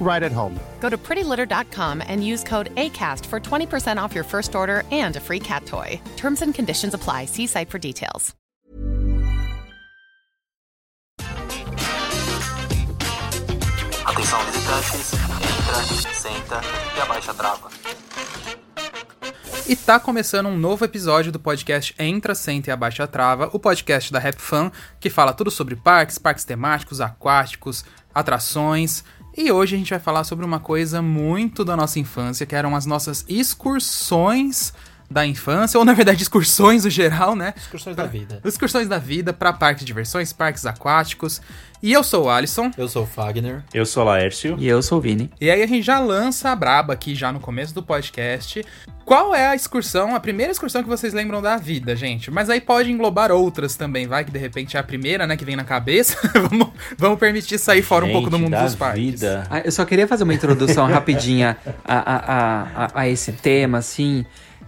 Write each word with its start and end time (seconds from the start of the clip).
right 0.00 0.22
at 0.22 0.32
home. 0.32 0.58
Go 0.80 0.90
to 0.90 0.98
prettylitter.com 0.98 2.02
and 2.06 2.26
use 2.26 2.44
code 2.44 2.74
ACAST 2.74 3.26
for 3.26 3.40
20% 3.40 4.02
off 4.02 4.14
your 4.14 4.24
first 4.24 4.54
order 4.54 4.82
and 4.90 5.16
a 5.16 5.20
free 5.20 5.40
cat 5.40 5.64
toy. 5.64 6.00
Terms 6.16 6.42
and 6.42 6.54
conditions 6.54 6.94
apply. 6.94 7.26
See 7.26 7.46
site 7.46 7.70
for 7.70 7.78
details. 7.78 8.34
Atenção 14.04 14.40
visitantes, 14.46 15.12
entra, 15.14 16.14
senta 16.14 16.60
e 16.96 17.00
abaixa 17.00 17.30
a 17.30 17.34
trava. 17.34 17.70
E 19.66 19.76
tá 19.76 20.00
começando 20.00 20.46
um 20.46 20.56
novo 20.56 20.84
episódio 20.84 21.30
do 21.30 21.38
podcast 21.38 21.94
Entra, 21.98 22.34
Senta 22.34 22.70
e 22.70 22.72
Abaixa 22.72 23.04
a 23.04 23.06
Trava, 23.06 23.48
o 23.52 23.58
podcast 23.58 24.12
da 24.12 24.18
Rap 24.18 24.40
Fan, 24.40 24.72
que 24.98 25.08
fala 25.08 25.32
tudo 25.32 25.50
sobre 25.50 25.76
parques, 25.76 26.18
parques 26.18 26.44
temáticos, 26.44 27.00
aquáticos, 27.00 27.84
atrações. 28.14 29.04
E 29.34 29.50
hoje 29.50 29.74
a 29.74 29.78
gente 29.78 29.90
vai 29.90 29.98
falar 29.98 30.24
sobre 30.24 30.44
uma 30.44 30.60
coisa 30.60 31.00
muito 31.00 31.64
da 31.64 31.74
nossa 31.74 31.98
infância, 31.98 32.44
que 32.44 32.54
eram 32.54 32.76
as 32.76 32.84
nossas 32.84 33.24
excursões 33.26 34.74
da 35.12 35.26
infância, 35.26 35.78
ou 35.78 35.84
na 35.84 35.92
verdade 35.92 36.22
excursões 36.22 36.84
no 36.84 36.90
geral, 36.90 37.36
né? 37.36 37.54
Excursões 37.56 37.94
da 37.96 38.04
vida. 38.06 38.40
Excursões 38.44 38.88
da 38.88 38.98
vida 38.98 39.32
para 39.32 39.52
parques 39.52 39.80
de 39.80 39.86
diversões, 39.86 40.32
parques 40.32 40.64
aquáticos. 40.66 41.40
E 41.82 41.92
eu 41.92 42.04
sou 42.04 42.26
o 42.26 42.30
Alisson. 42.30 42.70
Eu 42.78 42.86
sou 42.88 43.02
o 43.02 43.06
Fagner. 43.06 43.60
Eu 43.74 43.84
sou 43.84 44.04
o 44.04 44.06
Laércio. 44.06 44.54
E 44.56 44.68
eu 44.68 44.80
sou 44.82 44.98
o 44.98 45.00
Vini. 45.00 45.28
E 45.40 45.50
aí 45.50 45.62
a 45.64 45.66
gente 45.66 45.82
já 45.84 45.98
lança 45.98 46.50
a 46.50 46.54
braba 46.54 46.92
aqui 46.92 47.12
já 47.12 47.32
no 47.32 47.40
começo 47.40 47.74
do 47.74 47.82
podcast. 47.82 48.64
Qual 49.04 49.34
é 49.34 49.48
a 49.48 49.56
excursão, 49.56 50.14
a 50.14 50.20
primeira 50.20 50.52
excursão 50.52 50.80
que 50.80 50.88
vocês 50.88 51.12
lembram 51.12 51.42
da 51.42 51.56
vida, 51.56 51.96
gente? 51.96 52.30
Mas 52.30 52.48
aí 52.48 52.60
pode 52.60 52.88
englobar 52.92 53.32
outras 53.32 53.74
também, 53.74 54.06
vai 54.06 54.24
que 54.24 54.30
de 54.30 54.38
repente 54.38 54.76
é 54.76 54.80
a 54.80 54.82
primeira, 54.84 55.26
né, 55.26 55.36
que 55.36 55.44
vem 55.44 55.56
na 55.56 55.64
cabeça. 55.64 56.16
vamos, 56.48 56.68
vamos 56.96 57.18
permitir 57.18 57.58
sair 57.58 57.82
fora 57.82 58.06
Gente, 58.06 58.14
um 58.14 58.16
pouco 58.18 58.30
do 58.30 58.38
mundo 58.38 58.52
da 58.52 58.62
dos 58.62 58.76
parques. 58.76 59.02
vida. 59.20 59.44
Ah, 59.50 59.58
Eu 59.64 59.72
só 59.72 59.84
queria 59.84 60.06
fazer 60.06 60.22
uma 60.22 60.34
introdução 60.34 60.86
rapidinha 60.86 61.56
a, 61.84 61.96
a, 61.96 62.16
a, 62.16 62.84
a- 62.86 62.90
a 62.94 63.08
esse 63.08 63.32
tema, 63.32 63.78
assim. 63.78 64.24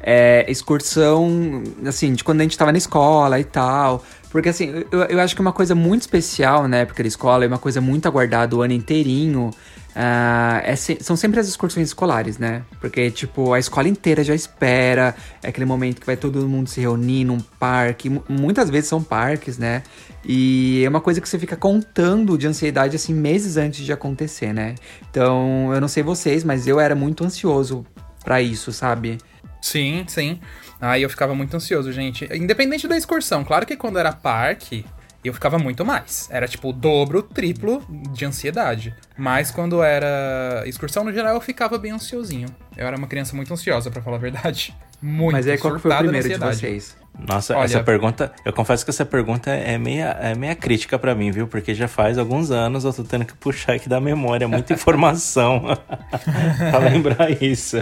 É, 0.06 0.44
excursão, 0.50 1.62
assim, 1.86 2.12
de 2.12 2.22
quando 2.22 2.40
a 2.40 2.42
gente 2.42 2.58
tava 2.58 2.70
na 2.72 2.76
escola 2.78 3.40
e 3.40 3.44
tal. 3.44 4.04
Porque, 4.30 4.48
assim, 4.50 4.84
eu, 4.92 5.00
eu 5.04 5.20
acho 5.20 5.34
que 5.34 5.40
uma 5.40 5.52
coisa 5.52 5.74
muito 5.74 6.02
especial 6.02 6.68
na 6.68 6.78
época 6.78 7.02
da 7.02 7.08
escola, 7.08 7.44
é 7.44 7.48
uma 7.48 7.58
coisa 7.58 7.80
muito 7.80 8.06
aguardada 8.06 8.54
o 8.54 8.60
ano 8.62 8.72
inteirinho. 8.74 9.50
ah, 9.96 10.60
é 10.64 10.74
se- 10.76 10.98
são 11.00 11.16
sempre 11.16 11.38
as 11.40 11.46
excursões 11.48 11.86
escolares, 11.88 12.36
né? 12.36 12.62
Porque, 12.80 13.10
tipo, 13.12 13.52
a 13.54 13.58
escola 13.60 13.86
inteira 13.88 14.24
já 14.24 14.34
espera, 14.34 15.14
é 15.42 15.48
aquele 15.48 15.64
momento 15.64 16.00
que 16.00 16.06
vai 16.06 16.16
todo 16.16 16.46
mundo 16.48 16.68
se 16.68 16.80
reunir 16.80 17.24
num 17.24 17.38
parque. 17.38 18.10
mu- 18.10 18.24
Muitas 18.28 18.68
vezes 18.68 18.88
são 18.88 19.00
parques, 19.02 19.56
né? 19.56 19.84
E 20.24 20.82
é 20.84 20.88
uma 20.88 21.00
coisa 21.00 21.20
que 21.20 21.28
você 21.28 21.38
fica 21.38 21.56
contando 21.56 22.36
de 22.36 22.46
ansiedade, 22.46 22.96
assim, 22.96 23.14
meses 23.14 23.56
antes 23.56 23.84
de 23.86 23.92
acontecer, 23.92 24.52
né? 24.52 24.74
Então, 25.10 25.70
eu 25.72 25.80
não 25.80 25.88
sei 25.88 26.02
vocês, 26.02 26.42
mas 26.44 26.66
eu 26.66 26.80
era 26.80 26.94
muito 26.96 27.24
ansioso 27.24 27.86
pra 28.24 28.42
isso, 28.42 28.72
sabe? 28.72 29.18
Sim, 29.64 30.04
sim. 30.06 30.38
Aí 30.78 31.02
eu 31.02 31.08
ficava 31.08 31.34
muito 31.34 31.56
ansioso, 31.56 31.90
gente. 31.90 32.28
Independente 32.34 32.86
da 32.86 32.98
excursão, 32.98 33.42
claro 33.42 33.64
que 33.64 33.74
quando 33.76 33.98
era 33.98 34.12
parque, 34.12 34.84
eu 35.24 35.32
ficava 35.32 35.58
muito 35.58 35.86
mais. 35.86 36.28
Era 36.30 36.46
tipo 36.46 36.68
o 36.68 36.72
dobro, 36.72 37.22
triplo 37.22 37.82
de 38.12 38.26
ansiedade. 38.26 38.94
Mas 39.16 39.50
quando 39.50 39.82
era 39.82 40.62
excursão 40.66 41.02
no 41.02 41.10
geral, 41.14 41.34
eu 41.34 41.40
ficava 41.40 41.78
bem 41.78 41.92
ansiosinho. 41.92 42.54
Eu 42.76 42.86
era 42.86 42.94
uma 42.94 43.06
criança 43.06 43.34
muito 43.34 43.54
ansiosa, 43.54 43.90
pra 43.90 44.02
falar 44.02 44.18
a 44.18 44.20
verdade. 44.20 44.76
Muito 45.06 45.32
mas 45.32 45.46
aí, 45.46 45.58
qual 45.58 45.74
que 45.74 45.80
foi 45.80 45.92
o 45.92 45.98
primeiro 45.98 46.28
de 46.28 46.38
vocês? 46.38 46.96
Nossa, 47.28 47.54
Olha- 47.54 47.64
essa 47.66 47.82
pergunta, 47.82 48.32
eu 48.44 48.52
confesso 48.52 48.84
que 48.84 48.90
essa 48.90 49.04
pergunta 49.04 49.50
é 49.50 49.76
meia, 49.78 50.16
é 50.20 50.34
meia 50.34 50.56
crítica 50.56 50.98
pra 50.98 51.14
mim, 51.14 51.30
viu? 51.30 51.46
Porque 51.46 51.74
já 51.74 51.86
faz 51.86 52.16
alguns 52.18 52.50
anos 52.50 52.84
eu 52.84 52.92
tô 52.92 53.04
tendo 53.04 53.24
que 53.24 53.34
puxar 53.34 53.74
aqui 53.74 53.88
da 53.88 54.00
memória, 54.00 54.48
muita 54.48 54.72
informação 54.74 55.62
pra 56.70 56.78
lembrar 56.78 57.30
isso. 57.42 57.76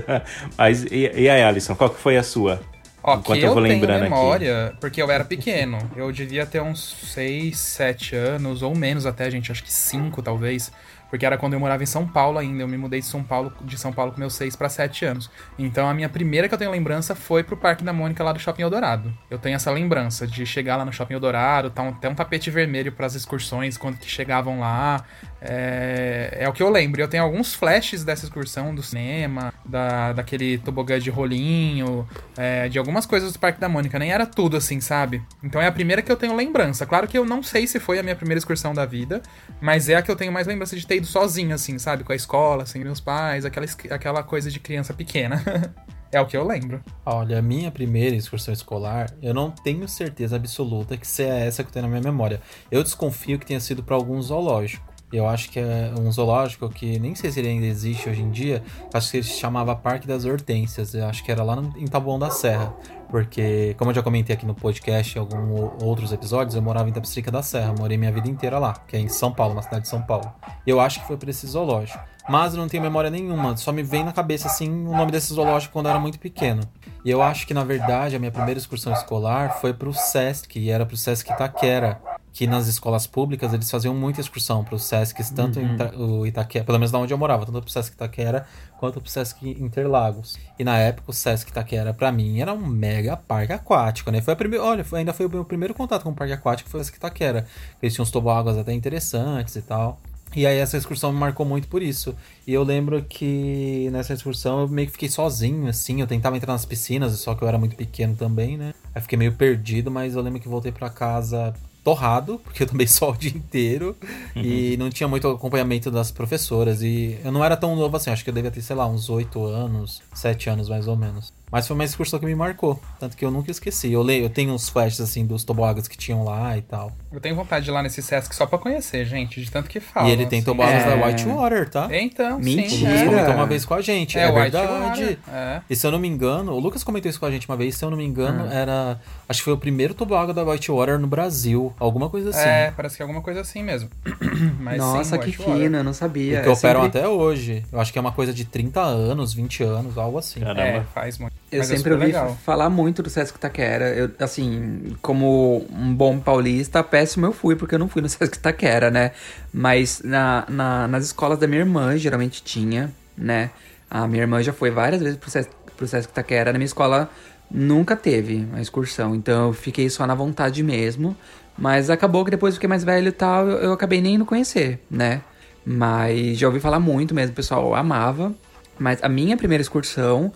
Mas 0.58 0.82
e, 0.84 1.10
e 1.14 1.30
aí, 1.30 1.42
Alisson, 1.42 1.74
qual 1.76 1.90
que 1.90 2.00
foi 2.00 2.16
a 2.16 2.22
sua? 2.22 2.60
Ó, 3.04 3.16
Enquanto 3.18 3.38
que 3.38 3.44
eu 3.44 3.48
eu, 3.48 3.54
vou 3.54 3.62
tenho 3.62 3.74
lembrando 3.74 4.02
aqui. 4.02 4.10
memória, 4.10 4.74
porque 4.80 5.00
eu 5.00 5.10
era 5.10 5.24
pequeno. 5.24 5.78
Eu 5.96 6.12
devia 6.12 6.44
ter 6.44 6.60
uns 6.60 6.96
6, 7.12 7.58
7 7.58 8.14
anos, 8.14 8.62
ou 8.62 8.76
menos 8.76 9.06
até, 9.06 9.30
gente, 9.30 9.50
acho 9.50 9.62
que 9.64 9.72
5 9.72 10.22
talvez. 10.22 10.70
Porque 11.12 11.26
era 11.26 11.36
quando 11.36 11.52
eu 11.52 11.60
morava 11.60 11.82
em 11.82 11.86
São 11.86 12.08
Paulo 12.08 12.38
ainda. 12.38 12.62
Eu 12.62 12.66
me 12.68 12.78
mudei 12.78 13.00
de 13.00 13.04
São 13.04 13.22
Paulo, 13.22 13.52
de 13.60 13.76
São 13.76 13.92
Paulo 13.92 14.12
com 14.12 14.18
meus 14.18 14.32
6 14.32 14.56
para 14.56 14.70
7 14.70 15.04
anos. 15.04 15.30
Então 15.58 15.86
a 15.86 15.92
minha 15.92 16.08
primeira 16.08 16.48
que 16.48 16.54
eu 16.54 16.58
tenho 16.58 16.70
lembrança 16.70 17.14
foi 17.14 17.44
pro 17.44 17.54
Parque 17.54 17.84
da 17.84 17.92
Mônica 17.92 18.24
lá 18.24 18.32
do 18.32 18.38
Shopping 18.38 18.62
Eldorado. 18.62 19.12
Eu 19.30 19.38
tenho 19.38 19.54
essa 19.54 19.70
lembrança 19.70 20.26
de 20.26 20.46
chegar 20.46 20.76
lá 20.76 20.86
no 20.86 20.92
Shopping 20.92 21.12
Eldorado, 21.12 21.68
tá 21.68 21.82
um, 21.82 21.90
até 21.90 22.08
um 22.08 22.14
tapete 22.14 22.50
vermelho 22.50 22.90
para 22.92 23.04
as 23.04 23.14
excursões 23.14 23.76
quando 23.76 23.98
que 23.98 24.08
chegavam 24.08 24.58
lá. 24.58 25.04
É, 25.44 26.36
é 26.40 26.48
o 26.48 26.52
que 26.52 26.62
eu 26.62 26.70
lembro. 26.70 27.00
Eu 27.00 27.08
tenho 27.08 27.22
alguns 27.22 27.54
flashes 27.54 28.04
dessa 28.04 28.24
excursão 28.24 28.74
do 28.74 28.82
cinema, 28.82 29.52
da, 29.64 30.12
daquele 30.12 30.58
tobogã 30.58 31.00
de 31.00 31.10
rolinho, 31.10 32.08
é, 32.36 32.68
de 32.68 32.78
algumas 32.78 33.06
coisas 33.06 33.32
do 33.32 33.38
Parque 33.38 33.60
da 33.60 33.68
Mônica. 33.68 33.98
Nem 33.98 34.12
era 34.12 34.24
tudo 34.24 34.56
assim, 34.56 34.80
sabe? 34.80 35.22
Então 35.42 35.60
é 35.60 35.66
a 35.66 35.72
primeira 35.72 36.00
que 36.00 36.12
eu 36.12 36.16
tenho 36.16 36.36
lembrança. 36.36 36.86
Claro 36.86 37.08
que 37.08 37.18
eu 37.18 37.24
não 37.24 37.42
sei 37.42 37.66
se 37.66 37.80
foi 37.80 37.98
a 37.98 38.02
minha 38.02 38.14
primeira 38.14 38.38
excursão 38.38 38.72
da 38.72 38.86
vida, 38.86 39.20
mas 39.60 39.88
é 39.88 39.96
a 39.96 40.02
que 40.02 40.10
eu 40.10 40.16
tenho 40.16 40.32
mais 40.32 40.46
lembrança 40.46 40.76
de 40.76 40.86
ter 40.86 40.96
ido 40.96 41.06
sozinho, 41.06 41.54
assim, 41.54 41.78
sabe? 41.78 42.04
Com 42.04 42.12
a 42.12 42.16
escola, 42.16 42.64
sem 42.64 42.82
meus 42.82 43.00
pais, 43.00 43.44
aquela, 43.44 43.66
aquela 43.90 44.22
coisa 44.22 44.50
de 44.50 44.60
criança 44.60 44.94
pequena. 44.94 45.42
é 46.12 46.20
o 46.20 46.26
que 46.26 46.36
eu 46.36 46.46
lembro. 46.46 46.80
Olha, 47.04 47.38
a 47.38 47.42
minha 47.42 47.70
primeira 47.70 48.14
excursão 48.14 48.52
escolar, 48.52 49.10
eu 49.20 49.34
não 49.34 49.50
tenho 49.50 49.88
certeza 49.88 50.36
absoluta 50.36 50.96
que 50.96 51.06
se 51.06 51.24
é 51.24 51.46
essa 51.46 51.64
que 51.64 51.70
eu 51.70 51.72
tenho 51.72 51.86
na 51.86 51.88
minha 51.88 52.02
memória. 52.02 52.40
Eu 52.70 52.82
desconfio 52.82 53.38
que 53.38 53.46
tenha 53.46 53.60
sido 53.60 53.82
para 53.82 53.96
algum 53.96 54.20
zoológico. 54.20 54.91
Eu 55.12 55.26
acho 55.28 55.50
que 55.50 55.58
é 55.60 55.92
um 56.00 56.10
zoológico 56.10 56.68
que 56.70 56.98
nem 56.98 57.14
sei 57.14 57.30
se 57.30 57.38
ele 57.40 57.48
ainda 57.48 57.66
existe 57.66 58.08
hoje 58.08 58.22
em 58.22 58.30
dia. 58.30 58.62
Acho 58.94 59.10
que 59.10 59.18
ele 59.18 59.24
se 59.24 59.38
chamava 59.38 59.76
Parque 59.76 60.06
das 60.06 60.24
Hortênsias. 60.24 60.94
Eu 60.94 61.06
acho 61.06 61.22
que 61.22 61.30
era 61.30 61.42
lá 61.44 61.54
no- 61.56 61.76
em 61.76 61.86
Taboão 61.86 62.18
da 62.18 62.30
Serra. 62.30 62.72
Porque, 63.10 63.74
como 63.78 63.90
eu 63.90 63.94
já 63.94 64.02
comentei 64.02 64.34
aqui 64.34 64.46
no 64.46 64.54
podcast 64.54 65.18
em 65.18 65.20
alguns 65.20 65.82
outros 65.82 66.12
episódios, 66.12 66.54
eu 66.56 66.62
morava 66.62 66.88
em 66.88 66.92
Tapicerica 66.92 67.30
da 67.30 67.42
Serra. 67.42 67.74
Morei 67.78 67.98
minha 67.98 68.10
vida 68.10 68.26
inteira 68.26 68.58
lá, 68.58 68.72
que 68.88 68.96
é 68.96 69.00
em 69.00 69.08
São 69.08 69.30
Paulo, 69.30 69.54
na 69.54 69.60
cidade 69.60 69.82
de 69.82 69.88
São 69.88 70.00
Paulo. 70.00 70.32
Eu 70.66 70.80
acho 70.80 71.00
que 71.00 71.06
foi 71.06 71.18
para 71.18 71.28
esse 71.28 71.46
zoológico. 71.46 72.00
Mas 72.26 72.54
eu 72.54 72.60
não 72.60 72.68
tenho 72.68 72.82
memória 72.82 73.10
nenhuma. 73.10 73.54
Só 73.58 73.70
me 73.70 73.82
vem 73.82 74.02
na 74.04 74.12
cabeça, 74.12 74.46
assim, 74.48 74.70
o 74.70 74.96
nome 74.96 75.12
desse 75.12 75.34
zoológico 75.34 75.74
quando 75.74 75.86
eu 75.86 75.90
era 75.90 76.00
muito 76.00 76.18
pequeno. 76.18 76.62
E 77.04 77.10
eu 77.10 77.20
acho 77.20 77.46
que, 77.46 77.52
na 77.52 77.64
verdade, 77.64 78.16
a 78.16 78.18
minha 78.18 78.30
primeira 78.32 78.58
excursão 78.58 78.92
escolar 78.94 79.60
foi 79.60 79.74
pro 79.74 79.92
Sesc, 79.92 80.58
e 80.58 80.70
era 80.70 80.86
pro 80.86 80.96
Sesc 80.96 81.30
Itaquera. 81.30 82.00
Que 82.32 82.46
nas 82.46 82.66
escolas 82.66 83.06
públicas 83.06 83.52
eles 83.52 83.70
faziam 83.70 83.94
muita 83.94 84.20
excursão 84.20 84.64
para 84.64 84.74
os 84.74 84.84
Sescs, 84.84 85.30
tanto 85.30 85.60
Uhum. 85.60 85.74
Ita- 85.74 85.96
o 85.96 86.26
Itaquera, 86.26 86.64
pelo 86.64 86.78
menos 86.78 86.90
da 86.90 86.98
onde 86.98 87.12
eu 87.12 87.18
morava, 87.18 87.44
tanto 87.44 87.60
pro 87.60 87.70
Sesc 87.70 87.92
Itaquera 87.94 88.46
quanto 88.78 89.00
pro 89.00 89.10
Sesc 89.10 89.46
Interlagos. 89.46 90.38
E 90.58 90.64
na 90.64 90.78
época 90.78 91.10
o 91.10 91.12
Sesc 91.12 91.50
Itaquera 91.50 91.92
para 91.92 92.10
mim 92.10 92.40
era 92.40 92.52
um 92.54 92.66
mega 92.66 93.16
parque 93.16 93.52
aquático, 93.52 94.10
né? 94.10 94.20
Foi 94.22 94.32
a 94.32 94.36
primeira, 94.36 94.64
olha, 94.64 94.82
foi- 94.84 95.00
ainda 95.00 95.12
foi 95.12 95.26
o 95.26 95.30
meu 95.30 95.44
primeiro 95.44 95.74
contato 95.74 96.02
com 96.04 96.10
o 96.10 96.14
parque 96.14 96.32
aquático, 96.32 96.70
foi 96.70 96.80
o 96.80 96.84
Sesc 96.84 96.96
Itaquera. 96.96 97.46
Eles 97.82 97.94
tinham 97.94 98.02
uns 98.04 98.10
toboáguas 98.10 98.56
até 98.56 98.72
interessantes 98.72 99.54
e 99.56 99.62
tal. 99.62 100.00
E 100.34 100.46
aí 100.46 100.56
essa 100.56 100.78
excursão 100.78 101.12
me 101.12 101.18
marcou 101.18 101.44
muito 101.44 101.68
por 101.68 101.82
isso. 101.82 102.14
E 102.46 102.54
eu 102.54 102.62
lembro 102.62 103.02
que 103.04 103.90
nessa 103.92 104.14
excursão 104.14 104.60
eu 104.60 104.68
meio 104.68 104.86
que 104.86 104.92
fiquei 104.92 105.10
sozinho, 105.10 105.68
assim. 105.68 106.00
Eu 106.00 106.06
tentava 106.06 106.34
entrar 106.38 106.54
nas 106.54 106.64
piscinas, 106.64 107.12
só 107.20 107.34
que 107.34 107.44
eu 107.44 107.48
era 107.48 107.58
muito 107.58 107.76
pequeno 107.76 108.16
também, 108.16 108.56
né? 108.56 108.72
Aí 108.94 109.02
fiquei 109.02 109.18
meio 109.18 109.34
perdido, 109.34 109.90
mas 109.90 110.14
eu 110.14 110.22
lembro 110.22 110.40
que 110.40 110.48
voltei 110.48 110.72
pra 110.72 110.88
casa 110.88 111.52
torrado, 111.84 112.40
porque 112.44 112.62
eu 112.62 112.66
tomei 112.66 112.86
sol 112.88 113.12
o 113.12 113.16
dia 113.16 113.30
inteiro. 113.30 113.96
E 114.36 114.76
não 114.76 114.90
tinha 114.90 115.08
muito 115.08 115.28
acompanhamento 115.28 115.90
das 115.90 116.10
professoras. 116.10 116.82
E 116.82 117.18
eu 117.24 117.32
não 117.32 117.44
era 117.44 117.56
tão 117.56 117.74
novo 117.76 117.96
assim, 117.96 118.10
acho 118.10 118.24
que 118.24 118.30
eu 118.30 118.34
devia 118.34 118.50
ter, 118.50 118.62
sei 118.62 118.76
lá, 118.76 118.86
uns 118.86 119.08
8 119.08 119.44
anos, 119.44 120.02
7 120.14 120.50
anos 120.50 120.68
mais 120.68 120.86
ou 120.86 120.96
menos. 120.96 121.32
Mas 121.52 121.66
foi 121.68 121.74
uma 121.74 121.84
excursão 121.84 122.18
que 122.18 122.24
me 122.24 122.34
marcou, 122.34 122.80
tanto 122.98 123.14
que 123.14 123.22
eu 123.24 123.30
nunca 123.30 123.50
esqueci. 123.50 123.92
Eu 123.92 124.02
leio, 124.02 124.24
eu 124.24 124.30
tenho 124.30 124.54
uns 124.54 124.70
flashes 124.70 125.00
assim 125.02 125.26
dos 125.26 125.44
toboáguas 125.44 125.86
que 125.86 125.98
tinham 125.98 126.24
lá 126.24 126.56
e 126.56 126.62
tal. 126.62 126.90
Eu 127.12 127.20
tenho 127.20 127.36
vontade 127.36 127.66
de 127.66 127.70
ir 127.70 127.74
lá 127.74 127.82
nesse 127.82 128.00
Sesc 128.02 128.34
só 128.34 128.46
pra 128.46 128.58
conhecer, 128.58 129.04
gente, 129.04 129.38
de 129.42 129.50
tanto 129.50 129.68
que 129.68 129.78
fala. 129.78 130.08
e 130.08 130.12
ele 130.12 130.24
tem 130.24 130.38
assim. 130.38 130.46
toboáguas 130.46 130.82
É. 130.82 130.96
da 130.96 131.06
Whitewater, 131.06 131.68
tá? 131.68 131.88
Então, 131.92 132.38
O 132.38 132.42
sim. 132.42 132.56
Mentira. 132.56 132.88
Lucas 132.90 133.02
É. 133.02 133.04
comentou 133.04 133.34
uma 133.34 133.46
vez 133.46 133.64
com 133.66 133.74
a 133.74 133.82
gente, 133.82 134.18
é, 134.18 134.22
É, 134.22 134.32
verdade. 134.32 135.18
É. 135.28 135.60
E 135.68 135.76
se 135.76 135.86
eu 135.86 135.90
não 135.90 135.98
me 135.98 136.08
engano, 136.08 136.52
o 136.52 136.58
Lucas 136.58 136.82
comentou 136.82 137.10
isso 137.10 137.20
com 137.20 137.26
a 137.26 137.30
gente 137.30 137.46
uma 137.46 137.56
vez, 137.56 137.74
se 137.76 137.84
eu 137.84 137.90
não 137.90 137.98
me 137.98 138.04
engano, 138.06 138.46
Ah. 138.50 138.54
era. 138.54 139.00
Acho 139.28 139.40
que 139.40 139.44
foi 139.44 139.52
o 139.52 139.58
primeiro 139.58 139.92
toboágua 139.92 140.32
da 140.32 140.42
Whitewater 140.42 140.98
no 140.98 141.06
Brasil. 141.06 141.74
Alguma 141.78 142.08
coisa 142.08 142.30
assim. 142.30 142.48
É, 142.48 142.70
parece 142.74 142.96
que 142.96 143.02
é 143.02 143.04
alguma 143.04 143.20
coisa 143.20 143.42
assim 143.42 143.62
mesmo. 143.62 143.90
Mas 144.58 144.78
Nossa, 144.78 145.16
sim, 145.16 145.22
que 145.22 145.32
fino, 145.32 145.76
eu 145.76 145.84
não 145.84 145.92
sabia. 145.92 146.38
E 146.38 146.42
que 146.42 146.48
Eu 146.48 146.52
operam 146.54 146.82
sempre- 146.84 146.98
até 147.00 147.08
hoje. 147.08 147.62
Eu 147.70 147.78
acho 147.78 147.92
que 147.92 147.98
é 147.98 148.00
uma 148.00 148.12
coisa 148.12 148.32
de 148.32 148.44
30 148.46 148.80
anos, 148.80 149.34
20 149.34 149.62
anos, 149.62 149.98
algo 149.98 150.16
assim. 150.18 150.40
Caramba. 150.40 150.62
É, 150.62 150.82
faz 150.94 151.18
muito. 151.18 151.41
Eu 151.52 151.58
Mas 151.58 151.70
é 151.70 151.76
sempre 151.76 151.92
super 151.92 151.92
ouvi 151.92 152.06
legal. 152.06 152.36
falar 152.44 152.70
muito 152.70 153.02
do 153.02 153.10
Sesc 153.10 153.38
Taquera. 153.38 153.88
Eu, 153.94 154.10
assim, 154.20 154.96
como 155.02 155.66
um 155.70 155.94
bom 155.94 156.18
paulista, 156.18 156.82
péssimo 156.82 157.26
eu 157.26 157.32
fui, 157.32 157.54
porque 157.56 157.74
eu 157.74 157.78
não 157.78 157.88
fui 157.88 158.00
no 158.00 158.08
Sesc 158.10 158.38
Taquera, 158.38 158.90
né? 158.90 159.12
Mas 159.52 160.00
na, 160.02 160.44
na- 160.48 160.88
nas 160.88 161.04
escolas 161.06 161.38
da 161.38 161.46
minha 161.46 161.60
irmã, 161.60 161.96
geralmente 161.96 162.42
tinha, 162.42 162.90
né? 163.16 163.50
A 163.90 164.06
minha 164.08 164.22
irmã 164.22 164.42
já 164.42 164.52
foi 164.52 164.70
várias 164.70 165.02
vezes 165.02 165.18
pro 165.18 165.30
Sesc, 165.30 165.50
pro 165.76 165.86
Sesc 165.86 166.12
Taquera. 166.12 166.52
Na 166.52 166.58
minha 166.58 166.66
escola 166.66 167.10
nunca 167.50 167.94
teve 167.94 168.48
a 168.54 168.60
excursão, 168.60 169.14
então 169.14 169.48
eu 169.48 169.52
fiquei 169.52 169.90
só 169.90 170.06
na 170.06 170.14
vontade 170.14 170.62
mesmo. 170.62 171.14
Mas 171.58 171.90
acabou 171.90 172.24
que 172.24 172.30
depois 172.30 172.54
eu 172.54 172.56
fiquei 172.56 172.68
mais 172.68 172.82
velho 172.82 173.08
e 173.08 173.12
tal, 173.12 173.46
eu, 173.46 173.58
eu 173.58 173.72
acabei 173.74 174.00
nem 174.00 174.14
indo 174.14 174.24
conhecer, 174.24 174.80
né? 174.90 175.20
Mas 175.64 176.38
já 176.38 176.46
ouvi 176.46 176.60
falar 176.60 176.80
muito 176.80 177.14
mesmo, 177.14 177.32
o 177.32 177.36
pessoal 177.36 177.74
amava. 177.74 178.32
Mas 178.78 178.98
a 179.02 179.08
minha 179.08 179.36
primeira 179.36 179.60
excursão 179.60 180.32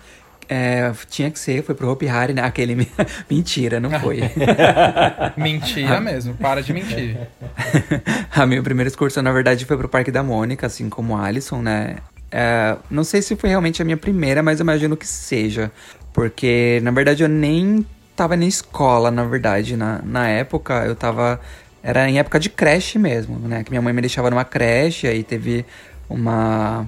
é, 0.48 0.92
tinha 1.08 1.30
que 1.30 1.38
ser, 1.38 1.62
foi 1.62 1.74
pro 1.74 1.90
Hopi 1.90 2.08
Hari, 2.08 2.32
né? 2.32 2.42
Aquele. 2.42 2.74
Mentira, 3.30 3.80
não 3.80 3.90
foi. 4.00 4.20
Mentira 5.36 6.00
mesmo, 6.00 6.34
para 6.34 6.62
de 6.62 6.72
mentir. 6.72 7.16
a 8.34 8.46
minha 8.46 8.62
primeira 8.62 8.88
excursão, 8.88 9.22
na 9.22 9.32
verdade, 9.32 9.64
foi 9.64 9.76
pro 9.76 9.88
Parque 9.88 10.10
da 10.10 10.22
Mônica, 10.22 10.66
assim 10.66 10.88
como 10.88 11.16
a 11.16 11.24
Alisson, 11.24 11.62
né? 11.62 11.96
É, 12.30 12.76
não 12.90 13.04
sei 13.04 13.22
se 13.22 13.36
foi 13.36 13.50
realmente 13.50 13.80
a 13.80 13.84
minha 13.84 13.96
primeira, 13.96 14.42
mas 14.42 14.60
eu 14.60 14.64
imagino 14.64 14.96
que 14.96 15.06
seja. 15.06 15.70
Porque, 16.12 16.80
na 16.82 16.90
verdade, 16.90 17.22
eu 17.22 17.28
nem 17.28 17.84
tava 18.14 18.36
na 18.36 18.46
escola, 18.46 19.10
na 19.10 19.24
verdade. 19.24 19.76
Na, 19.76 20.00
na 20.02 20.28
época, 20.28 20.84
eu 20.86 20.94
tava. 20.94 21.40
Era 21.82 22.08
em 22.08 22.18
época 22.18 22.40
de 22.40 22.50
creche 22.50 22.98
mesmo, 22.98 23.38
né? 23.38 23.62
Que 23.62 23.70
minha 23.70 23.82
mãe 23.82 23.92
me 23.92 24.00
deixava 24.00 24.30
numa 24.30 24.44
creche, 24.44 25.06
aí 25.06 25.22
teve 25.22 25.64
uma, 26.08 26.86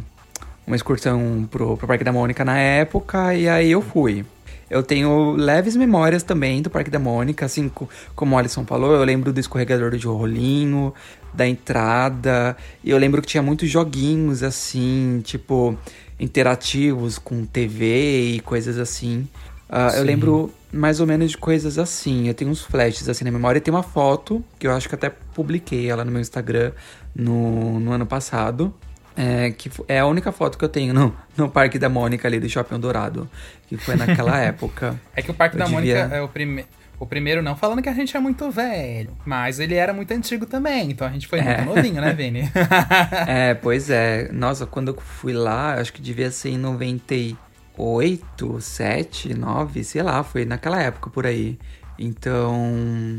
uma 0.69 0.77
excursão 0.77 1.49
pro, 1.51 1.77
pro 1.77 1.87
Parque 1.87 2.05
da 2.05 2.13
Mônica 2.13 2.45
na 2.45 2.59
época, 2.59 3.35
e 3.35 3.49
aí 3.49 3.71
eu 3.73 3.83
fui. 3.83 4.25
Eu 4.71 4.83
tenho 4.83 5.33
leves 5.33 5.75
memórias 5.77 6.23
também 6.23 6.61
do 6.61 6.69
Parque 6.69 6.91
da 6.91 6.99
Mônica, 6.99 7.47
assim 7.47 7.71
co- 7.71 7.89
como 8.15 8.37
o 8.37 8.39
Alisson 8.39 8.65
falou, 8.67 8.93
eu 8.93 9.03
lembro 9.03 9.33
do 9.33 9.41
escorregador 9.41 9.97
de 9.97 10.07
rolinho, 10.07 10.93
da 11.33 11.49
entrada, 11.49 12.55
e 12.85 12.91
eu 12.91 12.99
lembro 12.99 13.23
que 13.23 13.29
tinha 13.29 13.43
muitos 13.43 13.69
joguinhos 13.71 14.43
assim, 14.43 15.23
tipo, 15.25 15.75
interativos 16.21 17.19
com 17.19 17.45
TV 17.47 18.35
e 18.35 18.41
coisas 18.41 18.79
assim. 18.79 19.27
Ah, 19.71 19.89
eu 19.97 20.05
lembro 20.05 20.53
mais 20.73 21.01
ou 21.01 21.07
menos 21.07 21.31
de 21.31 21.39
coisas 21.39 21.79
assim. 21.79 22.29
Eu 22.29 22.35
tenho 22.35 22.51
uns 22.51 22.63
flashes 22.63 23.09
assim 23.09 23.25
na 23.25 23.31
memória. 23.31 23.59
E 23.59 23.61
tem 23.61 23.73
uma 23.73 23.83
foto, 23.83 24.43
que 24.59 24.67
eu 24.67 24.73
acho 24.73 24.89
que 24.89 24.95
até 24.95 25.11
publiquei 25.35 25.91
ela 25.91 26.05
no 26.05 26.11
meu 26.11 26.21
Instagram 26.21 26.73
no, 27.15 27.79
no 27.79 27.93
ano 27.93 28.07
passado. 28.07 28.73
É, 29.21 29.51
que 29.51 29.69
é 29.89 29.99
a 29.99 30.07
única 30.07 30.31
foto 30.31 30.57
que 30.57 30.65
eu 30.65 30.69
tenho 30.69 30.95
no, 30.95 31.13
no 31.37 31.49
Parque 31.51 31.77
da 31.79 31.89
Mônica 31.89 32.29
ali 32.29 32.39
do 32.39 32.49
Shopping 32.49 32.79
Dourado. 32.79 33.29
Que 33.67 33.77
foi 33.77 33.97
naquela 33.97 34.39
época. 34.43 34.95
É 35.17 35.21
que 35.23 35.31
o 35.31 35.35
Parque 35.35 35.57
Eu 35.57 35.59
da 35.59 35.65
devia- 35.65 35.97
Mônica 36.03 36.17
é 36.17 36.23
o 36.23 36.29
primeiro. 36.29 36.69
O 37.01 37.07
primeiro 37.07 37.41
não 37.43 37.55
falando 37.55 37.81
que 37.81 37.89
a 37.89 37.93
gente 37.95 38.17
é 38.17 38.21
muito 38.21 38.51
velho, 38.51 39.17
mas 39.25 39.61
ele 39.61 39.75
era 39.77 39.93
muito 39.93 40.11
antigo 40.13 40.45
também, 40.47 40.91
então 40.91 41.07
a 41.07 41.11
gente 41.11 41.29
foi 41.29 41.39
É. 41.39 41.59
muito 41.63 41.77
novinho, 41.77 42.01
né, 42.01 42.13
Vini? 42.13 42.51
É, 43.29 43.55
pois 43.55 43.89
é. 43.89 44.29
Nossa, 44.33 44.67
quando 44.67 44.89
eu 44.89 45.01
fui 45.01 45.33
lá, 45.33 45.75
acho 45.75 45.93
que 45.93 46.03
devia 46.03 46.29
ser 46.33 46.49
em 46.51 46.59
98, 46.59 48.61
7, 48.61 49.35
9, 49.35 49.85
sei 49.85 50.03
lá, 50.03 50.23
foi 50.25 50.45
naquela 50.45 50.81
época 50.83 51.11
por 51.11 51.27
aí. 51.27 51.59
Então. 51.99 53.19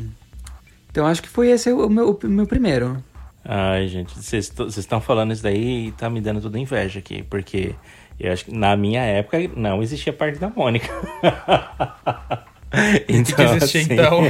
Então 0.91 1.05
acho 1.05 1.21
que 1.21 1.29
foi 1.29 1.49
esse 1.49 1.71
o 1.71 1.89
meu, 1.89 2.11
o 2.21 2.27
meu 2.27 2.47
primeiro. 2.47 3.01
Ai, 3.43 3.87
gente, 3.87 4.13
vocês 4.15 4.51
estão 4.77 4.99
falando 5.01 5.31
isso 5.33 5.41
daí 5.43 5.87
e 5.87 5.91
tá 5.93 6.09
me 6.09 6.21
dando 6.21 6.41
toda 6.41 6.59
inveja 6.59 6.99
aqui, 6.99 7.23
porque 7.23 7.73
eu 8.19 8.31
acho 8.33 8.45
que 8.45 8.53
na 8.55 8.75
minha 8.75 9.01
época 9.01 9.37
não 9.55 9.81
existia 9.81 10.11
Parque 10.13 10.37
da 10.39 10.49
Mônica. 10.49 10.87
que 12.69 13.11
existia, 13.55 13.81
então? 13.81 14.21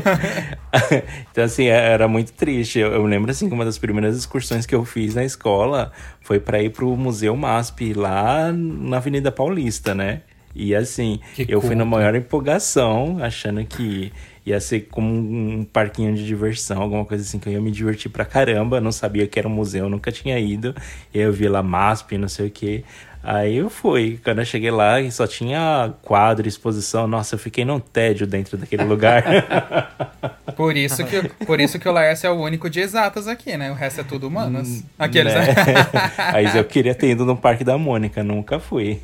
então, 1.31 1.43
assim, 1.43 1.65
era 1.67 2.07
muito 2.07 2.31
triste. 2.33 2.79
Eu, 2.79 2.93
eu 2.93 3.05
lembro, 3.05 3.31
assim, 3.31 3.47
que 3.49 3.53
uma 3.53 3.65
das 3.65 3.77
primeiras 3.77 4.15
excursões 4.15 4.65
que 4.65 4.75
eu 4.75 4.85
fiz 4.85 5.15
na 5.15 5.25
escola 5.25 5.91
foi 6.21 6.39
pra 6.39 6.61
ir 6.61 6.69
pro 6.69 6.95
Museu 6.95 7.35
MASP, 7.35 7.93
lá 7.93 8.51
na 8.53 8.97
Avenida 8.97 9.31
Paulista, 9.31 9.93
né? 9.93 10.21
E 10.55 10.73
assim, 10.75 11.19
Que 11.35 11.45
eu 11.47 11.61
fui 11.61 11.75
na 11.75 11.83
culto. 11.83 11.97
maior 11.97 12.15
empolgação, 12.15 13.19
achando 13.21 13.63
que 13.65 14.11
ia 14.49 14.59
ser 14.59 14.87
como 14.91 15.07
um 15.13 15.63
parquinho 15.63 16.13
de 16.15 16.25
diversão, 16.25 16.81
alguma 16.81 17.05
coisa 17.05 17.23
assim, 17.23 17.39
que 17.39 17.47
eu 17.49 17.53
ia 17.53 17.61
me 17.61 17.71
divertir 17.71 18.09
pra 18.11 18.25
caramba. 18.25 18.81
Não 18.81 18.91
sabia 18.91 19.27
que 19.27 19.37
era 19.39 19.47
um 19.47 19.51
museu, 19.51 19.89
nunca 19.89 20.11
tinha 20.11 20.37
ido. 20.39 20.75
Eu 21.13 21.31
vi 21.31 21.47
lá 21.47 21.61
MASP, 21.63 22.17
não 22.17 22.27
sei 22.27 22.47
o 22.47 22.51
que. 22.51 22.83
Aí 23.21 23.57
eu 23.57 23.69
fui. 23.69 24.17
Quando 24.23 24.39
eu 24.39 24.45
cheguei 24.45 24.71
lá, 24.71 25.01
e 25.01 25.11
só 25.11 25.27
tinha 25.27 25.91
quadro, 26.01 26.47
exposição. 26.47 27.05
Nossa, 27.05 27.35
eu 27.35 27.39
fiquei 27.39 27.65
num 27.65 27.79
tédio 27.79 28.25
dentro 28.25 28.57
daquele 28.57 28.83
lugar. 28.85 29.23
Por 30.55 30.75
isso 30.75 31.05
que, 31.05 31.23
por 31.45 31.59
isso 31.59 31.77
que 31.77 31.87
o 31.87 31.91
Laércio 31.91 32.27
é 32.27 32.31
o 32.31 32.35
único 32.39 32.69
de 32.69 32.79
exatas 32.79 33.27
aqui, 33.27 33.57
né? 33.57 33.71
O 33.71 33.73
resto 33.73 34.01
é 34.01 34.03
tudo 34.03 34.27
humanas. 34.27 34.83
Aqueles, 34.97 35.33
Né? 35.33 35.47
né? 35.47 35.53
Aí 36.17 36.57
eu 36.57 36.63
queria 36.63 36.95
ter 36.95 37.09
ido 37.09 37.25
no 37.25 37.35
Parque 37.35 37.63
da 37.63 37.77
Mônica, 37.77 38.23
nunca 38.23 38.57
fui. 38.59 38.99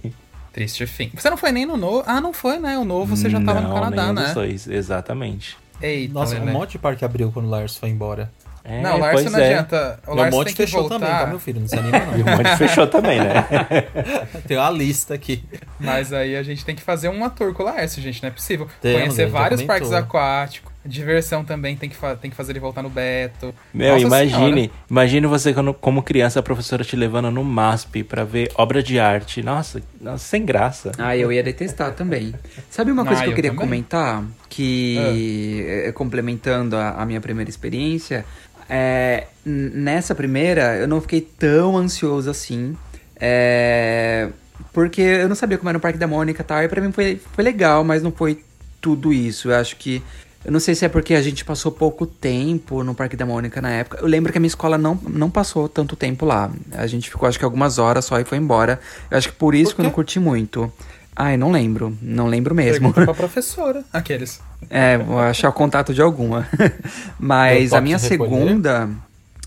Triste 0.55 0.87
fim. 0.87 1.11
Você 1.13 1.29
não 1.29 1.35
foi 1.35 1.51
nem 1.51 1.65
no 1.65 1.75
novo. 1.75 2.01
Ah, 2.07 2.21
não 2.21 2.31
foi, 2.31 2.57
né? 2.59 2.77
O 2.77 2.85
novo 2.85 3.13
você 3.17 3.29
já 3.29 3.41
tava 3.41 3.59
no 3.59 3.67
Não, 3.67 3.75
Canadá, 3.75 4.03
nenhum 4.03 4.13
né? 4.13 4.23
dos 4.23 4.33
dois, 4.33 4.67
exatamente. 4.69 5.57
Eita, 5.81 6.13
Nossa, 6.13 6.35
um 6.35 6.39
Lelê. 6.39 6.51
monte 6.53 6.71
de 6.71 6.79
parque 6.79 7.03
abriu 7.03 7.29
quando 7.29 7.47
o 7.47 7.49
Lars 7.49 7.75
foi 7.75 7.89
embora. 7.89 8.31
É, 8.63 8.81
Não, 8.81 8.95
o 8.95 9.11
pois 9.11 9.29
não 9.29 9.37
é. 9.37 9.49
adianta. 9.53 9.99
O 10.07 10.15
monte 10.15 10.31
tem 10.31 10.43
que 10.45 10.53
fechou 10.55 10.87
voltar. 10.87 10.97
também, 10.97 11.13
tá, 11.19 11.27
meu 11.27 11.39
filho? 11.39 11.59
Não 11.59 11.67
se 11.67 11.77
anima, 11.77 11.97
E 12.17 12.21
o 12.21 12.25
não. 12.25 12.37
monte 12.37 12.55
fechou 12.57 12.87
também, 12.87 13.19
né? 13.19 13.45
Tem 14.47 14.55
uma 14.57 14.69
lista 14.71 15.13
aqui. 15.13 15.43
Mas 15.77 16.13
aí 16.13 16.37
a 16.37 16.41
gente 16.41 16.63
tem 16.63 16.73
que 16.73 16.81
fazer 16.81 17.09
uma 17.09 17.29
tour 17.29 17.53
com 17.53 17.61
o 17.61 17.65
Laércio, 17.65 18.01
gente. 18.01 18.23
Não 18.23 18.29
é 18.29 18.31
possível. 18.31 18.67
Temos, 18.81 19.01
Conhecer 19.01 19.27
vários 19.27 19.61
parques 19.61 19.91
aquáticos. 19.91 20.71
Diversão 20.85 21.43
também 21.43 21.75
tem 21.75 21.89
que, 21.89 21.95
fa- 21.95 22.15
tem 22.15 22.29
que 22.29 22.37
fazer 22.37 22.51
ele 22.51 22.59
voltar 22.59 22.83
no 22.83 22.89
Beto. 22.89 23.53
Meu, 23.73 23.93
Nossa 23.93 24.05
imagine, 24.05 24.53
Senhora. 24.61 24.71
imagine 24.89 25.27
você 25.27 25.53
quando, 25.53 25.73
como 25.73 26.03
criança, 26.03 26.39
a 26.39 26.43
professora 26.43 26.83
te 26.83 26.95
levando 26.95 27.31
no 27.31 27.43
MASP 27.43 28.03
pra 28.03 28.23
ver 28.23 28.51
obra 28.55 28.83
de 28.83 28.99
arte. 28.99 29.41
Nossa, 29.41 29.81
nossa, 29.99 30.23
sem 30.25 30.45
graça. 30.45 30.91
Ah, 30.97 31.17
eu 31.17 31.31
ia 31.31 31.41
detestar 31.41 31.93
também. 31.93 32.33
Sabe 32.69 32.91
uma 32.91 33.03
coisa 33.05 33.21
Ah, 33.21 33.23
que 33.23 33.29
eu 33.29 33.31
eu 33.31 33.35
queria 33.35 33.51
também. 33.51 33.65
comentar? 33.67 34.23
Que, 34.49 35.65
eh, 35.67 35.91
complementando 35.91 36.75
a, 36.77 36.91
a 36.91 37.05
minha 37.05 37.19
primeira 37.19 37.49
experiência, 37.49 38.23
é, 38.69 39.27
nessa 39.45 40.13
primeira 40.15 40.75
eu 40.77 40.87
não 40.87 41.01
fiquei 41.01 41.21
tão 41.21 41.77
ansioso 41.77 42.29
assim. 42.29 42.75
é, 43.19 44.29
porque 44.71 45.01
eu 45.01 45.27
não 45.29 45.35
sabia 45.35 45.57
como 45.57 45.69
era 45.69 45.77
o 45.77 45.81
Parque 45.81 45.97
da 45.97 46.07
Mônica 46.07 46.41
e 46.41 46.45
tal. 46.45 46.61
E 46.63 46.67
pra 46.67 46.81
mim 46.81 46.91
foi, 46.91 47.19
foi 47.33 47.43
legal, 47.43 47.83
mas 47.83 48.03
não 48.03 48.11
foi 48.11 48.43
tudo 48.81 49.11
isso. 49.11 49.49
Eu 49.51 49.55
acho 49.55 49.75
que. 49.77 50.01
Eu 50.45 50.51
não 50.51 50.59
sei 50.59 50.75
se 50.75 50.85
é 50.85 50.89
porque 50.89 51.15
a 51.15 51.21
gente 51.23 51.43
passou 51.43 51.71
pouco 51.71 52.05
tempo 52.05 52.83
no 52.83 52.93
Parque 52.93 53.15
da 53.15 53.25
Mônica 53.25 53.59
na 53.59 53.71
época. 53.71 53.97
Eu 53.99 54.07
lembro 54.07 54.31
que 54.31 54.37
a 54.37 54.41
minha 54.41 54.47
escola 54.47 54.77
não, 54.77 54.93
não 55.09 55.27
passou 55.27 55.67
tanto 55.67 55.95
tempo 55.95 56.23
lá. 56.23 56.51
A 56.71 56.85
gente 56.85 57.09
ficou, 57.09 57.27
acho 57.27 57.39
que 57.39 57.43
algumas 57.43 57.79
horas 57.79 58.05
só 58.05 58.19
e 58.19 58.23
foi 58.23 58.37
embora. 58.37 58.79
Eu 59.09 59.17
acho 59.17 59.29
que 59.29 59.35
por 59.35 59.55
isso 59.55 59.71
Por 59.71 59.77
que 59.77 59.81
eu 59.81 59.85
não 59.85 59.91
curti 59.91 60.19
muito. 60.19 60.71
Ai, 61.15 61.35
não 61.35 61.51
lembro. 61.51 61.97
Não 61.99 62.27
lembro 62.27 62.53
mesmo. 62.53 62.93
Pergunta 62.93 63.05
pra 63.05 63.13
professora. 63.25 63.83
Aqueles. 63.91 64.39
É, 64.69 64.99
vou 64.99 65.19
achar 65.19 65.49
o 65.49 65.53
contato 65.53 65.95
de 65.95 66.01
alguma. 66.01 66.47
Mas 67.17 67.73
a 67.73 67.81
minha 67.81 67.97
segunda. 67.97 68.87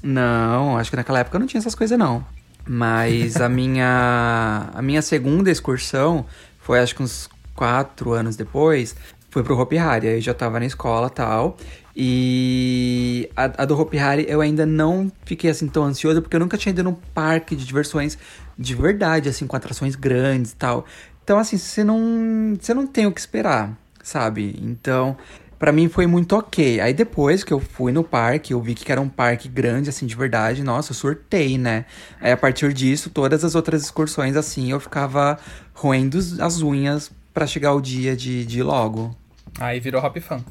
Não, 0.03 0.79
acho 0.79 0.91
que 0.91 0.97
naquela 0.97 1.21
época 1.21 1.39
não 1.39 1.47
tinha 1.47 1.61
essas 1.61 1.77
coisas, 1.77 1.97
não. 1.97 2.25
Mas 2.67 3.37
a 3.37 3.47
minha. 3.51 4.71
A 4.75 4.83
minha 4.83 5.03
segunda 5.03 5.49
excursão 5.49 6.27
foi 6.61 6.81
acho 6.81 6.97
que 6.97 7.05
uns 7.05 7.31
quatro 7.55 8.13
anos 8.13 8.35
depois. 8.35 8.97
Foi 9.31 9.43
pro 9.43 9.59
Hopi 9.59 9.79
Hari. 9.79 10.09
Aí 10.09 10.21
já 10.21 10.35
tava 10.35 10.59
na 10.59 10.67
escola 10.67 11.11
tal. 11.11 11.57
E 11.95 13.29
a, 13.37 13.63
a 13.63 13.65
do 13.65 13.79
Hopi 13.79 13.99
Hari 13.99 14.27
eu 14.29 14.41
ainda 14.41 14.65
não 14.65 15.11
fiquei 15.25 15.51
assim 15.51 15.67
tão 15.67 15.85
ansioso, 15.85 16.23
porque 16.23 16.37
eu 16.37 16.41
nunca 16.41 16.57
tinha 16.57 16.71
ido 16.71 16.85
num 16.85 16.95
parque 16.95 17.57
de 17.57 17.65
diversões 17.65 18.17
de 18.59 18.75
verdade, 18.75 19.29
assim, 19.29 19.47
com 19.47 19.57
atrações 19.57 19.97
grandes 19.97 20.53
e 20.53 20.57
tal. 20.57 20.85
Então, 21.25 21.39
assim, 21.39 21.59
você 21.59 21.85
não, 21.85 22.57
você 22.59 22.73
não 22.73 22.87
tem 22.87 23.07
o 23.07 23.13
que 23.13 23.21
esperar, 23.21 23.77
sabe? 24.03 24.59
Então, 24.63 25.17
pra 25.59 25.73
mim 25.73 25.89
foi 25.89 26.07
muito 26.07 26.35
ok. 26.37 26.81
Aí 26.81 26.95
depois 26.95 27.45
que 27.45 27.53
eu 27.53 27.61
fui 27.61 27.93
no 27.93 28.03
parque, 28.03 28.53
eu 28.53 28.61
vi 28.63 28.75
que 28.75 28.91
era 28.91 29.01
um 29.01 29.09
parque 29.09 29.49
grande, 29.49 29.91
assim, 29.91 30.07
de 30.07 30.17
verdade. 30.17 30.63
Nossa, 30.63 30.93
eu 30.93 30.95
surtei, 30.95 31.59
né? 31.59 31.85
Aí 32.21 32.33
a 32.33 32.37
partir 32.37 32.73
disso, 32.73 33.11
todas 33.11 33.45
as 33.45 33.55
outras 33.55 33.83
excursões, 33.83 34.37
assim, 34.37 34.71
eu 34.71 34.81
ficava 34.81 35.39
roendo 35.75 36.19
as 36.41 36.63
unhas 36.63 37.11
pra 37.33 37.47
chegar 37.47 37.75
o 37.75 37.81
dia 37.81 38.17
de, 38.17 38.45
de 38.45 38.63
logo. 38.63 39.15
Aí 39.59 39.81
virou 39.81 40.03
Hop 40.05 40.17
Fan. 40.19 40.43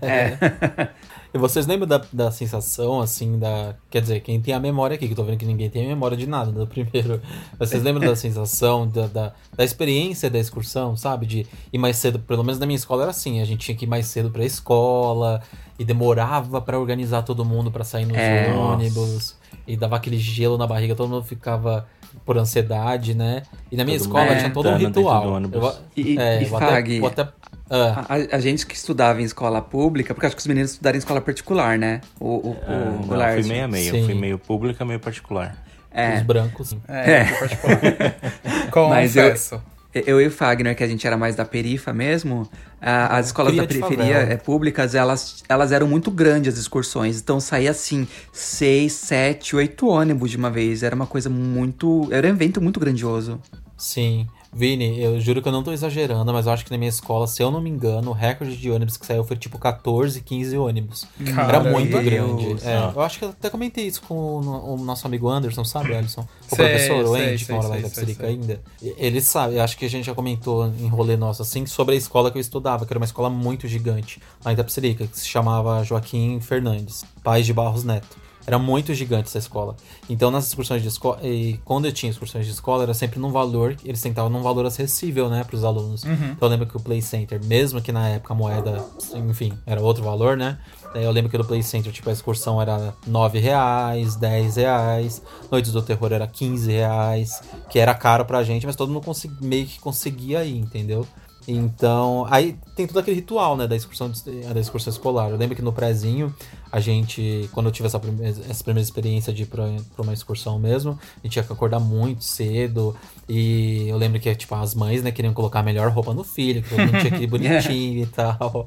É. 0.00 0.90
E 1.34 1.38
vocês 1.38 1.66
lembram 1.66 1.88
da, 1.88 2.00
da 2.12 2.30
sensação, 2.30 3.00
assim, 3.00 3.40
da. 3.40 3.74
Quer 3.90 4.00
dizer, 4.02 4.20
quem 4.20 4.40
tem 4.40 4.54
a 4.54 4.60
memória 4.60 4.94
aqui, 4.94 5.06
que 5.08 5.14
eu 5.14 5.16
tô 5.16 5.24
vendo 5.24 5.36
que 5.36 5.44
ninguém 5.44 5.68
tem 5.68 5.84
a 5.84 5.88
memória 5.88 6.16
de 6.16 6.28
nada 6.28 6.52
do 6.52 6.64
primeiro. 6.64 7.20
Vocês 7.58 7.82
lembram 7.82 8.08
da 8.08 8.14
sensação, 8.14 8.86
da, 8.86 9.08
da, 9.08 9.32
da 9.56 9.64
experiência 9.64 10.30
da 10.30 10.38
excursão, 10.38 10.96
sabe? 10.96 11.26
De 11.26 11.44
ir 11.72 11.78
mais 11.78 11.96
cedo, 11.96 12.20
pelo 12.20 12.44
menos 12.44 12.60
na 12.60 12.66
minha 12.66 12.76
escola 12.76 13.02
era 13.02 13.10
assim, 13.10 13.40
a 13.40 13.44
gente 13.44 13.58
tinha 13.66 13.76
que 13.76 13.84
ir 13.84 13.88
mais 13.88 14.06
cedo 14.06 14.30
pra 14.30 14.44
escola 14.44 15.42
e 15.76 15.84
demorava 15.84 16.60
pra 16.60 16.78
organizar 16.78 17.22
todo 17.22 17.44
mundo 17.44 17.68
pra 17.68 17.82
sair 17.82 18.06
nos 18.06 18.16
É. 18.16 18.54
ônibus. 18.54 19.34
E 19.66 19.76
dava 19.76 19.96
aquele 19.96 20.18
gelo 20.18 20.56
na 20.56 20.68
barriga, 20.68 20.94
todo 20.94 21.08
mundo 21.08 21.24
ficava 21.24 21.84
por 22.24 22.38
ansiedade, 22.38 23.14
né? 23.14 23.42
E 23.70 23.76
na 23.76 23.84
minha 23.84 23.98
Todo 23.98 24.06
escola 24.06 24.36
tinha 24.36 24.50
todo 24.50 24.68
um 24.68 24.76
ritual. 24.76 25.40
Eu 25.40 25.74
E, 25.96 26.18
é, 26.18 26.42
e 26.42 26.46
Fag, 26.46 27.06
até, 27.06 27.28
ah, 27.70 28.04
a, 28.08 28.36
a 28.36 28.40
gente 28.40 28.66
que 28.66 28.74
estudava 28.74 29.20
em 29.20 29.24
escola 29.24 29.60
pública, 29.60 30.14
porque 30.14 30.26
acho 30.26 30.36
que 30.36 30.40
os 30.40 30.46
meninos 30.46 30.72
estudaram 30.72 30.96
em 30.96 30.98
escola 30.98 31.20
particular, 31.20 31.78
né? 31.78 32.00
O, 32.20 32.50
o, 32.50 32.56
Ah, 32.66 32.70
o, 32.70 32.72
não, 32.72 33.00
o 33.00 33.02
fui 33.04 33.16
Lars. 33.16 33.46
meio 33.46 33.64
a 33.64 33.68
meio. 33.68 33.90
Sim. 33.90 34.04
Fui 34.04 34.14
meio 34.14 34.38
pública, 34.38 34.84
meio 34.84 35.00
particular. 35.00 35.56
É. 35.90 36.16
os 36.16 36.22
brancos. 36.22 36.68
sim. 36.70 36.80
É, 36.88 37.10
É. 37.22 37.24
particular. 37.24 37.80
Mas 38.90 39.16
eu- 39.16 39.24
Confesso. 39.24 39.62
Eu 40.06 40.20
e 40.20 40.26
o 40.26 40.30
Fagner, 40.30 40.76
que 40.76 40.82
a 40.82 40.86
gente 40.88 41.06
era 41.06 41.16
mais 41.16 41.36
da 41.36 41.44
perifa 41.44 41.92
mesmo, 41.92 42.48
a- 42.80 43.16
as 43.18 43.26
escolas 43.26 43.52
cria 43.52 43.62
da 43.62 43.68
periferia 43.68 44.16
é, 44.32 44.36
públicas, 44.36 44.94
elas, 44.94 45.42
elas 45.48 45.72
eram 45.72 45.86
muito 45.86 46.10
grandes 46.10 46.54
as 46.54 46.60
excursões. 46.60 47.20
Então 47.20 47.38
saía 47.40 47.70
assim, 47.70 48.06
seis, 48.32 48.92
sete, 48.92 49.54
oito 49.56 49.86
ônibus 49.86 50.30
de 50.30 50.36
uma 50.36 50.50
vez. 50.50 50.82
Era 50.82 50.94
uma 50.94 51.06
coisa 51.06 51.30
muito. 51.30 52.08
Era 52.10 52.26
um 52.26 52.30
evento 52.30 52.60
muito 52.60 52.80
grandioso. 52.80 53.40
Sim. 53.76 54.26
Vini, 54.54 55.00
eu 55.02 55.20
juro 55.20 55.42
que 55.42 55.48
eu 55.48 55.52
não 55.52 55.62
tô 55.62 55.72
exagerando, 55.72 56.32
mas 56.32 56.46
eu 56.46 56.52
acho 56.52 56.64
que 56.64 56.70
na 56.70 56.78
minha 56.78 56.88
escola, 56.88 57.26
se 57.26 57.42
eu 57.42 57.50
não 57.50 57.60
me 57.60 57.68
engano, 57.68 58.10
o 58.10 58.14
recorde 58.14 58.56
de 58.56 58.70
ônibus 58.70 58.96
que 58.96 59.04
saiu 59.04 59.24
foi 59.24 59.36
tipo 59.36 59.58
14, 59.58 60.20
15 60.20 60.56
ônibus. 60.56 61.06
Era 61.20 61.34
Caramba. 61.34 61.70
muito 61.70 61.90
Deus. 61.90 62.04
grande. 62.04 62.64
É, 62.66 62.76
Ah. 62.76 62.92
eu 62.94 63.02
acho 63.02 63.18
que 63.18 63.24
eu 63.24 63.30
até 63.30 63.50
comentei 63.50 63.86
isso 63.86 64.02
com 64.02 64.14
o, 64.14 64.74
o 64.74 64.76
nosso 64.84 65.06
amigo 65.06 65.28
Anderson, 65.28 65.64
sabe, 65.64 65.94
Alisson? 65.94 66.20
O 66.50 66.54
Sei, 66.56 66.68
professor, 66.68 67.04
o 67.04 67.14
Andy, 67.14 67.44
que 67.44 67.52
mora 67.52 67.68
lá 67.68 67.78
em 67.80 67.88
sei. 67.88 68.16
ainda. 68.20 68.60
Ele 68.80 69.20
sabe, 69.20 69.56
eu 69.56 69.62
acho 69.62 69.76
que 69.76 69.84
a 69.84 69.90
gente 69.90 70.04
já 70.06 70.14
comentou 70.14 70.66
em 70.80 70.88
rolê 70.88 71.16
nosso, 71.16 71.42
assim, 71.42 71.66
sobre 71.66 71.94
a 71.94 71.98
escola 71.98 72.30
que 72.30 72.36
eu 72.38 72.40
estudava, 72.40 72.86
que 72.86 72.92
era 72.92 72.98
uma 72.98 73.04
escola 73.06 73.28
muito 73.28 73.66
gigante, 73.66 74.20
lá 74.44 74.52
em 74.52 74.54
Itapecerica, 74.54 75.06
que 75.06 75.18
se 75.18 75.26
chamava 75.26 75.82
Joaquim 75.82 76.40
Fernandes, 76.40 77.04
Pais 77.22 77.44
de 77.44 77.52
Barros 77.52 77.82
Neto. 77.84 78.23
Era 78.46 78.58
muito 78.58 78.92
gigante 78.92 79.28
essa 79.28 79.38
escola. 79.38 79.74
Então, 80.08 80.30
nas 80.30 80.46
excursões 80.46 80.82
de 80.82 80.88
escola, 80.88 81.18
e 81.22 81.58
quando 81.64 81.86
eu 81.86 81.92
tinha 81.92 82.10
excursões 82.10 82.44
de 82.44 82.52
escola, 82.52 82.82
era 82.82 82.92
sempre 82.92 83.18
num 83.18 83.30
valor, 83.30 83.76
eles 83.84 84.02
tentavam 84.02 84.30
num 84.30 84.42
valor 84.42 84.66
acessível, 84.66 85.30
né, 85.30 85.44
pros 85.44 85.64
alunos. 85.64 86.04
Então, 86.04 86.46
eu 86.46 86.48
lembro 86.48 86.66
que 86.66 86.76
o 86.76 86.80
Play 86.80 87.00
Center, 87.00 87.42
mesmo 87.44 87.80
que 87.80 87.90
na 87.90 88.08
época 88.08 88.34
a 88.34 88.36
moeda, 88.36 88.84
enfim, 89.14 89.52
era 89.64 89.80
outro 89.80 90.02
valor, 90.04 90.36
né? 90.36 90.58
Eu 90.94 91.10
lembro 91.10 91.30
que 91.30 91.38
no 91.38 91.44
Play 91.44 91.62
Center, 91.62 91.90
tipo, 91.90 92.08
a 92.08 92.12
excursão 92.12 92.60
era 92.60 92.94
9 93.06 93.38
reais, 93.38 94.14
10 94.16 94.56
reais, 94.56 95.22
Noites 95.50 95.72
do 95.72 95.82
Terror 95.82 96.12
era 96.12 96.26
15 96.26 96.70
reais, 96.70 97.40
que 97.70 97.78
era 97.78 97.94
caro 97.94 98.24
pra 98.24 98.44
gente, 98.44 98.66
mas 98.66 98.76
todo 98.76 98.92
mundo 98.92 99.04
consegui- 99.04 99.44
meio 99.44 99.66
que 99.66 99.80
conseguia 99.80 100.44
ir, 100.44 100.58
entendeu? 100.58 101.06
Então, 101.46 102.26
aí 102.30 102.56
tem 102.74 102.86
todo 102.86 102.98
aquele 102.98 103.16
ritual, 103.16 103.56
né, 103.56 103.66
da 103.66 103.76
excursão, 103.76 104.10
de- 104.10 104.22
da 104.22 104.58
excursão 104.60 104.90
escolar. 104.90 105.28
Eu 105.30 105.36
lembro 105.36 105.54
que 105.54 105.60
no 105.62 105.72
prézinho, 105.72 106.34
a 106.74 106.80
gente, 106.80 107.48
quando 107.52 107.66
eu 107.66 107.72
tive 107.72 107.86
essa, 107.86 108.00
prime- 108.00 108.24
essa 108.26 108.64
primeira 108.64 108.80
experiência 108.84 109.32
de 109.32 109.44
ir 109.44 109.46
pra, 109.46 109.64
pra 109.94 110.02
uma 110.02 110.12
excursão 110.12 110.58
mesmo, 110.58 110.98
a 111.00 111.20
gente 111.22 111.34
tinha 111.34 111.44
que 111.44 111.52
acordar 111.52 111.78
muito 111.78 112.24
cedo. 112.24 112.96
E 113.28 113.86
eu 113.88 113.96
lembro 113.96 114.18
que, 114.18 114.34
tipo, 114.34 114.52
as 114.56 114.74
mães, 114.74 115.00
né, 115.00 115.12
queriam 115.12 115.32
colocar 115.32 115.60
a 115.60 115.62
melhor 115.62 115.88
roupa 115.92 116.12
no 116.12 116.24
filho, 116.24 116.64
que 116.64 116.70
todo 116.70 116.80
mundo 116.80 116.98
tinha 116.98 117.12
que 117.12 117.22
ir 117.22 117.26
bonitinho 117.30 118.02
e 118.02 118.06
tal. 118.06 118.66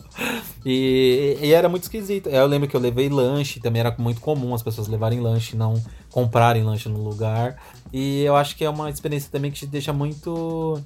E, 0.65 1.37
e 1.41 1.51
era 1.51 1.67
muito 1.67 1.83
esquisito. 1.83 2.29
Eu 2.29 2.47
lembro 2.47 2.69
que 2.69 2.77
eu 2.77 2.79
levei 2.79 3.09
lanche, 3.09 3.59
também 3.59 3.81
era 3.81 3.93
muito 3.97 4.21
comum 4.21 4.53
as 4.55 4.63
pessoas 4.63 4.87
levarem 4.87 5.19
lanche 5.19 5.53
e 5.55 5.57
não 5.59 5.73
comprarem 6.09 6.63
lanche 6.63 6.87
no 6.87 7.03
lugar. 7.03 7.61
E 7.91 8.21
eu 8.23 8.37
acho 8.37 8.55
que 8.55 8.63
é 8.63 8.69
uma 8.69 8.89
experiência 8.89 9.29
também 9.29 9.51
que 9.51 9.57
te 9.59 9.65
deixa 9.67 9.91
muito. 9.91 10.81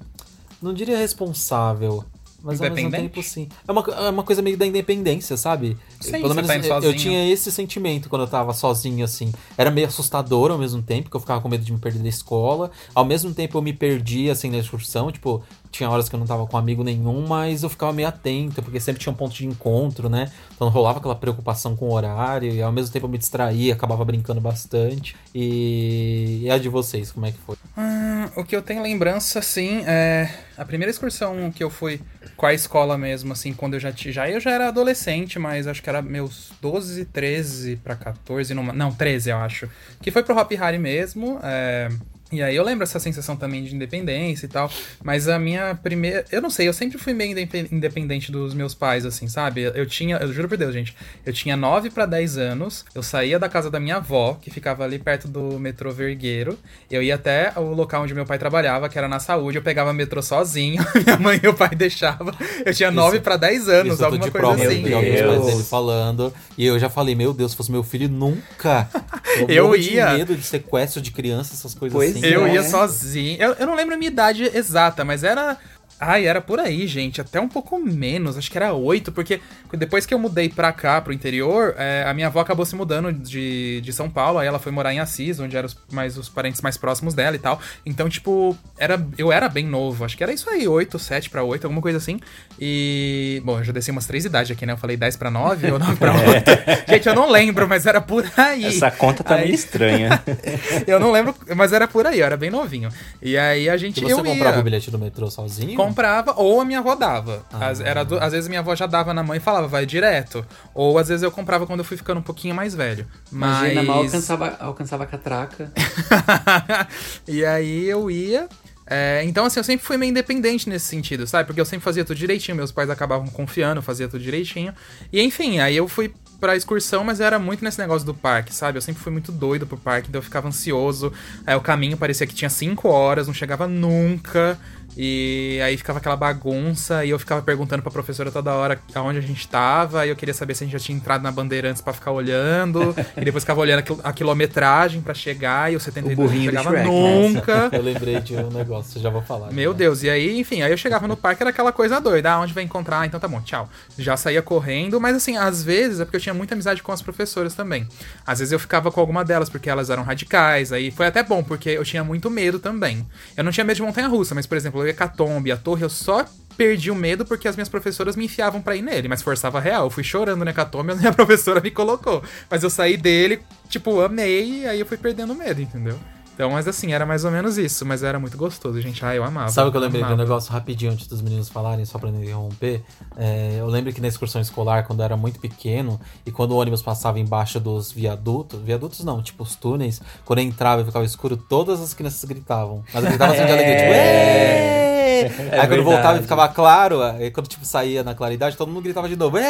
Não 0.60 0.74
diria 0.74 0.98
responsável. 0.98 2.04
Mas 2.42 2.60
ao 2.60 2.70
mesmo 2.70 2.90
tempo, 2.90 3.22
sim. 3.22 3.48
É 3.66 3.72
uma, 3.72 3.80
é 3.82 4.10
uma 4.10 4.22
coisa 4.24 4.42
meio 4.42 4.56
da 4.56 4.66
independência, 4.66 5.36
sabe? 5.36 5.76
Sim, 6.00 6.12
Pelo 6.12 6.34
menos 6.34 6.48
tá 6.48 6.78
eu, 6.78 6.82
eu 6.82 6.96
tinha 6.96 7.30
esse 7.30 7.52
sentimento 7.52 8.08
quando 8.08 8.22
eu 8.22 8.28
tava 8.28 8.52
sozinho, 8.52 9.04
assim. 9.04 9.32
Era 9.56 9.70
meio 9.70 9.86
assustador 9.86 10.50
ao 10.50 10.58
mesmo 10.58 10.82
tempo, 10.82 11.04
porque 11.04 11.16
eu 11.16 11.20
ficava 11.20 11.40
com 11.40 11.48
medo 11.48 11.64
de 11.64 11.72
me 11.72 11.78
perder 11.78 12.00
da 12.02 12.08
escola. 12.08 12.70
Ao 12.94 13.04
mesmo 13.04 13.32
tempo 13.32 13.56
eu 13.56 13.62
me 13.62 13.72
perdi, 13.72 14.28
assim, 14.28 14.50
na 14.50 14.58
excursão. 14.58 15.12
Tipo, 15.12 15.42
tinha 15.72 15.88
horas 15.88 16.08
que 16.08 16.14
eu 16.14 16.20
não 16.20 16.26
tava 16.26 16.46
com 16.46 16.56
amigo 16.56 16.84
nenhum, 16.84 17.26
mas 17.26 17.62
eu 17.62 17.70
ficava 17.70 17.92
meio 17.92 18.06
atento, 18.06 18.62
porque 18.62 18.78
sempre 18.78 19.00
tinha 19.00 19.12
um 19.12 19.16
ponto 19.16 19.34
de 19.34 19.46
encontro, 19.46 20.08
né? 20.08 20.30
Então 20.54 20.68
rolava 20.68 20.98
aquela 20.98 21.16
preocupação 21.16 21.74
com 21.74 21.88
o 21.88 21.92
horário, 21.92 22.52
e 22.52 22.62
ao 22.62 22.70
mesmo 22.70 22.92
tempo 22.92 23.06
eu 23.06 23.10
me 23.10 23.18
distraía, 23.18 23.72
acabava 23.72 24.04
brincando 24.04 24.40
bastante. 24.40 25.16
E, 25.34 26.42
e 26.42 26.50
a 26.50 26.58
de 26.58 26.68
vocês, 26.68 27.10
como 27.10 27.24
é 27.24 27.32
que 27.32 27.38
foi? 27.38 27.56
Hum, 27.76 28.28
o 28.36 28.44
que 28.44 28.54
eu 28.54 28.62
tenho 28.62 28.82
lembrança, 28.82 29.38
assim, 29.38 29.82
é. 29.86 30.30
A 30.56 30.64
primeira 30.66 30.90
excursão 30.90 31.50
que 31.50 31.64
eu 31.64 31.70
fui 31.70 32.00
com 32.36 32.44
a 32.44 32.52
escola 32.52 32.98
mesmo, 32.98 33.32
assim, 33.32 33.54
quando 33.54 33.74
eu 33.74 33.80
já 33.80 33.90
tinha. 33.90 34.12
Já 34.12 34.28
eu 34.28 34.38
já 34.38 34.50
era 34.50 34.68
adolescente, 34.68 35.38
mas 35.38 35.66
acho 35.66 35.82
que 35.82 35.88
era 35.88 36.02
meus 36.02 36.52
12, 36.60 37.06
13 37.06 37.76
pra 37.76 37.96
14, 37.96 38.52
numa, 38.52 38.72
não, 38.72 38.92
13 38.92 39.30
eu 39.30 39.38
acho. 39.38 39.68
Que 40.02 40.10
foi 40.10 40.22
pro 40.22 40.36
Hop 40.36 40.52
Hari 40.52 40.78
mesmo. 40.78 41.40
é, 41.42 41.88
E 42.32 42.42
aí 42.42 42.56
eu 42.56 42.64
lembro 42.64 42.82
essa 42.84 42.98
sensação 42.98 43.36
também 43.36 43.62
de 43.62 43.74
independência 43.74 44.46
e 44.46 44.48
tal. 44.48 44.70
Mas 45.04 45.28
a 45.28 45.38
minha 45.38 45.74
primeira. 45.74 46.24
Eu 46.32 46.40
não 46.40 46.48
sei, 46.50 46.66
eu 46.66 46.72
sempre 46.72 46.98
fui 46.98 47.12
meio 47.12 47.32
indepe- 47.32 47.68
independente 47.70 48.32
dos 48.32 48.54
meus 48.54 48.74
pais, 48.74 49.04
assim, 49.04 49.28
sabe? 49.28 49.62
Eu 49.74 49.86
tinha. 49.86 50.16
Eu 50.16 50.32
juro 50.32 50.48
por 50.48 50.56
Deus, 50.56 50.72
gente. 50.72 50.96
Eu 51.26 51.32
tinha 51.32 51.56
9 51.56 51.90
pra 51.90 52.06
10 52.06 52.38
anos. 52.38 52.84
Eu 52.94 53.02
saía 53.02 53.38
da 53.38 53.48
casa 53.48 53.70
da 53.70 53.78
minha 53.78 53.96
avó, 53.96 54.38
que 54.40 54.50
ficava 54.50 54.82
ali 54.84 54.98
perto 54.98 55.28
do 55.28 55.58
metrô 55.58 55.90
Vergueiro. 55.92 56.58
Eu 56.90 57.02
ia 57.02 57.14
até 57.16 57.52
o 57.56 57.74
local 57.74 58.02
onde 58.02 58.14
meu 58.14 58.24
pai 58.26 58.38
trabalhava, 58.38 58.88
que 58.88 58.96
era 58.96 59.06
na 59.08 59.20
saúde. 59.20 59.58
Eu 59.58 59.62
pegava 59.62 59.92
metrô 59.92 60.22
sozinho. 60.22 60.82
minha 61.04 61.18
mãe 61.18 61.36
e 61.38 61.42
meu 61.42 61.54
pai 61.54 61.70
deixavam. 61.74 62.32
Eu 62.64 62.72
tinha 62.74 62.90
9 62.90 63.20
pra 63.20 63.36
10 63.36 63.68
anos, 63.68 63.92
Isso 63.94 64.02
eu 64.02 64.06
alguma 64.06 64.24
de 64.24 64.30
coisa 64.30 64.46
prova, 64.46 64.64
assim. 64.64 64.88
eu 64.88 65.00
vi 65.00 65.22
pais 65.22 65.46
dele 65.46 65.62
falando. 65.64 66.32
E 66.56 66.64
eu 66.66 66.78
já 66.78 66.88
falei, 66.88 67.14
meu 67.14 67.32
Deus, 67.34 67.50
se 67.50 67.56
fosse 67.56 67.70
meu 67.70 67.82
filho, 67.82 68.08
nunca. 68.08 68.88
Eu 69.48 69.64
morro 69.64 69.76
ia. 69.76 70.06
de 70.10 70.16
medo 70.18 70.36
de 70.36 70.42
sequestro 70.42 71.00
de 71.00 71.10
criança, 71.10 71.54
essas 71.54 71.72
coisas 71.74 71.96
Pois 71.96 72.10
assim. 72.16 72.21
Eu 72.22 72.46
É. 72.46 72.54
ia 72.54 72.62
sozinho. 72.62 73.36
Eu, 73.40 73.52
eu 73.54 73.66
não 73.66 73.74
lembro 73.74 73.94
a 73.94 73.98
minha 73.98 74.10
idade 74.10 74.44
exata, 74.54 75.04
mas 75.04 75.24
era. 75.24 75.56
Ai, 76.04 76.26
era 76.26 76.40
por 76.40 76.58
aí, 76.58 76.84
gente. 76.88 77.20
Até 77.20 77.40
um 77.40 77.46
pouco 77.48 77.78
menos. 77.78 78.36
Acho 78.36 78.50
que 78.50 78.58
era 78.58 78.72
oito, 78.72 79.12
porque 79.12 79.40
depois 79.72 80.04
que 80.04 80.12
eu 80.12 80.18
mudei 80.18 80.48
pra 80.48 80.72
cá, 80.72 81.00
pro 81.00 81.12
interior, 81.12 81.76
é, 81.78 82.04
a 82.04 82.12
minha 82.12 82.26
avó 82.26 82.40
acabou 82.40 82.66
se 82.66 82.74
mudando 82.74 83.12
de, 83.12 83.80
de 83.82 83.92
São 83.92 84.10
Paulo. 84.10 84.38
Aí 84.38 84.48
ela 84.48 84.58
foi 84.58 84.72
morar 84.72 84.92
em 84.92 84.98
Assis, 84.98 85.38
onde 85.38 85.56
eram 85.56 85.66
os, 85.66 85.76
mais, 85.92 86.18
os 86.18 86.28
parentes 86.28 86.60
mais 86.60 86.76
próximos 86.76 87.14
dela 87.14 87.36
e 87.36 87.38
tal. 87.38 87.60
Então, 87.86 88.08
tipo, 88.08 88.56
era, 88.76 89.00
eu 89.16 89.30
era 89.30 89.48
bem 89.48 89.64
novo. 89.64 90.04
Acho 90.04 90.16
que 90.16 90.24
era 90.24 90.32
isso 90.32 90.50
aí, 90.50 90.66
oito, 90.66 90.98
sete 90.98 91.30
pra 91.30 91.44
oito, 91.44 91.64
alguma 91.66 91.80
coisa 91.80 91.98
assim. 91.98 92.18
E. 92.60 93.40
Bom, 93.44 93.58
eu 93.58 93.64
já 93.64 93.72
desci 93.72 93.90
umas 93.92 94.06
três 94.06 94.24
idades 94.24 94.50
aqui, 94.50 94.66
né? 94.66 94.72
Eu 94.72 94.76
falei 94.78 94.96
10 94.96 95.16
pra 95.16 95.30
9 95.30 95.70
ou 95.72 95.78
9 95.78 95.96
pra 95.96 96.12
8. 96.18 96.90
Gente, 96.90 97.08
eu 97.08 97.14
não 97.14 97.30
lembro, 97.30 97.68
mas 97.68 97.86
era 97.86 98.00
por 98.00 98.24
aí. 98.36 98.64
Essa 98.64 98.90
conta 98.90 99.22
tá 99.22 99.36
Aí- 99.36 99.42
meio 99.44 99.54
estranha. 99.54 100.22
Eu 100.86 100.98
não 100.98 101.12
lembro, 101.12 101.34
mas 101.56 101.72
era 101.72 101.86
por 101.86 102.06
aí, 102.06 102.18
eu 102.20 102.26
era 102.26 102.36
bem 102.36 102.50
novinho. 102.50 102.88
E 103.20 103.36
aí 103.36 103.68
a 103.68 103.74
E 103.74 103.78
gente. 103.78 104.00
você 104.00 104.12
eu 104.12 104.16
comprava 104.24 104.56
ia, 104.56 104.60
o 104.60 104.64
bilhete 104.64 104.90
do 104.90 104.98
metrô 104.98 105.30
sozinho? 105.30 105.76
Comprava, 105.92 106.34
ou 106.36 106.60
a 106.60 106.64
minha 106.64 106.78
avó 106.78 106.94
dava. 106.94 107.44
Ah. 107.52 107.68
Às, 107.68 107.80
era 107.80 108.04
do- 108.04 108.18
às 108.18 108.32
vezes 108.32 108.48
minha 108.48 108.60
avó 108.60 108.74
já 108.74 108.86
dava 108.86 109.12
na 109.12 109.22
mãe 109.22 109.36
e 109.36 109.40
falava, 109.40 109.68
vai 109.68 109.84
direto. 109.86 110.44
Ou 110.74 110.98
às 110.98 111.08
vezes 111.08 111.22
eu 111.22 111.30
comprava 111.30 111.66
quando 111.66 111.80
eu 111.80 111.84
fui 111.84 111.96
ficando 111.96 112.18
um 112.18 112.22
pouquinho 112.22 112.54
mais 112.54 112.74
velho. 112.74 113.06
Mas. 113.30 113.72
Imagina, 113.72 113.82
mal 113.82 113.98
alcançava, 114.02 114.56
alcançava 114.60 115.04
a 115.04 115.06
catraca. 115.06 115.72
e 117.28 117.44
aí 117.44 117.88
eu 117.88 118.10
ia. 118.10 118.48
É, 118.86 119.22
então, 119.24 119.46
assim, 119.46 119.60
eu 119.60 119.64
sempre 119.64 119.86
fui 119.86 119.96
meio 119.96 120.10
independente 120.10 120.68
nesse 120.68 120.86
sentido, 120.86 121.26
sabe? 121.26 121.46
Porque 121.46 121.60
eu 121.60 121.64
sempre 121.64 121.84
fazia 121.84 122.04
tudo 122.04 122.16
direitinho, 122.16 122.56
meus 122.56 122.72
pais 122.72 122.90
acabavam 122.90 123.26
confiando, 123.28 123.80
fazia 123.80 124.08
tudo 124.08 124.22
direitinho. 124.22 124.74
E 125.12 125.22
enfim, 125.22 125.60
aí 125.60 125.76
eu 125.76 125.88
fui 125.88 126.12
pra 126.40 126.56
excursão, 126.56 127.04
mas 127.04 127.20
era 127.20 127.38
muito 127.38 127.64
nesse 127.64 127.78
negócio 127.78 128.04
do 128.04 128.12
parque, 128.12 128.52
sabe? 128.52 128.76
Eu 128.76 128.82
sempre 128.82 129.00
fui 129.00 129.12
muito 129.12 129.30
doido 129.30 129.66
pro 129.66 129.76
parque, 129.76 130.08
então 130.08 130.18
eu 130.18 130.22
ficava 130.24 130.48
ansioso. 130.48 131.12
Aí 131.46 131.54
o 131.54 131.60
caminho 131.60 131.96
parecia 131.96 132.26
que 132.26 132.34
tinha 132.34 132.50
cinco 132.50 132.88
horas, 132.88 133.28
não 133.28 133.32
chegava 133.34 133.68
nunca. 133.68 134.58
E 134.96 135.58
aí 135.64 135.76
ficava 135.76 135.98
aquela 135.98 136.16
bagunça 136.16 137.04
e 137.04 137.10
eu 137.10 137.18
ficava 137.18 137.40
perguntando 137.40 137.82
pra 137.82 137.90
professora 137.90 138.30
toda 138.30 138.52
hora 138.52 138.78
aonde 138.94 139.18
a 139.18 139.22
gente 139.22 139.48
tava. 139.48 140.06
E 140.06 140.10
eu 140.10 140.16
queria 140.16 140.34
saber 140.34 140.54
se 140.54 140.64
a 140.64 140.66
gente 140.66 140.72
já 140.72 140.78
tinha 140.78 140.96
entrado 140.96 141.22
na 141.22 141.30
Bandeirantes 141.30 141.80
para 141.80 141.92
ficar 141.92 142.10
olhando. 142.10 142.94
e 143.16 143.24
depois 143.24 143.42
ficava 143.42 143.60
olhando 143.60 144.00
a 144.02 144.12
quilometragem 144.12 145.00
para 145.00 145.14
chegar 145.14 145.72
e 145.72 145.76
o 145.76 145.80
72 145.80 146.30
o 146.30 146.34
não 146.34 146.42
chegava 146.42 146.70
Shrek, 146.70 146.86
nunca. 146.86 147.70
Eu 147.72 147.82
lembrei 147.82 148.20
de 148.20 148.36
um 148.36 148.50
negócio, 148.50 149.00
já 149.00 149.08
vou 149.08 149.22
falar. 149.22 149.50
Meu 149.52 149.72
Deus, 149.72 150.02
e 150.02 150.10
aí, 150.10 150.38
enfim, 150.38 150.62
aí 150.62 150.70
eu 150.70 150.76
chegava 150.76 151.06
no 151.08 151.16
parque, 151.16 151.42
era 151.42 151.50
aquela 151.50 151.72
coisa 151.72 152.00
doida. 152.00 152.32
Ah, 152.32 152.40
onde 152.40 152.52
vai 152.52 152.62
encontrar? 152.62 153.00
Ah, 153.00 153.06
então 153.06 153.18
tá 153.18 153.28
bom, 153.28 153.40
tchau. 153.40 153.68
Já 153.98 154.16
saía 154.16 154.42
correndo, 154.42 155.00
mas 155.00 155.16
assim, 155.16 155.36
às 155.36 155.62
vezes 155.62 156.00
é 156.00 156.04
porque 156.04 156.16
eu 156.16 156.20
tinha 156.20 156.34
muita 156.34 156.54
amizade 156.54 156.82
com 156.82 156.92
as 156.92 157.00
professoras 157.00 157.54
também. 157.54 157.86
Às 158.26 158.40
vezes 158.40 158.52
eu 158.52 158.58
ficava 158.58 158.90
com 158.90 159.00
alguma 159.00 159.24
delas 159.24 159.48
porque 159.48 159.70
elas 159.70 159.90
eram 159.90 160.02
radicais. 160.02 160.72
Aí 160.72 160.90
foi 160.90 161.06
até 161.06 161.22
bom, 161.22 161.42
porque 161.42 161.70
eu 161.70 161.84
tinha 161.84 162.04
muito 162.04 162.30
medo 162.30 162.58
também. 162.58 163.06
Eu 163.36 163.44
não 163.44 163.52
tinha 163.52 163.64
medo 163.64 163.76
de 163.76 163.82
montanha 163.82 164.08
russa, 164.08 164.34
mas 164.34 164.46
por 164.46 164.56
exemplo, 164.56 164.81
ia 164.86 164.90
Hecatombe, 164.90 165.52
a 165.52 165.56
torre, 165.56 165.84
eu 165.84 165.90
só 165.90 166.24
perdi 166.56 166.90
o 166.90 166.94
medo 166.94 167.24
porque 167.24 167.48
as 167.48 167.56
minhas 167.56 167.68
professoras 167.68 168.14
me 168.14 168.26
enfiavam 168.26 168.60
para 168.60 168.76
ir 168.76 168.82
nele, 168.82 169.08
mas 169.08 169.22
forçava 169.22 169.58
real. 169.60 169.84
Eu 169.84 169.90
fui 169.90 170.04
chorando 170.04 170.44
no 170.44 170.50
Hecatombe 170.50 170.90
e 170.90 170.92
a 170.92 170.96
minha 170.96 171.12
professora 171.14 171.60
me 171.60 171.70
colocou. 171.70 172.22
Mas 172.50 172.62
eu 172.62 172.70
saí 172.70 172.96
dele, 172.96 173.40
tipo, 173.68 174.00
amei, 174.00 174.62
e 174.62 174.66
aí 174.66 174.80
eu 174.80 174.86
fui 174.86 174.96
perdendo 174.96 175.32
o 175.32 175.36
medo, 175.36 175.60
entendeu? 175.60 175.98
Então, 176.42 176.50
mas 176.50 176.66
assim, 176.66 176.92
era 176.92 177.06
mais 177.06 177.24
ou 177.24 177.30
menos 177.30 177.56
isso, 177.56 177.86
mas 177.86 178.02
era 178.02 178.18
muito 178.18 178.36
gostoso, 178.36 178.80
gente. 178.80 179.04
Ah, 179.04 179.14
eu 179.14 179.22
amava. 179.22 179.48
Sabe 179.48 179.68
o 179.68 179.70
que 179.70 179.76
eu 179.76 179.80
lembrei 179.80 180.02
de 180.02 180.12
um 180.12 180.16
negócio 180.16 180.52
rapidinho 180.52 180.90
antes 180.90 181.06
dos 181.06 181.22
meninos 181.22 181.48
falarem, 181.48 181.84
só 181.84 182.00
pra 182.00 182.10
não 182.10 182.20
interromper? 182.20 182.82
É, 183.16 183.58
eu 183.60 183.68
lembro 183.68 183.92
que 183.92 184.00
na 184.00 184.08
excursão 184.08 184.42
escolar, 184.42 184.84
quando 184.84 184.98
eu 184.98 185.04
era 185.04 185.16
muito 185.16 185.38
pequeno, 185.38 186.00
e 186.26 186.32
quando 186.32 186.50
o 186.50 186.56
ônibus 186.56 186.82
passava 186.82 187.20
embaixo 187.20 187.60
dos 187.60 187.92
viadutos, 187.92 188.60
viadutos 188.60 189.04
não, 189.04 189.22
tipo 189.22 189.44
os 189.44 189.54
túneis, 189.54 190.02
quando 190.24 190.40
eu 190.40 190.44
entrava 190.44 190.82
e 190.82 190.84
ficava 190.84 191.04
escuro, 191.04 191.36
todas 191.36 191.80
as 191.80 191.94
crianças 191.94 192.24
gritavam. 192.24 192.82
Mas 192.92 193.04
gritavam 193.04 193.36
assim 193.36 193.46
de 193.46 193.52
alegria, 193.52 193.76
tipo, 193.76 193.92
Êêê! 193.94 194.92
É 195.12 195.26
aí 195.26 195.28
verdade. 195.28 195.68
quando 195.68 195.84
voltava 195.84 196.18
e 196.18 196.22
ficava 196.22 196.48
claro, 196.48 197.02
aí 197.02 197.30
quando 197.30 197.46
tipo 197.46 197.64
saía 197.64 198.02
na 198.02 198.14
claridade, 198.14 198.56
todo 198.56 198.68
mundo 198.68 198.82
gritava 198.82 199.08
de 199.08 199.16
novo. 199.16 199.38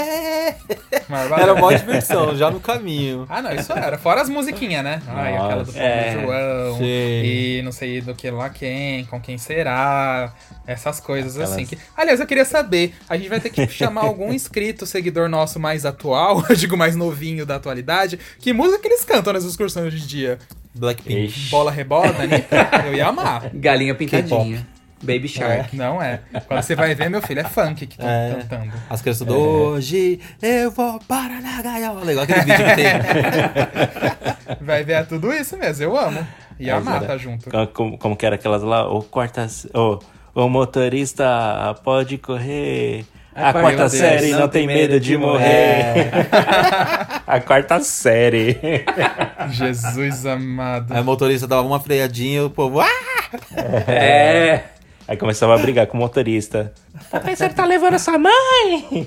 Era 1.39 1.55
uma 1.55 1.75
diversão, 1.75 2.37
já 2.37 2.51
no 2.51 2.61
caminho. 2.61 3.27
Ah, 3.29 3.43
não, 3.43 3.53
isso 3.53 3.73
era. 3.73 3.99
Fora 3.99 4.23
as 4.23 4.29
musiquinhas, 4.29 4.83
né? 4.83 5.03
Ai, 5.07 5.37
aquela 5.37 5.65
do 5.65 5.73
é, 5.77 6.13
João. 6.13 6.79
Sim. 6.85 7.23
E 7.25 7.62
não 7.62 7.73
sei 7.73 8.01
do 8.01 8.15
que 8.15 8.31
lá 8.31 8.51
quem, 8.51 9.05
com 9.07 9.21
quem 9.21 9.39
será. 9.39 10.33
Essas 10.67 11.01
coisas 11.01 11.37
Aquelas... 11.37 11.53
assim. 11.53 11.67
Que... 11.67 11.79
Aliás, 11.97 12.21
eu 12.21 12.27
queria 12.27 12.45
saber, 12.45 12.95
a 13.09 13.17
gente 13.17 13.29
vai 13.29 13.41
ter 13.41 13.51
que 13.51 13.67
chamar 13.73 14.03
algum 14.03 14.33
inscrito, 14.33 14.87
seguidor 14.87 15.29
nosso 15.29 15.59
mais 15.59 15.85
atual, 15.85 16.45
eu 16.51 16.57
digo 16.57 16.77
mais 16.77 16.97
novinho 16.97 17.45
da 17.45 17.57
atualidade. 17.57 18.19
Que 18.39 18.53
música 18.53 18.81
que 18.81 18.89
eles 18.89 19.05
cantam 19.05 19.33
nas 19.33 19.45
excursões 19.45 19.87
hoje 19.87 20.03
em 20.03 20.07
dia? 20.07 20.39
Blackpink. 20.75 21.27
Ixi. 21.27 21.51
Bola 21.51 21.71
rebola, 21.71 22.15
Anitta? 22.19 22.71
Eu 22.87 22.95
ia 22.95 23.09
amar. 23.09 23.51
Galinha 23.55 23.95
pintadinha. 23.95 24.67
Baby 25.03 25.29
Shark. 25.29 25.75
É, 25.75 25.77
não 25.77 26.01
é. 26.01 26.21
Quando 26.47 26.62
você 26.62 26.77
vai 26.77 26.95
ver, 26.95 27.11
meu 27.11 27.21
filho, 27.21 27.41
é 27.41 27.45
funk 27.45 27.87
que 27.87 27.99
tá 27.99 28.09
é. 28.09 28.35
cantando. 28.35 28.73
As 28.89 29.03
crianças 29.03 29.27
do 29.27 29.35
é. 29.35 29.37
hoje 29.37 30.21
eu 30.41 30.71
vou 30.71 31.01
para 31.01 31.41
na 31.41 31.61
gaiola. 31.61 32.11
Igual 32.11 32.25
aquele 32.25 32.41
vídeo 32.43 32.65
que 32.65 32.75
tem. 32.77 32.93
vai 34.61 34.85
ver 34.85 34.93
é 34.93 35.03
tudo 35.03 35.33
isso 35.33 35.57
mesmo, 35.57 35.83
eu 35.83 35.97
amo. 35.97 36.25
E 36.62 36.71
a 36.71 36.81
mata 36.81 37.07
tá 37.07 37.16
junto. 37.19 37.50
Como, 37.73 37.99
como 37.99 38.16
que 38.16 38.25
era 38.25 38.37
aquelas 38.37 38.62
lá? 38.62 38.88
O 38.88 39.02
quarta. 39.02 39.47
O, 39.75 39.99
o 40.35 40.49
motorista 40.49 41.75
pode 41.83 42.19
correr. 42.19 43.04
A, 43.35 43.49
a 43.49 43.52
quarta 43.52 43.78
Deus, 43.78 43.92
série 43.92 44.31
não, 44.31 44.40
não 44.40 44.49
tem 44.49 44.66
medo 44.66 45.00
de, 45.00 45.09
de 45.09 45.16
morrer. 45.16 45.45
É. 45.47 46.11
a 47.26 47.40
quarta 47.40 47.81
série. 47.81 48.61
Jesus 49.50 50.26
amado. 50.26 50.92
Aí 50.92 51.00
o 51.00 51.04
motorista 51.04 51.47
dava 51.47 51.66
uma 51.66 51.81
freadinha 51.81 52.40
e 52.40 52.45
o 52.45 52.50
povo. 52.50 52.81
Ah! 52.81 52.88
É. 53.88 54.64
Aí 55.12 55.19
começava 55.19 55.54
a 55.54 55.59
brigar 55.59 55.87
com 55.88 55.99
o 55.99 56.00
motorista. 56.00 56.73
Papai, 57.11 57.37
você 57.37 57.47
tá 57.47 57.66
levando 57.66 57.99
sua 57.99 58.16
mãe? 58.16 59.07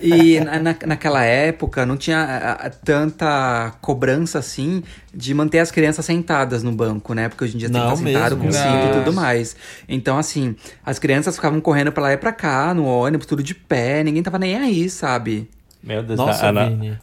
E 0.00 0.40
na, 0.40 0.74
naquela 0.86 1.22
época 1.22 1.84
não 1.84 1.98
tinha 1.98 2.18
a, 2.18 2.52
a, 2.52 2.70
tanta 2.70 3.74
cobrança 3.82 4.38
assim 4.38 4.82
de 5.12 5.34
manter 5.34 5.58
as 5.58 5.70
crianças 5.70 6.06
sentadas 6.06 6.62
no 6.62 6.72
banco, 6.72 7.12
né? 7.12 7.28
Porque 7.28 7.44
hoje 7.44 7.56
em 7.56 7.58
dia 7.58 7.68
não, 7.68 7.94
tem 7.94 8.04
que 8.04 8.08
estar 8.08 8.30
sentado 8.30 8.36
com 8.38 8.50
cinto 8.50 8.86
e 8.88 8.98
tudo 9.00 9.12
mais. 9.12 9.54
Então, 9.86 10.16
assim, 10.16 10.56
as 10.82 10.98
crianças 10.98 11.36
ficavam 11.36 11.60
correndo 11.60 11.92
pra 11.92 12.04
lá 12.04 12.12
e 12.14 12.16
pra 12.16 12.32
cá, 12.32 12.72
no 12.72 12.86
ônibus, 12.86 13.26
tudo 13.26 13.42
de 13.42 13.54
pé, 13.54 14.02
ninguém 14.02 14.22
tava 14.22 14.38
nem 14.38 14.56
aí, 14.56 14.88
sabe? 14.88 15.46
Meu 15.82 16.02
Deus, 16.02 16.18
Nossa, 16.18 16.46
Ana, 16.46 16.98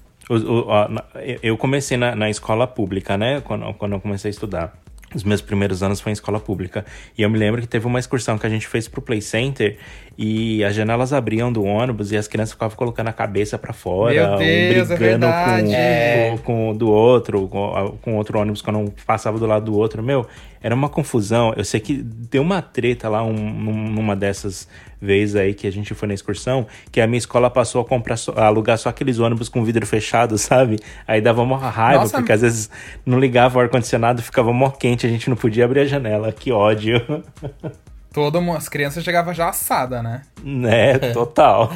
eu 1.43 1.55
comecei 1.57 1.95
na, 1.95 2.15
na 2.15 2.27
escola 2.27 2.65
pública, 2.65 3.15
né? 3.15 3.39
Quando, 3.41 3.71
quando 3.75 3.91
eu 3.91 3.99
comecei 3.99 4.29
a 4.29 4.31
estudar. 4.31 4.73
Os 5.13 5.23
meus 5.23 5.41
primeiros 5.41 5.83
anos 5.83 5.99
foi 5.99 6.11
em 6.11 6.13
escola 6.13 6.39
pública. 6.39 6.85
E 7.17 7.21
eu 7.21 7.29
me 7.29 7.37
lembro 7.37 7.61
que 7.61 7.67
teve 7.67 7.85
uma 7.85 7.99
excursão 7.99 8.37
que 8.37 8.45
a 8.45 8.49
gente 8.49 8.67
fez 8.67 8.87
pro 8.87 9.01
Play 9.01 9.21
Center 9.21 9.77
e 10.17 10.63
as 10.63 10.75
janelas 10.75 11.11
abriam 11.13 11.51
do 11.51 11.63
ônibus 11.63 12.11
e 12.11 12.17
as 12.17 12.27
crianças 12.27 12.53
ficavam 12.53 12.75
colocando 12.77 13.07
a 13.07 13.13
cabeça 13.13 13.57
para 13.57 13.73
fora, 13.73 14.13
Meu 14.13 14.37
Deus, 14.37 14.89
um 14.89 14.95
brigando 14.95 15.25
é 15.25 15.61
com, 15.61 15.73
é. 15.73 16.37
com, 16.43 16.75
do 16.75 16.89
outro, 16.89 17.47
com, 17.47 17.97
com 18.01 18.15
outro 18.15 18.39
ônibus 18.39 18.61
quando 18.61 18.79
um 18.79 18.87
passava 19.05 19.37
do 19.37 19.45
lado 19.45 19.65
do 19.65 19.77
outro. 19.77 20.01
Meu, 20.01 20.27
era 20.61 20.73
uma 20.75 20.89
confusão. 20.89 21.53
Eu 21.55 21.65
sei 21.65 21.79
que 21.79 21.95
deu 21.95 22.41
uma 22.41 22.61
treta 22.61 23.09
lá 23.09 23.23
um, 23.23 23.33
numa 23.33 24.15
dessas 24.15 24.67
vezes 25.01 25.35
aí 25.35 25.53
que 25.53 25.65
a 25.65 25.71
gente 25.71 25.93
foi 25.93 26.07
na 26.07 26.13
excursão, 26.13 26.67
que 26.91 27.01
a 27.01 27.07
minha 27.07 27.17
escola 27.17 27.49
passou 27.49 27.81
a 27.81 27.85
comprar 27.85 28.15
a 28.35 28.45
alugar 28.45 28.77
só 28.77 28.89
aqueles 28.89 29.17
ônibus 29.17 29.49
com 29.49 29.63
vidro 29.63 29.85
fechado, 29.85 30.37
sabe? 30.39 30.77
Aí 31.07 31.19
dava 31.19 31.41
uma 31.41 31.57
raiva, 31.57 32.01
Nossa, 32.01 32.17
porque 32.17 32.31
às 32.31 32.41
vezes 32.41 32.69
não 33.05 33.19
ligava 33.19 33.57
o 33.57 33.61
ar-condicionado, 33.61 34.21
ficava 34.21 34.53
mó 34.53 34.69
quente, 34.69 35.05
a 35.05 35.09
gente 35.09 35.29
não 35.29 35.35
podia 35.35 35.65
abrir 35.65 35.81
a 35.81 35.85
janela. 35.85 36.31
Que 36.31 36.51
ódio. 36.51 37.01
Todo 38.13 38.39
as 38.51 38.67
crianças 38.67 39.03
chegavam 39.03 39.33
já 39.33 39.49
assada, 39.49 40.03
né? 40.03 40.23
Né, 40.43 40.97
total. 41.13 41.71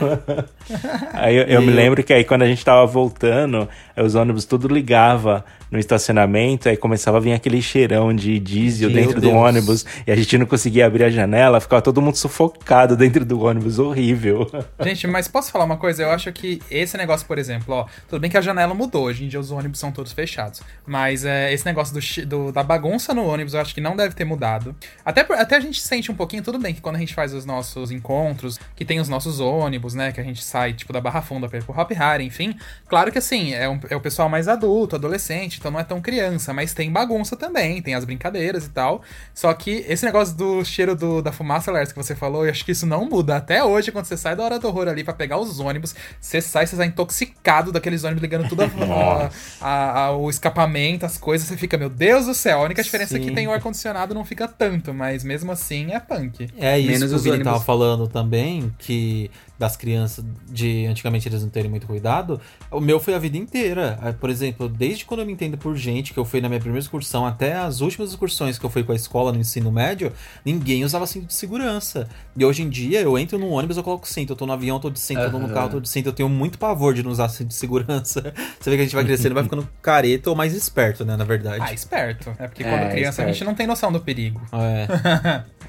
aí 1.13 1.36
eu, 1.36 1.43
eu 1.43 1.62
me 1.62 1.71
lembro 1.71 2.04
que 2.04 2.12
aí 2.12 2.24
quando 2.26 2.41
a 2.41 2.48
gente 2.48 2.63
tava 2.65 2.86
voltando, 2.86 3.69
os 3.95 4.15
ônibus 4.15 4.43
tudo 4.43 4.67
ligava 4.67 5.45
no 5.71 5.80
estacionamento, 5.80 6.69
aí 6.69 6.78
começava 6.78 7.17
a 7.17 7.19
vir 7.19 7.34
aquele 7.34 7.62
cheirão 7.62 8.13
de 8.13 8.39
diesel 8.39 8.89
Meu 8.89 9.00
dentro 9.00 9.21
Deus. 9.21 9.34
do 9.34 9.38
ônibus, 9.38 9.86
e 10.06 10.12
a 10.12 10.15
gente 10.15 10.38
não 10.38 10.45
conseguia 10.45 10.86
abrir 10.86 11.04
a 11.04 11.10
janela, 11.10 11.60
ficava 11.60 11.82
todo 11.82 12.02
mundo 12.02 12.15
sufocado 12.15 12.95
dentro 12.95 13.26
do 13.26 13.41
ônibus, 13.41 13.80
horrível. 13.80 14.50
Gente, 14.82 15.08
mas 15.08 15.28
posso 15.28 15.52
falar 15.52 15.65
uma 15.65 15.78
coisa? 15.78 16.04
Eu 16.04 16.12
acho 16.12 16.32
que 16.32 16.62
esse 16.69 16.98
negócio, 16.98 17.26
por 17.28 17.38
exemplo, 17.38 17.74
ó, 17.74 17.86
tudo 18.08 18.19
bem 18.21 18.30
que 18.30 18.38
a 18.38 18.41
janela 18.41 18.74
mudou, 18.74 19.06
hoje 19.06 19.26
em 19.26 19.28
dia 19.28 19.39
os 19.39 19.52
ônibus 19.52 19.80
são 19.80 19.91
todos 19.91 20.12
fechados, 20.12 20.62
mas 20.86 21.26
é, 21.26 21.54
esse 21.54 21.65
negócio 21.65 21.93
do, 21.93 22.26
do, 22.26 22.52
da 22.52 22.63
bagunça 22.63 23.13
no 23.13 23.26
ônibus 23.26 23.54
eu 23.54 23.62
acho 23.62 23.74
que 23.74 23.82
não 23.82 23.95
deve 23.95 24.15
ter 24.15 24.26
mudado. 24.26 24.76
Até, 25.04 25.21
até 25.21 25.58
a 25.58 25.60
gente 25.60 25.82
sente 25.82 26.12
um 26.12 26.15
pouquinho, 26.26 26.42
tudo 26.42 26.58
bem 26.58 26.74
que 26.74 26.82
quando 26.82 26.96
a 26.96 27.00
gente 27.00 27.14
faz 27.14 27.34
os 27.34 27.46
nossos 27.46 27.92
encontros, 27.92 28.60
que 28.76 28.84
tem 28.84 29.00
os 29.00 29.08
nossos 29.08 29.40
ônibus, 29.40 29.94
né, 29.94 30.12
que 30.12 30.20
a 30.20 30.24
gente 30.24 30.44
sai, 30.44 30.74
tipo, 30.74 30.92
da 30.92 31.00
Barra 31.00 31.22
Funda 31.22 31.48
pra 31.48 31.60
ir 31.60 31.64
pro 31.64 31.80
Hop 31.80 31.92
Hari, 31.92 32.26
enfim, 32.26 32.58
claro 32.88 33.12
que 33.12 33.20
assim, 33.20 33.54
é, 33.54 33.70
um, 33.70 33.80
é 33.90 33.96
o 33.96 34.02
pessoal 34.02 34.28
mais 34.28 34.48
adulto, 34.48 34.96
adolescente, 34.96 35.60
então 35.60 35.70
não 35.70 35.80
é 35.80 35.84
tão 35.84 36.02
criança, 36.02 36.52
mas 36.52 36.74
tem 36.74 36.92
bagunça 36.92 37.36
também, 37.36 37.82
tem 37.82 37.94
as 37.94 38.04
brincadeiras 38.04 38.66
e 38.66 38.70
tal. 38.70 39.04
Só 39.34 39.54
que 39.54 39.86
esse 39.88 40.04
negócio 40.04 40.36
do 40.36 40.66
cheiro 40.66 40.96
do, 40.96 41.22
da 41.22 41.32
fumaça, 41.32 41.72
Lars, 41.72 41.92
que 41.92 41.98
você 41.98 42.16
falou, 42.16 42.46
eu 42.46 42.52
acho 42.52 42.66
que 42.66 42.72
isso 42.72 42.88
não 42.88 43.06
muda. 43.06 43.36
Até 43.36 43.64
hoje, 43.64 43.92
quando 43.92 44.06
você 44.06 44.18
sai 44.18 44.36
da 44.36 44.44
hora 44.44 44.58
do 44.58 44.68
horror 44.68 44.88
ali 44.88 45.04
para 45.04 45.14
pegar 45.14 45.38
os 45.38 45.60
ônibus, 45.60 45.96
você 46.20 46.42
sai, 46.42 46.66
você 46.66 46.76
sai 46.76 46.88
intoxicado 46.88 47.72
daqueles 47.72 48.04
ônibus 48.04 48.22
ligando 48.22 48.50
tudo 48.50 48.64
a, 48.64 49.30
a, 49.62 50.00
a, 50.06 50.18
o 50.18 50.30
escapamento, 50.30 51.06
as 51.06 51.18
coisas, 51.18 51.48
você 51.48 51.56
fica, 51.56 51.78
meu 51.78 51.90
Deus 51.90 52.26
do 52.26 52.34
céu. 52.34 52.62
A 52.62 52.64
única 52.64 52.82
diferença 52.82 53.16
Sim. 53.16 53.22
é 53.22 53.26
que 53.26 53.32
tem 53.36 53.48
o 53.48 53.52
ar-condicionado, 53.52 54.16
não 54.16 54.26
fica 54.26 54.48
tanto, 54.48 54.92
mas 54.92 55.24
mesmo 55.24 55.52
assim 55.52 55.94
é 55.94 56.00
punk. 56.00 56.14
É 56.58 56.80
isso 56.80 56.91
Menos 56.91 57.10
que 57.12 57.15
o 57.15 57.19
Vini 57.19 57.43
tava 57.43 57.60
falando 57.60 58.08
também, 58.08 58.73
que 58.80 59.30
das 59.58 59.78
crianças 59.78 60.24
de 60.50 60.86
antigamente 60.86 61.28
eles 61.28 61.41
não 61.41 61.50
terem 61.50 61.70
muito 61.70 61.88
cuidado, 61.88 62.39
o 62.70 62.80
meu 62.80 63.00
foi 63.00 63.13
a 63.13 63.20
vida 63.20 63.38
inteira. 63.38 63.98
É, 64.04 64.12
por 64.12 64.30
exemplo, 64.30 64.68
desde 64.68 65.06
quando 65.06 65.22
eu 65.22 65.26
me 65.26 65.34
entendo 65.34 65.58
por 65.58 65.76
gente, 65.76 66.13
que 66.13 66.20
eu 66.20 66.26
fui 66.26 66.41
na 66.41 66.50
minha 66.50 66.60
primeira 66.60 66.82
excursão 66.82 67.26
até 67.26 67.56
as 67.56 67.82
últimas 67.82 68.10
excursões 68.10 68.58
que 68.58 68.65
eu 68.65 68.70
fui 68.70 68.84
com 68.84 68.91
a 68.91 68.96
escola 68.96 69.32
no 69.32 69.39
ensino 69.39 69.72
médio, 69.72 70.12
ninguém 70.44 70.84
usava 70.84 71.08
cinto 71.08 71.28
de 71.28 71.34
segurança. 71.34 72.08
E 72.36 72.44
hoje 72.44 72.63
em 72.63 72.70
dia 72.70 73.02
eu 73.02 73.18
entro 73.18 73.38
no 73.38 73.50
ônibus, 73.50 73.78
eu 73.78 73.84
coloco 73.84 74.08
cinto, 74.08 74.34
eu 74.34 74.36
tô 74.36 74.46
no 74.46 74.54
avião, 74.54 74.80
tô 74.80 74.89
de 74.89 75.00
cinto, 75.00 75.20
uhum. 75.20 75.26
eu 75.26 75.32
tô 75.32 75.39
no 75.39 75.50
carro, 75.50 75.70
tô 75.70 75.80
de 75.80 75.89
cinto. 75.89 76.10
Eu 76.10 76.13
tenho 76.13 76.30
muito 76.30 76.58
pavor 76.58 76.94
de 76.94 77.04
não 77.04 77.12
usar 77.12 77.30
cinto 77.30 77.50
de 77.50 77.56
segurança. 77.56 78.34
Você 78.60 78.70
vê 78.70 78.76
que 78.76 78.82
a 78.82 78.86
gente 78.86 78.96
vai 78.96 79.06
crescendo, 79.06 79.36
vai 79.36 79.44
ficando 79.44 79.68
careta 79.82 80.30
ou 80.30 80.36
mais 80.36 80.54
esperto, 80.54 81.06
né, 81.06 81.15
na 81.15 81.24
verdade. 81.24 81.63
Ah, 81.65 81.74
esperto. 81.74 82.36
É 82.38 82.48
porque 82.48 82.63
quando 82.63 82.82
é, 82.82 82.89
criança 82.89 83.22
esperto. 83.22 83.30
a 83.30 83.34
gente 83.34 83.44
não 83.44 83.56
tem 83.56 83.68
noção 83.68 83.91
do 83.91 84.00
perigo. 84.00 84.41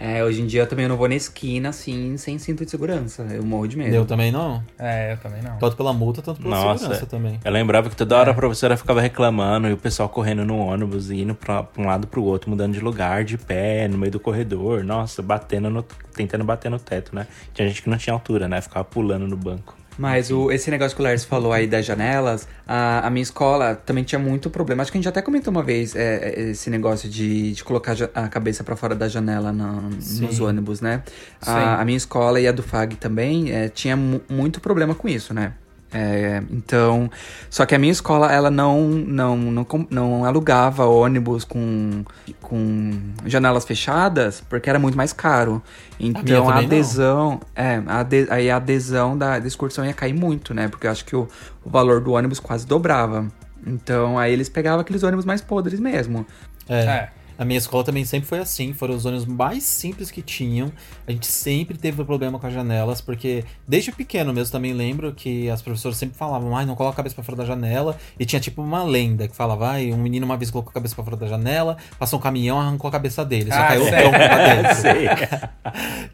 É. 0.01 0.18
é, 0.18 0.25
hoje 0.25 0.42
em 0.42 0.46
dia 0.46 0.62
eu 0.62 0.66
também 0.66 0.88
não 0.88 0.96
vou 0.96 1.09
na 1.09 1.14
esquina 1.14 1.68
assim, 1.68 2.16
sem 2.16 2.38
cinto 2.38 2.64
de 2.64 2.70
segurança. 2.70 3.22
Eu 3.31 3.44
morro 3.44 3.66
de 3.66 3.75
de 3.76 3.84
medo. 3.84 3.94
Eu 3.94 4.06
também 4.06 4.32
não. 4.32 4.62
É, 4.78 5.12
eu 5.12 5.16
também 5.18 5.42
não. 5.42 5.58
Tanto 5.58 5.76
pela 5.76 5.92
multa, 5.92 6.22
tanto 6.22 6.40
pela 6.40 6.56
Nossa, 6.56 6.78
segurança 6.78 7.06
também. 7.06 7.38
Eu 7.44 7.52
lembrava 7.52 7.90
que 7.90 7.96
toda 7.96 8.16
hora 8.16 8.30
a 8.30 8.34
professora 8.34 8.76
ficava 8.76 9.00
reclamando 9.00 9.68
e 9.68 9.72
o 9.72 9.76
pessoal 9.76 10.08
correndo 10.08 10.44
no 10.44 10.58
ônibus 10.58 11.10
e 11.10 11.20
indo 11.20 11.34
pra, 11.34 11.62
pra 11.62 11.82
um 11.82 11.86
lado 11.86 12.06
pro 12.06 12.22
outro, 12.24 12.50
mudando 12.50 12.72
de 12.72 12.80
lugar, 12.80 13.24
de 13.24 13.36
pé, 13.36 13.86
no 13.88 13.98
meio 13.98 14.12
do 14.12 14.20
corredor. 14.20 14.82
Nossa, 14.82 15.22
batendo 15.22 15.68
no, 15.68 15.82
tentando 15.82 16.44
bater 16.44 16.70
no 16.70 16.78
teto, 16.78 17.14
né? 17.14 17.26
Tinha 17.52 17.68
gente 17.68 17.82
que 17.82 17.90
não 17.90 17.98
tinha 17.98 18.14
altura, 18.14 18.48
né? 18.48 18.60
Ficava 18.60 18.84
pulando 18.84 19.26
no 19.26 19.36
banco. 19.36 19.76
Mas 19.98 20.30
o, 20.30 20.50
esse 20.52 20.70
negócio 20.70 20.94
que 20.94 21.02
o 21.02 21.04
Lars 21.04 21.24
falou 21.24 21.52
aí 21.52 21.66
das 21.66 21.87
janelas, 21.87 22.46
a, 22.66 23.06
a 23.06 23.11
minha 23.11 23.22
escola 23.22 23.74
também 23.74 24.04
tinha 24.04 24.18
muito 24.18 24.50
problema. 24.50 24.82
Acho 24.82 24.92
que 24.92 24.98
a 24.98 25.00
gente 25.00 25.09
até 25.09 25.22
comentou 25.22 25.50
uma 25.50 25.62
vez 25.62 25.96
é, 25.96 26.35
é, 26.37 26.40
esse 26.50 26.68
negócio 26.68 27.09
de, 27.09 27.52
de 27.52 27.64
colocar 27.64 27.96
a 28.14 28.28
cabeça 28.28 28.62
pra 28.62 28.76
fora 28.76 28.94
da 28.94 29.09
janela 29.09 29.52
na- 29.52 29.80
nos 30.20 30.38
ônibus, 30.40 30.80
né? 30.82 31.02
A, 31.40 31.80
a 31.80 31.85
minha 31.85 31.96
escola 31.96 32.38
e 32.40 32.46
a 32.46 32.52
do 32.52 32.62
FAG 32.62 32.96
também 32.96 33.50
é, 33.52 33.68
tinha 33.68 33.96
mu- 33.96 34.20
muito 34.28 34.61
problema 34.61 34.94
com 34.94 35.09
isso, 35.09 35.32
né? 35.32 35.54
É, 35.98 36.42
então, 36.50 37.11
só 37.48 37.64
que 37.64 37.74
a 37.74 37.78
minha 37.78 37.90
escola 37.90 38.30
ela 38.30 38.50
não 38.50 38.82
não, 38.87 39.35
não, 39.35 39.66
não 39.88 40.24
alugava 40.26 40.85
ônibus 40.85 41.42
com, 41.42 42.04
com 42.42 42.90
janelas 43.24 43.64
fechadas 43.64 44.42
porque 44.46 44.68
era 44.68 44.78
muito 44.78 44.94
mais 44.94 45.14
caro. 45.14 45.62
Então 45.98 46.50
a, 46.50 46.56
não. 46.56 46.66
adesão, 46.66 47.40
é, 47.54 47.82
a 47.87 48.00
ade- 48.00 48.26
aí 48.28 48.50
a 48.50 48.56
adesão 48.56 49.16
da, 49.16 49.38
da 49.38 49.46
excursão 49.48 49.87
ia 49.87 49.94
cair 49.94 50.12
muito, 50.12 50.52
né? 50.52 50.68
Porque 50.68 50.87
eu 50.87 50.90
acho 50.90 51.02
que 51.06 51.16
o, 51.16 51.26
o 51.64 51.70
valor 51.70 52.02
do 52.02 52.12
ônibus 52.12 52.38
quase 52.40 52.66
dobrava. 52.66 53.26
Então 53.66 54.18
aí 54.18 54.35
eles 54.35 54.50
pegavam 54.50 54.80
aqueles 54.80 55.02
ônibus 55.02 55.24
mais 55.24 55.40
podres 55.40 55.80
mesmo. 55.80 56.26
É. 56.68 56.85
É. 56.85 57.09
A 57.38 57.44
minha 57.44 57.59
escola 57.59 57.85
também 57.85 58.05
sempre 58.05 58.29
foi 58.29 58.38
assim, 58.38 58.72
foram 58.72 58.94
os 58.94 59.05
ônibus 59.05 59.27
mais 59.27 59.62
simples 59.62 60.11
que 60.11 60.22
tinham. 60.22 60.72
A 61.07 61.12
gente 61.12 61.27
sempre 61.27 61.77
teve 61.77 62.03
problema 62.05 62.38
com 62.38 62.46
as 62.46 62.53
janelas, 62.55 63.01
porque 63.01 63.44
desde 63.68 63.92
pequeno 63.92 64.33
mesmo 64.33 64.53
também 64.53 64.72
lembro 64.72 65.12
que 65.12 65.49
as 65.51 65.61
professoras 65.61 65.96
sempre 65.99 66.16
falavam, 66.16 66.57
ai, 66.57 66.64
não 66.64 66.75
coloca 66.75 66.94
a 66.94 66.96
cabeça 66.96 67.14
pra 67.14 67.25
fora 67.25 67.37
da 67.38 67.44
janela. 67.44 67.96
E 68.18 68.25
tinha 68.25 68.40
tipo 68.40 68.62
uma 68.62 68.83
lenda 68.85 69.29
que 69.29 69.37
falava, 69.37 69.68
ai, 69.68 69.92
um 69.92 69.99
menino 69.99 70.25
uma 70.25 70.37
vez 70.37 70.51
colocou 70.51 70.70
a 70.70 70.75
cabeça 70.75 70.94
pra 70.94 71.05
fora 71.05 71.16
da 71.16 71.27
janela, 71.27 71.77
passou 71.99 72.18
um 72.18 72.22
caminhão, 72.22 72.59
arrancou 72.59 72.88
a 72.88 72.92
cabeça 72.92 73.25
dele. 73.25 73.51
Só 73.51 73.59
Ah, 73.59 73.66
caiu 73.68 73.83
o 73.85 73.87
tronco 73.88 74.11
pra 74.11 74.55
dentro. 74.55 75.57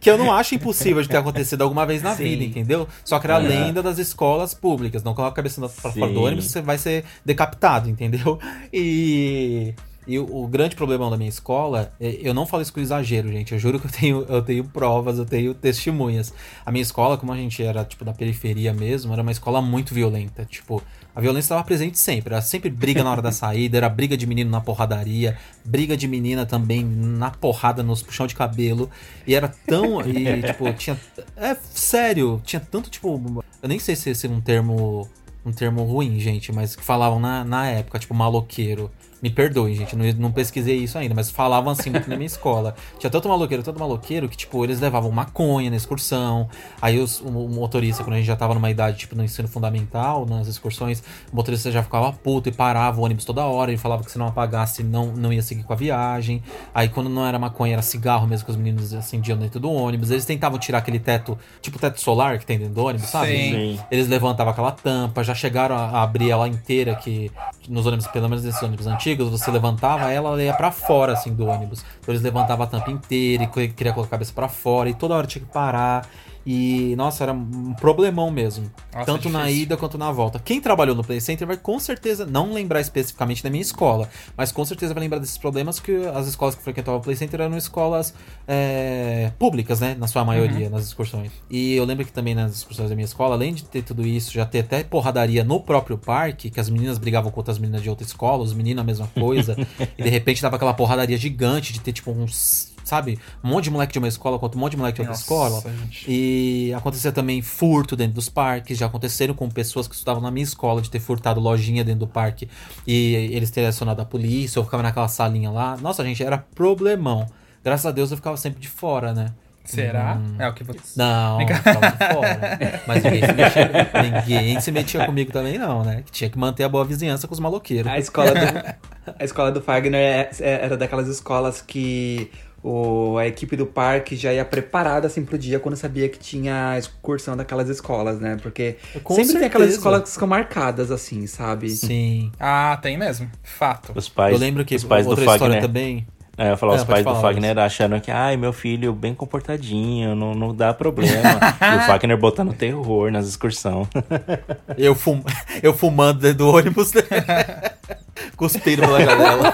Que 0.01 0.11
eu 0.11 0.19
não 0.19 0.33
acho 0.33 0.55
impossível 0.57 1.01
de 1.03 1.09
ter 1.09 1.17
acontecido 1.19 1.63
alguma 1.63 1.87
vez 1.87 2.03
na 2.03 2.17
Sim. 2.17 2.25
vida, 2.25 2.43
entendeu? 2.45 2.89
Só 3.05 3.19
que 3.21 3.27
era 3.27 3.37
a 3.37 3.43
É. 3.45 3.47
lenda 3.47 3.83
das 3.83 3.99
escolas 3.99 4.53
públicas. 4.55 5.03
Não 5.05 5.15
coloca 5.15 5.33
a 5.33 5.37
cabeça 5.37 5.61
pra 5.69 5.93
fora 5.93 6.13
do 6.13 6.23
ônibus, 6.23 6.47
você 6.47 6.61
vai 6.61 6.77
ser 6.79 7.05
decapitado, 7.25 7.89
entendeu? 7.89 8.39
E. 8.73 9.75
E 10.07 10.19
o, 10.19 10.43
o 10.45 10.47
grande 10.49 10.75
problema 10.75 11.09
da 11.09 11.17
minha 11.17 11.29
escola, 11.29 11.93
é- 12.01 12.19
eu 12.21 12.35
não 12.35 12.45
falo 12.45 12.63
isso 12.63 12.73
com 12.73 12.81
exagero, 12.81 13.31
gente. 13.31 13.53
Eu 13.53 13.59
juro 13.59 13.79
que 13.79 13.87
eu 13.87 13.91
tenho, 13.91 14.23
eu 14.29 14.43
tenho 14.43 14.65
provas, 14.65 15.19
eu 15.19 15.25
tenho 15.25 15.55
testemunhas. 15.55 16.33
A 16.67 16.73
minha 16.73 16.83
escola, 16.83 17.17
como 17.17 17.33
a 17.33 17.37
gente 17.37 17.63
era, 17.63 17.85
tipo, 17.85 18.05
da 18.05 18.13
periferia 18.13 18.73
mesmo, 18.73 19.13
era 19.13 19.23
uma 19.23 19.31
escola 19.31 19.63
muito 19.63 19.95
violenta. 19.95 20.45
Tipo, 20.45 20.83
a 21.15 21.21
violência 21.21 21.47
estava 21.47 21.63
presente 21.63 21.99
sempre. 21.99 22.35
Era 22.35 22.43
sempre 22.43 22.69
briga 22.69 23.05
na 23.05 23.13
hora 23.13 23.23
da 23.23 23.31
saída, 23.33 23.77
era 23.77 23.89
briga 23.89 24.17
de 24.17 24.27
menino 24.27 24.51
na 24.51 24.61
porradaria, 24.61 25.39
briga 25.65 25.97
de 25.97 26.09
menina 26.09 26.45
também 26.45 26.85
na 26.85 27.31
porrada, 27.31 27.83
nos 27.83 28.03
puxão 28.03 28.27
de 28.27 28.35
cabelo. 28.35 28.91
E 29.25 29.35
era 29.37 29.49
tão. 29.67 30.01
E, 30.01 30.43
tipo, 30.43 30.73
tinha. 30.73 30.99
É 31.37 31.55
sério, 31.71 32.41
tinha 32.45 32.59
tanto, 32.59 32.91
tipo. 32.91 33.43
Eu 33.63 33.69
nem 33.69 33.79
sei 33.79 33.95
se 33.95 34.11
esse 34.11 34.27
é 34.27 34.31
um 34.31 34.41
termo. 34.41 35.09
Um 35.45 35.53
termo 35.53 35.83
ruim, 35.83 36.21
gente, 36.21 36.53
mas 36.53 36.77
que 36.77 36.85
falavam 36.85 37.19
na, 37.19 37.45
na 37.45 37.67
época, 37.69 37.99
tipo, 37.99 38.15
maloqueiro. 38.15 38.89
Me 39.23 39.31
perdoem, 39.31 39.77
gente, 39.77 39.95
não, 39.95 40.05
não 40.15 40.33
pesquisei 40.33 40.79
isso 40.79 40.99
ainda, 40.99 41.15
mas 41.15 41.31
falavam 41.31 41.71
assim 41.71 41.91
muito 41.91 42.11
na 42.11 42.17
minha 42.17 42.27
escola. 42.33 42.75
Tinha 42.99 43.09
tanto 43.09 43.29
maloqueiro, 43.29 43.63
tanto 43.63 43.79
maloqueiro, 43.79 44.29
que, 44.29 44.37
tipo, 44.37 44.65
eles 44.65 44.81
levavam 44.81 45.13
maconha 45.13 45.71
na 45.71 45.77
excursão. 45.77 46.49
Aí 46.81 46.99
os, 46.99 47.21
o, 47.21 47.29
o 47.29 47.49
motorista, 47.49 48.03
quando 48.03 48.15
a 48.15 48.17
gente 48.17 48.27
já 48.27 48.35
tava 48.35 48.53
numa 48.53 48.69
idade, 48.69 48.99
tipo, 48.99 49.15
no 49.15 49.23
ensino 49.23 49.47
fundamental, 49.47 50.27
nas 50.27 50.49
excursões, 50.49 51.05
o 51.33 51.37
motorista 51.37 51.71
já 51.71 51.85
ficava 51.85 52.13
puto 52.13 52.49
e 52.49 52.53
parava 52.53 53.01
o 53.01 53.05
ônibus 53.05 53.25
toda 53.25 53.45
hora. 53.45 53.71
Ele 53.71 53.79
falava 53.79 54.03
que 54.03 54.11
se 54.11 54.19
não 54.19 54.27
apagasse, 54.27 54.83
não, 54.83 55.13
não 55.13 55.33
ia 55.33 55.43
seguir 55.43 55.63
com 55.63 55.73
a 55.73 55.77
viagem. 55.77 56.43
Aí 56.75 56.89
quando 56.89 57.09
não 57.09 57.25
era 57.25 57.39
maconha, 57.39 57.75
era 57.75 57.83
cigarro 57.83 58.27
mesmo 58.27 58.45
que 58.45 58.51
os 58.51 58.57
meninos 58.57 58.93
acendiam 58.93 59.39
dentro 59.39 59.61
do 59.61 59.71
ônibus. 59.71 60.11
Eles 60.11 60.25
tentavam 60.25 60.59
tirar 60.59 60.79
aquele 60.79 60.99
teto, 60.99 61.39
tipo 61.61 61.79
teto 61.79 62.01
solar 62.01 62.41
que 62.41 62.47
tem 62.47 62.59
dentro 62.59 62.75
do 62.75 62.85
ônibus, 62.85 63.09
sabe? 63.09 63.31
Sim. 63.31 63.81
Eles 63.89 64.09
levantavam 64.09 64.53
aquela 64.53 64.73
tampa, 64.73 65.23
já 65.23 65.35
chegaram 65.35 65.77
a 65.77 66.03
abrir 66.03 66.31
ela 66.31 66.49
inteira, 66.49 66.97
que 66.97 67.31
nos 67.69 67.87
ônibus, 67.87 68.07
pelo 68.09 68.29
menos 68.29 68.45
nesses 68.45 68.63
ônibus 68.63 68.87
antigos, 68.87 69.29
você 69.31 69.51
levantava 69.51 70.11
ela, 70.11 70.31
ela 70.31 70.43
ia 70.43 70.55
pra 70.55 70.71
fora, 70.73 71.13
assim, 71.13 71.33
do 71.35 71.47
ônibus. 71.47 71.85
Então 72.01 72.13
eles 72.13 72.23
levantavam 72.23 72.65
a 72.65 72.69
tampa 72.69 72.91
inteira 72.91 73.45
e 73.45 73.47
que- 73.47 73.69
queria 73.69 73.93
colocar 73.93 74.09
a 74.09 74.19
cabeça 74.19 74.33
pra 74.35 74.49
fora, 74.49 74.89
e 74.89 74.95
toda 74.95 75.15
hora 75.15 75.27
tinha 75.27 75.45
que 75.45 75.51
parar. 75.53 76.09
E, 76.45 76.95
nossa, 76.97 77.25
era 77.25 77.33
um 77.33 77.75
problemão 77.75 78.31
mesmo. 78.31 78.71
Nossa, 78.93 79.07
tanto 79.07 79.29
na 79.29 79.43
difícil. 79.43 79.63
ida 79.63 79.77
quanto 79.77 79.97
na 79.97 80.11
volta. 80.11 80.39
Quem 80.39 80.61
trabalhou 80.61 80.95
no 80.95 81.05
Play 81.05 81.21
Center 81.21 81.47
vai 81.47 81.57
com 81.57 81.79
certeza 81.79 82.27
não 82.27 82.53
lembrar 82.53 82.81
especificamente 82.81 83.43
da 83.43 83.51
minha 83.51 83.63
escola, 83.63 84.09
mas 84.37 84.51
com 84.51 84.65
certeza 84.65 84.93
vai 84.93 85.03
lembrar 85.03 85.19
desses 85.19 85.39
problemas 85.39 85.79
que 85.79 85.95
as 86.15 86.27
escolas 86.27 86.55
que 86.55 86.63
frequentavam 86.63 87.01
o 87.01 87.03
Play 87.03 87.17
Center 87.17 87.41
eram 87.41 87.57
escolas 87.57 88.15
é, 88.47 89.33
públicas, 89.39 89.81
né? 89.81 89.95
Na 89.99 90.07
sua 90.07 90.25
maioria, 90.25 90.69
nas 90.69 90.85
excursões. 90.85 91.31
E 91.51 91.75
eu 91.75 91.85
lembro 91.85 92.05
que 92.05 92.13
também 92.13 92.35
nas 92.35 92.53
excursões 92.53 92.89
da 92.89 92.95
minha 92.95 93.05
escola, 93.05 93.35
além 93.35 93.55
de 93.55 93.65
ter 93.65 93.83
tudo 93.83 94.07
isso, 94.07 94.33
já 94.33 94.45
ter 94.45 94.61
até 94.61 94.83
porradaria 94.83 95.45
no 95.45 95.61
próprio 95.61 95.97
parque, 95.97 96.51
que 96.51 96.61
as 96.61 96.69
meninas 96.69 96.99
brigavam 96.99 97.31
com 97.31 97.41
outras 97.41 97.59
meninas 97.59 97.83
de 97.83 97.91
outra 97.91 98.07
escola, 98.07 98.43
os 98.43 98.53
meninos 98.53 98.83
a 98.83 98.85
mesma 98.85 99.09
coisa, 99.09 99.57
e 99.97 100.03
de 100.03 100.09
repente 100.09 100.43
dava 100.43 100.57
aquela 100.57 100.75
porradaria 100.75 101.17
gigante 101.17 101.73
de 101.73 101.81
ter 101.81 101.93
tipo 101.93 102.11
uns. 102.11 102.72
Sabe? 102.93 103.19
Um 103.43 103.49
monte 103.49 103.65
de 103.65 103.71
moleque 103.71 103.91
de 103.95 103.99
uma 103.99 104.07
escola 104.09 104.39
contra 104.39 104.59
um 104.59 104.61
monte 104.61 104.73
de 104.73 104.77
moleque 104.77 104.97
de 104.97 105.01
outra 105.01 105.13
Nossa, 105.13 105.23
escola. 105.23 105.63
gente. 105.81 106.05
E 106.07 106.75
acontecia 106.75 107.11
também 107.11 107.41
furto 107.41 107.97
dentro 107.97 108.13
dos 108.13 108.29
parques. 108.29 108.77
Já 108.77 108.85
aconteceram 108.85 109.33
com 109.33 109.49
pessoas 109.49 109.89
que 109.89 109.95
estudavam 109.95 110.21
na 110.23 110.31
minha 110.31 110.45
escola 110.45 110.83
de 110.83 110.91
ter 110.91 111.01
furtado 111.01 111.41
lojinha 111.41 111.83
dentro 111.83 112.01
do 112.01 112.07
parque 112.07 112.51
e 112.87 113.15
eles 113.33 113.51
terem 113.51 113.71
acionado 113.71 114.03
a 114.03 114.05
polícia 114.05 114.59
ou 114.61 114.65
ficava 114.67 114.83
naquela 114.83 115.09
salinha 115.09 115.51
lá. 115.51 115.75
Nossa, 115.79 116.05
gente, 116.05 116.23
era 116.23 116.37
problemão. 116.37 117.27
Graças 117.65 117.87
a 117.87 117.91
Deus 117.93 118.11
eu 118.11 118.19
ficava 118.19 118.37
sempre 118.37 118.61
de 118.61 118.69
fora, 118.69 119.15
né? 119.15 119.33
Será? 119.65 120.19
É 120.39 120.47
o 120.49 120.53
que 120.53 120.63
você. 120.63 120.81
Não, 120.97 121.41
eu 121.49 121.49
ficava 121.49 121.81
de 121.93 122.15
fora. 122.15 122.83
Mas 122.87 123.03
ninguém 123.05 123.21
se, 123.25 123.33
metia, 123.33 124.03
ninguém 124.03 124.61
se 124.61 124.71
metia 124.73 125.07
comigo 125.07 125.33
também, 125.33 125.57
não, 125.57 125.83
né? 125.83 126.03
Que 126.05 126.13
tinha 126.13 126.29
que 126.29 126.37
manter 126.37 126.65
a 126.65 126.69
boa 126.69 126.85
vizinhança 126.85 127.27
com 127.27 127.33
os 127.33 127.41
maloqueiros. 127.41 127.91
A 127.91 127.99
escola 127.99 128.33
do, 128.35 128.75
a 129.19 129.25
escola 129.25 129.51
do 129.51 129.63
Fagner 129.63 129.99
é- 129.99 130.31
é- 130.41 130.65
era 130.65 130.77
daquelas 130.77 131.07
escolas 131.09 131.63
que 131.63 132.29
o, 132.63 133.17
a 133.19 133.27
equipe 133.27 133.57
do 133.57 133.67
parque 133.67 134.15
já 134.15 134.33
ia 134.33 134.45
preparada 134.45 135.07
assim 135.09 135.25
pro 135.25 135.37
dia 135.37 135.59
quando 135.59 135.77
sabia 135.77 136.09
que 136.09 136.19
tinha 136.19 136.71
a 136.71 136.79
excursão 136.79 137.37
daquelas 137.37 137.69
escolas, 137.69 138.21
né? 138.21 138.37
Porque 138.41 138.77
Com 139.03 139.15
sempre 139.15 139.35
tem 139.35 139.45
aquelas 139.47 139.69
certeza. 139.69 139.79
escolas 139.79 140.03
que 140.05 140.11
ficam 140.11 140.29
marcadas 140.29 140.91
assim, 140.91 141.27
sabe? 141.27 141.71
Sim. 141.71 142.31
Ah, 142.39 142.79
tem 142.81 142.97
mesmo. 142.97 143.29
Fato. 143.43 143.93
Os 143.95 144.09
pais, 144.09 144.33
eu 144.35 144.39
lembro 144.39 144.65
que 144.65 144.77
os 144.77 144.85
pais 144.85 145.05
do 145.07 145.11
outra 145.11 145.25
história 145.25 145.55
Fagner. 145.57 145.63
também. 145.63 146.07
É, 146.39 146.45
eu 146.47 146.51
ia 146.51 146.57
falar, 146.57 146.75
É, 146.75 146.77
os 146.77 146.85
pais 146.85 147.05
do 147.05 147.15
Fagner 147.17 147.59
achando 147.59 148.01
que, 148.01 148.11
ai, 148.11 148.37
meu 148.39 148.55
filho 148.55 148.93
bem 148.95 149.15
comportadinho, 149.15 150.15
não, 150.15 150.35
não 150.35 150.55
dá 150.55 150.73
problema. 150.73 151.13
e 151.61 151.77
o 151.77 151.81
Fagner 151.87 152.17
botando 152.17 152.55
terror 152.55 153.11
nas 153.11 153.27
excursões. 153.29 153.87
Eu, 154.79 154.95
fum... 154.95 155.23
eu 155.63 155.75
fumando 155.75 156.21
dentro 156.21 156.39
do 156.39 156.49
ônibus, 156.49 156.93
né? 156.95 157.03
Cuspindo 158.37 158.83
pela 158.83 159.01
janela. 159.05 159.53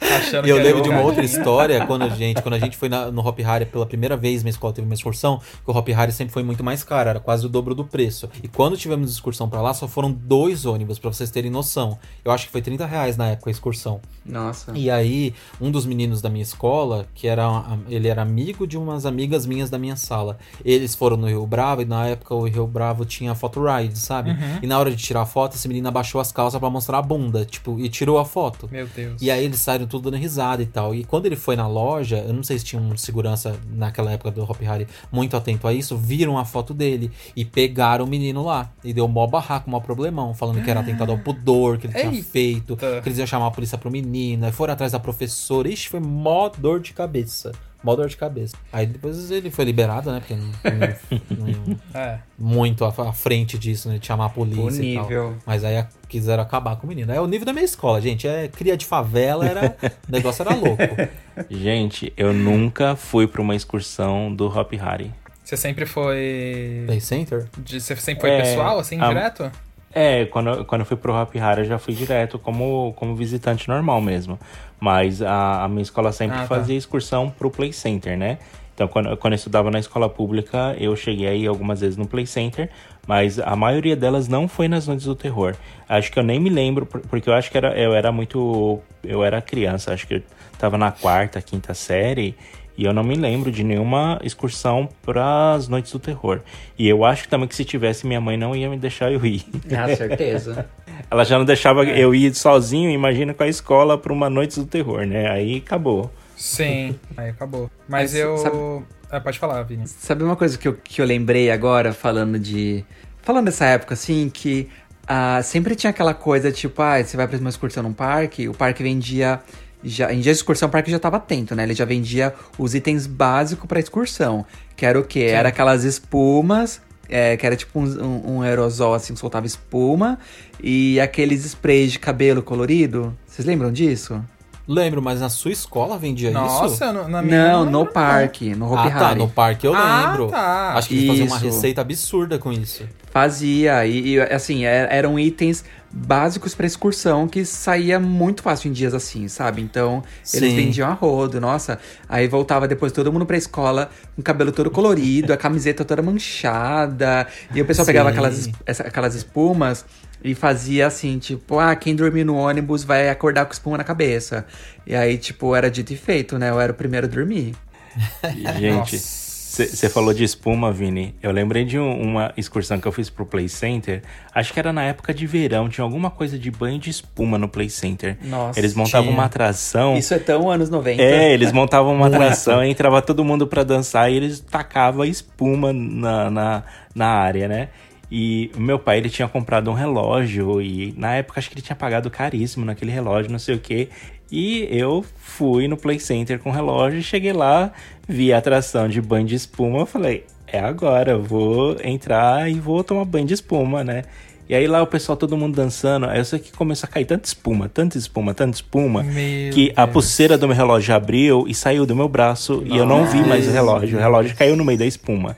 Achando 0.00 0.46
E 0.46 0.50
eu 0.50 0.56
que 0.56 0.62
lembro 0.62 0.82
de 0.82 0.88
uma 0.88 1.00
outra 1.00 1.24
história, 1.24 1.86
quando 1.86 2.02
a 2.02 2.08
gente, 2.08 2.42
quando 2.42 2.54
a 2.54 2.58
gente 2.58 2.76
foi 2.76 2.88
na- 2.88 3.10
no 3.10 3.26
Hop 3.26 3.38
Harry 3.40 3.66
pela 3.66 3.86
primeira 3.86 4.16
vez, 4.16 4.42
minha 4.42 4.50
escola 4.50 4.72
teve 4.72 4.84
uma 4.86 4.94
excursão, 4.94 5.38
que 5.64 5.70
o 5.70 5.76
Hop 5.76 5.88
Harry 5.88 6.12
sempre 6.12 6.32
foi 6.32 6.42
muito 6.42 6.62
mais 6.64 6.82
caro, 6.84 7.08
era 7.10 7.20
quase 7.20 7.46
o 7.46 7.48
dobro 7.48 7.74
do 7.74 7.84
preço. 7.84 8.28
E 8.42 8.48
quando 8.48 8.76
tivemos 8.76 9.10
excursão 9.10 9.48
pra 9.48 9.60
lá, 9.60 9.72
só 9.74 9.86
foram 9.88 10.10
dois 10.12 10.64
ônibus, 10.66 10.98
pra 10.98 11.12
vocês 11.12 11.30
terem 11.30 11.50
noção. 11.50 11.98
Eu 12.24 12.32
acho 12.32 12.46
que 12.46 12.52
foi 12.52 12.62
30 12.62 12.86
reais 12.86 13.16
na 13.16 13.28
época 13.28 13.50
a 13.50 13.52
excursão. 13.52 14.00
Nossa. 14.24 14.72
E 14.74 14.90
aí, 14.90 15.34
um 15.60 15.70
dos 15.70 15.84
meninos 15.86 16.20
da 16.22 16.28
minha 16.28 16.42
escola, 16.42 17.06
que 17.14 17.26
era 17.26 17.42
ele 17.88 18.08
era 18.08 18.22
amigo 18.22 18.66
de 18.66 18.76
umas 18.78 19.04
amigas 19.06 19.46
minhas 19.46 19.68
da 19.70 19.78
minha 19.78 19.96
sala. 19.96 20.38
Eles 20.64 20.94
foram 20.94 21.16
no 21.16 21.26
Rio 21.26 21.46
Bravo 21.46 21.82
e 21.82 21.84
na 21.84 22.06
época 22.06 22.34
o 22.34 22.44
Rio 22.46 22.66
Bravo 22.66 23.04
tinha 23.04 23.34
photo 23.34 23.62
ride, 23.64 23.98
sabe? 23.98 24.30
Uhum. 24.30 24.58
E 24.62 24.66
na 24.66 24.78
hora 24.78 24.90
de 24.90 24.96
tirar 24.96 25.22
a 25.22 25.26
foto, 25.26 25.56
esse 25.56 25.66
menino 25.68 25.88
abaixou 25.88 26.20
as 26.20 26.30
calças 26.32 26.58
pra 26.58 26.70
mostrar 26.70 26.98
a 26.98 27.02
bunda, 27.02 27.44
tipo, 27.44 27.78
e 27.80 27.88
tirou 27.88 28.18
a 28.18 28.24
foto. 28.24 28.68
Meu 28.70 28.86
Deus. 28.86 29.20
E 29.20 29.30
aí 29.30 29.44
eles 29.44 29.58
saíram 29.60 29.81
tudo 29.86 30.10
dando 30.10 30.20
risada 30.20 30.62
e 30.62 30.66
tal. 30.66 30.94
E 30.94 31.04
quando 31.04 31.26
ele 31.26 31.36
foi 31.36 31.56
na 31.56 31.66
loja, 31.66 32.18
eu 32.18 32.32
não 32.32 32.42
sei 32.42 32.58
se 32.58 32.64
tinha 32.64 32.80
um 32.80 32.96
segurança 32.96 33.56
naquela 33.70 34.12
época 34.12 34.30
do 34.30 34.42
Hop 34.42 34.60
Harry 34.60 34.86
muito 35.10 35.36
atento 35.36 35.66
a 35.68 35.72
isso, 35.72 35.96
viram 35.96 36.36
a 36.38 36.44
foto 36.44 36.72
dele 36.74 37.10
e 37.36 37.44
pegaram 37.44 38.04
o 38.04 38.08
menino 38.08 38.44
lá. 38.44 38.70
E 38.84 38.92
deu 38.92 39.06
mó 39.08 39.26
barraco, 39.26 39.70
mó 39.70 39.80
problemão, 39.80 40.34
falando 40.34 40.62
que 40.62 40.70
era 40.70 40.80
atentado 40.80 41.12
ao 41.12 41.18
pudor, 41.18 41.78
que 41.78 41.86
ele 41.86 41.94
tinha 41.94 42.22
feito, 42.24 42.76
que 42.76 43.08
eles 43.08 43.18
iam 43.18 43.26
chamar 43.26 43.46
a 43.46 43.50
polícia 43.50 43.76
pro 43.78 43.90
menino, 43.90 44.44
aí 44.46 44.52
foram 44.52 44.72
atrás 44.74 44.92
da 44.92 44.98
professora. 44.98 45.68
Ixi, 45.68 45.88
foi 45.88 46.00
mó 46.00 46.48
dor 46.48 46.80
de 46.80 46.92
cabeça. 46.92 47.52
Mó 47.84 47.96
dor 47.96 48.08
de 48.08 48.16
cabeça. 48.16 48.54
Aí 48.72 48.86
depois 48.86 49.28
ele 49.32 49.50
foi 49.50 49.64
liberado, 49.64 50.12
né? 50.12 50.20
Porque 50.20 50.34
não, 50.36 50.46
não, 50.46 51.46
não- 51.66 51.76
É. 52.00 52.18
muito 52.38 52.84
à, 52.84 53.12
frente 53.12 53.58
disso, 53.58 53.88
né? 53.88 53.98
De 53.98 54.06
chamar 54.06 54.26
a 54.26 54.28
polícia 54.28 54.80
O 54.82 54.84
e 54.84 54.94
tal. 54.94 55.34
Mas 55.44 55.64
aí 55.64 55.78
a- 55.78 55.88
quiseram 56.12 56.42
acabar 56.42 56.76
com 56.76 56.86
o 56.86 56.88
menino. 56.88 57.12
É 57.12 57.20
o 57.20 57.26
nível 57.26 57.44
da 57.46 57.52
minha 57.52 57.64
escola, 57.64 58.00
gente. 58.00 58.26
É 58.28 58.46
cria 58.48 58.76
de 58.76 58.86
favela, 58.86 59.44
era, 59.46 59.76
o 60.08 60.12
negócio 60.12 60.42
era 60.42 60.54
louco. 60.54 60.82
Gente, 61.50 62.12
eu 62.16 62.32
nunca 62.32 62.94
fui 62.94 63.26
pra 63.26 63.40
uma 63.40 63.54
excursão 63.56 64.32
do 64.34 64.46
Hop 64.46 64.72
Harry. 64.74 65.10
Você 65.42 65.56
sempre 65.56 65.86
foi. 65.86 66.82
Play 66.86 67.00
Center? 67.00 67.46
de- 67.58 67.80
Você 67.80 67.96
sempre 67.96 68.20
foi 68.20 68.30
É, 68.30 68.42
pessoal, 68.42 68.78
assim, 68.78 69.00
a- 69.00 69.08
direto? 69.08 69.50
É, 69.94 70.24
quando, 70.26 70.64
quando 70.64 70.80
eu 70.82 70.86
fui 70.86 70.96
pro 70.96 71.12
Hop 71.14 71.34
Hari, 71.36 71.60
eu 71.62 71.66
já 71.66 71.78
fui 71.78 71.92
direto 71.94 72.38
como, 72.38 72.94
como 72.96 73.14
visitante 73.14 73.68
normal 73.68 74.00
mesmo. 74.00 74.38
Mas 74.80 75.20
a, 75.20 75.64
a 75.64 75.68
minha 75.68 75.82
escola 75.82 76.12
sempre 76.12 76.36
Ah, 76.38 76.40
tá. 76.42 76.46
fazia 76.46 76.76
excursão 76.76 77.28
pro 77.30 77.50
Play 77.50 77.72
Center, 77.72 78.16
né? 78.16 78.38
Então, 78.74 78.88
quando, 78.88 79.14
quando 79.18 79.32
eu 79.34 79.36
estudava 79.36 79.70
na 79.70 79.78
escola 79.78 80.08
pública, 80.08 80.74
eu 80.78 80.96
cheguei 80.96 81.26
aí 81.28 81.46
algumas 81.46 81.80
vezes 81.80 81.96
no 81.96 82.06
Play 82.06 82.26
Center, 82.26 82.70
mas 83.06 83.38
a 83.38 83.54
maioria 83.54 83.94
delas 83.94 84.28
não 84.28 84.48
foi 84.48 84.66
nas 84.66 84.86
Noites 84.86 85.04
do 85.06 85.14
Terror. 85.14 85.54
Acho 85.88 86.10
que 86.10 86.18
eu 86.18 86.22
nem 86.22 86.40
me 86.40 86.48
lembro, 86.48 86.86
por- 86.86 87.00
porque 87.02 87.28
eu 87.28 87.34
acho 87.34 87.50
que 87.50 87.56
era, 87.58 87.78
eu 87.78 87.94
era 87.94 88.10
muito. 88.10 88.80
Eu 89.04 89.22
era 89.22 89.42
criança, 89.42 89.92
acho 89.92 90.06
que 90.06 90.14
eu 90.14 90.22
tava 90.58 90.78
na 90.78 90.90
quarta, 90.90 91.40
quinta 91.42 91.74
série. 91.74 92.34
E 92.78 92.84
eu 92.86 92.94
não 92.94 93.04
me 93.04 93.14
lembro 93.14 93.52
de 93.52 93.62
nenhuma 93.62 94.18
excursão 94.24 94.88
para 95.02 95.52
as 95.52 95.68
Noites 95.68 95.92
do 95.92 95.98
Terror. 95.98 96.40
E 96.78 96.88
eu 96.88 97.04
acho 97.04 97.28
também 97.28 97.46
que 97.46 97.54
se 97.54 97.66
tivesse, 97.66 98.06
minha 98.06 98.20
mãe 98.20 98.38
não 98.38 98.56
ia 98.56 98.70
me 98.70 98.78
deixar 98.78 99.12
eu 99.12 99.24
ir. 99.26 99.44
Ah, 99.76 99.94
certeza. 99.94 100.66
Ela 101.10 101.22
já 101.24 101.36
não 101.38 101.44
deixava 101.44 101.84
É. 101.86 101.98
eu 101.98 102.14
ir 102.14 102.34
sozinho, 102.34 102.88
imagina 102.88 103.34
com 103.34 103.42
a 103.42 103.48
escola 103.48 103.98
para 103.98 104.10
uma 104.12 104.30
Noite 104.30 104.58
do 104.58 104.64
Terror, 104.64 105.04
né? 105.06 105.30
Aí 105.30 105.58
acabou. 105.58 106.10
Sim. 106.42 106.98
Aí 107.16 107.30
acabou. 107.30 107.70
Mas 107.88 108.12
Mas, 108.12 108.14
eu. 108.16 108.36
sabe- 108.38 108.84
Ah, 109.10 109.20
pode 109.20 109.38
falar, 109.38 109.62
Vini. 109.62 109.86
Sabe 109.86 110.24
uma 110.24 110.34
coisa 110.36 110.58
que 110.58 110.66
eu, 110.66 110.74
que 110.74 111.00
eu 111.00 111.06
lembrei 111.06 111.50
agora, 111.50 111.92
falando 111.92 112.38
de. 112.38 112.84
Falando 113.22 113.44
dessa 113.44 113.64
época, 113.66 113.94
assim, 113.94 114.28
que 114.28 114.68
ah, 115.06 115.40
sempre 115.44 115.76
tinha 115.76 115.90
aquela 115.90 116.14
coisa, 116.14 116.50
tipo, 116.50 116.82
ah, 116.82 117.02
você 117.02 117.16
vai 117.16 117.28
pra 117.28 117.38
uma 117.38 117.48
excursão 117.50 117.82
num 117.82 117.92
parque, 117.92 118.48
o 118.48 118.54
parque 118.54 118.82
vendia. 118.82 119.40
Já, 119.84 120.12
em 120.12 120.20
dia 120.20 120.32
de 120.32 120.38
excursão, 120.38 120.68
o 120.68 120.70
parque 120.72 120.90
já 120.90 120.98
tava 120.98 121.16
atento, 121.16 121.54
né? 121.56 121.64
Ele 121.64 121.74
já 121.74 121.84
vendia 121.84 122.32
os 122.56 122.72
itens 122.74 123.06
básicos 123.06 123.66
pra 123.66 123.78
excursão. 123.80 124.46
Que 124.76 124.86
era 124.86 124.98
o 124.98 125.02
quê? 125.04 125.24
Era 125.24 125.48
aquelas 125.48 125.82
espumas, 125.84 126.80
é, 127.08 127.36
que 127.36 127.44
era 127.44 127.56
tipo 127.56 127.80
um, 127.80 127.84
um, 127.84 128.36
um 128.36 128.42
aerosol, 128.42 128.94
assim, 128.94 129.12
que 129.14 129.18
soltava 129.20 129.44
espuma. 129.46 130.18
E 130.62 131.00
aqueles 131.00 131.44
sprays 131.44 131.90
de 131.92 131.98
cabelo 131.98 132.42
colorido. 132.42 133.16
Vocês 133.26 133.44
lembram 133.46 133.72
disso? 133.72 134.24
Lembro, 134.66 135.02
mas 135.02 135.20
na 135.20 135.28
sua 135.28 135.50
escola 135.50 135.98
vendia 135.98 136.30
isso? 136.30 136.38
Nossa, 136.38 136.92
no- 136.92 137.08
na 137.08 137.20
minha. 137.20 137.48
Não, 137.52 137.64
eu 137.64 137.70
no 137.70 137.84
parque, 137.84 138.54
no 138.54 138.72
Hopi 138.72 138.88
Ah, 138.88 138.90
tá, 138.98 139.08
Hari. 139.08 139.18
no 139.18 139.28
parque 139.28 139.66
eu 139.66 139.74
Ah, 139.74 140.10
lembro. 140.10 140.28
tá. 140.28 140.74
Acho 140.76 140.88
que 140.88 140.94
eles 140.94 141.08
faziam 141.08 141.26
uma 141.26 141.36
Isso. 141.36 141.44
receita 141.46 141.80
absurda 141.80 142.38
com 142.38 142.52
isso. 142.52 142.84
Fazia, 143.10 143.84
e, 143.84 144.14
e, 144.14 144.20
assim, 144.20 144.64
é- 144.64 144.86
eram 144.90 145.18
itens 145.18 145.64
básicos 145.90 146.54
pra 146.54 146.64
excursão 146.64 147.26
que 147.28 147.44
saía 147.44 147.98
muito 148.00 148.40
fácil 148.42 148.70
em 148.70 148.72
dias 148.72 148.94
assim, 148.94 149.26
sabe? 149.28 149.60
Então, 149.60 150.02
eles 150.32 150.50
Sim. 150.50 150.56
vendiam 150.56 150.88
a 150.88 150.92
rodo, 150.94 151.40
nossa. 151.40 151.78
Aí 152.08 152.26
voltava 152.28 152.66
depois 152.68 152.92
todo 152.92 153.12
mundo 153.12 153.26
pra 153.26 153.36
escola 153.36 153.90
com 154.14 154.20
o 154.22 154.24
cabelo 154.24 154.52
todo 154.52 154.70
colorido, 154.70 155.32
a 155.32 155.36
camiseta 155.36 155.84
toda 155.84 156.00
manchada. 156.02 157.26
E 157.54 157.60
o 157.60 157.64
pessoal 157.64 157.84
pegava 157.84 158.10
Sim. 158.10 158.16
aquelas, 158.16 158.38
es- 158.38 158.50
essa- 158.64 158.82
aquelas 158.84 159.14
espumas 159.14 159.84
e 160.24 160.34
fazia 160.34 160.86
assim, 160.86 161.18
tipo, 161.18 161.58
ah, 161.58 161.74
quem 161.74 161.94
dormir 161.96 162.24
no 162.24 162.36
ônibus 162.36 162.84
vai 162.84 163.08
acordar 163.08 163.44
com 163.46 163.52
espuma 163.52 163.76
na 163.78 163.84
cabeça. 163.84 164.46
E 164.86 164.94
aí, 164.94 165.18
tipo, 165.18 165.54
era 165.54 165.70
dito 165.70 165.92
e 165.92 165.96
feito, 165.96 166.38
né? 166.38 166.50
Eu 166.50 166.60
era 166.60 166.72
o 166.72 166.74
primeiro 166.74 167.06
a 167.06 167.10
dormir. 167.10 167.54
Gente, 168.58 168.96
você 168.98 169.88
falou 169.90 170.14
de 170.14 170.24
espuma, 170.24 170.72
Vini. 170.72 171.14
Eu 171.22 171.30
lembrei 171.30 171.64
de 171.64 171.78
um- 171.78 172.00
uma 172.00 172.32
excursão 172.38 172.80
que 172.80 172.88
eu 172.88 172.92
fiz 172.92 173.10
pro 173.10 173.26
Play 173.26 173.48
Center. 173.50 174.02
Acho 174.34 174.50
que 174.52 174.58
era 174.58 174.72
na 174.72 174.82
época 174.84 175.12
de 175.12 175.26
verão, 175.26 175.68
tinha 175.68 175.84
alguma 175.84 176.10
coisa 176.10 176.38
de 176.38 176.50
banho 176.50 176.78
de 176.78 176.88
espuma 176.88 177.36
no 177.36 177.46
Play 177.48 177.68
Center. 177.68 178.16
Nossa, 178.22 178.58
Eles 178.58 178.74
montavam 178.74 179.08
tinha. 179.08 179.14
uma 179.14 179.24
atração. 179.26 179.96
Isso 179.98 180.14
é 180.14 180.18
tão 180.18 180.50
anos 180.50 180.70
90. 180.70 181.02
É, 181.02 181.32
eles 181.34 181.52
montavam 181.52 181.94
uma 181.94 182.06
atração, 182.08 182.64
entrava 182.64 183.02
todo 183.02 183.22
mundo 183.24 183.46
pra 183.46 183.62
dançar 183.62 184.10
e 184.10 184.16
eles 184.16 184.40
tacavam 184.40 185.04
espuma 185.04 185.70
na, 185.72 186.30
na, 186.30 186.62
na 186.94 187.06
área, 187.08 187.46
né? 187.46 187.68
E 188.14 188.50
o 188.54 188.60
meu 188.60 188.78
pai, 188.78 188.98
ele 188.98 189.08
tinha 189.08 189.26
comprado 189.26 189.70
um 189.70 189.72
relógio 189.72 190.60
e 190.60 190.92
na 190.98 191.14
época 191.14 191.40
acho 191.40 191.48
que 191.48 191.54
ele 191.54 191.62
tinha 191.62 191.74
pagado 191.74 192.10
caríssimo 192.10 192.62
naquele 192.62 192.90
relógio, 192.90 193.32
não 193.32 193.38
sei 193.38 193.54
o 193.54 193.58
quê. 193.58 193.88
E 194.30 194.68
eu 194.70 195.02
fui 195.16 195.66
no 195.66 195.78
Play 195.78 195.98
Center 195.98 196.38
com 196.38 196.50
o 196.50 196.52
relógio 196.52 197.02
cheguei 197.02 197.32
lá, 197.32 197.72
vi 198.06 198.30
a 198.30 198.36
atração 198.36 198.86
de 198.86 199.00
banho 199.00 199.26
de 199.26 199.34
espuma, 199.34 199.86
falei, 199.86 200.26
é 200.46 200.60
agora, 200.60 201.16
vou 201.16 201.78
entrar 201.82 202.50
e 202.50 202.60
vou 202.60 202.84
tomar 202.84 203.06
banho 203.06 203.26
de 203.26 203.32
espuma, 203.32 203.82
né? 203.82 204.02
E 204.46 204.54
aí 204.54 204.66
lá 204.66 204.82
o 204.82 204.86
pessoal, 204.86 205.16
todo 205.16 205.34
mundo 205.34 205.56
dançando, 205.56 206.04
aí 206.04 206.18
eu 206.18 206.24
sei 206.26 206.38
que 206.38 206.52
começou 206.52 206.86
a 206.86 206.92
cair 206.92 207.06
tanta 207.06 207.26
espuma, 207.26 207.66
tanta 207.66 207.96
espuma, 207.96 208.34
tanta 208.34 208.56
espuma, 208.56 209.02
Meu 209.02 209.52
que 209.54 209.72
a 209.74 209.86
Deus. 209.86 209.94
pulseira 209.94 210.36
do 210.36 210.46
meu 210.46 210.54
relógio 210.54 210.94
abriu 210.94 211.46
e 211.48 211.54
saiu 211.54 211.86
do 211.86 211.96
meu 211.96 212.10
braço 212.10 212.62
e 212.66 212.76
eu 212.76 212.84
não 212.84 213.06
vi 213.06 213.22
mais 213.26 213.48
o 213.48 213.50
relógio. 213.50 213.96
O 213.96 214.00
relógio 214.02 214.36
caiu 214.36 214.54
no 214.54 214.62
meio 214.62 214.78
da 214.78 214.84
espuma. 214.84 215.34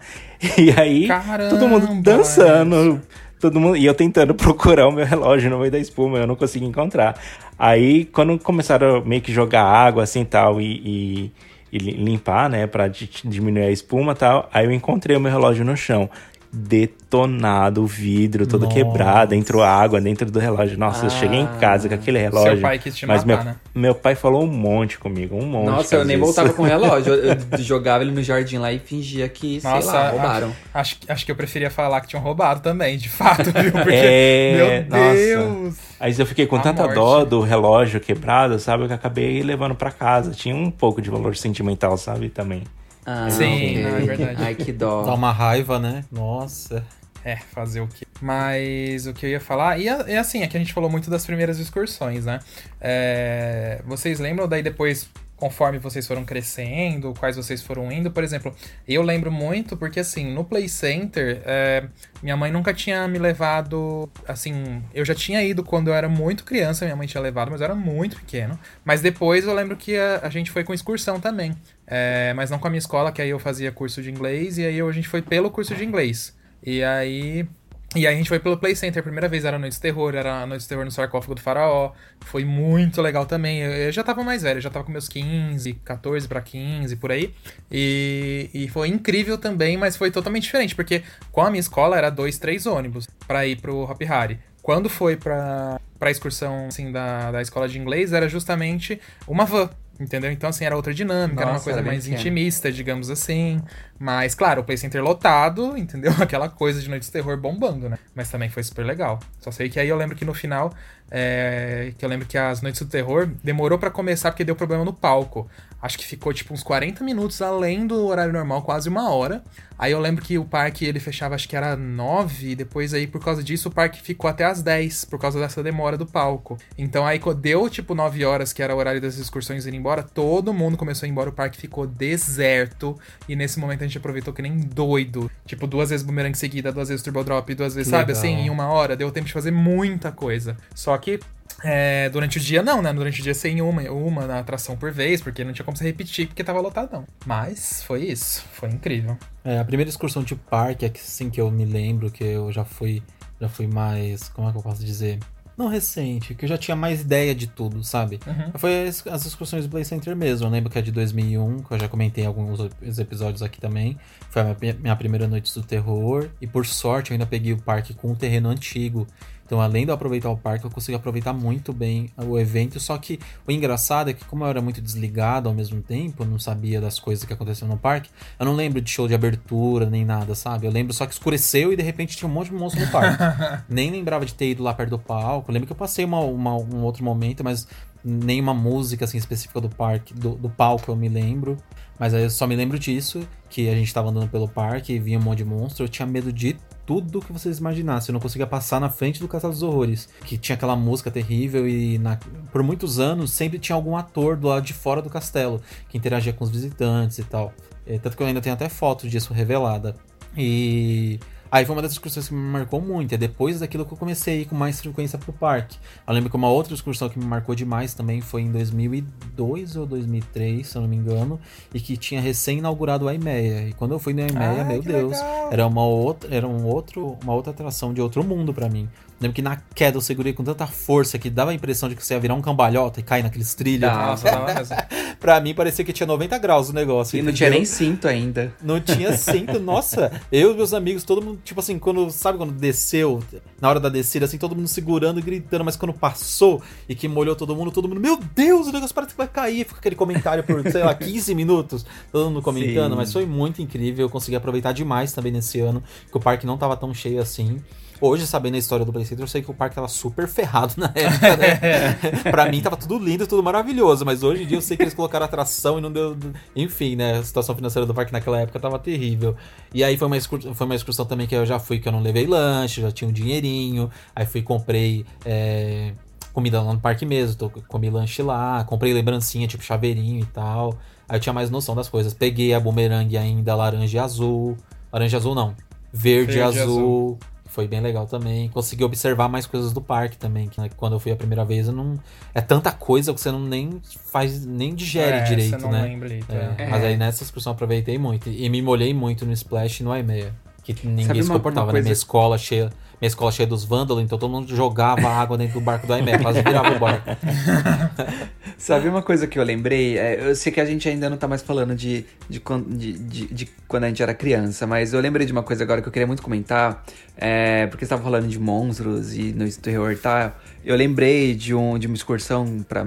E 0.58 0.70
aí, 0.78 1.08
todo 1.50 1.68
mundo 1.68 1.86
Caramba, 1.86 2.02
dançando. 2.02 3.02
Todo 3.40 3.60
mundo, 3.60 3.76
e 3.76 3.84
eu 3.84 3.94
tentando 3.94 4.32
procurar 4.36 4.88
o 4.88 4.92
meu 4.92 5.04
relógio 5.04 5.50
no 5.50 5.58
meio 5.58 5.70
da 5.70 5.78
espuma, 5.78 6.18
eu 6.18 6.26
não 6.26 6.34
consegui 6.36 6.64
encontrar. 6.64 7.14
Aí, 7.58 8.04
quando 8.06 8.38
começaram 8.38 8.96
a 8.96 9.00
meio 9.04 9.20
que 9.20 9.32
jogar 9.32 9.64
água 9.64 10.02
assim 10.02 10.22
e 10.22 10.24
tal, 10.24 10.60
e, 10.60 10.64
e, 10.64 11.32
e 11.72 11.78
li- 11.78 11.92
limpar, 12.04 12.48
né, 12.48 12.66
pra 12.66 12.88
di- 12.88 13.08
diminuir 13.24 13.64
a 13.64 13.70
espuma 13.70 14.12
e 14.12 14.16
tal, 14.16 14.48
aí 14.52 14.64
eu 14.64 14.72
encontrei 14.72 15.16
o 15.16 15.20
meu 15.20 15.30
relógio 15.30 15.64
no 15.64 15.76
chão. 15.76 16.08
Detonado, 16.54 17.82
o 17.82 17.86
vidro 17.86 18.46
todo 18.46 18.62
Nossa. 18.64 18.74
quebrado, 18.76 19.34
entrou 19.34 19.62
água 19.62 20.00
dentro 20.00 20.30
do 20.30 20.38
relógio. 20.38 20.78
Nossa, 20.78 21.06
eu 21.06 21.10
cheguei 21.10 21.40
em 21.40 21.46
casa 21.58 21.88
com 21.88 21.94
aquele 21.94 22.18
relógio. 22.18 22.52
Seu 22.52 22.60
pai 22.60 22.78
quis 22.78 22.96
te 22.96 23.06
mas 23.06 23.24
matar, 23.24 23.44
meu, 23.44 23.52
né? 23.52 23.56
meu 23.74 23.94
pai 23.94 24.14
falou 24.14 24.42
um 24.44 24.46
monte 24.46 24.98
comigo, 24.98 25.36
um 25.36 25.44
monte. 25.46 25.66
Nossa, 25.66 25.96
eu 25.96 26.04
nem 26.04 26.16
vezes. 26.16 26.24
voltava 26.34 26.54
com 26.54 26.62
o 26.62 26.66
relógio. 26.66 27.12
Eu, 27.14 27.36
eu 27.52 27.58
jogava 27.58 28.04
ele 28.04 28.12
no 28.12 28.22
jardim 28.22 28.58
lá 28.58 28.72
e 28.72 28.78
fingia 28.78 29.28
que, 29.28 29.60
sei 29.60 29.70
Nossa, 29.70 29.92
lá, 29.92 30.10
roubaram. 30.10 30.52
Acho, 30.72 30.96
acho 31.08 31.24
que 31.26 31.32
eu 31.32 31.36
preferia 31.36 31.70
falar 31.70 32.00
que 32.00 32.08
tinham 32.08 32.22
roubado 32.22 32.60
também, 32.60 32.96
de 32.96 33.08
fato, 33.08 33.44
viu? 33.52 33.72
Porque, 33.72 33.90
É, 33.92 34.86
meu 34.88 34.98
nossa. 34.98 35.14
Deus! 35.14 35.76
Aí 36.00 36.14
eu 36.18 36.26
fiquei 36.26 36.46
com 36.46 36.56
A 36.56 36.60
tanta 36.60 36.82
morte. 36.82 36.94
dó 36.94 37.24
do 37.24 37.40
relógio 37.40 38.00
quebrado, 38.00 38.58
sabe? 38.58 38.86
Que 38.86 38.92
eu 38.92 38.96
acabei 38.96 39.42
levando 39.42 39.74
pra 39.74 39.90
casa. 39.90 40.32
Tinha 40.32 40.54
um 40.54 40.70
pouco 40.70 41.00
de 41.02 41.10
valor 41.10 41.34
sentimental, 41.36 41.96
sabe? 41.96 42.28
Também. 42.28 42.62
Ah, 43.06 43.28
Sim, 43.30 43.44
ok. 43.44 43.82
não, 43.82 43.96
é 43.96 44.00
verdade. 44.00 44.42
Ai, 44.42 44.54
que 44.54 44.72
dó. 44.72 45.04
Dá 45.04 45.14
uma 45.14 45.30
raiva, 45.32 45.78
né? 45.78 46.04
Nossa. 46.10 46.84
É, 47.24 47.36
fazer 47.36 47.80
o 47.80 47.88
quê? 47.88 48.06
Mas 48.20 49.06
o 49.06 49.14
que 49.14 49.24
eu 49.24 49.30
ia 49.30 49.40
falar. 49.40 49.78
E, 49.78 49.84
e 49.84 50.16
assim, 50.16 50.42
aqui 50.42 50.56
a 50.56 50.60
gente 50.60 50.72
falou 50.74 50.90
muito 50.90 51.08
das 51.10 51.24
primeiras 51.24 51.58
excursões, 51.58 52.26
né? 52.26 52.40
É, 52.80 53.80
vocês 53.86 54.18
lembram 54.20 54.46
daí 54.46 54.62
depois, 54.62 55.08
conforme 55.36 55.78
vocês 55.78 56.06
foram 56.06 56.24
crescendo, 56.24 57.12
quais 57.18 57.36
vocês 57.36 57.62
foram 57.62 57.90
indo? 57.90 58.10
Por 58.10 58.22
exemplo, 58.22 58.54
eu 58.86 59.02
lembro 59.02 59.30
muito 59.30 59.76
porque 59.76 60.00
assim, 60.00 60.32
no 60.32 60.44
Play 60.44 60.68
Center, 60.68 61.42
é, 61.44 61.84
minha 62.22 62.36
mãe 62.36 62.50
nunca 62.50 62.72
tinha 62.72 63.06
me 63.08 63.18
levado. 63.18 64.08
Assim, 64.26 64.82
eu 64.94 65.04
já 65.04 65.14
tinha 65.14 65.42
ido 65.42 65.64
quando 65.64 65.88
eu 65.88 65.94
era 65.94 66.08
muito 66.08 66.44
criança, 66.44 66.84
minha 66.84 66.96
mãe 66.96 67.06
tinha 67.06 67.20
levado, 67.20 67.50
mas 67.50 67.60
eu 67.60 67.64
era 67.64 67.74
muito 67.74 68.16
pequeno. 68.16 68.58
Mas 68.84 69.00
depois 69.00 69.44
eu 69.44 69.54
lembro 69.54 69.76
que 69.76 69.96
a, 69.96 70.20
a 70.22 70.30
gente 70.30 70.50
foi 70.50 70.64
com 70.64 70.72
excursão 70.72 71.20
também. 71.20 71.54
É, 71.86 72.32
mas 72.34 72.50
não 72.50 72.58
com 72.58 72.66
a 72.66 72.70
minha 72.70 72.78
escola, 72.78 73.12
que 73.12 73.20
aí 73.20 73.30
eu 73.30 73.38
fazia 73.38 73.70
curso 73.70 74.02
de 74.02 74.10
inglês, 74.10 74.56
e 74.58 74.64
aí 74.64 74.80
a 74.80 74.92
gente 74.92 75.08
foi 75.08 75.20
pelo 75.20 75.50
curso 75.50 75.74
de 75.74 75.84
inglês. 75.84 76.34
E 76.62 76.82
aí. 76.82 77.46
E 77.94 78.06
aí 78.06 78.14
a 78.14 78.16
gente 78.16 78.28
foi 78.28 78.40
pelo 78.40 78.56
Play 78.56 78.74
Center, 78.74 79.00
a 79.00 79.02
primeira 79.02 79.28
vez 79.28 79.44
era 79.44 79.58
Noite 79.58 79.74
de 79.74 79.80
Terror, 79.80 80.14
era 80.14 80.44
Noite 80.46 80.62
de 80.62 80.68
Terror 80.68 80.84
no 80.84 80.90
sarcófago 80.90 81.34
do 81.34 81.40
faraó. 81.40 81.92
Foi 82.20 82.44
muito 82.44 83.00
legal 83.00 83.24
também. 83.24 83.60
Eu, 83.60 83.70
eu 83.70 83.92
já 83.92 84.02
tava 84.02 84.24
mais 84.24 84.42
velho, 84.42 84.60
já 84.60 84.68
tava 84.68 84.84
com 84.84 84.90
meus 84.90 85.08
15, 85.08 85.74
14 85.84 86.26
pra 86.26 86.40
15, 86.40 86.96
por 86.96 87.12
aí. 87.12 87.32
E, 87.70 88.50
e 88.52 88.68
foi 88.68 88.88
incrível 88.88 89.38
também, 89.38 89.76
mas 89.76 89.96
foi 89.96 90.10
totalmente 90.10 90.42
diferente, 90.44 90.74
porque 90.74 91.02
com 91.30 91.42
a 91.42 91.50
minha 91.50 91.60
escola 91.60 91.96
era 91.96 92.10
dois, 92.10 92.36
três 92.38 92.66
ônibus 92.66 93.06
pra 93.26 93.46
ir 93.46 93.56
pro 93.60 93.82
Hop 93.82 94.02
Hari. 94.02 94.40
Quando 94.60 94.88
foi 94.88 95.14
pra, 95.16 95.78
pra 95.98 96.10
excursão, 96.10 96.68
assim, 96.68 96.90
da, 96.90 97.30
da 97.30 97.42
escola 97.42 97.68
de 97.68 97.78
inglês, 97.78 98.12
era 98.12 98.28
justamente 98.28 99.00
uma 99.28 99.44
van. 99.44 99.68
Entendeu? 99.98 100.30
Então, 100.32 100.50
assim, 100.50 100.64
era 100.64 100.74
outra 100.74 100.92
dinâmica, 100.92 101.42
era 101.42 101.50
uma 101.50 101.52
Nossa, 101.54 101.64
coisa 101.64 101.78
era 101.78 101.86
mais 101.86 102.02
pequeno. 102.04 102.20
intimista, 102.20 102.72
digamos 102.72 103.10
assim. 103.10 103.62
Mas, 103.98 104.34
claro, 104.34 104.60
o 104.62 104.64
Play 104.64 104.76
Center 104.76 105.02
lotado, 105.02 105.76
entendeu? 105.78 106.12
Aquela 106.20 106.48
coisa 106.48 106.80
de 106.80 106.88
Noite 106.90 107.04
de 107.06 107.12
Terror 107.12 107.36
bombando, 107.36 107.88
né? 107.88 107.98
Mas 108.14 108.28
também 108.30 108.48
foi 108.50 108.62
super 108.64 108.84
legal. 108.84 109.20
Só 109.38 109.50
sei 109.52 109.68
que 109.68 109.78
aí 109.78 109.88
eu 109.88 109.96
lembro 109.96 110.16
que 110.16 110.24
no 110.24 110.34
final, 110.34 110.72
é, 111.16 111.92
que 111.96 112.04
eu 112.04 112.08
lembro 112.08 112.26
que 112.26 112.36
as 112.36 112.60
Noites 112.60 112.82
do 112.82 112.88
Terror 112.88 113.30
demorou 113.42 113.78
pra 113.78 113.88
começar 113.88 114.32
porque 114.32 114.42
deu 114.42 114.56
problema 114.56 114.84
no 114.84 114.92
palco. 114.92 115.48
Acho 115.80 115.96
que 115.98 116.04
ficou 116.06 116.32
tipo 116.32 116.52
uns 116.52 116.62
40 116.62 117.04
minutos 117.04 117.40
além 117.40 117.86
do 117.86 118.06
horário 118.06 118.32
normal, 118.32 118.62
quase 118.62 118.88
uma 118.88 119.10
hora. 119.10 119.44
Aí 119.78 119.92
eu 119.92 120.00
lembro 120.00 120.24
que 120.24 120.38
o 120.38 120.44
parque 120.44 120.84
ele 120.86 120.98
fechava, 120.98 121.34
acho 121.34 121.48
que 121.48 121.54
era 121.56 121.76
9, 121.76 122.50
e 122.50 122.54
depois 122.56 122.94
aí 122.94 123.06
por 123.06 123.22
causa 123.22 123.42
disso 123.42 123.68
o 123.68 123.72
parque 123.72 124.00
ficou 124.00 124.30
até 124.30 124.44
às 124.44 124.62
10, 124.62 125.04
por 125.04 125.18
causa 125.18 125.38
dessa 125.38 125.62
demora 125.62 125.98
do 125.98 126.06
palco. 126.06 126.56
Então 126.78 127.04
aí 127.06 127.20
deu 127.38 127.68
tipo 127.68 127.94
9 127.94 128.24
horas, 128.24 128.52
que 128.52 128.62
era 128.62 128.74
o 128.74 128.78
horário 128.78 129.00
das 129.00 129.18
excursões 129.18 129.66
irem 129.66 129.78
embora, 129.80 130.02
todo 130.02 130.54
mundo 130.54 130.76
começou 130.76 131.06
a 131.06 131.08
ir 131.08 131.10
embora, 131.10 131.28
o 131.28 131.32
parque 131.32 131.58
ficou 131.58 131.86
deserto. 131.86 132.98
E 133.28 133.36
nesse 133.36 133.58
momento 133.58 133.82
a 133.82 133.86
gente 133.86 133.98
aproveitou 133.98 134.32
que 134.32 134.40
nem 134.42 134.56
doido. 134.58 135.30
Tipo, 135.44 135.66
duas 135.66 135.90
vezes 135.90 136.04
boomerang 136.06 136.36
seguida, 136.38 136.72
duas 136.72 136.88
vezes 136.88 137.02
turbo 137.04 137.22
drop, 137.22 137.54
duas 137.54 137.74
vezes, 137.74 137.90
Que 137.90 137.96
sabe, 137.96 138.12
legal. 138.12 138.22
assim, 138.22 138.34
em 138.46 138.50
uma 138.50 138.68
hora. 138.68 138.96
Deu 138.96 139.10
tempo 139.10 139.26
de 139.26 139.32
fazer 139.32 139.50
muita 139.50 140.10
coisa. 140.10 140.56
Só 140.74 140.96
que 141.04 141.20
é, 141.62 142.08
durante 142.08 142.38
o 142.38 142.40
dia 142.40 142.62
não, 142.62 142.80
né? 142.80 142.92
Durante 142.92 143.20
o 143.20 143.22
dia 143.22 143.34
sem 143.34 143.60
uma, 143.60 143.82
uma 143.90 144.26
na 144.26 144.38
atração 144.38 144.76
por 144.76 144.90
vez, 144.90 145.20
porque 145.20 145.44
não 145.44 145.52
tinha 145.52 145.64
como 145.64 145.76
você 145.76 145.84
repetir, 145.84 146.26
porque 146.26 146.42
tava 146.42 146.60
lotado 146.60 146.90
não. 146.90 147.04
Mas 147.26 147.82
foi 147.82 148.04
isso, 148.04 148.42
foi 148.52 148.70
incrível. 148.70 149.18
É, 149.44 149.58
a 149.58 149.64
primeira 149.64 149.90
excursão 149.90 150.22
de 150.22 150.34
parque, 150.34 150.86
é 150.86 150.88
que 150.88 151.40
eu 151.40 151.50
me 151.50 151.66
lembro, 151.66 152.10
que 152.10 152.24
eu 152.24 152.50
já 152.50 152.64
fui, 152.64 153.02
já 153.38 153.48
fui 153.48 153.66
mais, 153.66 154.28
como 154.30 154.48
é 154.48 154.52
que 154.52 154.58
eu 154.58 154.62
posso 154.62 154.82
dizer? 154.82 155.18
Não 155.56 155.68
recente, 155.68 156.34
que 156.34 156.44
eu 156.44 156.48
já 156.48 156.58
tinha 156.58 156.74
mais 156.74 157.02
ideia 157.02 157.32
de 157.32 157.46
tudo, 157.46 157.84
sabe? 157.84 158.18
Foi 158.56 158.88
as, 158.88 159.06
as 159.06 159.24
excursões 159.24 159.64
do 159.64 159.70
Play 159.70 159.84
Center 159.84 160.16
mesmo. 160.16 160.48
Eu 160.48 160.50
lembro 160.50 160.68
que 160.68 160.76
é 160.76 160.82
de 160.82 160.90
2001, 160.90 161.62
que 161.62 161.72
eu 161.72 161.78
já 161.78 161.88
comentei 161.88 162.24
em 162.24 162.26
alguns 162.26 162.58
os 162.58 162.98
episódios 162.98 163.40
aqui 163.40 163.60
também. 163.60 163.96
Foi 164.30 164.42
a 164.42 164.56
minha, 164.60 164.74
minha 164.74 164.96
primeira 164.96 165.28
noite 165.28 165.54
do 165.54 165.62
terror. 165.62 166.28
E 166.40 166.46
por 166.48 166.66
sorte 166.66 167.12
eu 167.12 167.14
ainda 167.14 167.24
peguei 167.24 167.52
o 167.52 167.58
parque 167.58 167.94
com 167.94 168.10
um 168.10 168.14
terreno 168.16 168.48
antigo. 168.48 169.06
Então, 169.46 169.60
além 169.60 169.84
de 169.84 169.90
eu 169.90 169.94
aproveitar 169.94 170.30
o 170.30 170.36
parque, 170.36 170.64
eu 170.64 170.70
consegui 170.70 170.96
aproveitar 170.96 171.32
muito 171.32 171.72
bem 171.72 172.10
o 172.16 172.38
evento. 172.38 172.80
Só 172.80 172.96
que 172.96 173.18
o 173.46 173.52
engraçado 173.52 174.08
é 174.10 174.12
que, 174.14 174.24
como 174.24 174.44
eu 174.44 174.48
era 174.48 174.60
muito 174.62 174.80
desligado 174.80 175.48
ao 175.48 175.54
mesmo 175.54 175.82
tempo, 175.82 176.22
eu 176.22 176.26
não 176.26 176.38
sabia 176.38 176.80
das 176.80 176.98
coisas 176.98 177.24
que 177.24 177.32
aconteciam 177.32 177.68
no 177.68 177.76
parque, 177.76 178.08
eu 178.38 178.46
não 178.46 178.54
lembro 178.54 178.80
de 178.80 178.90
show 178.90 179.06
de 179.06 179.14
abertura 179.14 179.88
nem 179.88 180.04
nada, 180.04 180.34
sabe? 180.34 180.66
Eu 180.66 180.72
lembro 180.72 180.92
só 180.94 181.04
que 181.06 181.12
escureceu 181.12 181.72
e 181.72 181.76
de 181.76 181.82
repente 181.82 182.16
tinha 182.16 182.28
um 182.28 182.32
monte 182.32 182.48
de 182.50 182.54
monstro 182.54 182.84
no 182.84 182.90
parque. 182.90 183.22
nem 183.68 183.90
lembrava 183.90 184.24
de 184.24 184.34
ter 184.34 184.50
ido 184.50 184.62
lá 184.62 184.72
perto 184.72 184.90
do 184.90 184.98
palco. 184.98 185.50
Eu 185.50 185.52
lembro 185.52 185.66
que 185.66 185.72
eu 185.72 185.76
passei 185.76 186.04
uma, 186.04 186.20
uma- 186.20 186.56
um 186.56 186.82
outro 186.82 187.04
momento, 187.04 187.44
mas 187.44 187.66
nenhuma 188.02 188.52
música 188.54 189.04
assim 189.04 189.16
específica 189.18 189.60
do 189.60 189.68
parque, 189.68 190.12
do, 190.14 190.34
do 190.36 190.48
palco 190.48 190.90
eu 190.90 190.96
me 190.96 191.08
lembro. 191.08 191.56
Mas 191.98 192.12
aí 192.12 192.22
eu 192.24 192.30
só 192.30 192.46
me 192.46 192.56
lembro 192.56 192.78
disso, 192.78 193.26
que 193.48 193.68
a 193.68 193.74
gente 193.74 193.92
tava 193.94 194.08
andando 194.10 194.28
pelo 194.28 194.48
parque 194.48 194.94
e 194.94 194.98
vinha 194.98 195.18
um 195.18 195.22
monte 195.22 195.38
de 195.38 195.44
monstro. 195.44 195.84
Eu 195.84 195.88
tinha 195.88 196.04
medo 196.06 196.32
de 196.32 196.56
tudo 196.86 197.20
que 197.20 197.32
vocês 197.32 197.58
imaginassem. 197.58 198.10
Eu 198.10 198.14
não 198.14 198.20
conseguia 198.20 198.46
passar 198.46 198.80
na 198.80 198.88
frente 198.90 199.20
do 199.20 199.26
Castelo 199.28 199.52
dos 199.52 199.62
Horrores. 199.62 200.08
Que 200.24 200.36
tinha 200.38 200.54
aquela 200.56 200.76
música 200.76 201.10
terrível 201.10 201.68
e 201.68 201.98
na- 201.98 202.18
por 202.52 202.62
muitos 202.62 202.98
anos 202.98 203.30
sempre 203.30 203.58
tinha 203.58 203.74
algum 203.76 203.96
ator 203.96 204.36
do 204.36 204.48
lado 204.48 204.64
de 204.64 204.72
fora 204.74 205.00
do 205.02 205.08
castelo 205.10 205.60
que 205.88 205.96
interagia 205.98 206.32
com 206.32 206.44
os 206.44 206.50
visitantes 206.50 207.18
e 207.18 207.24
tal. 207.24 207.52
É, 207.86 207.98
tanto 207.98 208.16
que 208.16 208.22
eu 208.22 208.26
ainda 208.26 208.40
tenho 208.40 208.54
até 208.54 208.68
foto 208.68 209.08
disso 209.08 209.32
revelada. 209.34 209.94
E 210.36 211.20
aí 211.50 211.64
foi 211.64 211.76
uma 211.76 211.82
das 211.82 211.92
excursões 211.92 212.26
que 212.28 212.34
me 212.34 212.40
marcou 212.40 212.80
muito. 212.80 213.14
É 213.14 213.16
depois 213.18 213.60
daquilo 213.60 213.84
que 213.86 213.92
eu 213.92 213.96
comecei 213.96 214.38
a 214.38 214.40
ir 214.40 214.44
com 214.46 214.54
mais 214.56 214.80
frequência 214.80 215.18
pro 215.18 215.32
parque. 215.32 215.76
Eu 216.06 216.12
lembro 216.12 216.28
que 216.30 216.36
uma 216.36 216.48
outra 216.48 216.74
excursão 216.74 217.08
que 217.08 217.18
me 217.18 217.24
marcou 217.24 217.54
demais 217.54 217.94
também 217.94 218.20
foi 218.20 218.42
em 218.42 218.50
2002 218.50 219.76
ou 219.76 219.86
2003, 219.86 220.66
se 220.66 220.76
eu 220.76 220.82
não 220.82 220.88
me 220.88 220.96
engano, 220.96 221.38
e 221.72 221.80
que 221.80 221.96
tinha 221.96 222.20
recém-inaugurado 222.20 223.08
a 223.08 223.14
IMEA. 223.14 223.68
E 223.68 223.72
quando 223.74 223.92
eu 223.92 223.98
fui 223.98 224.12
na 224.12 224.22
IMEA, 224.22 224.62
Ai, 224.62 224.64
meu 224.64 224.82
Deus, 224.82 225.12
legal. 225.20 225.43
Era 225.54 225.68
uma 225.68 225.86
outra, 225.86 226.34
era 226.34 226.48
um 226.48 226.66
outro, 226.66 227.16
uma 227.22 227.32
outra 227.32 227.52
atração 227.52 227.94
de 227.94 228.00
outro 228.00 228.24
mundo 228.24 228.52
pra 228.52 228.68
mim. 228.68 228.88
Lembro 229.20 229.36
que 229.36 229.42
na 229.42 229.56
queda 229.74 229.96
eu 229.96 230.00
segurei 230.00 230.32
com 230.32 230.42
tanta 230.42 230.66
força 230.66 231.18
que 231.18 231.30
dava 231.30 231.52
a 231.52 231.54
impressão 231.54 231.88
de 231.88 231.94
que 231.94 232.04
você 232.04 232.14
ia 232.14 232.20
virar 232.20 232.34
um 232.34 232.42
cambalhota 232.42 232.98
e 232.98 233.02
cair 233.02 233.22
naqueles 233.22 233.54
trilhos. 233.54 233.88
Nossa, 233.90 234.40
mesmo. 234.44 234.76
pra 235.20 235.40
mim 235.40 235.54
parecia 235.54 235.84
que 235.84 235.92
tinha 235.92 236.06
90 236.06 236.36
graus 236.38 236.68
o 236.68 236.72
negócio. 236.72 237.16
E 237.16 237.22
não 237.22 237.32
tinha 237.32 237.48
entendeu? 237.48 237.60
nem 237.60 237.64
cinto 237.64 238.08
ainda. 238.08 238.52
Não 238.60 238.80
tinha 238.80 239.16
cinto, 239.16 239.60
nossa. 239.60 240.10
Eu 240.32 240.50
e 240.52 240.56
meus 240.56 240.74
amigos, 240.74 241.04
todo 241.04 241.22
mundo, 241.22 241.38
tipo 241.44 241.60
assim, 241.60 241.78
quando. 241.78 242.10
Sabe 242.10 242.38
quando 242.38 242.52
desceu, 242.52 243.22
na 243.60 243.68
hora 243.70 243.78
da 243.78 243.88
descida, 243.88 244.24
assim, 244.24 244.36
todo 244.36 244.54
mundo 244.56 244.66
segurando 244.68 245.20
e 245.20 245.22
gritando, 245.22 245.64
mas 245.64 245.76
quando 245.76 245.94
passou 245.94 246.60
e 246.88 246.94
que 246.94 247.06
molhou 247.06 247.36
todo 247.36 247.54
mundo, 247.54 247.70
todo 247.70 247.88
mundo, 247.88 248.00
meu 248.00 248.18
Deus, 248.34 248.66
o 248.66 248.72
negócio 248.72 248.94
parece 248.94 249.12
que 249.12 249.18
vai 249.18 249.28
cair. 249.28 249.64
Fica 249.64 249.78
aquele 249.78 249.96
comentário 249.96 250.42
por, 250.42 250.60
sei 250.70 250.82
lá, 250.82 250.92
15 250.94 251.34
minutos, 251.34 251.86
todo 252.10 252.28
mundo 252.28 252.42
comentando, 252.42 252.90
Sim. 252.90 252.96
mas 252.96 253.12
foi 253.12 253.24
muito 253.24 253.62
incrível. 253.62 254.06
Eu 254.06 254.10
consegui 254.10 254.36
aproveitar 254.36 254.72
demais 254.72 255.12
também 255.12 255.30
nesse 255.32 255.43
ano, 255.60 255.82
que 256.10 256.16
o 256.16 256.20
parque 256.20 256.46
não 256.46 256.56
tava 256.58 256.76
tão 256.76 256.92
cheio 256.94 257.20
assim. 257.20 257.58
Hoje, 258.00 258.26
sabendo 258.26 258.56
a 258.56 258.58
história 258.58 258.84
do 258.84 258.92
Play 258.92 259.04
Center, 259.04 259.22
eu 259.22 259.28
sei 259.28 259.40
que 259.40 259.50
o 259.50 259.54
parque 259.54 259.76
tava 259.76 259.86
super 259.88 260.26
ferrado 260.26 260.74
na 260.76 260.86
época, 260.94 261.36
né? 261.36 261.94
pra 262.30 262.50
mim 262.50 262.60
tava 262.60 262.76
tudo 262.76 262.98
lindo, 262.98 263.26
tudo 263.26 263.42
maravilhoso, 263.42 264.04
mas 264.04 264.22
hoje 264.22 264.42
em 264.42 264.46
dia 264.46 264.56
eu 264.56 264.60
sei 264.60 264.76
que 264.76 264.82
eles 264.82 264.92
colocaram 264.92 265.24
atração 265.24 265.78
e 265.78 265.80
não 265.80 265.90
deu. 265.92 266.16
Enfim, 266.56 266.96
né? 266.96 267.18
A 267.18 267.22
situação 267.22 267.54
financeira 267.54 267.86
do 267.86 267.94
parque 267.94 268.12
naquela 268.12 268.40
época 268.40 268.58
tava 268.58 268.78
terrível. 268.80 269.36
E 269.72 269.82
aí 269.84 269.96
foi 269.96 270.06
uma, 270.08 270.16
excur- 270.16 270.54
foi 270.54 270.66
uma 270.66 270.74
excursão 270.74 271.06
também 271.06 271.26
que 271.26 271.34
eu 271.36 271.46
já 271.46 271.58
fui, 271.58 271.78
que 271.78 271.88
eu 271.88 271.92
não 271.92 272.00
levei 272.02 272.26
lanche, 272.26 272.80
já 272.82 272.90
tinha 272.90 273.08
um 273.08 273.12
dinheirinho. 273.12 273.88
Aí 274.14 274.26
fui 274.26 274.40
e 274.40 274.44
comprei. 274.44 275.06
é, 275.24 275.92
Comida 276.32 276.60
lá 276.60 276.72
no 276.74 276.80
parque 276.80 277.06
mesmo, 277.06 277.36
tô- 277.36 277.48
comi 277.68 277.88
lanche 277.88 278.20
lá, 278.20 278.64
comprei 278.64 278.92
lembrancinha, 278.92 279.46
tipo 279.46 279.62
chaveirinho 279.62 280.20
e 280.20 280.26
tal. 280.26 280.76
Aí 281.08 281.16
eu 281.16 281.20
tinha 281.20 281.32
mais 281.32 281.48
noção 281.48 281.76
das 281.76 281.88
coisas. 281.88 282.12
Peguei 282.12 282.52
a 282.52 282.58
bumerangue 282.58 283.16
ainda 283.16 283.54
laranja 283.54 283.96
e 283.96 284.00
azul. 284.00 284.56
Laranja 284.94 285.16
e 285.16 285.18
azul 285.18 285.34
não. 285.34 285.54
Verde, 285.92 286.32
e 286.32 286.34
Verde 286.36 286.58
e 286.58 286.60
azul. 286.62 287.18
Foi 287.46 287.68
bem 287.68 287.80
legal 287.80 288.06
também. 288.06 288.48
Consegui 288.48 288.82
observar 288.82 289.28
mais 289.28 289.46
coisas 289.46 289.72
do 289.72 289.80
parque 289.80 290.16
também. 290.16 290.48
Que 290.48 290.60
né, 290.60 290.68
quando 290.76 290.94
eu 290.94 290.98
fui 291.00 291.12
a 291.12 291.16
primeira 291.16 291.44
vez, 291.44 291.68
eu 291.68 291.72
não. 291.72 291.94
É 292.34 292.40
tanta 292.40 292.72
coisa 292.72 293.14
que 293.14 293.20
você 293.20 293.30
não 293.30 293.38
nem 293.38 293.80
faz, 294.10 294.44
nem 294.44 294.74
digere 294.74 295.18
É, 295.18 295.22
direito, 295.22 295.50
você 295.60 295.62
não 295.64 295.70
né? 295.70 295.82
lembra 295.82 296.08
direito, 296.08 296.32
É, 296.32 296.54
é. 296.58 296.66
Mas 296.68 296.82
aí 296.82 296.96
nessa 296.96 297.22
excursão 297.22 297.50
eu 297.52 297.54
aproveitei 297.54 297.96
muito. 297.98 298.28
E 298.28 298.48
me 298.48 298.60
molhei 298.60 298.92
muito 298.92 299.24
no 299.24 299.32
Splash 299.32 299.80
e 299.80 299.82
no 299.84 299.96
IMEA. 299.96 300.32
Que 300.64 300.74
ninguém 300.86 301.04
Sabe 301.06 301.22
se 301.22 301.28
comportava, 301.30 301.66
uma 301.66 301.66
né? 301.66 301.72
coisa- 301.72 301.84
Minha 301.84 301.92
escola 301.92 302.38
cheia. 302.38 302.70
Minha 303.04 303.08
escola 303.08 303.30
cheia 303.30 303.46
dos 303.46 303.64
vândalos, 303.64 304.02
então 304.02 304.16
todo 304.16 304.30
mundo 304.30 304.56
jogava 304.56 305.06
água 305.12 305.36
dentro 305.36 305.60
do 305.60 305.60
barco 305.60 305.86
do 305.86 305.94
IMEA, 305.94 306.18
quase 306.20 306.40
virava 306.40 306.74
o 306.74 306.78
barco. 306.78 307.06
Sabe 308.56 308.88
uma 308.88 309.02
coisa 309.02 309.26
que 309.26 309.38
eu 309.38 309.42
lembrei? 309.44 309.98
É, 309.98 310.30
eu 310.30 310.34
sei 310.34 310.50
que 310.50 310.58
a 310.58 310.64
gente 310.64 310.88
ainda 310.88 311.10
não 311.10 311.18
tá 311.18 311.28
mais 311.28 311.42
falando 311.42 311.74
de, 311.74 312.06
de, 312.30 312.40
de, 312.68 312.92
de- 312.94 313.26
de 313.34 313.48
quando 313.68 313.84
a 313.84 313.88
gente 313.88 314.02
era 314.02 314.14
criança, 314.14 314.66
mas 314.66 314.94
eu 314.94 315.00
lembrei 315.00 315.26
de 315.26 315.32
uma 315.32 315.42
coisa 315.42 315.62
agora 315.64 315.82
que 315.82 315.88
eu 315.88 315.92
queria 315.92 316.06
muito 316.06 316.22
comentar. 316.22 316.82
É, 317.14 317.66
porque 317.66 317.84
você 317.84 317.90
tava 317.90 318.02
falando 318.02 318.26
de 318.26 318.38
monstros 318.38 319.14
e 319.14 319.34
no 319.34 319.46
terror 319.52 319.92
e 319.92 319.96
tal. 319.96 320.32
Eu 320.64 320.74
lembrei 320.74 321.34
de, 321.34 321.54
um, 321.54 321.78
de 321.78 321.86
uma 321.86 321.94
excursão 321.96 322.64
pra. 322.66 322.86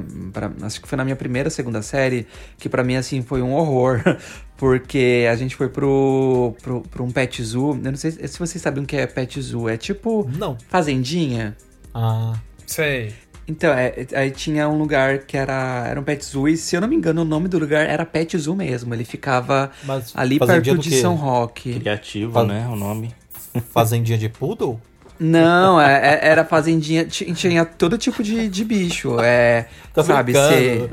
Acho 0.63 0.82
que 0.82 0.88
foi 0.88 0.95
na 0.97 1.03
minha 1.03 1.15
primeira, 1.15 1.47
segunda 1.51 1.84
série, 1.84 2.25
que 2.58 2.67
pra 2.67 2.84
mim, 2.84 2.95
assim, 2.95 3.21
foi 3.21 3.43
um 3.43 3.53
horror. 3.53 4.01
Porque 4.57 5.27
a 5.31 5.35
gente 5.35 5.55
foi 5.55 5.69
pro, 5.69 6.55
pro, 6.63 6.81
pro 6.81 7.03
um 7.03 7.11
pet 7.11 7.43
zoo. 7.43 7.71
Eu 7.83 7.91
não 7.91 7.95
sei 7.95 8.11
se 8.11 8.39
vocês 8.39 8.61
sabem 8.61 8.83
o 8.83 8.87
que 8.87 8.95
é 8.97 9.05
pet 9.05 9.39
zoo. 9.41 9.69
É 9.69 9.77
tipo. 9.77 10.27
Não. 10.37 10.57
Fazendinha. 10.67 11.55
Ah, 11.93 12.33
Sei. 12.65 13.13
Então, 13.47 13.71
é, 13.71 13.93
aí 14.13 14.29
tinha 14.29 14.67
um 14.67 14.77
lugar 14.77 15.19
que 15.19 15.37
era, 15.37 15.85
era 15.87 15.97
um 15.97 16.03
pet 16.03 16.25
zoo, 16.25 16.49
e 16.49 16.57
se 16.57 16.75
eu 16.75 16.81
não 16.81 16.87
me 16.89 16.97
engano, 16.97 17.21
o 17.21 17.25
nome 17.25 17.47
do 17.47 17.57
lugar 17.57 17.87
era 17.87 18.05
Pet 18.05 18.37
Zoo 18.37 18.53
mesmo. 18.53 18.93
Ele 18.93 19.05
ficava 19.05 19.71
mas 19.85 20.11
ali 20.13 20.37
perto 20.37 20.77
de 20.77 20.89
quê? 20.89 20.99
São 20.99 21.15
Roque. 21.15 21.79
Criativo, 21.79 22.33
Faz- 22.33 22.47
né? 22.49 22.67
O 22.69 22.75
nome. 22.75 23.15
Fazendinha 23.71 24.17
de 24.17 24.27
poodle? 24.27 24.81
Não, 25.17 25.79
é- 25.79 26.15
é- 26.15 26.27
era 26.27 26.43
fazendinha, 26.45 27.05
ti- 27.05 27.33
tinha 27.33 27.63
todo 27.65 27.97
tipo 27.97 28.21
de, 28.21 28.49
de 28.49 28.65
bicho. 28.65 29.17
É, 29.21 29.67
Tá 29.93 30.03
sabe, 30.03 30.33
brincando. 30.33 30.53
você. 30.53 30.89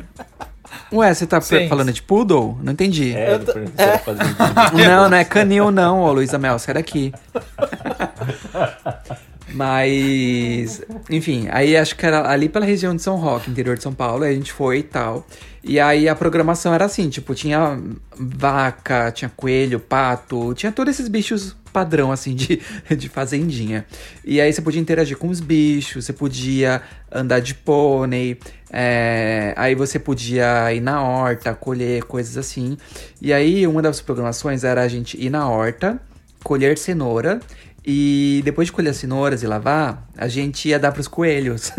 Ué, 0.93 1.13
você 1.15 1.27
tá 1.27 1.41
Sim. 1.41 1.69
falando 1.69 1.93
de 1.93 2.03
poodle? 2.03 2.59
Não 2.63 2.73
entendi. 2.73 3.15
É, 3.15 3.39
tô- 3.39 3.53
fazendo- 4.05 4.37
Não, 4.87 5.09
não 5.11 5.17
é 5.17 5.25
canil, 5.25 5.71
não, 5.71 6.03
ô 6.03 6.13
Luísa 6.13 6.39
Mel, 6.39 6.59
sai 6.59 6.75
daqui. 6.75 7.13
Mas, 9.55 10.83
enfim, 11.09 11.47
aí 11.51 11.77
acho 11.77 11.95
que 11.95 12.05
era 12.05 12.29
ali 12.29 12.49
pela 12.49 12.67
região 12.67 12.95
de 12.95 13.01
São 13.01 13.17
Roque, 13.17 13.49
interior 13.49 13.77
de 13.77 13.85
São 13.85 13.95
Paulo, 13.95 14.25
aí 14.25 14.33
a 14.33 14.35
gente 14.35 14.53
foi 14.53 14.79
e 14.79 14.83
tal. 14.83 15.25
E 15.62 15.79
aí 15.79 16.09
a 16.09 16.14
programação 16.14 16.75
era 16.75 16.85
assim, 16.85 17.09
tipo, 17.09 17.37
tinha 17.37 17.81
vaca, 18.19 19.12
tinha 19.12 19.31
coelho, 19.37 19.79
pato, 19.79 20.53
tinha 20.55 20.73
todos 20.73 20.95
esses 20.95 21.07
bichos 21.07 21.57
padrão, 21.73 22.11
assim, 22.11 22.35
de, 22.35 22.61
de 22.99 23.09
fazendinha. 23.09 23.87
E 24.25 24.40
aí 24.40 24.53
você 24.53 24.61
podia 24.61 24.81
interagir 24.81 25.17
com 25.17 25.29
os 25.29 25.38
bichos, 25.38 26.05
você 26.05 26.12
podia 26.12 26.83
andar 27.11 27.38
de 27.38 27.55
pônei, 27.55 28.37
é, 28.73 29.55
aí 29.57 29.77
você 29.77 30.01
podia 30.01 30.73
ir 30.75 30.81
na 30.81 31.01
horta, 31.01 31.55
colher 31.55 32.03
coisas 32.03 32.37
assim. 32.37 32.77
E 33.23 33.33
aí 33.33 33.69
uma 33.69 33.81
das 33.81 34.01
programações 34.01 34.64
era 34.64 34.83
a 34.83 34.88
gente 34.88 35.17
ir 35.17 35.31
na 35.31 35.49
horta, 35.49 36.01
colher 36.43 36.77
cenoura, 36.77 37.40
e 37.87 38.40
depois 38.44 38.66
de 38.66 38.73
colher 38.73 38.90
as 38.90 38.97
cenouras 38.97 39.42
e 39.42 39.47
lavar, 39.47 40.09
a 40.16 40.27
gente 40.27 40.68
ia 40.68 40.79
dar 40.79 40.92
pros 40.92 41.07
coelhos. 41.07 41.70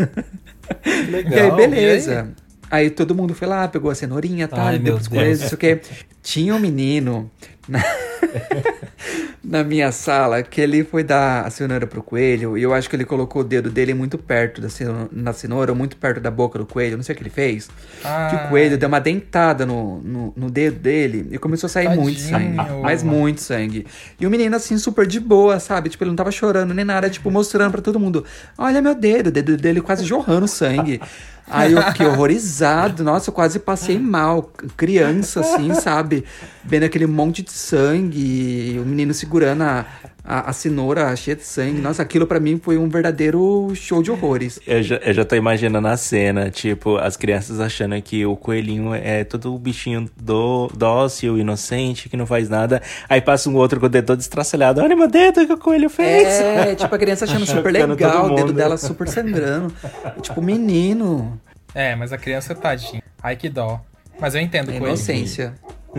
Legal. 1.10 1.32
E 1.32 1.40
aí, 1.40 1.50
beleza. 1.56 2.28
Aí? 2.70 2.90
todo 2.90 3.14
mundo 3.14 3.34
foi 3.34 3.48
lá, 3.48 3.66
pegou 3.66 3.90
a 3.90 3.94
cenourinha, 3.94 4.46
tá? 4.46 4.66
Ai, 4.66 4.78
deu 4.78 4.94
pros 4.94 5.08
coelhos, 5.08 5.38
Deus. 5.38 5.46
isso 5.48 5.56
que 5.56 5.80
Tinha 6.26 6.56
um 6.56 6.58
menino 6.58 7.30
na... 7.68 7.78
na 9.44 9.62
minha 9.62 9.92
sala 9.92 10.42
que 10.42 10.60
ele 10.60 10.82
foi 10.82 11.04
dar 11.04 11.46
a 11.46 11.50
cenoura 11.50 11.86
pro 11.86 12.02
coelho 12.02 12.58
e 12.58 12.62
eu 12.64 12.74
acho 12.74 12.90
que 12.90 12.96
ele 12.96 13.04
colocou 13.04 13.42
o 13.42 13.44
dedo 13.44 13.70
dele 13.70 13.94
muito 13.94 14.18
perto 14.18 14.60
da 14.60 14.68
cenoura, 14.68 15.08
na 15.12 15.32
cenoura, 15.32 15.70
ou 15.70 15.78
muito 15.78 15.96
perto 15.96 16.20
da 16.20 16.32
boca 16.32 16.58
do 16.58 16.66
coelho, 16.66 16.96
não 16.96 17.04
sei 17.04 17.14
o 17.14 17.16
que 17.16 17.22
ele 17.22 17.30
fez. 17.30 17.70
Ah. 18.04 18.26
Que 18.28 18.36
o 18.36 18.48
coelho 18.48 18.76
deu 18.76 18.88
uma 18.88 18.98
dentada 18.98 19.64
no, 19.64 20.00
no, 20.00 20.32
no 20.36 20.50
dedo 20.50 20.80
dele 20.80 21.28
e 21.30 21.38
começou 21.38 21.68
a 21.68 21.70
sair 21.70 21.84
Tadinho. 21.84 22.02
muito 22.02 22.20
sangue. 22.20 22.56
Mas 22.82 23.04
muito 23.04 23.40
sangue. 23.40 23.86
E 24.18 24.26
o 24.26 24.30
menino, 24.30 24.56
assim, 24.56 24.76
super 24.78 25.06
de 25.06 25.20
boa, 25.20 25.60
sabe? 25.60 25.90
Tipo, 25.90 26.02
ele 26.02 26.10
não 26.10 26.16
tava 26.16 26.32
chorando 26.32 26.74
nem 26.74 26.84
nada, 26.84 27.08
tipo, 27.08 27.30
mostrando 27.30 27.70
pra 27.70 27.80
todo 27.80 28.00
mundo: 28.00 28.24
Olha 28.58 28.82
meu 28.82 28.96
dedo, 28.96 29.28
o 29.28 29.30
dedo 29.30 29.56
dele 29.56 29.80
quase 29.80 30.04
jorrando 30.04 30.48
sangue. 30.48 31.00
Aí 31.48 31.72
eu 31.72 31.82
fiquei 31.82 32.06
horrorizado, 32.06 33.04
nossa, 33.04 33.30
eu 33.30 33.34
quase 33.34 33.60
passei 33.60 33.98
mal. 33.98 34.50
Criança, 34.76 35.40
assim, 35.40 35.72
sabe? 35.74 36.15
Vendo 36.64 36.84
aquele 36.84 37.06
monte 37.06 37.42
de 37.42 37.52
sangue, 37.52 38.78
o 38.82 38.86
menino 38.86 39.14
segurando 39.14 39.62
a, 39.62 39.86
a, 40.24 40.50
a 40.50 40.52
cenoura 40.52 41.14
cheia 41.14 41.36
de 41.36 41.44
sangue. 41.44 41.80
Nossa, 41.80 42.02
aquilo 42.02 42.26
pra 42.26 42.40
mim 42.40 42.60
foi 42.62 42.76
um 42.76 42.88
verdadeiro 42.88 43.70
show 43.74 44.02
de 44.02 44.10
horrores. 44.10 44.58
Eu 44.66 44.82
já, 44.82 44.96
eu 44.96 45.14
já 45.14 45.24
tô 45.24 45.36
imaginando 45.36 45.86
a 45.88 45.96
cena, 45.96 46.50
tipo, 46.50 46.96
as 46.96 47.16
crianças 47.16 47.60
achando 47.60 48.00
que 48.02 48.26
o 48.26 48.36
coelhinho 48.36 48.92
é 48.94 49.24
todo 49.24 49.54
o 49.54 49.58
bichinho 49.58 50.10
do, 50.16 50.68
dócil, 50.74 51.38
inocente, 51.38 52.08
que 52.08 52.16
não 52.16 52.26
faz 52.26 52.48
nada. 52.48 52.82
Aí 53.08 53.20
passa 53.20 53.48
um 53.48 53.54
outro 53.56 53.78
com 53.78 53.86
o 53.86 53.88
dedo 53.88 54.06
todo 54.06 54.20
estraçalhado. 54.20 54.80
Olha 54.80 54.96
meu 54.96 55.08
dedo, 55.08 55.42
o 55.42 55.46
que 55.46 55.52
o 55.52 55.58
coelho 55.58 55.88
fez. 55.88 56.26
É, 56.26 56.74
tipo, 56.74 56.94
a 56.94 56.98
criança 56.98 57.24
achando 57.24 57.46
super 57.46 57.72
legal, 57.72 58.32
o 58.32 58.34
dedo 58.34 58.52
dela 58.52 58.76
super 58.76 59.08
sangrando. 59.08 59.72
Tipo, 60.20 60.42
menino, 60.42 61.40
É, 61.74 61.94
mas 61.94 62.12
a 62.12 62.18
criança 62.18 62.54
tadinha. 62.54 63.02
Ai, 63.22 63.36
que 63.36 63.48
dó. 63.48 63.80
Mas 64.18 64.34
eu 64.34 64.40
entendo 64.40 64.68
o 64.68 64.72
coelho. 64.72 64.86
inocência. 64.86 65.54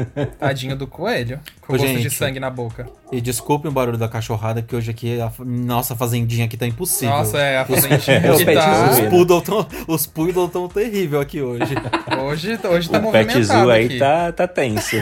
Tadinho 0.40 0.76
do 0.76 0.88
coelho. 0.88 1.40
Com 1.62 1.74
Ô, 1.74 1.78
gosto 1.78 1.88
de 1.94 2.04
gente. 2.04 2.14
sangue 2.16 2.40
na 2.40 2.50
boca. 2.50 2.88
E 3.12 3.22
desculpe 3.22 3.68
o 3.68 3.72
barulho 3.72 3.98
da 3.98 4.08
cachorrada, 4.08 4.62
que 4.62 4.76
hoje 4.76 4.92
aqui, 4.92 5.20
a, 5.20 5.32
nossa 5.40 5.96
fazendinha 5.96 6.46
aqui 6.46 6.58
tá 6.58 6.68
impossível. 6.68 7.16
Nossa, 7.16 7.38
é, 7.40 7.58
a 7.60 7.66
fazendinha 7.66 8.32
Os 8.34 8.44
tá... 8.44 8.90
Os 8.92 9.00
poodle 9.10 9.42
tão, 9.42 9.68
os 9.88 10.06
poodle 10.06 10.50
tão 10.50 10.68
terrível 10.68 11.20
aqui 11.20 11.42
hoje. 11.42 11.76
Hoje, 12.18 12.60
hoje 12.68 12.90
tá 12.90 12.98
o 12.98 13.12
pet 13.12 13.28
movimentado 13.28 13.44
zoo 13.44 13.70
aí 13.70 13.86
aqui. 13.86 14.00
tá, 14.00 14.32
tá 14.32 14.48
tenso. 14.48 14.96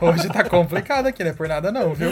Hoje 0.00 0.28
tá 0.28 0.42
complicado 0.42 1.06
aqui, 1.06 1.22
não 1.22 1.30
é 1.30 1.34
por 1.34 1.46
nada 1.46 1.70
não, 1.70 1.92
viu? 1.94 2.10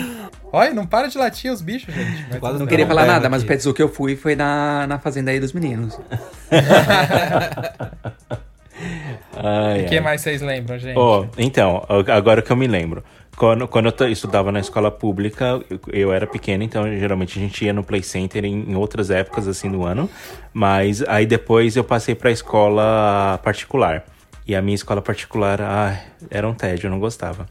Olha, 0.53 0.73
não 0.75 0.87
para 0.87 1.09
de 1.09 1.17
latir 1.17 1.51
os 1.51 1.61
bichos, 1.63 1.93
gente. 1.95 2.27
Mas 2.29 2.39
Quase 2.39 2.59
Não 2.59 2.67
queria 2.67 2.87
falar 2.87 3.07
nada, 3.07 3.29
mas 3.29 3.43
o 3.43 3.45
aqui. 3.45 3.55
pet 3.55 3.63
zoo 3.63 3.73
que 3.75 3.83
eu 3.83 3.89
fui 3.89 4.17
foi 4.17 4.37
na, 4.37 4.87
na 4.87 4.99
fazenda 4.99 5.31
aí 5.31 5.41
dos 5.41 5.53
meninos. 5.53 5.99
Ai, 9.37 9.85
O 9.85 9.89
que 9.89 9.97
ai. 9.97 10.01
mais 10.01 10.21
vocês 10.21 10.43
lembram, 10.43 10.79
gente? 10.79 10.99
Ó, 10.99 11.27
então, 11.39 11.85
agora 12.09 12.43
que 12.43 12.51
eu 12.51 12.57
me 12.57 12.67
lembro. 12.67 13.03
Quando, 13.37 13.67
quando 13.69 13.95
eu 14.01 14.09
estudava 14.11 14.53
na 14.53 14.61
escola 14.61 14.91
pública, 14.91 15.61
eu, 15.71 15.81
eu 15.93 16.13
era 16.13 16.27
pequeno, 16.27 16.63
então 16.63 16.87
geralmente 16.99 17.39
a 17.39 17.43
gente 17.43 17.65
ia 17.65 17.73
no 17.73 17.83
Play 17.83 18.03
Center 18.03 18.45
em, 18.45 18.71
em 18.71 18.75
outras 18.75 19.09
épocas 19.11 19.49
assim 19.49 19.71
do 19.71 19.85
ano. 19.85 20.11
Mas 20.53 21.03
aí 21.09 21.25
depois 21.25 21.77
eu 21.77 21.85
passei 21.85 22.15
pra 22.15 22.31
escola 22.31 23.39
particular. 23.43 24.05
E 24.47 24.55
a 24.55 24.61
minha 24.61 24.75
escola 24.75 25.01
particular, 25.01 25.61
ai, 25.63 26.01
era 26.31 26.47
um 26.49 26.53
tédio, 26.55 26.89
eu 26.89 26.91
não 26.91 26.99
gostava. 26.99 27.47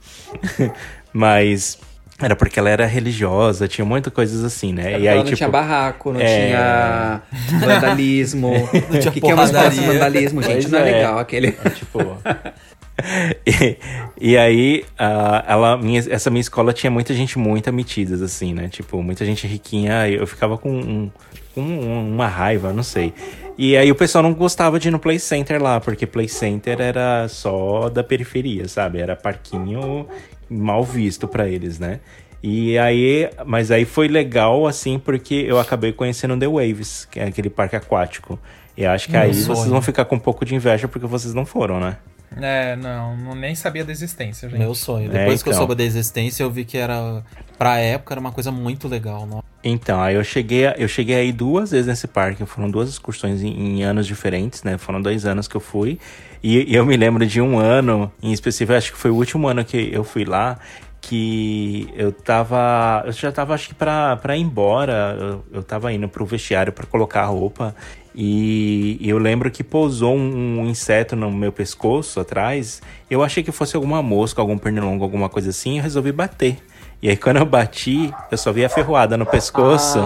mas 1.13 1.79
era 2.21 2.35
porque 2.35 2.59
ela 2.59 2.69
era 2.69 2.85
religiosa, 2.85 3.67
tinha 3.67 3.85
muitas 3.85 4.11
coisas 4.11 4.43
assim, 4.43 4.73
né? 4.73 4.99
e 4.99 5.07
aí, 5.07 5.17
não 5.17 5.23
tipo, 5.23 5.37
tinha 5.37 5.49
barraco, 5.49 6.11
não 6.11 6.19
é. 6.19 6.47
tinha 6.47 7.21
vandalismo. 7.59 8.51
Não 8.51 8.99
tinha 8.99 9.09
o 9.09 9.13
que, 9.13 9.21
que 9.21 9.27
é 9.27 9.35
sem 9.35 9.35
porradaria. 9.35 9.81
vandalismo, 9.81 10.41
gente? 10.41 10.53
Pois 10.53 10.71
não 10.71 10.79
é, 10.79 10.89
é. 10.89 10.93
legal 10.95 11.19
aquele. 11.19 11.51
tipo. 11.51 11.99
e, 13.45 13.77
e 14.19 14.37
aí, 14.37 14.85
ah, 14.97 15.43
ela, 15.47 15.77
minha, 15.77 16.03
essa 16.09 16.29
minha 16.29 16.41
escola 16.41 16.73
tinha 16.73 16.91
muita 16.91 17.13
gente 17.13 17.39
muito 17.39 17.71
metidas, 17.71 18.21
assim, 18.21 18.53
né? 18.53 18.67
Tipo, 18.67 19.01
muita 19.01 19.25
gente 19.25 19.47
riquinha. 19.47 20.07
Eu 20.09 20.27
ficava 20.27 20.57
com, 20.57 20.71
um, 20.71 21.11
com 21.55 21.61
um- 21.61 22.13
uma 22.15 22.27
raiva, 22.27 22.73
não 22.73 22.83
sei. 22.83 23.13
E 23.57 23.75
aí 23.75 23.91
o 23.91 23.95
pessoal 23.95 24.23
não 24.23 24.33
gostava 24.33 24.79
de 24.79 24.87
ir 24.87 24.91
no 24.91 24.99
Play 24.99 25.19
Center 25.19 25.61
lá, 25.61 25.81
porque 25.81 26.05
Play 26.05 26.29
Center 26.29 26.79
era 26.79 27.27
só 27.27 27.89
da 27.89 28.01
periferia, 28.01 28.69
sabe? 28.69 28.99
Era 28.99 29.17
parquinho 29.17 30.07
mal 30.49 30.83
visto 30.83 31.27
pra 31.27 31.47
eles, 31.47 31.79
né? 31.79 31.99
E 32.41 32.77
aí, 32.77 33.29
mas 33.45 33.69
aí 33.69 33.83
foi 33.85 34.07
legal, 34.07 34.65
assim, 34.65 34.97
porque 34.97 35.35
eu 35.47 35.59
acabei 35.59 35.91
conhecendo 35.91 36.37
The 36.37 36.47
Waves, 36.47 37.05
que 37.11 37.19
é 37.19 37.25
aquele 37.25 37.49
parque 37.49 37.75
aquático. 37.75 38.39
E 38.77 38.85
acho 38.85 39.09
que 39.09 39.17
aí 39.17 39.33
sonho. 39.33 39.47
vocês 39.55 39.67
vão 39.69 39.81
ficar 39.81 40.05
com 40.05 40.15
um 40.15 40.19
pouco 40.19 40.45
de 40.45 40.55
inveja 40.55 40.87
porque 40.87 41.05
vocês 41.05 41.33
não 41.33 41.45
foram, 41.45 41.79
né? 41.81 41.97
É, 42.39 42.75
não, 42.77 43.17
não, 43.17 43.35
nem 43.35 43.55
sabia 43.55 43.83
da 43.83 43.91
existência, 43.91 44.47
gente. 44.47 44.59
Meu 44.59 44.73
sonho. 44.75 45.07
É, 45.13 45.19
Depois 45.19 45.41
que 45.43 45.49
eu 45.49 45.51
então. 45.51 45.61
soube 45.61 45.75
da 45.75 45.83
existência, 45.83 46.43
eu 46.43 46.49
vi 46.51 46.63
que 46.63 46.77
era. 46.77 47.23
Pra 47.57 47.77
época 47.79 48.13
era 48.13 48.21
uma 48.21 48.31
coisa 48.31 48.51
muito 48.51 48.87
legal. 48.87 49.25
Não? 49.25 49.43
Então, 49.63 49.99
aí 49.99 50.15
eu 50.15 50.23
cheguei, 50.23 50.67
a- 50.67 50.75
eu 50.77 50.87
cheguei 50.87 51.15
aí 51.15 51.31
duas 51.33 51.71
vezes 51.71 51.87
nesse 51.87 52.07
parque. 52.07 52.45
Foram 52.45 52.69
duas 52.69 52.87
excursões 52.87 53.41
em, 53.41 53.79
em 53.79 53.83
anos 53.83 54.05
diferentes, 54.07 54.63
né? 54.63 54.77
Foram 54.77 55.01
dois 55.01 55.25
anos 55.25 55.47
que 55.47 55.55
eu 55.57 55.61
fui. 55.61 55.99
E, 56.41 56.71
e 56.71 56.75
eu 56.75 56.85
me 56.85 56.95
lembro 56.95 57.25
de 57.25 57.41
um 57.41 57.59
ano, 57.59 58.11
em 58.21 58.31
específico, 58.31 58.77
acho 58.77 58.91
que 58.93 58.97
foi 58.97 59.11
o 59.11 59.15
último 59.15 59.47
ano 59.47 59.63
que 59.65 59.89
eu 59.93 60.03
fui 60.03 60.23
lá, 60.23 60.57
que 61.01 61.89
eu 61.95 62.11
tava. 62.11 63.03
Eu 63.05 63.11
já 63.11 63.31
tava, 63.31 63.53
acho 63.53 63.69
que 63.69 63.75
pra, 63.75 64.17
pra 64.17 64.37
ir 64.37 64.41
embora. 64.41 65.17
Eu, 65.19 65.43
eu 65.53 65.63
tava 65.63 65.91
indo 65.91 66.07
pro 66.07 66.25
vestiário 66.25 66.71
pra 66.71 66.85
colocar 66.85 67.21
a 67.21 67.25
roupa. 67.25 67.75
E, 68.13 68.97
e 68.99 69.09
eu 69.09 69.17
lembro 69.17 69.49
que 69.51 69.63
pousou 69.63 70.15
um, 70.15 70.59
um 70.59 70.67
inseto 70.67 71.15
no 71.15 71.31
meu 71.31 71.51
pescoço 71.51 72.19
atrás. 72.19 72.81
Eu 73.09 73.23
achei 73.23 73.43
que 73.43 73.51
fosse 73.51 73.75
alguma 73.75 74.01
mosca, 74.01 74.41
algum 74.41 74.57
pernilongo, 74.57 75.03
alguma 75.03 75.29
coisa 75.29 75.49
assim. 75.49 75.77
Eu 75.77 75.83
resolvi 75.83 76.11
bater. 76.11 76.57
E 77.01 77.09
aí 77.09 77.15
quando 77.15 77.37
eu 77.37 77.45
bati, 77.45 78.13
eu 78.29 78.37
só 78.37 78.51
vi 78.51 78.65
a 78.65 78.69
ferroada 78.69 79.15
no 79.17 79.25
pescoço. 79.25 79.99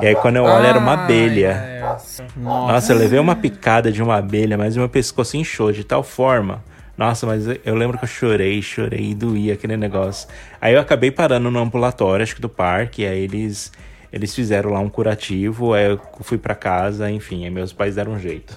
E 0.00 0.06
aí 0.06 0.14
quando 0.16 0.36
eu 0.36 0.44
olho, 0.44 0.64
era 0.66 0.78
uma 0.78 0.92
abelha. 1.04 1.64
Deus. 1.80 2.22
Nossa, 2.36 2.92
eu 2.92 2.98
levei 2.98 3.18
uma 3.18 3.34
picada 3.34 3.90
de 3.90 4.02
uma 4.02 4.16
abelha, 4.16 4.56
mas 4.56 4.76
o 4.76 4.78
meu 4.78 4.88
pescoço 4.88 5.36
inchou 5.36 5.72
de 5.72 5.82
tal 5.82 6.02
forma. 6.02 6.62
Nossa, 6.96 7.26
mas 7.26 7.46
eu- 7.64 7.74
lembro 7.74 7.98
que 7.98 8.04
eu 8.04 8.08
chorei, 8.08 8.62
chorei 8.62 9.10
e 9.10 9.14
doía 9.14 9.54
aquele 9.54 9.76
negócio. 9.76 10.28
Aí 10.60 10.72
eu 10.72 10.80
acabei 10.80 11.10
parando 11.10 11.50
no 11.50 11.58
ambulatório, 11.58 12.22
acho 12.22 12.34
que 12.34 12.40
do 12.40 12.48
parque, 12.48 13.04
aí 13.04 13.18
eles, 13.20 13.70
eles 14.12 14.34
fizeram 14.34 14.70
lá 14.70 14.80
um 14.80 14.88
curativo, 14.88 15.74
aí 15.74 15.84
eu 15.90 16.00
fui 16.22 16.38
pra 16.38 16.54
casa, 16.54 17.10
enfim, 17.10 17.44
aí 17.44 17.50
meus 17.50 17.72
pais 17.72 17.96
deram 17.96 18.12
um 18.12 18.18
jeito. 18.18 18.56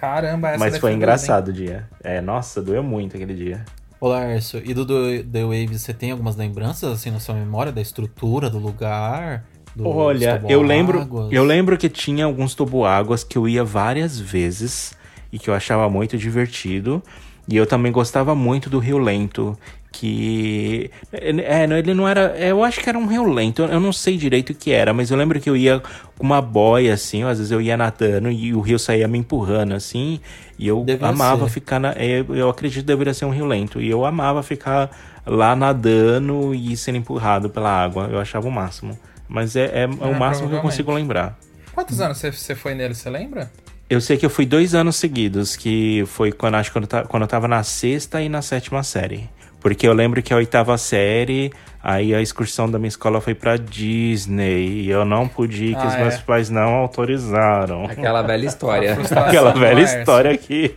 Caramba, 0.00 0.50
essa 0.50 0.58
mas 0.58 0.78
foi 0.78 0.90
dura, 0.90 0.96
engraçado 0.96 1.48
o 1.48 1.52
dia. 1.52 1.84
É, 2.02 2.20
nossa, 2.20 2.60
doeu 2.62 2.82
muito 2.82 3.16
aquele 3.16 3.34
dia. 3.34 3.64
Ô, 4.04 4.08
Lárcio, 4.08 4.60
e 4.62 4.74
do, 4.74 4.84
The 4.84 5.44
Waves, 5.44 5.80
você 5.80 5.94
tem 5.94 6.10
algumas 6.10 6.36
lembranças 6.36 6.92
assim 6.92 7.10
na 7.10 7.18
sua 7.18 7.34
memória 7.34 7.72
da 7.72 7.80
estrutura, 7.80 8.50
do 8.50 8.58
lugar? 8.58 9.46
Do 9.74 9.88
Olha, 9.88 10.44
eu 10.46 10.60
lembro, 10.60 11.08
eu 11.30 11.42
lembro 11.42 11.78
que 11.78 11.88
tinha 11.88 12.26
alguns 12.26 12.54
toboáguas 12.54 13.24
que 13.24 13.38
eu 13.38 13.48
ia 13.48 13.64
várias 13.64 14.20
vezes 14.20 14.94
e 15.32 15.38
que 15.38 15.48
eu 15.48 15.54
achava 15.54 15.88
muito 15.88 16.18
divertido. 16.18 17.02
E 17.48 17.56
eu 17.56 17.64
também 17.64 17.90
gostava 17.90 18.34
muito 18.34 18.68
do 18.68 18.78
Rio 18.78 18.98
Lento, 18.98 19.58
que 19.94 20.90
é, 21.12 21.66
não, 21.66 21.76
ele 21.76 21.94
não 21.94 22.08
era, 22.08 22.36
eu 22.36 22.64
acho 22.64 22.80
que 22.80 22.88
era 22.88 22.98
um 22.98 23.06
Rio 23.06 23.24
Lento, 23.24 23.62
eu 23.62 23.78
não 23.78 23.92
sei 23.92 24.16
direito 24.16 24.50
o 24.50 24.54
que 24.54 24.72
era, 24.72 24.92
mas 24.92 25.10
eu 25.10 25.16
lembro 25.16 25.40
que 25.40 25.48
eu 25.48 25.56
ia 25.56 25.80
com 26.18 26.24
uma 26.24 26.42
boia 26.42 26.94
assim, 26.94 27.22
às 27.22 27.38
vezes 27.38 27.52
eu 27.52 27.60
ia 27.60 27.76
nadando 27.76 28.28
e 28.30 28.52
o 28.52 28.60
rio 28.60 28.78
saía 28.78 29.06
me 29.06 29.18
empurrando 29.18 29.72
assim, 29.72 30.20
e 30.58 30.66
eu 30.66 30.82
Devia 30.82 31.08
amava 31.08 31.44
ser. 31.44 31.52
ficar 31.52 31.78
na, 31.78 31.92
é, 31.92 32.24
eu 32.28 32.50
acredito 32.50 32.80
que 32.80 32.86
deveria 32.86 33.14
ser 33.14 33.24
um 33.24 33.30
Rio 33.30 33.46
Lento, 33.46 33.80
e 33.80 33.88
eu 33.88 34.04
amava 34.04 34.42
ficar 34.42 34.90
lá 35.24 35.54
nadando 35.54 36.52
e 36.52 36.76
sendo 36.76 36.98
empurrado 36.98 37.48
pela 37.48 37.70
água, 37.70 38.08
eu 38.10 38.18
achava 38.18 38.48
o 38.48 38.50
máximo. 38.50 38.98
Mas 39.28 39.54
é, 39.56 39.84
é 39.84 39.86
o 39.86 40.18
máximo 40.18 40.48
que 40.48 40.56
eu 40.56 40.60
consigo 40.60 40.92
lembrar. 40.92 41.38
Quantos 41.72 42.00
anos 42.00 42.18
você, 42.18 42.54
foi 42.54 42.74
nele, 42.74 42.94
você 42.94 43.08
lembra? 43.08 43.50
Eu 43.88 44.00
sei 44.00 44.16
que 44.16 44.26
eu 44.26 44.30
fui 44.30 44.44
dois 44.44 44.74
anos 44.74 44.96
seguidos, 44.96 45.56
que 45.56 46.04
foi 46.06 46.32
quando 46.32 46.56
acho 46.56 46.70
que 46.70 46.78
quando 46.78 46.92
eu, 46.92 47.06
quando 47.06 47.22
eu 47.22 47.28
tava 47.28 47.48
na 47.48 47.62
sexta 47.62 48.20
e 48.20 48.28
na 48.28 48.42
sétima 48.42 48.82
série. 48.82 49.28
Porque 49.64 49.88
eu 49.88 49.94
lembro 49.94 50.22
que 50.22 50.30
a 50.30 50.36
oitava 50.36 50.76
série, 50.76 51.50
aí 51.82 52.14
a 52.14 52.20
excursão 52.20 52.70
da 52.70 52.78
minha 52.78 52.88
escola 52.90 53.18
foi 53.18 53.34
pra 53.34 53.56
Disney. 53.56 54.82
E 54.82 54.90
eu 54.90 55.06
não 55.06 55.26
pude 55.26 55.64
ir, 55.64 55.74
que 55.74 55.80
Ah, 55.82 55.86
os 55.86 55.94
é. 55.94 56.00
meus 56.02 56.18
pais 56.18 56.50
não 56.50 56.74
autorizaram. 56.74 57.86
Aquela 57.86 58.20
velha 58.20 58.44
história. 58.46 58.92
Aquela 59.16 59.52
velha 59.54 59.72
Laércio. 59.76 59.98
história 60.00 60.30
aqui. 60.32 60.74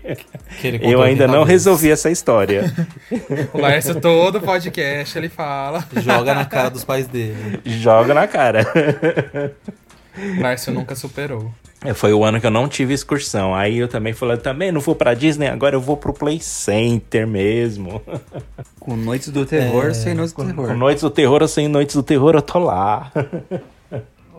Que 0.62 0.68
ele 0.68 0.78
Eu 0.82 1.02
ainda 1.02 1.26
80 1.26 1.28
não 1.28 1.44
resolvi 1.44 1.92
essa 1.92 2.10
história. 2.10 2.74
O 3.54 3.60
Laércio, 3.60 4.00
todo 4.00 4.40
podcast, 4.40 5.18
ele 5.18 5.28
fala. 5.28 5.84
Joga 5.98 6.34
na 6.34 6.46
cara 6.46 6.70
dos 6.70 6.86
pais 6.86 7.08
dele. 7.08 7.60
Joga 7.66 8.14
na 8.14 8.26
cara. 8.26 8.66
O 10.38 10.42
Laércio 10.42 10.72
nunca 10.74 10.96
superou. 10.96 11.52
É, 11.86 11.94
Foi 11.94 12.12
o 12.14 12.24
ano 12.24 12.40
que 12.40 12.48
eu 12.48 12.52
não 12.52 12.68
tive 12.68 12.94
excursão. 12.94 13.54
Aí 13.54 13.78
eu 13.78 13.88
também 13.88 14.14
falei, 14.14 14.38
também 14.38 14.72
não 14.72 14.80
vou 14.82 14.96
pra 14.96 15.14
Disney, 15.14 15.48
agora 15.48 15.76
eu 15.76 15.82
vou 15.82 15.96
pro 15.98 16.14
Play 16.14 16.40
Center 16.40 17.28
mesmo. 17.28 18.02
Com 18.88 18.96
Noites 18.96 19.28
do 19.28 19.46
Terror, 19.46 19.94
sem 19.94 20.14
Noites 20.14 20.32
do 20.32 20.36
Com 20.38 20.46
Terror. 20.46 20.74
Noites 20.78 21.04
do 21.04 21.10
Terror 21.10 21.42
ou 21.42 21.48
sem 21.50 21.68
Noites 21.68 21.94
do 21.94 22.02
Terror, 22.02 22.36
eu 22.36 22.42
tô 22.42 22.58
lá. 22.58 23.12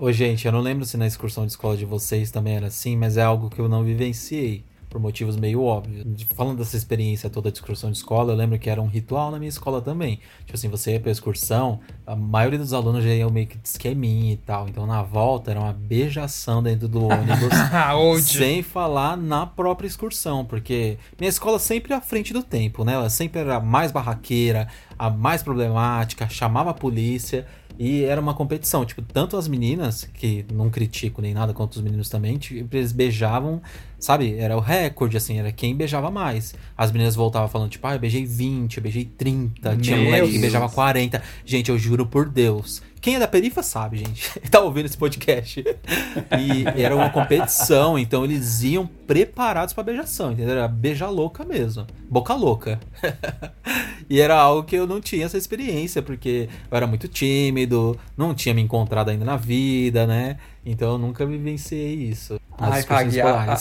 Ô, 0.01 0.11
gente, 0.11 0.46
eu 0.46 0.53
não 0.53 0.61
lembro 0.61 0.86
se 0.86 0.96
na 0.96 1.07
excursão 1.07 1.44
de 1.44 1.53
escola 1.53 1.76
de 1.76 1.84
vocês 1.84 2.30
também 2.30 2.57
era 2.57 2.68
assim, 2.68 2.96
mas 2.96 3.18
é 3.18 3.22
algo 3.22 3.51
que 3.51 3.61
eu 3.61 3.68
não 3.68 3.84
vivenciei. 3.84 4.64
Por 4.89 5.01
motivos 5.01 5.36
meio 5.36 5.62
óbvios. 5.62 6.05
Falando 6.34 6.59
dessa 6.59 6.76
experiência 6.76 7.28
toda 7.28 7.51
de 7.51 7.59
excursão 7.59 7.91
de 7.91 7.99
escola, 7.99 8.32
eu 8.32 8.36
lembro 8.36 8.59
que 8.59 8.70
era 8.70 8.80
um 8.80 8.86
ritual 8.86 9.30
na 9.30 9.39
minha 9.39 9.49
escola 9.49 9.80
também. 9.80 10.20
Tipo 10.41 10.55
assim, 10.55 10.68
você 10.68 10.93
ia 10.93 11.01
pra 11.01 11.11
excursão, 11.11 11.80
a 12.07 12.16
maioria 12.16 12.59
dos 12.59 12.72
alunos 12.72 13.05
já 13.05 13.11
iam 13.11 13.30
meio 13.30 13.47
que 13.47 13.59
de 13.59 13.68
esqueminha 13.68 14.32
e 14.32 14.36
tal. 14.36 14.68
Então 14.68 14.86
na 14.86 15.03
volta 15.03 15.51
era 15.51 15.61
uma 15.61 15.72
beijação 15.72 16.62
dentro 16.62 16.89
do 16.89 17.05
ônibus. 17.05 17.51
Onde? 17.97 18.39
sem 18.39 18.62
falar 18.62 19.16
na 19.16 19.47
própria 19.47 19.86
excursão, 19.86 20.45
porque 20.45 20.99
minha 21.18 21.28
escola 21.28 21.59
sempre 21.59 21.93
à 21.93 22.01
frente 22.01 22.32
do 22.32 22.43
tempo, 22.43 22.84
né? 22.84 22.95
Ela 22.95 23.11
sempre 23.11 23.41
era 23.41 23.57
a 23.57 23.61
mais 23.61 23.93
barraqueira, 23.93 24.68
a 24.99 25.11
mais 25.11 25.43
problemática, 25.43 26.28
chamava 26.28 26.70
a 26.70 26.74
polícia. 26.74 27.47
E 27.78 28.02
era 28.02 28.20
uma 28.20 28.34
competição, 28.34 28.84
tipo, 28.84 29.00
tanto 29.02 29.36
as 29.36 29.46
meninas, 29.46 30.08
que 30.14 30.44
não 30.52 30.68
critico 30.68 31.22
nem 31.22 31.32
nada, 31.32 31.54
quanto 31.54 31.76
os 31.76 31.82
meninos 31.82 32.08
também, 32.08 32.36
tipo, 32.36 32.76
eles 32.76 32.90
beijavam, 32.90 33.62
sabe? 34.00 34.36
Era 34.36 34.56
o 34.56 34.60
recorde, 34.60 35.16
assim, 35.16 35.38
era 35.38 35.52
quem 35.52 35.76
beijava 35.76 36.10
mais. 36.10 36.56
As 36.76 36.90
meninas 36.90 37.14
voltavam 37.14 37.48
falando, 37.48 37.70
tipo, 37.70 37.86
ah, 37.86 37.94
eu 37.94 38.00
beijei 38.00 38.24
20, 38.24 38.78
eu 38.78 38.82
beijei 38.82 39.04
30, 39.04 39.76
tinha 39.76 39.96
Meu 39.96 40.06
moleque 40.06 40.26
que 40.26 40.32
Deus. 40.32 40.42
beijava 40.42 40.68
40. 40.68 41.22
Gente, 41.44 41.70
eu 41.70 41.78
juro 41.78 42.04
por 42.04 42.28
Deus. 42.28 42.82
Quem 43.00 43.14
é 43.14 43.18
da 43.20 43.28
perifa 43.28 43.62
sabe, 43.62 43.98
gente. 43.98 44.28
tá 44.50 44.60
ouvindo 44.60 44.86
esse 44.86 44.98
podcast. 44.98 45.62
E 45.62 46.82
era 46.82 46.96
uma 46.96 47.10
competição, 47.10 47.96
então 47.96 48.24
eles 48.24 48.62
iam 48.64 48.88
preparados 49.06 49.72
pra 49.72 49.84
beijação, 49.84 50.32
entendeu? 50.32 50.54
Era 50.56 50.66
beija 50.66 51.08
louca 51.08 51.44
mesmo. 51.44 51.86
Boca 52.10 52.34
louca. 52.34 52.80
e 54.11 54.20
era 54.20 54.34
algo 54.36 54.62
que 54.64 54.76
eu 54.76 54.86
não 54.86 55.00
tinha 55.00 55.26
essa 55.26 55.36
experiência, 55.36 56.00
porque 56.02 56.48
eu 56.70 56.76
era 56.76 56.86
muito 56.86 57.09
tímido, 57.09 57.98
não 58.16 58.34
tinha 58.34 58.54
me 58.54 58.62
encontrado 58.62 59.11
ainda 59.11 59.24
na 59.24 59.36
vida, 59.36 60.06
né? 60.06 60.36
Então 60.64 60.92
eu 60.92 60.98
nunca 60.98 61.24
vivenciei 61.24 61.94
isso. 61.94 62.38
Ai, 62.61 62.82
Fag, 62.82 63.20
a, 63.20 63.54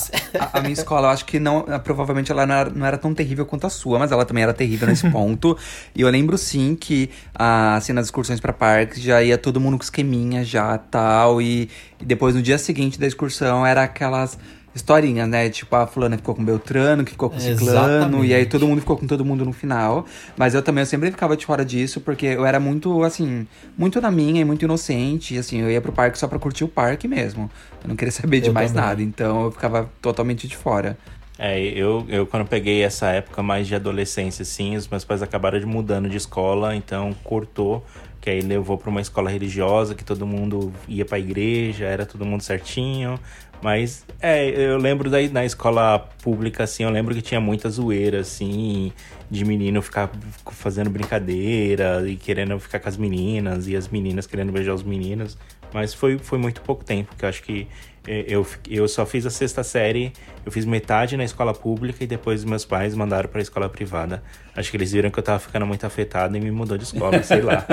a- 0.44 0.50
a 0.58 0.62
minha 0.62 0.74
escola, 0.74 1.08
eu 1.08 1.12
acho 1.12 1.26
que 1.26 1.40
não, 1.40 1.64
provavelmente 1.84 2.32
ela 2.32 2.46
não 2.48 2.56
era, 2.56 2.70
não 2.70 2.86
era 2.86 2.98
tão 2.98 3.14
terrível 3.14 3.46
quanto 3.46 3.68
a 3.68 3.70
sua, 3.70 4.00
mas 4.00 4.12
ela 4.12 4.26
também 4.26 4.44
era 4.44 4.54
terrível 4.54 4.88
nesse 4.88 5.08
ponto. 5.12 5.56
E 5.96 6.02
eu 6.02 6.10
lembro 6.10 6.38
sim 6.38 6.76
que, 6.76 7.10
ah, 7.36 7.76
assim, 7.76 7.94
nas 7.94 8.06
excursões 8.08 8.40
pra 8.40 8.52
parques 8.52 9.02
já 9.02 9.22
ia 9.22 9.38
todo 9.38 9.60
mundo 9.62 9.78
com 9.78 9.84
esqueminha 9.84 10.44
já 10.44 10.78
tal. 10.78 11.42
E, 11.42 11.70
e 12.02 12.06
depois 12.06 12.34
no 12.36 12.42
dia 12.42 12.58
seguinte 12.58 13.00
da 13.00 13.06
excursão 13.06 13.66
era 13.66 13.84
aquelas 13.84 14.38
historinhas, 14.78 15.28
né? 15.28 15.50
Tipo, 15.50 15.76
a 15.76 15.86
fulana 15.86 16.16
ficou 16.18 16.34
com 16.34 16.44
Beltrano, 16.44 17.04
que 17.04 17.12
ficou 17.12 17.30
com 17.30 17.40
Ciclano, 17.40 18.24
e 18.24 18.34
aí 18.34 18.46
todo 18.46 18.66
mundo 18.68 18.80
ficou 18.80 18.96
com 18.98 19.06
todo 19.06 19.26
mundo 19.26 19.44
no 19.44 19.52
final. 19.52 20.06
Mas 20.38 20.54
eu 20.56 20.62
também 20.62 20.82
eu 20.82 20.86
sempre 20.86 21.12
ficava 21.12 21.36
de 21.36 21.46
fora 21.46 21.66
disso, 21.66 22.00
porque 22.00 22.26
eu 22.26 22.46
era 22.46 22.60
muito, 22.60 23.04
assim, 23.04 23.46
muito 23.78 24.00
na 24.00 24.10
minha 24.10 24.42
e 24.42 24.46
muito 24.46 24.64
inocente. 24.64 25.36
E 25.36 25.38
assim, 25.38 25.60
eu 25.60 25.70
ia 25.70 25.82
pro 25.82 25.92
parque 25.92 26.18
só 26.18 26.28
pra 26.28 26.40
curtir 26.40 26.64
o 26.64 26.68
parque 26.68 27.08
mesmo. 27.08 27.50
Eu 27.84 27.90
não 27.90 27.96
queria 27.96 28.12
saber 28.12 28.40
de 28.40 28.48
Eu 28.48 28.54
mais 28.54 28.72
também. 28.72 28.86
nada. 28.86 29.02
Então 29.02 29.46
eu 29.46 29.52
ficava 29.52 29.90
totalmente 30.02 30.48
de 30.48 30.56
fora. 30.56 30.98
É, 31.40 31.60
eu, 31.60 32.04
eu 32.10 32.26
quando 32.26 32.48
peguei 32.48 32.82
essa 32.84 33.10
época 33.10 33.44
mais 33.44 33.68
de 33.68 33.76
adolescência, 33.76 34.42
assim, 34.42 34.76
os 34.76 34.88
meus 34.88 35.06
pais 35.06 35.22
acabaram 35.22 35.60
de 35.60 35.66
mudando 35.68 36.10
de 36.10 36.18
escola, 36.18 36.76
então 36.76 37.14
cortou, 37.24 37.86
que 38.20 38.28
aí 38.28 38.42
levou 38.42 38.76
para 38.76 38.90
uma 38.90 39.02
escola 39.02 39.30
religiosa, 39.30 39.94
que 39.94 40.04
todo 40.04 40.26
mundo 40.26 40.74
ia 40.88 41.06
pra 41.06 41.20
igreja, 41.20 41.86
era 41.86 42.08
todo 42.08 42.26
mundo 42.26 42.42
certinho. 42.42 43.20
Mas, 43.62 44.06
é, 44.22 44.48
eu 44.50 44.78
lembro 44.78 45.10
daí 45.10 45.30
na 45.30 45.44
escola 45.44 46.00
pública, 46.22 46.64
assim, 46.64 46.84
eu 46.84 46.90
lembro 46.90 47.16
que 47.16 47.22
tinha 47.22 47.40
muita 47.40 47.70
zoeira, 47.70 48.20
assim, 48.20 48.92
de 49.30 49.44
menino 49.44 49.82
ficar 49.82 50.10
fazendo 50.52 50.90
brincadeira 50.90 52.08
e 52.08 52.16
querendo 52.16 52.60
ficar 52.60 52.80
com 52.80 52.88
as 52.90 52.98
meninas, 52.98 53.68
e 53.68 53.76
as 53.76 53.88
meninas 53.88 54.28
querendo 54.28 54.52
beijar 54.52 54.74
os 54.74 54.84
meninos. 54.84 55.38
Mas 55.74 55.94
foi, 55.94 56.18
foi 56.18 56.38
muito 56.38 56.62
pouco 56.62 56.84
tempo, 56.84 57.16
que 57.18 57.26
eu 57.26 57.30
acho 57.30 57.44
que 57.44 57.68
eh, 58.08 58.26
eu, 58.28 58.48
eu 58.70 58.88
só 58.88 59.06
fiz 59.06 59.26
a 59.26 59.30
sexta 59.30 59.64
série, 59.64 60.14
eu 60.46 60.52
fiz 60.52 60.64
metade 60.64 61.18
na 61.18 61.26
escola 61.26 61.54
pública 61.54 62.04
e 62.04 62.08
depois 62.08 62.44
meus 62.46 62.64
pais 62.64 62.96
mandaram 62.96 63.28
pra 63.28 63.42
escola 63.42 63.68
privada. 63.68 64.24
Acho 64.56 64.72
que 64.72 64.78
eles 64.78 64.94
viram 64.94 65.12
que 65.12 65.20
eu 65.20 65.24
tava 65.24 65.40
ficando 65.40 65.66
muito 65.66 65.86
afetado 65.86 66.38
e 66.38 66.40
me 66.40 66.52
mudou 66.52 66.78
de 66.78 66.86
escola, 66.86 67.22
sei 67.22 67.42
lá. 67.42 67.66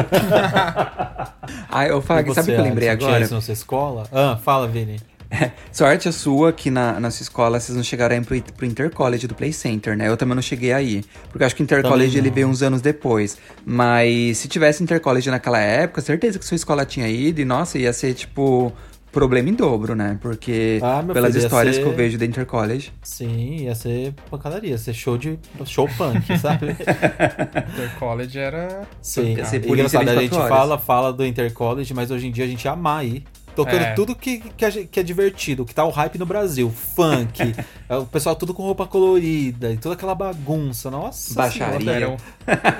Ai, 1.70 1.90
eu 1.90 2.02
Fag, 2.02 2.28
E 2.28 2.34
sabe 2.34 2.50
o 2.50 2.54
que 2.54 2.60
eu 2.60 2.64
lembrei 2.64 2.88
Alisson, 2.88 2.98
tinha 2.98 3.10
agora? 3.10 3.24
isso 3.24 3.34
na 3.34 3.40
sua 3.40 3.52
escola? 3.52 4.08
Ah, 4.12 4.36
fala, 4.42 4.66
Vini. 4.66 4.96
Sorte 5.72 6.08
a 6.08 6.12
sua 6.12 6.52
que 6.52 6.70
na, 6.70 6.98
na 7.00 7.10
sua 7.10 7.22
escola 7.24 7.58
vocês 7.60 7.74
não 7.76 7.82
chegaram 7.84 8.22
pro, 8.22 8.40
pro 8.42 8.66
Intercollege 8.66 9.26
do 9.26 9.34
Play 9.34 9.52
Center, 9.52 9.96
né? 9.96 10.08
Eu 10.08 10.16
também 10.16 10.34
não 10.34 10.42
cheguei 10.42 10.72
aí. 10.72 11.04
Porque 11.30 11.42
eu 11.42 11.46
acho 11.46 11.56
que 11.56 11.62
o 11.62 11.64
Intercollege 11.64 12.18
ele 12.18 12.30
veio 12.30 12.48
uns 12.48 12.62
anos 12.62 12.80
depois. 12.80 13.36
Mas 13.64 14.38
se 14.38 14.48
tivesse 14.48 14.82
Intercollege 14.82 15.30
naquela 15.30 15.58
época, 15.60 16.00
certeza 16.00 16.38
que 16.38 16.44
sua 16.44 16.54
escola 16.56 16.84
tinha 16.84 17.08
ido 17.08 17.40
e, 17.40 17.44
nossa, 17.44 17.78
ia 17.78 17.92
ser 17.92 18.14
tipo 18.14 18.72
problema 19.10 19.48
em 19.48 19.54
dobro, 19.54 19.94
né? 19.94 20.18
Porque 20.20 20.80
Ah, 20.82 21.00
pelas 21.12 21.32
filho, 21.32 21.42
ia 21.42 21.46
histórias 21.46 21.76
ser- 21.76 21.82
que 21.82 21.88
eu 21.88 21.94
vejo 21.94 22.18
da 22.18 22.24
Intercollege. 22.26 22.92
Sim, 23.02 23.58
ia 23.62 23.74
ser 23.74 24.12
pancadaria, 24.28 24.70
ia 24.70 24.78
ser 24.78 24.92
show 24.92 25.16
de 25.16 25.38
show 25.64 25.88
punk, 25.96 26.26
sabe? 26.38 26.74
Intercollege 27.72 28.38
era. 28.38 28.82
Sim, 29.00 29.34
Ia 29.36 29.44
ser 29.44 29.56
é 29.56 29.60
polícia 29.60 29.98
a 29.98 30.02
24 30.02 30.20
gente 30.22 30.34
horas. 30.34 30.48
fala, 30.48 30.78
fala 30.78 31.12
do 31.12 31.24
Intercollege, 31.24 31.94
mas 31.94 32.10
hoje 32.10 32.26
em 32.26 32.32
dia 32.32 32.44
a 32.44 32.48
gente 32.48 32.66
ama 32.66 32.98
aí. 32.98 33.22
Tocando 33.54 33.82
É. 33.82 33.92
tudo 33.92 34.14
que, 34.16 34.38
que, 34.40 34.70
gente- 34.70 34.86
que 34.88 34.98
é 34.98 35.02
divertido, 35.02 35.64
que 35.64 35.74
tá 35.74 35.84
o 35.84 35.90
hype 35.90 36.18
no 36.18 36.26
Brasil. 36.26 36.70
Funk, 36.70 37.54
é, 37.88 37.96
o 37.96 38.04
pessoal 38.06 38.34
tudo 38.34 38.52
com 38.52 38.62
roupa 38.62 38.86
colorida 38.86 39.70
e 39.72 39.76
toda 39.76 39.94
aquela 39.94 40.14
bagunça. 40.14 40.90
Nossa 40.90 41.34
Baixaria. 41.34 41.78
senhora. 41.78 41.96
Era 41.96 42.08
um, 42.10 42.16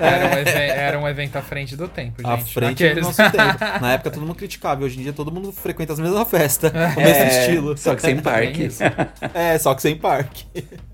era, 0.01 0.25
um 0.35 0.39
even- 0.39 0.69
era 0.69 0.99
um 0.99 1.07
evento 1.07 1.35
à 1.37 1.41
frente 1.41 1.75
do 1.75 1.87
tempo, 1.87 2.21
gente. 2.21 2.29
À 2.31 2.37
frente 2.37 2.83
Aqueles- 2.83 2.95
do 3.03 3.07
nosso 3.07 3.31
tempo. 3.31 3.59
Na 3.81 3.93
época 3.93 4.11
todo 4.11 4.21
mundo 4.21 4.35
criticava, 4.35 4.81
e 4.81 4.85
hoje 4.85 4.99
em 4.99 5.03
dia 5.03 5.13
todo 5.13 5.31
mundo 5.31 5.51
frequenta 5.51 5.93
as 5.93 5.99
mesmas 5.99 6.27
festas, 6.29 6.71
o 6.71 6.75
mesmo 6.75 6.99
É, 7.23 7.39
estilo. 7.41 7.77
Só 7.77 7.95
que 7.95 8.01
sem 8.01 8.19
parque. 8.19 8.69
É, 9.33 9.57
só 9.57 9.73
que 9.73 9.81
sem 9.81 9.95
parque. 9.97 10.45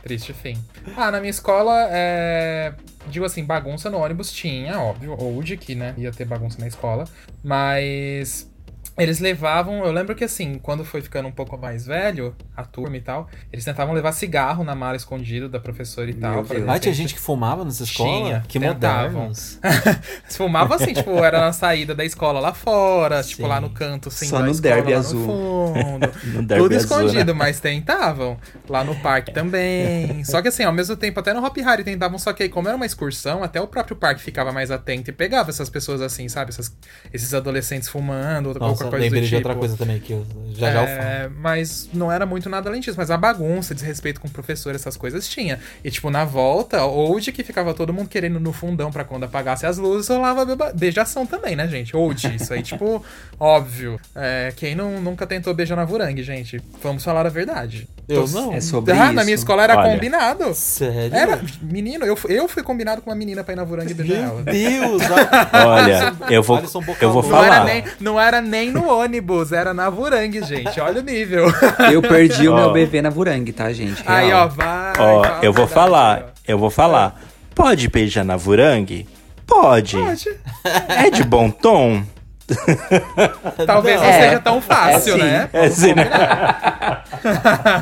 Triste 0.04 0.34
fim. 0.34 0.58
Ah, 0.98 1.12
na 1.12 1.20
minha 1.20 1.30
escola, 1.30 1.88
é... 1.92 2.74
digo 3.08 3.24
assim, 3.26 3.44
bagunça 3.44 3.90
no 3.90 3.98
ônibus 4.00 4.32
tinha, 4.32 4.80
óbvio, 4.80 5.16
ou 5.18 5.42
de 5.44 5.58
que, 5.58 5.76
né, 5.76 5.94
ia 5.98 6.12
ter 6.12 6.26
bagunça 6.26 6.58
na 6.60 6.68
escola, 6.68 7.06
mas 7.44 8.51
eles 8.98 9.20
levavam, 9.20 9.86
eu 9.86 9.92
lembro 9.92 10.14
que 10.16 10.24
assim, 10.24 10.60
quando 10.62 10.84
foi 10.86 11.02
ficando 11.02 11.28
um 11.28 11.32
pouco 11.32 11.58
mais 11.58 11.86
velho, 11.86 12.36
a 12.56 12.64
turma 12.64 12.98
e 12.98 13.02
tal, 13.02 13.28
eles 13.52 13.64
tentavam 13.66 13.94
levar 13.94 14.12
cigarro 14.12 14.64
na 14.64 14.76
mala 14.76 14.96
escondido 14.96 15.48
da 15.50 15.60
professora 15.60 16.10
e 16.10 16.14
tal. 16.14 16.44
Pra 16.44 16.74
Ah, 16.74 16.80
tinha 16.80 16.94
gente 16.94 17.14
que 17.14 17.20
fumava 17.20 17.64
nessa 17.66 17.84
escola? 17.84 18.10
Tinha, 18.26 18.44
que 18.48 18.60
tentavam. 18.60 19.32
fumavam 20.30 20.76
assim, 20.76 20.94
tipo, 20.94 21.12
era 21.24 21.40
na 21.42 21.54
saída 21.54 21.94
da 21.96 22.04
escola 22.06 22.40
lá 22.40 22.54
fora, 22.54 23.24
tipo, 23.24 23.44
Sim. 23.44 23.48
lá 23.48 23.60
no 23.62 23.70
canto, 23.70 24.10
assim, 24.10 24.28
Só 24.28 24.40
no 24.40 24.52
escola, 24.52 24.76
derby 24.76 24.94
lá 24.94 25.00
azul. 25.00 25.20
no 25.20 25.26
fundo. 25.74 26.12
No 26.32 26.44
derby 26.44 26.64
Tudo 26.64 26.76
azul, 26.76 26.98
né? 26.98 27.06
escondido, 27.06 27.36
mas 27.36 27.60
tentavam. 27.60 28.38
Lá 28.70 28.84
no 28.84 28.96
parque 28.96 29.32
também. 29.34 30.24
Só 30.26 30.42
que 30.42 30.48
assim, 30.48 30.64
ao 30.64 30.72
mesmo 30.74 30.96
tempo, 30.96 31.20
até 31.20 31.34
no 31.34 31.44
Hop 31.46 31.56
Harry 31.58 31.84
tentavam, 31.84 32.18
só 32.20 32.32
que 32.34 32.44
aí, 32.44 32.50
como 32.50 32.68
era 32.68 32.76
uma 32.76 32.86
excursão, 32.86 33.44
até 33.44 33.60
o 33.60 33.68
próprio 33.68 33.96
parque 33.96 34.22
ficava 34.22 34.52
mais 34.52 34.72
atento 34.72 35.10
e 35.10 35.14
pegava 35.14 35.50
essas 35.50 35.70
pessoas 35.70 36.02
assim, 36.02 36.28
sabe? 36.30 36.50
Essas- 36.52 36.76
esses 37.14 37.34
adolescentes 37.34 37.90
fumando, 37.90 38.50
ou 38.50 38.54
Nossa, 38.86 38.98
lembrei 38.98 39.22
de 39.22 39.28
tipo. 39.28 39.38
outra 39.38 39.56
coisa 39.56 39.78
também 39.78 40.00
que 40.00 40.14
eu 40.14 40.26
já 40.54 40.72
já 40.72 40.82
eu 40.82 40.88
falo. 40.88 41.00
É, 41.00 41.30
mas 41.40 41.90
não 41.94 42.12
era 42.12 42.26
muito 42.26 42.50
nada 42.50 42.70
além 42.70 42.82
disso. 42.82 42.96
Mas 42.98 43.10
a 43.10 43.18
bagunça, 43.18 43.74
desrespeito 43.74 44.20
com 44.22 44.28
o 44.28 44.32
professor, 44.32 44.76
essas 44.76 44.96
coisas 44.98 45.28
tinha. 45.28 45.60
E, 45.84 45.90
tipo, 45.90 46.10
na 46.10 46.26
volta, 46.26 46.84
old 46.86 47.32
que 47.32 47.44
ficava 47.44 47.74
todo 47.74 47.94
mundo 47.94 48.10
querendo 48.10 48.40
no 48.40 48.52
fundão 48.54 48.92
pra 48.92 49.04
quando 49.04 49.24
apagasse 49.24 49.66
as 49.66 49.78
luzes, 49.78 50.08
rolava 50.10 50.46
beba- 50.46 50.72
beijação 50.74 51.26
também, 51.26 51.56
né, 51.56 51.68
gente? 51.68 51.96
Old, 51.96 52.36
isso 52.36 52.54
aí, 52.54 52.62
tipo, 52.64 53.04
óbvio. 53.40 54.00
É, 54.16 54.54
quem 54.56 54.76
não, 54.76 55.00
nunca 55.02 55.26
tentou 55.26 55.54
beijar 55.54 55.76
na 55.76 55.86
Vurangue, 55.86 56.22
gente? 56.24 56.62
Vamos 56.84 57.04
falar 57.04 57.26
a 57.26 57.30
verdade. 57.30 57.88
Eu 58.08 58.26
Tô- 58.26 58.32
não. 58.32 58.54
É 58.54 58.60
sobre 58.62 58.92
Ah, 58.92 59.06
isso. 59.06 59.14
na 59.14 59.24
minha 59.24 59.36
escola 59.36 59.64
era 59.64 59.78
Olha. 59.78 59.94
combinado. 59.94 60.54
Sério? 60.54 61.16
Era, 61.16 61.42
menino, 61.62 62.06
eu, 62.06 62.18
eu 62.28 62.48
fui 62.48 62.62
combinado 62.62 63.02
com 63.02 63.10
uma 63.10 63.16
menina 63.16 63.44
pra 63.44 63.54
ir 63.54 63.58
na 63.58 63.64
Vurangue 63.64 63.94
beijar 63.94 64.16
Meu 64.16 64.24
ela. 64.32 64.44
Deus! 64.44 65.02
Olha, 65.54 66.14
eu 66.30 66.44
vou, 66.44 66.60
eu 67.00 67.12
vou 67.12 67.22
Louca. 67.22 67.30
Não 67.32 67.44
era, 67.44 67.54
falar. 67.56 67.66
nem, 67.66 67.84
não 68.00 68.20
era 68.20 68.42
nem 68.42 68.71
no 68.72 68.88
ônibus, 68.90 69.52
era 69.52 69.74
na 69.74 69.90
Vurangue, 69.90 70.44
gente. 70.44 70.80
Olha 70.80 71.00
o 71.02 71.04
nível. 71.04 71.46
Eu 71.92 72.02
perdi 72.02 72.48
o 72.48 72.54
Ó. 72.54 72.56
meu 72.56 72.74
bebê 72.74 73.02
na 73.02 73.10
Vurangue, 73.10 73.52
tá, 73.52 73.72
gente? 73.72 74.02
Aí, 74.06 74.28
Real. 74.28 74.46
ó, 74.46 74.48
vai. 74.48 74.94
Ó, 74.98 75.24
fala 75.24 75.40
eu 75.44 75.54
vou 75.54 75.66
verdade, 75.66 75.74
falar, 75.74 76.20
ó. 76.26 76.30
eu 76.48 76.58
vou 76.58 76.70
falar. 76.70 77.22
Pode 77.54 77.88
beijar 77.90 78.24
na 78.24 78.36
Vurangue? 78.38 79.08
Pode. 79.46 79.98
Pode. 79.98 80.30
É 80.88 81.10
de 81.10 81.24
bom 81.24 81.50
tom? 81.52 82.04
Talvez 83.66 84.00
não 84.00 84.08
É. 84.08 84.22
seja 84.22 84.40
tão 84.40 84.62
fácil, 84.62 85.14
É 85.16 85.18
sim. 85.18 85.24
né? 85.24 85.50
É 85.54 85.66
assim, 85.66 85.94
né? 85.94 86.10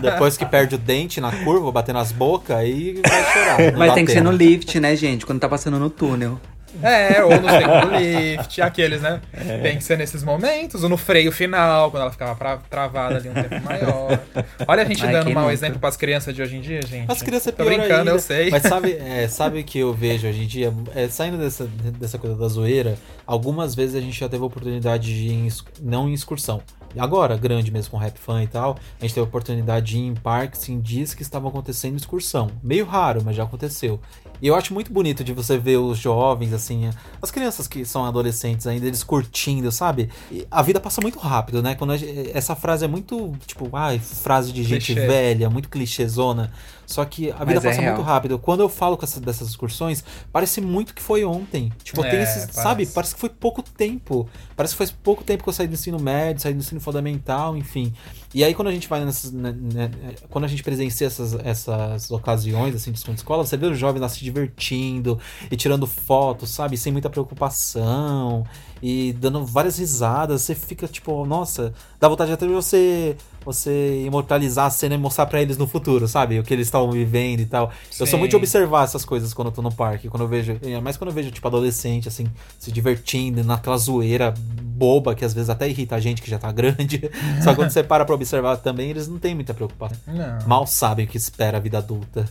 Depois 0.01 0.37
que 0.37 0.45
perde 0.45 0.75
o 0.75 0.77
dente 0.77 1.19
na 1.21 1.31
curva, 1.31 1.71
bater 1.71 1.93
nas 1.93 2.11
bocas, 2.11 2.55
aí 2.57 3.01
vai 3.07 3.23
chorar. 3.33 3.71
Não 3.71 3.79
Mas 3.79 3.93
tem 3.93 4.05
que 4.05 4.11
ser 4.11 4.21
no 4.21 4.31
lift, 4.31 4.79
né, 4.79 4.95
gente? 4.95 5.25
Quando 5.25 5.39
tá 5.39 5.49
passando 5.49 5.79
no 5.79 5.89
túnel. 5.89 6.39
É, 6.83 7.23
ou 7.23 7.29
no 7.31 7.49
segundo 7.49 7.97
lift, 7.97 8.61
aqueles, 8.61 9.01
né? 9.01 9.21
É. 9.33 9.57
Tem 9.59 9.77
que 9.77 9.83
ser 9.83 9.97
nesses 9.97 10.23
momentos, 10.23 10.83
ou 10.83 10.89
no 10.89 10.97
freio 10.97 11.31
final, 11.31 11.89
quando 11.91 12.01
ela 12.03 12.11
ficava 12.11 12.35
pra- 12.35 12.57
travada 12.69 13.15
ali 13.17 13.29
um 13.29 13.33
tempo 13.33 13.61
maior. 13.63 14.19
Olha 14.67 14.83
a 14.83 14.85
gente 14.85 15.03
Ai, 15.05 15.11
dando 15.11 15.25
quem 15.25 15.33
mau 15.33 15.43
nunca? 15.43 15.53
exemplo 15.53 15.79
pras 15.79 15.97
crianças 15.97 16.33
de 16.35 16.41
hoje 16.41 16.57
em 16.57 16.61
dia, 16.61 16.81
gente. 16.81 17.11
As 17.11 17.21
crianças 17.21 17.47
é 17.47 17.51
Tô 17.51 17.65
brincando, 17.65 17.93
ainda. 17.93 18.11
eu 18.11 18.19
sei. 18.19 18.49
Mas 18.49 18.63
sabe, 18.69 18.93
é, 18.93 19.27
sabe 19.27 19.59
o 19.61 19.63
que 19.63 19.79
eu 19.79 19.93
vejo 19.93 20.27
hoje 20.27 20.43
em 20.43 20.47
dia? 20.47 20.73
É, 20.95 21.07
saindo 21.07 21.37
dessa, 21.37 21.65
dessa 21.65 22.17
coisa 22.17 22.35
da 22.35 22.47
zoeira, 22.47 22.97
algumas 23.25 23.73
vezes 23.75 23.95
a 23.95 24.01
gente 24.01 24.19
já 24.19 24.29
teve 24.29 24.43
a 24.43 24.47
oportunidade 24.47 25.05
de 25.07 25.27
ir 25.27 25.33
em, 25.33 25.47
não 25.81 26.07
em 26.07 26.13
excursão, 26.13 26.61
agora, 26.97 27.37
grande 27.37 27.71
mesmo 27.71 27.91
com 27.91 27.97
rap 27.97 28.17
fan 28.17 28.43
e 28.43 28.47
tal, 28.47 28.77
a 28.99 29.01
gente 29.03 29.13
teve 29.13 29.21
a 29.25 29.27
oportunidade 29.27 29.85
de 29.87 29.97
ir 29.97 30.01
em 30.07 30.13
parques 30.15 30.67
em 30.69 30.79
dias 30.79 31.13
que 31.13 31.21
estavam 31.21 31.49
acontecendo 31.49 31.95
excursão. 31.97 32.49
Meio 32.63 32.85
raro, 32.85 33.21
mas 33.23 33.35
já 33.35 33.43
aconteceu. 33.43 33.99
E 34.41 34.47
eu 34.47 34.55
acho 34.55 34.73
muito 34.73 34.91
bonito 34.91 35.23
de 35.23 35.33
você 35.33 35.57
ver 35.57 35.77
os 35.77 35.97
jovens, 35.97 36.53
assim, 36.53 36.89
as 37.21 37.31
crianças 37.31 37.67
que 37.67 37.83
são 37.85 38.05
adolescentes 38.05 38.65
ainda, 38.67 38.85
eles 38.85 39.03
curtindo, 39.03 39.71
sabe? 39.71 40.09
E 40.31 40.47
a 40.49 40.61
vida 40.61 40.79
passa 40.79 41.01
muito 41.01 41.19
rápido, 41.19 41.61
né? 41.61 41.75
Quando 41.75 41.95
gente, 41.97 42.31
essa 42.33 42.55
frase 42.55 42.85
é 42.85 42.87
muito, 42.87 43.33
tipo, 43.45 43.69
ai, 43.75 43.99
frase 43.99 44.51
de 44.51 44.63
gente 44.63 44.93
Clichê. 44.93 45.07
velha, 45.07 45.49
muito 45.49 45.69
clichêzona. 45.69 46.51
Só 46.89 47.05
que 47.05 47.29
a 47.31 47.45
vida 47.45 47.53
Mas 47.55 47.65
é 47.65 47.69
passa 47.69 47.81
é 47.81 47.85
muito 47.85 48.01
rápido. 48.01 48.39
Quando 48.39 48.61
eu 48.61 48.67
falo 48.67 48.97
com 48.97 49.05
essa, 49.05 49.21
dessas 49.21 49.47
excursões, 49.49 50.03
parece 50.33 50.59
muito 50.59 50.91
que 50.91 51.01
foi 51.03 51.23
ontem. 51.23 51.71
Tipo, 51.83 52.03
é, 52.03 52.09
tem 52.09 52.21
esse, 52.21 52.39
parece. 52.39 52.53
sabe? 52.53 52.85
Parece 52.87 53.13
que 53.13 53.19
foi 53.19 53.29
pouco 53.29 53.61
tempo. 53.61 54.27
Parece 54.55 54.73
que 54.73 54.79
faz 54.79 54.89
pouco 54.89 55.23
tempo 55.23 55.43
que 55.43 55.49
eu 55.49 55.53
saí 55.53 55.67
do 55.67 55.75
ensino 55.75 55.99
médio, 55.99 56.41
saí 56.41 56.51
do 56.51 56.59
ensino 56.59 56.81
fundamental, 56.81 57.55
enfim. 57.55 57.93
E 58.33 58.43
aí 58.43 58.55
quando 58.55 58.69
a 58.69 58.71
gente 58.71 58.87
vai 58.89 59.05
nessas. 59.05 59.31
Né, 59.31 59.51
né, 59.51 59.91
quando 60.31 60.45
a 60.45 60.47
gente 60.47 60.63
presencia 60.63 61.05
essas, 61.05 61.35
essas 61.45 62.09
ocasiões, 62.09 62.73
assim, 62.73 62.91
de 62.91 62.99
escola, 63.13 63.45
você 63.45 63.55
vê 63.55 63.67
os 63.67 63.77
jovens 63.77 64.01
lá 64.01 64.09
se 64.09 64.23
divertindo 64.23 65.19
e 65.51 65.55
tirando 65.55 65.85
fotos, 65.85 66.49
sabe? 66.49 66.75
Sem 66.75 66.91
muita 66.91 67.09
preocupação 67.09 68.47
e 68.81 69.13
dando 69.13 69.45
várias 69.45 69.77
risadas. 69.77 70.41
Você 70.41 70.55
fica 70.55 70.87
tipo, 70.87 71.23
nossa, 71.23 71.71
dá 71.99 72.07
vontade 72.07 72.31
até 72.31 72.47
de 72.47 72.53
você 72.53 73.15
você 73.53 74.03
imortalizar 74.05 74.67
a 74.67 74.69
cena 74.69 74.95
e 74.95 74.97
mostrar 74.97 75.25
para 75.25 75.41
eles 75.41 75.57
no 75.57 75.65
futuro, 75.65 76.07
sabe? 76.07 76.39
O 76.39 76.43
que 76.43 76.53
eles 76.53 76.67
estão 76.67 76.91
vivendo 76.91 77.39
e 77.39 77.45
tal. 77.45 77.71
Sim. 77.89 78.03
Eu 78.03 78.07
sou 78.07 78.19
muito 78.19 78.31
de 78.31 78.37
observar 78.37 78.83
essas 78.83 79.03
coisas 79.03 79.33
quando 79.33 79.47
eu 79.47 79.51
tô 79.51 79.61
no 79.61 79.71
parque, 79.71 80.07
quando 80.07 80.23
eu 80.23 80.27
vejo, 80.27 80.59
mais 80.83 80.97
quando 80.97 81.09
eu 81.09 81.13
vejo 81.13 81.31
tipo 81.31 81.47
adolescente 81.47 82.07
assim, 82.07 82.27
se 82.59 82.71
divertindo 82.71 83.43
naquela 83.43 83.77
zoeira 83.77 84.33
boba 84.79 85.15
que 85.15 85.25
às 85.25 85.33
vezes 85.33 85.49
até 85.49 85.67
irrita 85.67 85.95
a 85.95 85.99
gente 85.99 86.21
que 86.21 86.29
já 86.29 86.37
tá 86.37 86.51
grande. 86.51 87.09
Só 87.43 87.49
que 87.49 87.55
quando 87.55 87.71
você 87.71 87.83
para 87.83 88.05
pra 88.05 88.15
observar 88.15 88.57
também, 88.57 88.89
eles 88.89 89.07
não 89.07 89.17
têm 89.17 89.33
muita 89.33 89.53
preocupação. 89.53 89.97
Não. 90.07 90.47
Mal 90.47 90.67
sabem 90.67 91.05
o 91.05 91.07
que 91.07 91.17
espera 91.17 91.57
a 91.57 91.59
vida 91.59 91.79
adulta. 91.79 92.29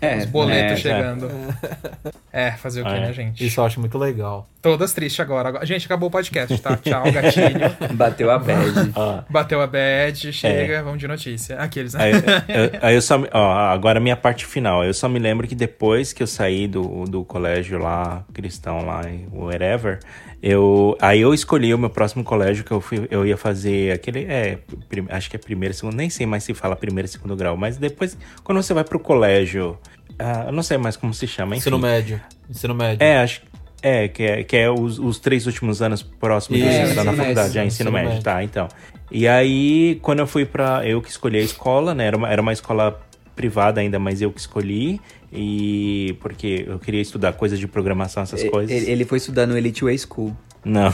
É, 0.00 0.16
Os 0.18 0.26
boletos 0.26 0.72
é, 0.72 0.76
chegando. 0.76 1.30
É. 2.32 2.48
é, 2.48 2.52
fazer 2.52 2.82
o 2.82 2.84
que, 2.84 2.90
é. 2.90 3.00
né, 3.00 3.12
gente? 3.12 3.46
Isso 3.46 3.60
eu 3.60 3.64
acho 3.64 3.80
muito 3.80 3.96
legal. 3.98 4.46
Todas 4.60 4.92
tristes 4.92 5.20
agora. 5.20 5.64
Gente, 5.64 5.86
acabou 5.86 6.08
o 6.08 6.12
podcast, 6.12 6.58
tá? 6.58 6.76
Tchau, 6.76 7.10
gatilho. 7.12 7.76
Bateu 7.94 8.30
a 8.30 8.38
bad. 8.38 8.92
Ah. 8.96 9.24
Bateu 9.28 9.60
a 9.60 9.66
bad, 9.66 10.32
chega, 10.32 10.74
é. 10.74 10.82
vamos 10.82 10.98
de 10.98 11.08
notícia. 11.08 11.58
Aqueles, 11.58 11.94
né? 11.94 12.04
Aí, 12.04 12.12
eu, 12.12 12.70
aí 12.82 12.94
eu 12.94 13.02
só. 13.02 13.22
Ó, 13.32 13.52
agora 13.52 13.98
a 13.98 14.02
minha 14.02 14.16
parte 14.16 14.44
final. 14.44 14.84
Eu 14.84 14.92
só 14.92 15.08
me 15.08 15.18
lembro 15.18 15.46
que 15.46 15.54
depois 15.54 16.12
que 16.12 16.22
eu 16.22 16.26
saí 16.26 16.66
do, 16.66 17.04
do 17.04 17.24
colégio 17.24 17.78
lá, 17.78 18.24
cristão 18.32 18.84
lá, 18.84 19.02
wherever, 19.32 20.00
eu, 20.48 20.96
aí 21.00 21.22
eu 21.22 21.34
escolhi 21.34 21.74
o 21.74 21.78
meu 21.78 21.90
próximo 21.90 22.22
colégio 22.22 22.62
que 22.62 22.70
eu, 22.70 22.80
fui, 22.80 23.08
eu 23.10 23.26
ia 23.26 23.36
fazer 23.36 23.90
aquele. 23.90 24.26
É, 24.26 24.58
prim, 24.88 25.04
acho 25.08 25.28
que 25.28 25.34
é 25.34 25.38
primeiro, 25.40 25.74
segundo, 25.74 25.96
nem 25.96 26.08
sei 26.08 26.24
mais 26.24 26.44
se 26.44 26.54
fala 26.54 26.76
primeiro 26.76 27.06
e 27.06 27.08
segundo 27.08 27.34
grau, 27.34 27.56
mas 27.56 27.76
depois, 27.76 28.16
quando 28.44 28.62
você 28.62 28.72
vai 28.72 28.84
pro 28.84 29.00
colégio. 29.00 29.76
Uh, 30.12 30.46
eu 30.46 30.52
não 30.52 30.62
sei 30.62 30.78
mais 30.78 30.96
como 30.96 31.12
se 31.12 31.26
chama. 31.26 31.56
Enfim. 31.56 31.62
Ensino 31.62 31.78
médio. 31.80 32.20
Ensino 32.48 32.74
médio. 32.76 33.04
É, 33.04 33.18
acho 33.18 33.42
é, 33.82 34.06
que 34.06 34.22
é, 34.22 34.44
que 34.44 34.56
é 34.56 34.70
os, 34.70 35.00
os 35.00 35.18
três 35.18 35.46
últimos 35.46 35.82
anos 35.82 36.00
próximos 36.00 36.60
de 36.60 36.64
é, 36.64 36.94
na 36.94 37.12
faculdade, 37.12 37.52
já 37.52 37.64
ensino, 37.64 37.88
ensino 37.88 37.92
médio, 37.92 38.08
médio, 38.10 38.22
tá, 38.22 38.44
então. 38.44 38.68
E 39.10 39.26
aí, 39.26 39.98
quando 40.00 40.20
eu 40.20 40.28
fui 40.28 40.44
pra. 40.44 40.86
Eu 40.86 41.02
que 41.02 41.10
escolhi 41.10 41.38
a 41.38 41.42
escola, 41.42 41.92
né? 41.92 42.06
Era 42.06 42.16
uma, 42.16 42.30
era 42.30 42.40
uma 42.40 42.52
escola 42.52 43.00
privada 43.34 43.80
ainda, 43.80 43.98
mas 43.98 44.22
eu 44.22 44.30
que 44.30 44.38
escolhi. 44.38 45.00
E 45.36 46.16
porque 46.20 46.64
eu 46.66 46.78
queria 46.78 47.00
estudar 47.00 47.34
coisas 47.34 47.58
de 47.58 47.68
programação, 47.68 48.22
essas 48.22 48.42
coisas. 48.44 48.88
Ele 48.88 49.04
foi 49.04 49.18
estudar 49.18 49.46
no 49.46 49.56
Elite 49.56 49.84
Way 49.84 49.98
School. 49.98 50.36
Não. 50.64 50.88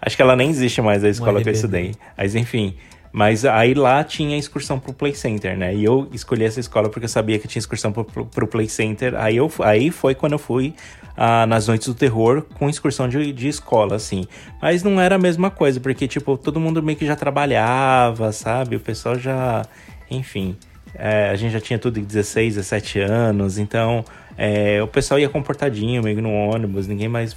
Acho 0.00 0.14
que 0.14 0.22
ela 0.22 0.36
nem 0.36 0.50
existe 0.50 0.80
mais 0.80 1.02
a 1.02 1.08
escola 1.08 1.42
que 1.42 1.48
eu 1.48 1.52
estudei. 1.52 1.94
Mas 2.16 2.34
enfim. 2.34 2.76
Mas 3.12 3.46
aí 3.46 3.72
lá 3.72 4.04
tinha 4.04 4.36
excursão 4.36 4.78
pro 4.78 4.92
Play 4.92 5.14
Center, 5.14 5.56
né? 5.56 5.74
E 5.74 5.82
eu 5.82 6.06
escolhi 6.12 6.44
essa 6.44 6.60
escola 6.60 6.90
porque 6.90 7.06
eu 7.06 7.08
sabia 7.08 7.38
que 7.38 7.48
tinha 7.48 7.58
excursão 7.58 7.90
pro, 7.90 8.04
pro 8.04 8.46
Play 8.46 8.68
Center. 8.68 9.14
Aí, 9.16 9.38
eu, 9.38 9.50
aí 9.60 9.90
foi 9.90 10.14
quando 10.14 10.32
eu 10.32 10.38
fui 10.38 10.74
ah, 11.16 11.46
nas 11.46 11.66
Noites 11.66 11.88
do 11.88 11.94
Terror 11.94 12.42
com 12.58 12.68
excursão 12.68 13.08
de, 13.08 13.32
de 13.32 13.48
escola, 13.48 13.96
assim. 13.96 14.26
Mas 14.60 14.82
não 14.82 15.00
era 15.00 15.14
a 15.14 15.18
mesma 15.18 15.50
coisa, 15.50 15.80
porque, 15.80 16.06
tipo, 16.06 16.36
todo 16.36 16.60
mundo 16.60 16.82
meio 16.82 16.98
que 16.98 17.06
já 17.06 17.16
trabalhava, 17.16 18.30
sabe? 18.32 18.76
O 18.76 18.80
pessoal 18.80 19.18
já. 19.18 19.64
Enfim. 20.10 20.54
É, 20.98 21.30
a 21.30 21.36
gente 21.36 21.52
já 21.52 21.60
tinha 21.60 21.78
tudo 21.78 21.94
de 22.00 22.06
16, 22.06 22.54
17 22.56 23.00
anos, 23.00 23.58
então 23.58 24.04
é, 24.36 24.82
o 24.82 24.86
pessoal 24.86 25.18
ia 25.18 25.28
comportadinho, 25.28 26.02
meio 26.02 26.20
no 26.20 26.30
ônibus, 26.30 26.86
ninguém 26.86 27.08
mais. 27.08 27.34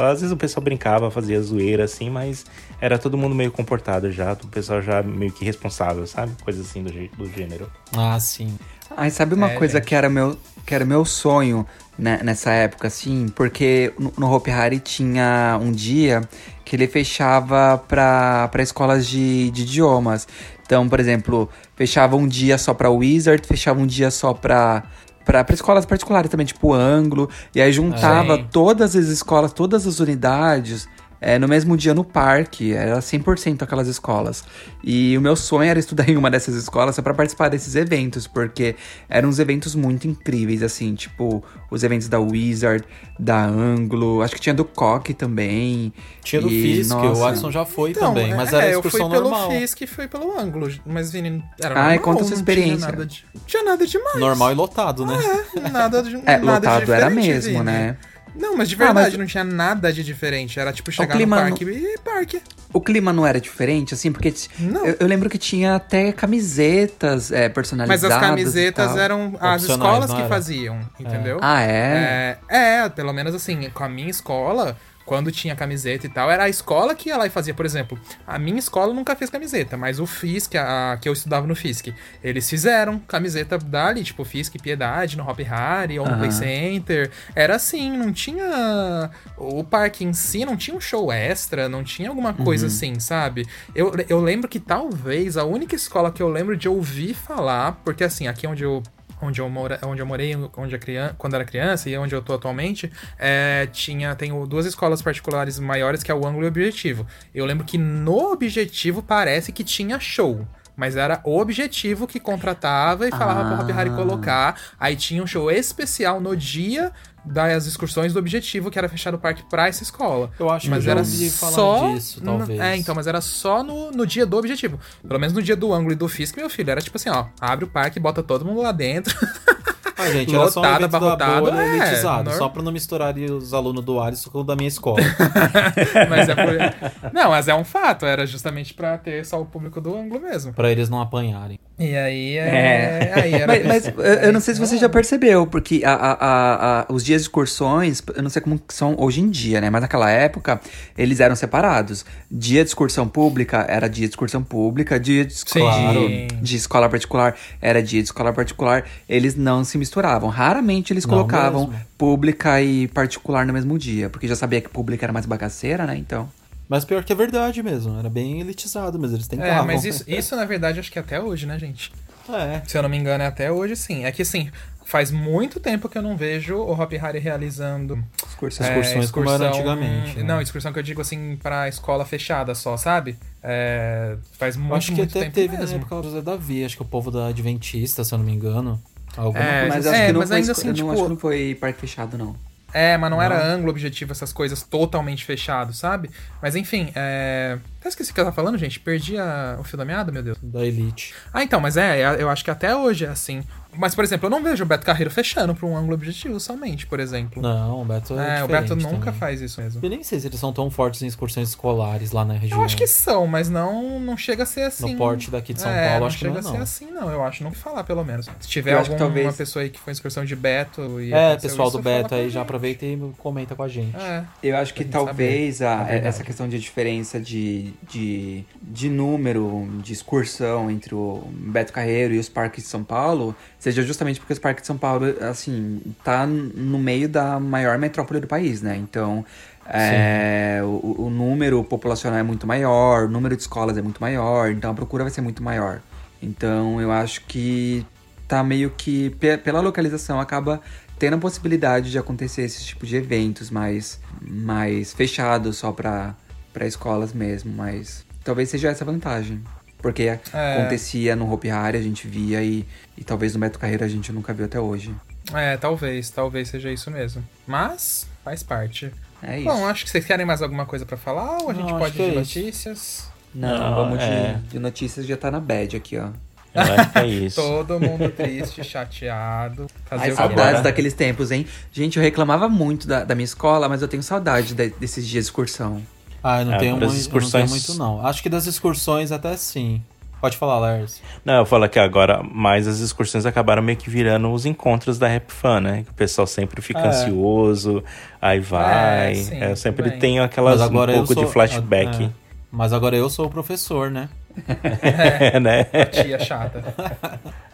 Às 0.00 0.20
vezes 0.20 0.32
o 0.32 0.36
pessoal 0.36 0.62
brincava, 0.62 1.10
fazia 1.10 1.40
zoeira 1.40 1.84
assim, 1.84 2.10
mas 2.10 2.44
era 2.80 2.98
todo 2.98 3.16
mundo 3.16 3.34
meio 3.34 3.50
comportado 3.50 4.12
já, 4.12 4.32
o 4.32 4.46
pessoal 4.48 4.82
já 4.82 5.02
meio 5.02 5.32
que 5.32 5.44
responsável, 5.44 6.06
sabe? 6.06 6.32
Coisa 6.42 6.60
assim 6.60 6.82
do, 6.82 6.92
do 7.16 7.26
gênero. 7.32 7.70
Ah, 7.96 8.18
sim. 8.20 8.56
Ai, 8.96 9.10
sabe 9.10 9.34
uma 9.34 9.50
é, 9.50 9.54
coisa 9.56 9.80
que 9.80 9.94
era 9.94 10.08
meu 10.08 10.38
que 10.64 10.74
era 10.74 10.84
meu 10.84 11.04
sonho 11.04 11.64
né, 11.96 12.20
nessa 12.22 12.50
época, 12.50 12.88
assim? 12.88 13.28
Porque 13.28 13.92
no, 13.98 14.12
no 14.18 14.32
Hope 14.32 14.50
Hari 14.50 14.80
tinha 14.80 15.58
um 15.62 15.70
dia 15.70 16.22
que 16.66 16.74
ele 16.74 16.88
fechava 16.88 17.80
para 17.88 18.50
escolas 18.58 19.06
de, 19.06 19.50
de 19.52 19.62
idiomas. 19.62 20.26
Então, 20.66 20.88
por 20.88 20.98
exemplo, 20.98 21.48
fechava 21.76 22.16
um 22.16 22.26
dia 22.26 22.58
só 22.58 22.74
pra 22.74 22.90
Wizard, 22.90 23.46
fechava 23.46 23.80
um 23.80 23.86
dia 23.86 24.10
só 24.10 24.34
pra, 24.34 24.82
pra, 25.24 25.44
pra 25.44 25.54
escolas 25.54 25.86
particulares 25.86 26.28
também, 26.28 26.44
tipo 26.44 26.74
Anglo. 26.74 27.30
E 27.54 27.62
aí 27.62 27.72
juntava 27.72 28.36
todas 28.50 28.96
as 28.96 29.06
escolas, 29.06 29.52
todas 29.52 29.86
as 29.86 30.00
unidades 30.00 30.88
é, 31.20 31.38
no 31.38 31.48
mesmo 31.48 31.76
dia 31.76 31.94
no 31.94 32.04
parque, 32.04 32.72
era 32.72 32.98
100% 32.98 33.62
aquelas 33.62 33.88
escolas. 33.88 34.44
E 34.82 35.16
o 35.16 35.20
meu 35.20 35.34
sonho 35.34 35.68
era 35.68 35.78
estudar 35.78 36.08
em 36.10 36.16
uma 36.16 36.30
dessas 36.30 36.54
escolas 36.54 36.94
só 36.94 37.02
para 37.02 37.14
participar 37.14 37.48
desses 37.48 37.74
eventos, 37.74 38.26
porque 38.26 38.76
eram 39.08 39.28
uns 39.28 39.38
eventos 39.38 39.74
muito 39.74 40.06
incríveis, 40.06 40.62
assim, 40.62 40.94
tipo 40.94 41.42
os 41.70 41.82
eventos 41.82 42.08
da 42.08 42.20
Wizard, 42.20 42.84
da 43.18 43.44
Anglo, 43.44 44.22
acho 44.22 44.34
que 44.34 44.40
tinha 44.40 44.54
do 44.54 44.64
Coque 44.64 45.14
também. 45.14 45.92
Tinha 46.22 46.40
do 46.40 46.48
Fisk, 46.48 46.90
nossa... 46.90 47.06
o 47.06 47.14
Watson 47.14 47.50
já 47.50 47.64
foi 47.64 47.90
então, 47.90 48.14
também, 48.14 48.34
mas 48.34 48.52
é, 48.52 48.56
era 48.56 48.70
excursão 48.70 49.08
normal. 49.08 49.24
Eu 49.24 49.30
fui 49.30 49.48
pelo 49.48 49.60
Fisk 49.60 49.80
e 49.80 49.86
fui 49.86 50.08
pelo 50.08 50.38
Anglo, 50.38 50.68
mas 50.84 51.10
Vini, 51.10 51.42
era 51.60 51.74
normal. 51.74 51.90
Ai, 51.90 51.98
conta 51.98 52.24
sua 52.24 52.34
experiência. 52.34 52.76
Tinha 52.76 52.90
nada, 52.90 53.06
de, 53.06 53.24
tinha 53.46 53.62
nada 53.64 53.86
demais. 53.86 54.18
Normal 54.18 54.52
e 54.52 54.54
lotado, 54.54 55.06
né? 55.06 55.18
É, 55.56 55.70
nada 55.70 56.02
de, 56.02 56.16
é, 56.26 56.38
nada 56.38 56.70
lotado 56.70 56.92
era 56.92 57.10
mesmo, 57.10 57.52
Vini. 57.52 57.64
né? 57.64 57.96
Não, 58.38 58.56
mas 58.56 58.68
de 58.68 58.76
verdade, 58.76 58.98
ah, 58.98 59.10
mas... 59.10 59.18
não 59.18 59.26
tinha 59.26 59.44
nada 59.44 59.92
de 59.92 60.02
diferente. 60.02 60.58
Era 60.58 60.72
tipo 60.72 60.90
chegar 60.92 61.18
no 61.18 61.28
parque 61.28 61.64
não... 61.64 61.72
e 61.72 61.98
parque. 61.98 62.42
O 62.72 62.80
clima 62.80 63.12
não 63.12 63.26
era 63.26 63.40
diferente, 63.40 63.94
assim, 63.94 64.12
porque 64.12 64.32
eu, 64.60 64.96
eu, 65.00 65.06
lembro 65.06 65.30
que 65.30 65.38
tinha 65.38 65.76
até 65.76 66.12
camisetas 66.12 67.32
é, 67.32 67.48
personalizadas. 67.48 68.02
Mas 68.02 68.12
as 68.12 68.20
camisetas 68.20 68.96
eram 68.96 69.36
as 69.40 69.62
escolas 69.62 70.12
que 70.12 70.28
faziam, 70.28 70.80
entendeu? 70.98 71.36
É. 71.36 71.40
Ah, 71.42 71.62
é? 71.62 72.38
é? 72.48 72.78
É, 72.84 72.88
pelo 72.88 73.12
menos 73.12 73.34
assim, 73.34 73.70
com 73.70 73.84
a 73.84 73.88
minha 73.88 74.10
escola, 74.10 74.76
quando 75.06 75.30
tinha 75.30 75.54
camiseta 75.54 76.06
e 76.06 76.10
tal, 76.10 76.28
era 76.28 76.44
a 76.44 76.48
escola 76.48 76.94
que 76.94 77.08
ia 77.08 77.16
lá 77.16 77.26
e 77.26 77.30
fazia. 77.30 77.54
Por 77.54 77.64
exemplo, 77.64 77.98
a 78.26 78.38
minha 78.38 78.58
escola 78.58 78.92
nunca 78.92 79.14
fez 79.14 79.30
camiseta, 79.30 79.76
mas 79.76 80.00
o 80.00 80.06
FISC, 80.06 80.56
a, 80.58 80.98
que 81.00 81.08
eu 81.08 81.12
estudava 81.12 81.46
no 81.46 81.54
FISC, 81.54 81.94
eles 82.22 82.50
fizeram 82.50 82.98
camiseta 82.98 83.56
dali, 83.56 84.02
tipo 84.02 84.24
FISC 84.24 84.58
Piedade, 84.58 85.16
no 85.16 85.26
Hop 85.26 85.38
Harry, 85.38 85.98
ou 85.98 86.08
no 86.08 86.18
Play 86.18 86.32
Center. 86.32 87.10
Era 87.34 87.54
assim, 87.54 87.96
não 87.96 88.12
tinha. 88.12 89.10
O 89.38 89.62
parque 89.62 90.04
em 90.04 90.12
si 90.12 90.44
não 90.44 90.56
tinha 90.56 90.76
um 90.76 90.80
show 90.80 91.12
extra, 91.12 91.68
não 91.68 91.84
tinha 91.84 92.08
alguma 92.08 92.34
coisa 92.34 92.66
uhum. 92.66 92.72
assim, 92.72 92.98
sabe? 92.98 93.46
Eu, 93.74 93.94
eu 94.08 94.20
lembro 94.20 94.48
que 94.48 94.58
talvez 94.58 95.36
a 95.36 95.44
única 95.44 95.76
escola 95.76 96.10
que 96.10 96.22
eu 96.22 96.28
lembro 96.28 96.56
de 96.56 96.68
ouvir 96.68 97.14
falar, 97.14 97.80
porque 97.84 98.02
assim, 98.02 98.26
aqui 98.26 98.46
onde 98.46 98.64
eu 98.64 98.82
onde 99.20 99.40
eu, 99.40 99.48
mora, 99.48 99.78
onde 99.84 100.00
eu 100.00 100.06
morei 100.06 100.34
onde 100.56 100.74
a 100.74 100.78
criança, 100.78 101.14
quando 101.16 101.34
era 101.34 101.44
criança 101.44 101.88
e 101.88 101.96
onde 101.96 102.14
eu 102.14 102.22
tô 102.22 102.34
atualmente, 102.34 102.90
é, 103.18 103.66
tinha, 103.72 104.14
tenho 104.14 104.46
duas 104.46 104.66
escolas 104.66 105.02
particulares 105.02 105.58
maiores 105.58 106.02
que 106.02 106.10
é 106.10 106.14
o 106.14 106.26
Ângulo 106.26 106.44
e 106.44 106.46
o 106.46 106.48
Objetivo. 106.48 107.06
Eu 107.34 107.46
lembro 107.46 107.64
que 107.64 107.78
no 107.78 108.32
Objetivo 108.32 109.02
parece 109.02 109.52
que 109.52 109.64
tinha 109.64 109.98
show. 109.98 110.46
Mas 110.76 110.94
era 110.94 111.22
o 111.24 111.40
objetivo 111.40 112.06
que 112.06 112.20
contratava 112.20 113.08
e 113.08 113.10
falava 113.10 113.40
ah. 113.40 113.56
pro 113.56 113.64
Hop 113.64 113.70
Harry 113.70 113.88
colocar. 113.90 114.60
Aí 114.78 114.94
tinha 114.94 115.22
um 115.22 115.26
show 115.26 115.50
especial 115.50 116.20
no 116.20 116.36
dia 116.36 116.92
das 117.26 117.66
excursões 117.66 118.12
do 118.12 118.18
objetivo, 118.18 118.70
que 118.70 118.78
era 118.78 118.88
fechar 118.88 119.14
o 119.14 119.18
parque 119.18 119.42
pra 119.50 119.68
essa 119.68 119.82
escola. 119.82 120.30
Eu 120.38 120.48
acho 120.48 120.70
mas 120.70 120.84
que 120.84 120.90
era 120.90 121.04
só 121.04 121.92
disso, 121.92 122.20
talvez. 122.20 122.60
É, 122.60 122.76
então, 122.76 122.94
mas 122.94 123.06
era 123.06 123.20
só 123.20 123.62
no, 123.62 123.90
no 123.90 124.06
dia 124.06 124.24
do 124.24 124.36
objetivo. 124.36 124.78
Pelo 125.06 125.18
menos 125.18 125.34
no 125.34 125.42
dia 125.42 125.56
do 125.56 125.72
ângulo 125.72 125.92
e 125.92 125.96
do 125.96 126.08
Fisk, 126.08 126.36
meu 126.36 126.48
filho, 126.48 126.70
era 126.70 126.80
tipo 126.80 126.96
assim, 126.96 127.10
ó, 127.10 127.26
abre 127.40 127.64
o 127.64 127.68
parque, 127.68 127.98
bota 127.98 128.22
todo 128.22 128.44
mundo 128.44 128.62
lá 128.62 128.72
dentro. 128.72 129.16
Ah, 129.98 130.10
gente, 130.10 130.34
era 130.34 130.48
só 130.50 130.60
um 130.60 130.62
Lotado, 130.62 130.80
evento 130.82 130.90
da 130.90 130.96
abarrotado, 130.98 131.40
bolha 131.46 131.60
é, 131.62 131.76
elitizado, 131.76 132.16
normal. 132.24 132.34
só 132.38 132.48
pra 132.48 132.62
não 132.62 132.72
misturar 132.72 133.16
os 133.16 133.54
alunos 133.54 133.84
do 133.84 134.00
Alisson 134.00 134.30
com 134.30 134.40
o 134.40 134.44
da 134.44 134.54
minha 134.54 134.68
escola. 134.68 134.98
mas 136.08 136.28
é 136.28 136.34
por... 136.34 137.12
Não, 137.12 137.30
mas 137.30 137.48
é 137.48 137.54
um 137.54 137.64
fato, 137.64 138.04
era 138.06 138.26
justamente 138.26 138.74
pra 138.74 138.98
ter 138.98 139.24
só 139.24 139.40
o 139.40 139.46
público 139.46 139.80
do 139.80 139.96
ângulo 139.96 140.20
mesmo. 140.20 140.52
pra 140.52 140.70
eles 140.70 140.88
não 140.88 141.00
apanharem. 141.00 141.58
E 141.78 141.94
aí 141.94 142.36
é. 142.38 142.40
É. 142.40 143.12
Aí 143.22 143.34
era 143.34 143.46
Mas, 143.46 143.66
mas 143.66 143.86
eu- 143.86 144.02
eu 144.02 144.32
não 144.32 144.40
sei 144.40 144.54
se 144.54 144.60
você 144.60 144.78
já 144.78 144.88
percebeu, 144.88 145.46
porque 145.46 145.82
a- 145.84 145.92
a- 145.92 146.12
a- 146.12 146.80
a- 146.80 146.86
os 146.90 147.04
dias 147.04 147.20
de 147.20 147.24
excursões, 147.26 148.02
eu 148.14 148.22
não 148.22 148.30
sei 148.30 148.40
como 148.40 148.58
são 148.68 148.94
hoje 148.98 149.20
em 149.20 149.28
dia, 149.30 149.60
né? 149.60 149.68
Mas 149.68 149.82
naquela 149.82 150.10
época, 150.10 150.58
eles 150.96 151.20
eram 151.20 151.36
separados. 151.36 152.04
Dia 152.30 152.62
de 152.64 152.68
excursão 152.70 153.06
pública 153.06 153.66
era 153.68 153.88
dia 153.88 154.06
de 154.06 154.12
excursão 154.12 154.42
pública, 154.42 154.98
dia 154.98 155.24
de, 155.24 155.34
esco- 155.34 155.50
Sim. 155.50 156.26
de, 156.28 156.36
de 156.40 156.56
escola 156.56 156.88
particular 156.88 157.34
era 157.60 157.82
dia 157.82 158.00
de 158.00 158.06
escola 158.08 158.32
particular. 158.32 158.84
Eles 159.08 159.34
não 159.36 159.62
se 159.62 159.76
misturavam. 159.86 160.28
Raramente 160.28 160.92
eles 160.92 161.04
Não 161.06 161.10
colocavam 161.14 161.68
mesmo. 161.68 161.84
pública 161.96 162.60
e 162.60 162.88
particular 162.88 163.46
no 163.46 163.52
mesmo 163.52 163.78
dia, 163.78 164.10
porque 164.10 164.26
já 164.28 164.36
sabia 164.36 164.60
que 164.60 164.68
pública 164.68 165.06
era 165.06 165.12
mais 165.12 165.26
bagaceira, 165.26 165.86
né? 165.86 165.96
Então. 165.96 166.28
Mas 166.68 166.84
pior 166.84 167.04
que 167.04 167.12
é 167.12 167.16
verdade 167.16 167.62
mesmo, 167.62 167.96
era 167.98 168.10
bem 168.10 168.40
elitizado, 168.40 168.98
mas 168.98 169.12
eles 169.12 169.26
É, 169.26 169.28
tentavam. 169.30 169.66
mas 169.66 169.84
isso, 169.84 170.04
isso 170.08 170.34
na 170.34 170.44
verdade 170.44 170.80
acho 170.80 170.90
que 170.90 170.98
é 170.98 171.02
até 171.02 171.20
hoje, 171.20 171.46
né, 171.46 171.56
gente? 171.58 171.92
É. 172.28 172.60
Se 172.66 172.76
eu 172.76 172.82
não 172.82 172.88
me 172.88 172.96
engano, 172.96 173.22
é 173.22 173.26
até 173.26 173.52
hoje 173.52 173.76
sim. 173.76 174.04
É 174.04 174.10
que 174.10 174.22
assim, 174.22 174.50
faz 174.84 175.12
muito 175.12 175.60
tempo 175.60 175.88
que 175.88 175.96
eu 175.96 176.02
não 176.02 176.16
vejo 176.16 176.56
o 176.56 176.72
Hop 176.72 176.92
Harry 176.94 177.20
realizando 177.20 178.02
Excursão. 178.28 178.66
é, 178.66 178.70
Excursões 178.80 179.10
como 179.12 179.30
era 179.30 179.48
antigamente, 179.48 180.16
né? 180.18 180.24
Não, 180.24 180.40
excursão 180.40 180.72
que 180.72 180.78
eu 180.80 180.82
digo 180.82 181.00
assim, 181.00 181.38
pra 181.40 181.68
escola 181.68 182.04
fechada 182.04 182.52
só, 182.52 182.76
sabe? 182.76 183.16
É, 183.44 184.16
faz 184.36 184.56
muito, 184.56 184.72
Eu 184.72 184.76
acho 184.76 184.86
que 184.90 184.96
muito 184.96 185.10
até 185.10 185.20
tempo 185.20 185.34
teve 185.36 185.56
mesmo. 185.56 185.70
na 185.70 185.76
época 185.76 185.94
do 186.02 186.02
José 186.08 186.20
Davi, 186.20 186.64
acho 186.64 186.74
que 186.74 186.82
o 186.82 186.86
povo 186.86 187.12
da 187.12 187.28
Adventista, 187.28 188.02
se 188.02 188.12
eu 188.12 188.18
não 188.18 188.24
me 188.24 188.32
engano. 188.32 188.80
Alguma 189.16 189.44
É, 189.44 189.60
coisa 189.62 189.74
Mas 189.76 189.86
assim. 189.86 189.94
acho 189.94 190.02
É, 190.02 190.06
que 190.06 190.12
não 190.12 190.20
mas 190.20 190.28
foi, 190.28 190.36
ainda 190.38 190.52
assim, 190.52 190.68
eu 190.68 190.74
tipo- 190.74 190.86
não 190.86 190.94
acho 190.94 191.02
que 191.04 191.08
não 191.10 191.16
foi 191.16 191.54
parque 191.60 191.80
fechado, 191.80 192.18
não. 192.18 192.36
É, 192.74 192.98
mas 192.98 193.10
não, 193.10 193.22
era 193.22 193.38
Não. 193.48 193.54
ângulo 193.54 193.70
objetivo, 193.70 194.12
essas 194.12 194.32
coisas 194.34 194.62
totalmente 194.62 195.24
fechado, 195.24 195.72
sabe? 195.72 196.10
Mas 196.42 196.54
enfim, 196.54 196.90
é. 196.94 197.56
Até 197.80 197.88
esqueci 197.88 198.10
o 198.10 198.14
que 198.14 198.20
eu 198.20 198.24
tava 198.24 198.34
falando, 198.36 198.58
gente. 198.58 198.78
Perdi 198.80 199.16
a- 199.16 199.56
o 199.58 199.64
fio 199.64 199.78
da 199.78 199.84
meada, 199.84 200.12
meu 200.12 200.22
Deus. 200.22 200.36
Da 200.42 200.62
Elite. 200.66 201.14
Ah, 201.32 201.42
então, 201.42 201.58
mas 201.60 201.76
é, 201.78 202.02
eu 202.20 202.28
acho 202.28 202.44
que 202.44 202.50
até 202.50 202.76
hoje 202.76 203.06
é 203.06 203.08
assim. 203.08 203.42
Mas, 203.78 203.94
por 203.94 204.04
exemplo, 204.04 204.26
eu 204.26 204.30
não 204.30 204.42
vejo 204.42 204.62
o 204.64 204.66
Beto 204.66 204.84
Carreiro 204.86 205.10
fechando 205.10 205.54
pra 205.54 205.66
um 205.66 205.76
ângulo 205.76 205.94
objetivo 205.94 206.38
somente, 206.40 206.86
por 206.86 207.00
exemplo. 207.00 207.40
Não, 207.42 207.82
o 207.82 207.84
Beto 207.84 208.18
é 208.18 208.40
é, 208.40 208.44
o 208.44 208.48
Beto 208.48 208.74
nunca 208.76 208.98
também. 209.06 209.12
faz 209.14 209.40
isso 209.40 209.60
mesmo. 209.60 209.80
Eu 209.84 209.90
nem 209.90 210.02
sei 210.02 210.18
se 210.20 210.26
eles 210.26 210.38
são 210.40 210.52
tão 210.52 210.70
fortes 210.70 211.02
em 211.02 211.06
excursões 211.06 211.48
escolares 211.50 212.12
lá 212.12 212.24
na 212.24 212.34
região. 212.34 212.58
Eu 212.60 212.64
acho 212.64 212.76
que 212.76 212.86
são, 212.86 213.26
mas 213.26 213.48
não, 213.48 213.98
não 214.00 214.16
chega 214.16 214.42
a 214.42 214.46
ser 214.46 214.62
assim. 214.62 214.92
No 214.92 214.98
porte 214.98 215.30
daqui 215.30 215.52
de 215.54 215.60
São 215.60 215.70
é, 215.70 215.84
Paulo, 215.88 216.00
não 216.00 216.06
acho 216.06 216.16
que 216.18 216.24
chega 216.24 216.30
não 216.32 216.36
é 216.38 216.40
a 216.40 216.44
ser 216.44 216.56
não. 216.56 216.62
assim, 216.62 216.90
não. 216.90 217.10
Eu 217.10 217.24
acho, 217.24 217.44
não 217.44 217.50
que 217.50 217.58
falar, 217.58 217.84
pelo 217.84 218.04
menos. 218.04 218.26
Se 218.40 218.48
tiver 218.48 218.72
Eu 218.72 218.78
acho 218.78 218.90
que 218.90 218.94
alguma 218.94 219.10
talvez- 219.14 219.36
pessoa 219.36 219.62
aí 219.62 219.70
que 219.70 219.78
foi 219.78 219.92
em 219.92 219.94
excursão 219.94 220.24
de 220.24 220.34
Beto 220.36 221.00
e 221.00 221.12
É, 221.12 221.36
pessoal 221.36 221.68
isso, 221.68 221.76
do 221.78 221.82
Beto 221.82 222.14
a 222.14 222.18
aí 222.18 222.30
já 222.30 222.42
aproveita 222.42 222.84
e 222.84 222.98
comenta 223.18 223.54
com 223.54 223.62
a 223.62 223.68
gente. 223.68 223.96
É. 223.96 224.24
Eu 224.42 224.56
acho 224.56 224.74
que 224.74 224.84
talvez 224.84 225.62
a- 225.62 225.72
É 225.72 225.84
verdade. 225.84 226.06
essa 226.06 226.24
questão 226.24 226.48
de 226.48 226.58
diferença 226.58 227.20
de, 227.20 227.72
de, 227.88 228.44
de 228.62 228.88
número 228.88 229.68
de 229.82 229.92
excursão 229.92 230.70
entre 230.70 230.94
o 230.94 231.24
Beto 231.30 231.72
Carreiro 231.72 232.14
e 232.14 232.18
os 232.18 232.28
parques 232.28 232.64
de 232.64 232.70
São 232.70 232.82
Paulo 232.84 233.34
seja 233.66 233.82
justamente 233.82 234.20
porque 234.20 234.32
os 234.32 234.38
parques 234.38 234.62
de 234.62 234.68
São 234.68 234.78
Paulo, 234.78 235.06
assim, 235.28 235.80
tá 236.04 236.24
no 236.24 236.78
meio 236.78 237.08
da 237.08 237.40
maior 237.40 237.76
metrópole 237.78 238.20
do 238.20 238.26
país, 238.28 238.62
né? 238.62 238.76
Então, 238.76 239.24
é, 239.68 240.60
o, 240.62 241.06
o 241.06 241.10
número 241.10 241.64
populacional 241.64 242.20
é 242.20 242.22
muito 242.22 242.46
maior, 242.46 243.06
o 243.06 243.10
número 243.10 243.34
de 243.34 243.42
escolas 243.42 243.76
é 243.76 243.82
muito 243.82 244.00
maior, 244.00 244.52
então 244.52 244.70
a 244.70 244.74
procura 244.74 245.02
vai 245.02 245.10
ser 245.12 245.20
muito 245.20 245.42
maior. 245.42 245.80
Então, 246.22 246.80
eu 246.80 246.92
acho 246.92 247.22
que 247.22 247.84
tá 248.28 248.40
meio 248.44 248.70
que, 248.70 249.10
pe- 249.18 249.36
pela 249.36 249.60
localização, 249.60 250.20
acaba 250.20 250.60
tendo 250.96 251.16
a 251.16 251.18
possibilidade 251.18 251.90
de 251.90 251.98
acontecer 251.98 252.42
esse 252.42 252.64
tipo 252.64 252.86
de 252.86 252.94
eventos 252.94 253.50
mais, 253.50 253.98
mais 254.22 254.92
fechados 254.92 255.56
só 255.56 255.72
para 255.72 256.14
escolas 256.60 257.12
mesmo, 257.12 257.52
mas 257.52 258.06
talvez 258.22 258.48
seja 258.48 258.68
essa 258.68 258.84
a 258.84 258.86
vantagem. 258.86 259.42
Porque 259.78 260.04
É. 260.32 260.56
acontecia 260.58 261.14
no 261.14 261.30
Hopi 261.32 261.50
Hari, 261.50 261.78
a 261.78 261.82
gente 261.82 262.06
via 262.08 262.42
e, 262.42 262.66
e 262.96 263.04
talvez 263.04 263.34
no 263.34 263.40
Beto 263.40 263.58
Carreiro 263.58 263.84
a 263.84 263.88
gente 263.88 264.10
nunca 264.12 264.32
viu 264.32 264.46
até 264.46 264.58
hoje. 264.58 264.94
É, 265.34 265.56
talvez, 265.56 266.08
talvez 266.10 266.48
seja 266.48 266.70
isso 266.70 266.90
mesmo. 266.90 267.22
Mas 267.46 268.06
faz 268.24 268.42
parte. 268.42 268.90
É 269.22 269.38
isso. 269.38 269.48
Bom, 269.48 269.66
acho 269.66 269.84
que 269.84 269.90
vocês 269.90 270.04
querem 270.04 270.24
mais 270.26 270.42
alguma 270.42 270.66
coisa 270.66 270.84
pra 270.86 270.96
falar 270.96 271.38
ou 271.42 271.50
a 271.50 271.52
Não, 271.52 271.60
gente 271.60 271.70
acho 271.70 271.78
pode 271.78 272.00
ir 272.02 272.10
de 272.10 272.16
é 272.16 272.18
notícias? 272.18 273.08
Não, 273.34 273.58
Não, 273.58 273.74
vamos 273.74 274.00
é. 274.02 274.34
de, 274.34 274.48
de 274.50 274.58
notícias 274.58 275.06
já 275.06 275.16
tá 275.16 275.30
na 275.30 275.40
bad 275.40 275.76
aqui, 275.76 275.98
ó. 275.98 276.08
Eu 276.54 276.62
acho 276.62 276.90
que 276.92 276.98
é 276.98 277.06
isso. 277.26 277.40
Todo 277.40 277.78
mundo 277.78 278.08
triste, 278.10 278.64
chateado. 278.64 279.66
Fazer 279.84 280.04
Ai, 280.04 280.12
saudades 280.12 280.62
daqueles 280.62 280.94
tempos, 280.94 281.30
hein? 281.30 281.46
Gente, 281.72 281.96
eu 281.98 282.02
reclamava 282.02 282.48
muito 282.48 282.86
da, 282.86 283.04
da 283.04 283.14
minha 283.14 283.24
escola, 283.26 283.68
mas 283.68 283.82
eu 283.82 283.88
tenho 283.88 284.02
saudade 284.02 284.54
de- 284.54 284.70
desses 284.70 285.06
dias 285.06 285.24
de 285.24 285.28
excursão. 285.28 285.82
Ah, 286.28 286.40
eu 286.40 286.46
não, 286.46 286.54
É, 286.54 286.58
tenho, 286.58 286.76
muito, 286.76 286.92
excursões- 286.92 287.34
eu 287.34 287.40
não 287.40 287.46
tenho 287.46 287.50
muito, 287.50 287.74
não. 288.00 288.04
Acho 288.04 288.20
que 288.20 288.28
das 288.28 288.46
excursões 288.46 289.12
até 289.12 289.36
sim. 289.36 289.80
Pode 290.20 290.36
falar, 290.36 290.58
Lars. 290.58 291.00
Não, 291.24 291.34
eu 291.34 291.46
falo 291.46 291.68
que 291.68 291.78
agora, 291.78 292.20
mais 292.20 292.66
as 292.66 292.80
excursões 292.80 293.24
acabaram 293.26 293.62
meio 293.62 293.78
que 293.78 293.88
virando 293.88 294.32
os 294.32 294.44
encontros 294.44 294.98
da 294.98 295.06
Rap 295.06 295.30
Fan, 295.30 295.60
né? 295.60 295.82
Que 295.84 295.90
o 295.90 295.94
pessoal 295.94 296.26
sempre 296.26 296.60
fica 296.60 296.80
É. 296.80 296.86
ansioso, 296.88 297.84
aí 298.20 298.40
vai. 298.40 299.12
É, 299.12 299.14
sim, 299.14 299.38
eu 299.38 299.56
sempre 299.56 299.90
tenho 299.92 300.22
aquelas 300.24 300.60
um 300.62 300.72
pouco 300.72 301.14
de 301.14 301.26
flashback, 301.26 302.04
é, 302.06 302.10
mas 302.50 302.72
agora 302.72 302.96
eu 302.96 303.08
sou 303.08 303.26
o 303.26 303.30
professor, 303.30 303.88
né? 303.88 304.08
né? 305.40 305.64
Tia 305.86 306.18
chata. 306.18 306.62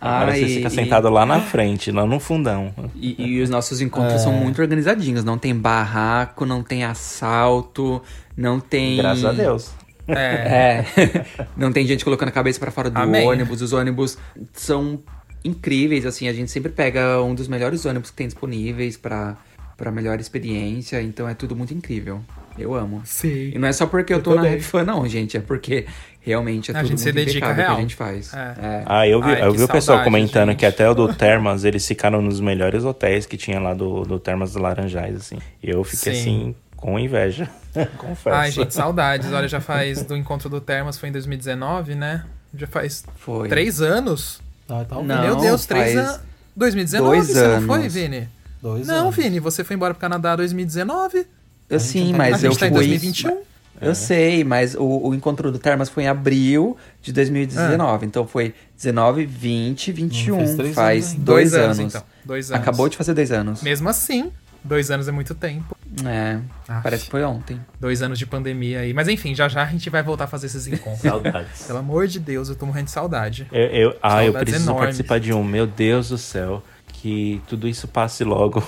Agora 0.01 0.33
Ah, 0.33 0.35
você 0.35 0.43
e- 0.45 0.55
fica 0.57 0.69
e- 0.69 0.71
sentado 0.71 1.09
lá 1.09 1.25
na 1.25 1.41
frente, 1.41 1.91
lá 1.93 2.05
no 2.07 2.19
fundão. 2.19 2.75
E, 2.97 3.15
e 3.37 3.41
os 3.43 3.49
nossos 3.51 3.81
encontros 3.81 4.15
É. 4.15 4.19
são 4.19 4.33
muito 4.33 4.61
organizadinhos. 4.61 5.25
Não 5.25 5.39
tem 5.39 5.55
barraco, 5.55 6.45
não 6.45 6.63
tem 6.63 6.85
assalto, 6.85 8.03
não 8.37 8.59
tem. 8.61 8.97
Graças 8.97 9.25
a 9.25 9.33
Deus. 9.33 9.73
É. 10.09 10.85
É. 10.99 11.25
não 11.57 11.73
tem 11.73 11.87
gente 11.87 12.05
colocando 12.05 12.29
a 12.29 12.33
cabeça 12.33 12.59
pra 12.59 12.71
fora 12.73 12.91
do 12.91 12.99
Amém. 12.99 13.27
ônibus. 13.27 13.63
Os 13.63 13.73
ônibus 13.73 14.19
são 14.53 14.99
incríveis, 15.45 16.05
assim. 16.05 16.27
A 16.29 16.33
gente 16.33 16.51
sempre 16.51 16.73
pega 16.73 17.23
um 17.23 17.35
dos 17.35 17.47
melhores 17.49 17.85
ônibus 17.87 18.11
que 18.11 18.17
tem 18.17 18.27
disponíveis 18.27 18.97
pra, 18.97 19.37
pra 19.77 19.93
melhor 19.93 20.19
experiência. 20.19 21.01
Então 21.01 21.29
é 21.29 21.35
tudo 21.35 21.55
muito 21.55 21.73
incrível. 21.73 22.21
Eu 22.59 22.75
amo. 22.75 23.01
Sim. 23.05 23.53
E 23.55 23.59
não 23.59 23.67
é 23.69 23.73
só 23.73 23.87
porque 23.87 24.13
eu, 24.13 24.19
Eu 24.19 24.23
tô 24.23 24.31
na 24.31 24.37
também. 24.43 24.51
Rap 24.53 24.61
Fan, 24.63 24.85
não, 24.85 25.07
gente. 25.09 25.37
É 25.37 25.41
porque 25.41 25.87
realmente 26.23 26.71
é 26.71 26.75
a 26.75 26.79
tudo 26.79 26.89
gente 26.89 27.01
se 27.01 27.13
dedica 27.13 27.53
real. 27.53 27.75
que 27.75 27.79
a 27.79 27.81
gente 27.83 27.97
faz. 27.97 28.33
É. 28.33 28.39
É. 28.39 28.83
Ah, 28.87 29.07
eu 29.07 29.21
vi, 29.21 29.31
Ai, 29.33 29.43
eu 29.43 29.53
vi 29.53 29.63
o 29.63 29.69
pessoal 29.69 29.99
saudade, 29.99 30.05
comentando 30.05 30.49
gente. 30.51 30.59
que 30.59 30.67
até 30.67 30.89
o 30.89 30.95
do 30.95 31.13
Termas, 31.13 31.65
eles 31.65 31.87
ficaram 31.87 32.23
nos 32.23 32.41
melhores 32.41 32.85
hotéis 32.85 33.27
que 33.27 33.37
tinha 33.37 33.59
lá 33.59 33.75
do, 33.75 34.03
do 34.03 34.19
Termas 34.19 34.53
dos 34.53 34.63
Laranjais, 34.63 35.17
assim. 35.17 35.39
Eu 35.63 35.83
fiquei 35.85 36.15
Sim. 36.15 36.21
assim, 36.21 36.57
com 36.77 36.99
inveja, 36.99 37.49
confesso. 37.99 38.37
Ai, 38.37 38.51
gente, 38.51 38.73
saudades. 38.73 39.33
Olha, 39.33 39.49
já 39.49 39.61
faz 39.61 40.03
do 40.03 40.17
encontro 40.17 40.49
do 40.49 40.61
Termas, 40.61 40.97
foi 40.97 41.09
em 41.09 41.13
2019, 41.13 41.95
né? 41.95 42.25
Já 42.55 42.67
faz 42.67 43.05
foi. 43.17 43.49
três 43.49 43.81
anos. 43.81 44.41
Ah, 44.69 44.85
tá 44.85 45.03
não, 45.03 45.23
Meu 45.23 45.37
Deus, 45.37 45.67
três 45.67 45.97
anos. 45.97 46.21
2019 46.55 47.17
dois 47.17 47.27
você 47.29 47.39
anos. 47.39 47.67
não 47.67 47.75
foi, 47.75 47.89
Vini? 47.89 48.29
Dois 48.61 48.87
não, 48.87 49.07
anos. 49.07 49.17
Vini, 49.17 49.41
você 49.41 49.65
foi 49.65 49.75
embora 49.75 49.93
pro 49.93 50.01
Canadá 50.01 50.35
em 50.35 50.37
2019. 50.37 51.27
Assim, 51.71 52.13
mas 52.13 52.41
tá, 52.41 52.47
eu 52.47 52.53
fui... 52.53 52.61
Tá 52.61 52.67
em 52.69 52.73
2021. 52.73 53.39
Eu 53.83 53.95
sei, 53.95 54.45
mas 54.45 54.75
o, 54.75 55.09
o, 55.09 55.15
encontro 55.15 55.51
do 55.51 55.59
Termas 55.59 55.89
foi 55.89 56.05
em 56.05 56.09
abril 56.09 56.77
de 57.01 57.13
2019. 57.13 57.83
É. 57.83 58.05
Ah. 58.05 58.07
Então 58.07 58.27
foi 58.27 58.55
19, 58.77 59.27
20, 59.27 59.93
21. 59.93 60.39
Hum, 60.39 60.73
faz, 60.73 61.13
anos. 61.13 61.25
dois, 61.25 61.51
dois 61.51 61.55
anos. 61.55 61.79
Então. 61.79 62.03
Dois 62.25 62.51
anos. 62.51 62.63
Acabou 62.63 62.89
de 62.89 62.97
fazer 62.97 63.15
dois 63.15 63.33
anos. 63.33 63.63
Mesmo 63.63 63.89
assim, 63.89 64.31
dois 64.63 64.91
anos 64.91 65.09
é 65.09 65.13
muito 65.13 65.35
tempo. 65.35 65.77
É, 66.07 66.39
Aff. 66.69 66.83
parece 66.83 67.05
que 67.05 67.11
foi 67.11 67.23
ontem. 67.25 67.61
Dois 67.79 68.03
anos 68.03 68.19
de 68.19 68.27
pandemia 68.27 68.81
aí. 68.81 68.95
Mas 68.95 69.09
enfim, 69.09 69.35
já 69.35 69.49
já 69.49 69.63
a 69.63 69.67
gente 69.67 69.91
vai 69.91 70.03
voltar 70.03 70.25
a 70.25 70.27
fazer 70.27 70.47
esses 70.47 70.67
encontros. 70.67 71.03
Saudades. 71.03 71.63
Pelo 71.67 71.79
amor 71.79 72.07
de 72.07 72.19
Deus, 72.19 72.49
eu 72.49 72.55
tô 72.55 72.65
morrendo 72.67 72.87
de 72.87 72.93
saudade. 72.93 73.47
Eu, 73.53 73.67
eu 73.67 73.97
ah, 74.03 74.25
eu 74.25 74.33
preciso 74.33 74.65
enormes. 74.65 74.85
participar 74.85 75.21
de 75.21 75.33
um. 75.33 75.45
Meu 75.45 75.67
Deus 75.67 76.09
do 76.09 76.19
céu, 76.19 76.63
que 76.89 77.43
tudo 77.47 77.69
isso 77.69 77.87
passe 77.89 78.25
logo. 78.25 78.63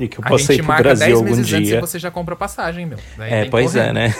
E 0.00 0.08
que 0.08 0.18
eu 0.18 0.24
A 0.24 0.28
possa 0.28 0.44
ir 0.52 0.56
gente 0.56 0.58
pro 0.64 0.68
marca 0.68 0.82
Brasil 0.82 1.06
10 1.06 1.16
algum 1.16 1.28
meses 1.28 1.52
antes 1.52 1.68
e 1.68 1.70
dia. 1.72 1.80
você 1.80 1.98
já 1.98 2.10
compra 2.10 2.34
passagem, 2.34 2.86
meu. 2.86 2.98
Daí 3.18 3.32
É, 3.32 3.44
pois 3.44 3.76
é, 3.76 3.92
né? 3.92 4.14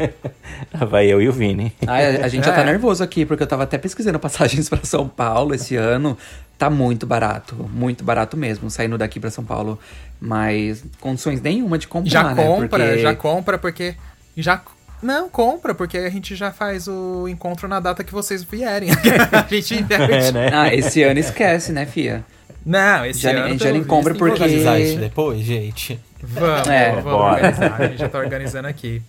Vai 0.88 1.06
eu 1.06 1.20
e 1.20 1.28
o 1.28 1.32
Vini. 1.32 1.72
Ah, 1.86 1.96
a, 1.96 2.24
a 2.24 2.28
gente 2.28 2.44
já 2.44 2.52
tá 2.54 2.62
É. 2.62 2.64
nervoso 2.64 3.02
aqui, 3.02 3.24
porque 3.26 3.42
eu 3.42 3.46
tava 3.46 3.62
até 3.64 3.78
pesquisando 3.78 4.18
passagens 4.18 4.68
pra 4.70 4.80
São 4.84 5.06
Paulo 5.08 5.54
esse 5.54 5.76
ano. 5.76 6.16
Tá 6.58 6.70
muito 6.70 7.06
barato, 7.06 7.54
muito 7.72 8.04
barato 8.04 8.36
mesmo, 8.36 8.70
saindo 8.70 8.96
daqui 8.96 9.18
pra 9.18 9.30
São 9.30 9.44
Paulo. 9.44 9.78
Mas 10.20 10.84
condições 11.00 11.40
nenhuma 11.40 11.76
de 11.76 11.88
comprar, 11.88 12.10
Já 12.10 12.34
né? 12.34 12.44
compra, 12.46 12.68
Porque- 12.68 12.98
já 12.98 13.14
compra, 13.14 13.58
porque. 13.58 13.94
Já. 14.36 14.60
Não, 15.02 15.28
compra, 15.28 15.74
porque 15.74 15.98
a 15.98 16.08
gente 16.08 16.36
já 16.36 16.52
faz 16.52 16.86
o 16.86 17.26
encontro 17.26 17.66
na 17.66 17.80
data 17.80 18.04
que 18.04 18.12
vocês 18.12 18.44
vierem. 18.44 18.88
a 19.32 19.52
gente 19.52 19.74
inverte. 19.74 20.28
É, 20.28 20.32
né? 20.32 20.50
Ah, 20.54 20.72
esse 20.72 21.02
ano 21.02 21.18
esquece, 21.18 21.72
né, 21.72 21.84
fia? 21.86 22.24
Não, 22.64 23.04
esse 23.06 23.20
Já- 23.20 23.30
ano. 23.30 23.58
já 23.58 23.64
nem 23.72 23.82
pelo 23.82 23.84
compra 23.86 24.12
visto, 24.12 24.18
porque- 24.24 24.42
Organizar 24.42 24.72
envolve- 24.74 24.90
isso 24.90 24.98
depois, 25.00 25.40
gente. 25.40 26.00
Vamos, 26.22 26.68
É, 26.68 26.90
vamos 26.90 27.04
bora. 27.04 27.34
organizar. 27.46 27.80
A 27.82 27.86
gente 27.88 27.98
já 27.98 28.08
tá 28.08 28.18
organizando 28.18 28.68
aqui. 28.68 29.02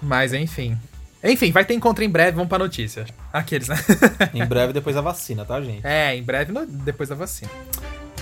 Mas 0.00 0.32
enfim. 0.32 0.76
Enfim, 1.22 1.50
vai 1.50 1.64
ter 1.64 1.74
encontro 1.74 2.02
em 2.04 2.08
breve, 2.08 2.32
vamos 2.32 2.48
pra 2.48 2.58
notícia. 2.58 3.04
Aqueles, 3.32 3.68
né? 3.68 3.76
Em 4.32 4.44
breve 4.46 4.72
depois 4.72 4.94
da 4.94 5.02
vacina, 5.02 5.44
tá, 5.44 5.60
gente? 5.60 5.84
é, 5.84 6.16
em 6.16 6.22
breve, 6.22 6.52
no- 6.52 6.64
depois 6.64 7.08
da 7.08 7.14
vacina. 7.14 7.50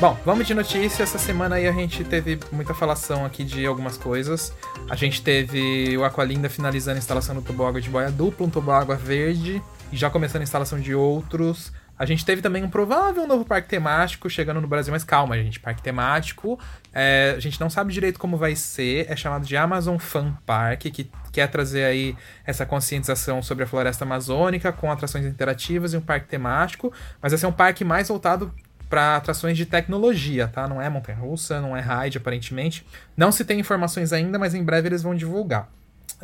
Bom, 0.00 0.16
vamos 0.24 0.46
de 0.46 0.54
notícia. 0.54 1.02
Essa 1.02 1.18
semana 1.18 1.56
aí 1.56 1.66
a 1.68 1.72
gente 1.72 2.02
teve 2.04 2.38
muita 2.52 2.74
falação 2.74 3.24
aqui 3.24 3.44
de 3.44 3.64
algumas 3.64 3.96
coisas. 3.96 4.52
A 4.90 4.96
gente 4.96 5.22
teve 5.22 5.96
o 5.96 6.04
Aqualinda 6.04 6.48
finalizando 6.50 6.96
a 6.96 6.98
instalação 6.98 7.34
do 7.34 7.40
toboágua 7.42 7.80
de 7.80 7.88
boia 7.88 8.10
dupla, 8.10 8.46
um 8.46 8.50
toboágua 8.50 8.94
verde, 8.96 9.62
e 9.92 9.96
já 9.96 10.10
começando 10.10 10.40
a 10.40 10.44
instalação 10.44 10.78
de 10.80 10.94
outros. 10.94 11.72
A 11.98 12.04
gente 12.04 12.24
teve 12.24 12.42
também 12.42 12.62
um 12.62 12.68
provável 12.68 13.26
novo 13.26 13.44
parque 13.44 13.68
temático 13.68 14.28
chegando 14.28 14.60
no 14.60 14.68
Brasil, 14.68 14.92
mas 14.92 15.02
calma, 15.02 15.36
gente. 15.36 15.58
Parque 15.58 15.82
temático, 15.82 16.58
é, 16.92 17.34
a 17.36 17.40
gente 17.40 17.58
não 17.58 17.70
sabe 17.70 17.92
direito 17.92 18.18
como 18.18 18.36
vai 18.36 18.54
ser. 18.54 19.10
É 19.10 19.16
chamado 19.16 19.46
de 19.46 19.56
Amazon 19.56 19.96
Fun 19.96 20.32
Park, 20.44 20.82
que 20.82 21.10
quer 21.32 21.48
trazer 21.48 21.84
aí 21.84 22.16
essa 22.44 22.66
conscientização 22.66 23.42
sobre 23.42 23.64
a 23.64 23.66
floresta 23.66 24.04
amazônica 24.04 24.70
com 24.72 24.90
atrações 24.90 25.24
interativas 25.24 25.94
e 25.94 25.96
um 25.96 26.00
parque 26.00 26.28
temático. 26.28 26.92
Mas 27.22 27.32
vai 27.32 27.38
ser 27.38 27.46
um 27.46 27.52
parque 27.52 27.84
mais 27.84 28.08
voltado 28.08 28.52
para 28.90 29.16
atrações 29.16 29.56
de 29.56 29.66
tecnologia, 29.66 30.48
tá? 30.48 30.68
Não 30.68 30.80
é 30.80 30.88
montanha-russa, 30.88 31.60
não 31.60 31.76
é 31.76 31.80
ride, 31.80 32.18
aparentemente. 32.18 32.86
Não 33.16 33.32
se 33.32 33.44
tem 33.44 33.58
informações 33.58 34.12
ainda, 34.12 34.38
mas 34.38 34.54
em 34.54 34.62
breve 34.62 34.88
eles 34.88 35.02
vão 35.02 35.14
divulgar. 35.14 35.68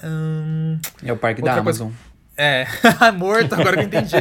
Hum, 0.02 0.78
é 1.02 1.12
o 1.12 1.16
parque 1.16 1.42
da 1.42 1.54
Amazon. 1.54 1.88
Coisa... 1.88 2.11
É, 2.44 2.66
morto, 3.14 3.54
agora 3.54 3.76
que 3.76 3.82
eu 3.82 3.86
entendi. 3.86 4.16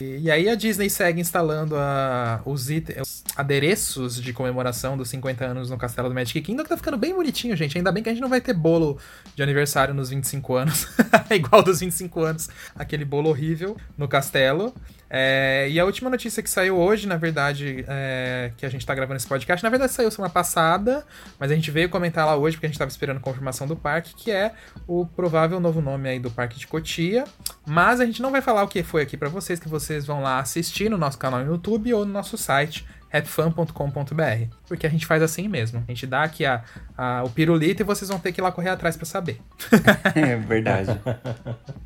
e, 0.00 0.18
e, 0.20 0.30
aí 0.30 0.48
a 0.48 0.54
Disney 0.54 0.88
segue 0.88 1.20
instalando 1.20 1.74
a, 1.74 2.40
os, 2.44 2.68
os, 2.68 3.24
adereços 3.34 4.22
de 4.22 4.32
comemoração 4.32 4.96
dos 4.96 5.08
50 5.08 5.44
anos 5.44 5.68
no 5.68 5.76
Castelo 5.76 6.08
do 6.08 6.14
Magic 6.14 6.40
Kingdom, 6.40 6.62
que 6.62 6.68
tá 6.68 6.76
ficando 6.76 6.96
bem 6.96 7.12
bonitinho, 7.12 7.56
gente. 7.56 7.76
Ainda 7.76 7.90
bem 7.90 8.04
que 8.04 8.08
a 8.08 8.12
gente 8.12 8.22
não 8.22 8.28
vai 8.28 8.40
ter 8.40 8.54
bolo 8.54 9.00
de 9.34 9.42
aniversário 9.42 9.92
nos 9.92 10.10
25 10.10 10.54
anos. 10.54 10.86
Igual 11.28 11.60
dos 11.60 11.80
25 11.80 12.20
anos, 12.20 12.48
aquele 12.76 13.04
bolo 13.04 13.30
horrível 13.30 13.76
no 13.96 14.06
castelo. 14.06 14.72
É, 15.10 15.68
e 15.70 15.80
a 15.80 15.84
última 15.84 16.10
notícia 16.10 16.42
que 16.42 16.50
saiu 16.50 16.76
hoje, 16.76 17.06
na 17.06 17.16
verdade, 17.16 17.84
é, 17.88 18.52
que 18.56 18.66
a 18.66 18.68
gente 18.68 18.84
tá 18.84 18.94
gravando 18.94 19.16
esse 19.16 19.26
podcast, 19.26 19.62
na 19.62 19.70
verdade 19.70 19.92
saiu 19.92 20.10
semana 20.10 20.32
passada, 20.32 21.04
mas 21.38 21.50
a 21.50 21.54
gente 21.54 21.70
veio 21.70 21.88
comentar 21.88 22.26
lá 22.26 22.36
hoje 22.36 22.56
porque 22.56 22.66
a 22.66 22.68
gente 22.68 22.78
tava 22.78 22.90
esperando 22.90 23.20
confirmação 23.20 23.66
do 23.66 23.76
parque, 23.76 24.14
que 24.14 24.30
é 24.30 24.52
o 24.86 25.06
provável 25.06 25.58
novo 25.60 25.80
nome 25.80 26.08
aí 26.08 26.18
do 26.18 26.30
Parque 26.30 26.58
de 26.58 26.66
Cotia. 26.66 27.24
Mas 27.66 28.00
a 28.00 28.06
gente 28.06 28.20
não 28.20 28.30
vai 28.30 28.42
falar 28.42 28.62
o 28.62 28.68
que 28.68 28.82
foi 28.82 29.02
aqui 29.02 29.16
para 29.16 29.28
vocês, 29.28 29.58
que 29.58 29.68
vocês 29.68 30.06
vão 30.06 30.22
lá 30.22 30.38
assistir 30.38 30.90
no 30.90 30.98
nosso 30.98 31.18
canal 31.18 31.40
no 31.40 31.52
YouTube 31.52 31.92
ou 31.94 32.04
no 32.04 32.12
nosso 32.12 32.36
site 32.36 32.84
happyfun.com.br. 33.12 34.54
Porque 34.66 34.86
a 34.86 34.90
gente 34.90 35.06
faz 35.06 35.22
assim 35.22 35.48
mesmo. 35.48 35.82
A 35.86 35.90
gente 35.90 36.06
dá 36.06 36.22
aqui 36.22 36.44
a, 36.44 36.62
a, 36.96 37.22
o 37.24 37.30
pirulito 37.30 37.82
e 37.82 37.84
vocês 37.84 38.08
vão 38.08 38.18
ter 38.18 38.32
que 38.32 38.40
ir 38.40 38.42
lá 38.42 38.52
correr 38.52 38.70
atrás 38.70 38.96
para 38.96 39.06
saber. 39.06 39.40
é 40.14 40.36
verdade. 40.36 40.98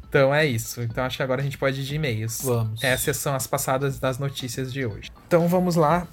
então 0.08 0.34
é 0.34 0.46
isso. 0.46 0.82
Então 0.82 1.04
acho 1.04 1.16
que 1.16 1.22
agora 1.22 1.40
a 1.40 1.44
gente 1.44 1.58
pode 1.58 1.80
ir 1.80 1.84
de 1.84 1.94
e-mails. 1.94 2.40
Vamos. 2.42 2.82
Essas 2.82 3.16
são 3.16 3.34
as 3.34 3.46
passadas 3.46 3.98
das 3.98 4.18
notícias 4.18 4.72
de 4.72 4.84
hoje. 4.84 5.10
Então 5.26 5.48
vamos 5.48 5.76
lá. 5.76 6.06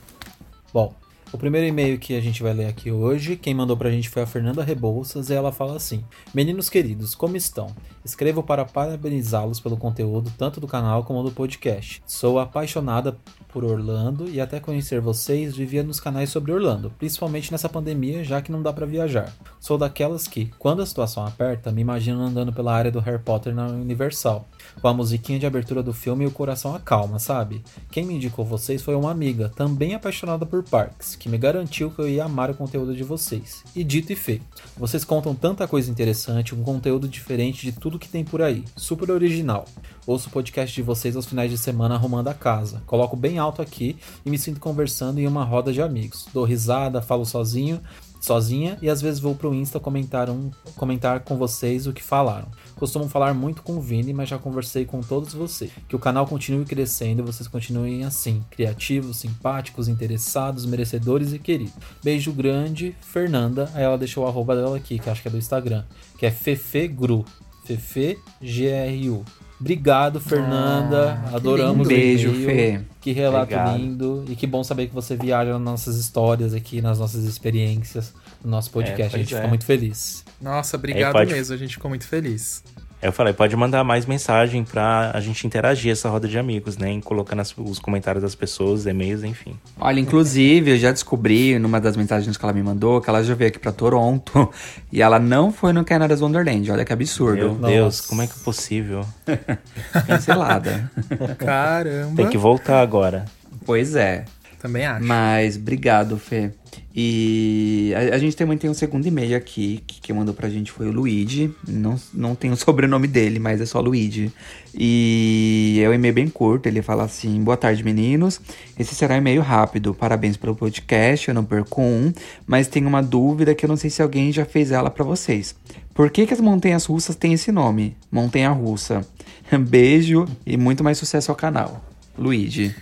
Bom, 0.73 0.93
o 1.31 1.37
primeiro 1.37 1.67
e-mail 1.67 1.99
que 1.99 2.15
a 2.15 2.21
gente 2.21 2.41
vai 2.41 2.53
ler 2.53 2.65
aqui 2.65 2.91
hoje, 2.91 3.35
quem 3.35 3.53
mandou 3.53 3.77
pra 3.77 3.91
gente 3.91 4.09
foi 4.09 4.23
a 4.23 4.25
Fernanda 4.25 4.63
Rebouças 4.63 5.29
e 5.29 5.33
ela 5.33 5.51
fala 5.51 5.75
assim: 5.75 6.03
Meninos 6.33 6.69
queridos, 6.69 7.13
como 7.13 7.37
estão? 7.37 7.67
Escrevo 8.03 8.41
para 8.41 8.65
parabenizá-los 8.65 9.59
pelo 9.59 9.77
conteúdo 9.77 10.33
tanto 10.35 10.59
do 10.59 10.67
canal 10.67 11.03
como 11.03 11.21
do 11.21 11.31
podcast. 11.31 12.01
Sou 12.07 12.39
apaixonada 12.39 13.15
por 13.51 13.63
Orlando 13.63 14.29
e 14.29 14.39
até 14.39 14.59
conhecer 14.59 15.01
vocês 15.01 15.55
vivia 15.55 15.83
nos 15.83 15.99
canais 15.99 16.29
sobre 16.29 16.51
Orlando, 16.51 16.91
principalmente 16.97 17.51
nessa 17.51 17.67
pandemia, 17.67 18.23
já 18.23 18.41
que 18.41 18.51
não 18.51 18.61
dá 18.61 18.71
para 18.71 18.85
viajar. 18.85 19.33
Sou 19.59 19.77
daquelas 19.77 20.27
que, 20.27 20.51
quando 20.59 20.81
a 20.81 20.85
situação 20.85 21.25
aperta, 21.25 21.71
me 21.71 21.81
imagino 21.81 22.21
andando 22.21 22.53
pela 22.53 22.73
área 22.73 22.91
do 22.91 22.99
Harry 22.99 23.21
Potter 23.21 23.53
na 23.53 23.67
Universal, 23.67 24.47
com 24.79 24.87
a 24.87 24.93
musiquinha 24.93 25.39
de 25.39 25.45
abertura 25.45 25.81
do 25.81 25.93
filme 25.93 26.23
e 26.23 26.27
o 26.27 26.31
coração 26.31 26.75
acalma, 26.75 27.19
sabe? 27.19 27.63
Quem 27.91 28.05
me 28.05 28.13
indicou 28.13 28.45
vocês 28.45 28.81
foi 28.81 28.95
uma 28.95 29.11
amiga, 29.11 29.49
também 29.49 29.95
apaixonada 29.95 30.45
por 30.45 30.63
parques, 30.63 31.15
que 31.15 31.27
me 31.27 31.37
garantiu 31.37 31.89
que 31.89 31.99
eu 31.99 32.07
ia 32.07 32.25
amar 32.25 32.51
o 32.51 32.55
conteúdo 32.55 32.95
de 32.95 33.03
vocês. 33.03 33.63
E 33.75 33.83
dito 33.83 34.13
e 34.13 34.15
feito. 34.15 34.45
Vocês 34.77 35.03
contam 35.03 35.33
tanta 35.33 35.67
coisa 35.67 35.89
interessante, 35.89 36.53
um 36.53 36.63
conteúdo 36.63 37.07
diferente 37.07 37.63
de 37.63 37.71
tudo 37.71 37.99
que 37.99 38.07
tem 38.07 38.23
por 38.23 38.41
aí, 38.41 38.63
super 38.75 39.09
original. 39.09 39.65
Ouço 40.05 40.29
o 40.29 40.31
podcast 40.31 40.75
de 40.75 40.81
vocês 40.81 41.15
aos 41.15 41.25
finais 41.25 41.49
de 41.49 41.57
semana 41.57 41.95
arrumando 41.95 42.27
a 42.27 42.33
casa. 42.33 42.81
Coloco 42.85 43.15
bem 43.15 43.38
alto 43.39 43.61
aqui 43.61 43.97
e 44.25 44.29
me 44.29 44.37
sinto 44.37 44.59
conversando 44.59 45.19
em 45.19 45.27
uma 45.27 45.43
roda 45.43 45.73
de 45.73 45.81
amigos. 45.81 46.27
Dou 46.33 46.43
risada, 46.43 47.01
falo 47.01 47.25
sozinho, 47.25 47.81
sozinha 48.19 48.77
e 48.81 48.89
às 48.89 49.01
vezes 49.01 49.19
vou 49.19 49.33
pro 49.33 49.53
Insta 49.53 49.79
comentar, 49.79 50.29
um, 50.29 50.51
comentar 50.75 51.21
com 51.21 51.37
vocês 51.37 51.87
o 51.87 51.93
que 51.93 52.03
falaram. 52.03 52.47
Costumo 52.75 53.07
falar 53.07 53.33
muito 53.33 53.61
com 53.61 53.77
o 53.77 53.81
Vini, 53.81 54.13
mas 54.13 54.29
já 54.29 54.37
conversei 54.37 54.85
com 54.85 55.01
todos 55.01 55.33
vocês. 55.33 55.71
Que 55.87 55.95
o 55.95 55.99
canal 55.99 56.27
continue 56.27 56.65
crescendo 56.65 57.23
vocês 57.23 57.47
continuem 57.47 58.03
assim, 58.03 58.43
criativos, 58.51 59.17
simpáticos, 59.17 59.87
interessados, 59.87 60.65
merecedores 60.65 61.33
e 61.33 61.39
queridos. 61.39 61.73
Beijo 62.03 62.31
grande, 62.31 62.95
Fernanda. 63.01 63.69
Aí 63.73 63.83
ela 63.83 63.97
deixou 63.97 64.25
o 64.25 64.27
arroba 64.27 64.55
dela 64.55 64.77
aqui, 64.77 64.99
que 64.99 65.09
acho 65.09 65.21
que 65.21 65.27
é 65.27 65.31
do 65.31 65.37
Instagram, 65.37 65.83
que 66.17 66.25
é 66.25 66.31
Fefegru. 66.31 67.25
Fefegru. 67.65 69.25
Obrigado, 69.59 70.21
Fernanda. 70.21 71.21
Ah, 71.25 71.35
Adoramos 71.35 71.85
um 71.85 71.89
beijo, 71.89 72.33
Fê. 72.45 72.81
Que 73.01 73.11
relato 73.11 73.53
Obrigado. 73.53 73.77
lindo. 73.77 74.25
E 74.29 74.35
que 74.35 74.47
bom 74.47 74.63
saber 74.63 74.87
que 74.87 74.93
você 74.93 75.17
viaja 75.17 75.51
nas 75.53 75.61
nossas 75.61 75.97
histórias 75.97 76.53
aqui, 76.53 76.81
nas 76.81 76.99
nossas 76.99 77.25
experiências, 77.25 78.13
no 78.43 78.51
nosso 78.51 78.71
podcast. 78.71 79.13
É, 79.13 79.19
a 79.19 79.21
gente 79.21 79.33
é. 79.33 79.37
fica 79.37 79.47
muito 79.47 79.65
feliz. 79.65 80.23
Nossa, 80.41 80.77
obrigado 80.77 81.11
pode... 81.11 81.33
mesmo. 81.33 81.53
A 81.53 81.57
gente 81.57 81.73
ficou 81.73 81.89
muito 81.89 82.07
feliz. 82.07 82.63
Eu 83.01 83.13
falei, 83.13 83.31
pode 83.33 83.55
mandar 83.55 83.81
mais 83.83 84.05
mensagem 84.05 84.63
pra 84.63 85.11
a 85.13 85.21
gente 85.21 85.47
interagir 85.47 85.91
essa 85.91 86.09
roda 86.09 86.27
de 86.27 86.37
amigos, 86.37 86.77
né? 86.77 86.89
Em 86.91 86.99
colocando 86.99 87.39
as, 87.39 87.57
os 87.57 87.79
comentários 87.79 88.21
das 88.21 88.35
pessoas, 88.35 88.85
e-mails, 88.85 89.23
enfim. 89.23 89.57
Olha, 89.79 90.01
inclusive, 90.01 90.71
eu 90.71 90.77
já 90.77 90.91
descobri 90.91 91.57
numa 91.57 91.79
das 91.79 91.95
mensagens 91.95 92.35
que 92.35 92.43
ela 92.43 92.53
me 92.53 92.61
mandou 92.61 92.99
que 92.99 93.09
ela 93.09 93.23
já 93.23 93.33
veio 93.33 93.49
aqui 93.49 93.59
pra 93.59 93.71
Toronto 93.71 94.49
e 94.91 95.01
ela 95.01 95.17
não 95.17 95.51
foi 95.51 95.71
no 95.71 95.85
Canada's 95.85 96.21
Wonderland. 96.21 96.69
Olha 96.71 96.83
que 96.83 96.91
absurdo. 96.91 97.37
Meu 97.37 97.53
Nossa. 97.53 97.67
Deus, 97.73 98.01
como 98.01 98.21
é 98.21 98.27
que 98.27 98.33
é 98.33 98.43
possível? 98.43 99.05
Cancelada. 100.05 100.91
Caramba. 101.37 102.15
Tem 102.17 102.27
que 102.27 102.37
voltar 102.37 102.81
agora. 102.81 103.25
Pois 103.65 103.95
é. 103.95 104.25
Também 104.61 104.85
acho. 104.85 105.05
Mas 105.05 105.55
obrigado, 105.55 106.17
Fê. 106.17 106.51
E 106.95 107.93
a, 107.95 108.15
a, 108.15 108.17
gente 108.17 108.35
também 108.35 108.57
tem 108.57 108.69
um 108.69 108.73
segundo 108.73 109.05
e-mail 109.05 109.37
aqui, 109.37 109.83
que 109.85 110.01
quem 110.01 110.15
mandou 110.15 110.33
pra 110.33 110.49
gente 110.49 110.71
foi 110.71 110.87
o 110.87 110.91
Luigi. 110.91 111.53
Não, 111.67 111.95
não 112.13 112.33
tem 112.33 112.51
o 112.51 112.55
sobrenome 112.57 113.07
dele, 113.07 113.39
mas 113.39 113.61
é 113.61 113.65
só 113.65 113.79
Luigi. 113.79 114.31
E 114.73 115.79
é 115.83 115.87
um 115.87 115.93
e-mail 115.93 116.13
bem 116.13 116.27
curto, 116.27 116.67
ele 116.67 116.81
fala 116.81 117.03
assim: 117.03 117.41
Boa 117.43 117.55
tarde, 117.55 117.83
meninos. 117.83 118.41
Esse 118.77 118.95
será 118.95 119.15
um 119.15 119.17
e-mail 119.19 119.41
rápido. 119.41 119.93
Parabéns 119.93 120.35
pelo 120.35 120.55
podcast, 120.55 121.27
eu 121.27 121.35
não 121.35 121.45
perco 121.45 121.81
um, 121.81 122.11
mas 122.47 122.67
tenho 122.67 122.87
uma 122.87 123.03
dúvida 123.03 123.53
que 123.53 123.65
eu 123.65 123.69
não 123.69 123.77
sei 123.77 123.89
se 123.89 124.01
alguém 124.01 124.31
já 124.31 124.45
fez 124.45 124.71
ela 124.71 124.89
para 124.89 125.03
vocês. 125.03 125.55
Por 125.93 126.09
que, 126.09 126.25
que 126.25 126.33
as 126.33 126.41
montanhas 126.41 126.85
russas 126.85 127.15
têm 127.15 127.33
esse 127.33 127.51
nome? 127.51 127.95
Montanha 128.11 128.49
Russa. 128.49 129.05
Beijo 129.67 130.25
e 130.45 130.57
muito 130.57 130.83
mais 130.83 130.97
sucesso 130.97 131.31
ao 131.31 131.35
canal. 131.35 131.83
Luigi 132.17 132.73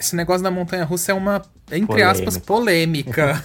esse 0.00 0.16
negócio 0.16 0.42
da 0.42 0.50
montanha 0.50 0.82
russa 0.82 1.12
é 1.12 1.14
uma, 1.14 1.42
entre 1.70 1.86
polêmica. 1.86 2.10
aspas, 2.10 2.38
polêmica. 2.38 3.44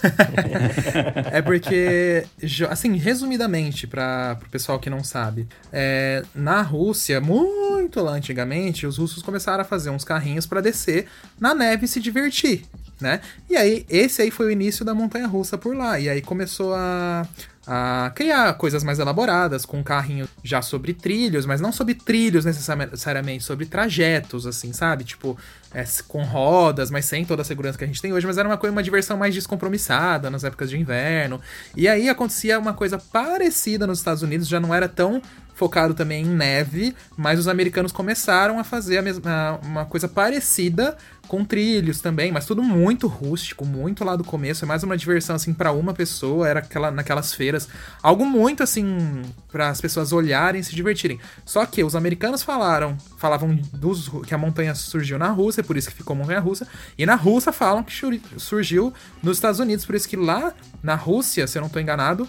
é 1.30 1.42
porque, 1.42 2.24
assim, 2.70 2.96
resumidamente, 2.96 3.86
para 3.86 4.38
o 4.42 4.50
pessoal 4.50 4.78
que 4.78 4.88
não 4.88 5.04
sabe, 5.04 5.46
é, 5.70 6.24
na 6.34 6.62
Rússia, 6.62 7.20
muito 7.20 8.02
lá 8.02 8.12
antigamente, 8.12 8.86
os 8.86 8.96
russos 8.96 9.22
começaram 9.22 9.60
a 9.60 9.64
fazer 9.64 9.90
uns 9.90 10.02
carrinhos 10.02 10.46
para 10.46 10.62
descer 10.62 11.06
na 11.38 11.54
neve 11.54 11.84
e 11.84 11.88
se 11.88 12.00
divertir, 12.00 12.64
né? 12.98 13.20
E 13.50 13.54
aí, 13.54 13.84
esse 13.86 14.22
aí 14.22 14.30
foi 14.30 14.46
o 14.46 14.50
início 14.50 14.82
da 14.82 14.94
montanha 14.94 15.26
russa 15.26 15.58
por 15.58 15.76
lá. 15.76 16.00
E 16.00 16.08
aí 16.08 16.22
começou 16.22 16.74
a 16.74 17.28
a 17.66 18.12
criar 18.14 18.54
coisas 18.54 18.84
mais 18.84 18.98
elaboradas, 18.98 19.66
com 19.66 19.78
um 19.78 19.82
carrinho 19.82 20.28
já 20.44 20.62
sobre 20.62 20.94
trilhos, 20.94 21.44
mas 21.44 21.60
não 21.60 21.72
sobre 21.72 21.94
trilhos 21.94 22.44
necessariamente, 22.44 23.42
sobre 23.42 23.66
trajetos, 23.66 24.46
assim, 24.46 24.72
sabe? 24.72 25.02
Tipo, 25.02 25.36
é, 25.74 25.84
com 26.06 26.22
rodas, 26.22 26.90
mas 26.90 27.06
sem 27.06 27.24
toda 27.24 27.42
a 27.42 27.44
segurança 27.44 27.76
que 27.76 27.84
a 27.84 27.86
gente 27.86 28.00
tem 28.00 28.12
hoje, 28.12 28.26
mas 28.26 28.38
era 28.38 28.48
uma 28.48 28.56
coisa, 28.56 28.72
uma 28.72 28.82
diversão 28.82 29.16
mais 29.16 29.34
descompromissada 29.34 30.30
nas 30.30 30.44
épocas 30.44 30.70
de 30.70 30.78
inverno. 30.78 31.40
E 31.74 31.88
aí 31.88 32.08
acontecia 32.08 32.58
uma 32.58 32.72
coisa 32.72 32.98
parecida 32.98 33.86
nos 33.86 33.98
Estados 33.98 34.22
Unidos, 34.22 34.46
já 34.46 34.60
não 34.60 34.72
era 34.72 34.88
tão 34.88 35.20
focado 35.56 35.94
também 35.94 36.22
em 36.22 36.28
neve, 36.28 36.94
mas 37.16 37.40
os 37.40 37.48
americanos 37.48 37.90
começaram 37.90 38.58
a 38.58 38.64
fazer 38.64 38.98
a 38.98 39.02
mesma, 39.02 39.58
uma 39.64 39.86
coisa 39.86 40.06
parecida 40.06 40.96
com 41.26 41.44
trilhos 41.44 41.98
também, 41.98 42.30
mas 42.30 42.44
tudo 42.44 42.62
muito 42.62 43.08
rústico, 43.08 43.64
muito 43.64 44.04
lá 44.04 44.14
do 44.14 44.22
começo, 44.22 44.64
é 44.64 44.68
mais 44.68 44.82
uma 44.82 44.96
diversão 44.98 45.34
assim 45.34 45.54
para 45.54 45.72
uma 45.72 45.94
pessoa, 45.94 46.46
era 46.46 46.60
aquela 46.60 46.90
naquelas 46.90 47.32
feiras, 47.32 47.68
algo 48.02 48.26
muito 48.26 48.62
assim 48.62 49.22
para 49.50 49.70
as 49.70 49.80
pessoas 49.80 50.12
olharem 50.12 50.60
e 50.60 50.64
se 50.64 50.74
divertirem. 50.74 51.18
Só 51.44 51.64
que 51.64 51.82
os 51.82 51.96
americanos 51.96 52.42
falaram, 52.42 52.96
falavam 53.16 53.58
dos, 53.72 54.10
que 54.26 54.34
a 54.34 54.38
montanha 54.38 54.74
surgiu 54.74 55.18
na 55.18 55.30
Rússia, 55.30 55.64
por 55.64 55.78
isso 55.78 55.88
que 55.88 55.94
ficou 55.94 56.14
montanha 56.14 56.38
russa, 56.38 56.68
e 56.98 57.06
na 57.06 57.14
Rússia 57.14 57.50
falam 57.50 57.82
que 57.82 58.20
surgiu 58.36 58.92
nos 59.22 59.38
Estados 59.38 59.58
Unidos, 59.58 59.86
por 59.86 59.94
isso 59.94 60.06
que 60.06 60.16
lá 60.16 60.52
na 60.82 60.94
Rússia, 60.94 61.46
se 61.46 61.56
eu 61.56 61.60
não 61.60 61.66
estou 61.66 61.80
enganado, 61.80 62.28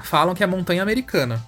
falam 0.00 0.34
que 0.34 0.44
é 0.44 0.46
montanha 0.46 0.82
americana. 0.82 1.42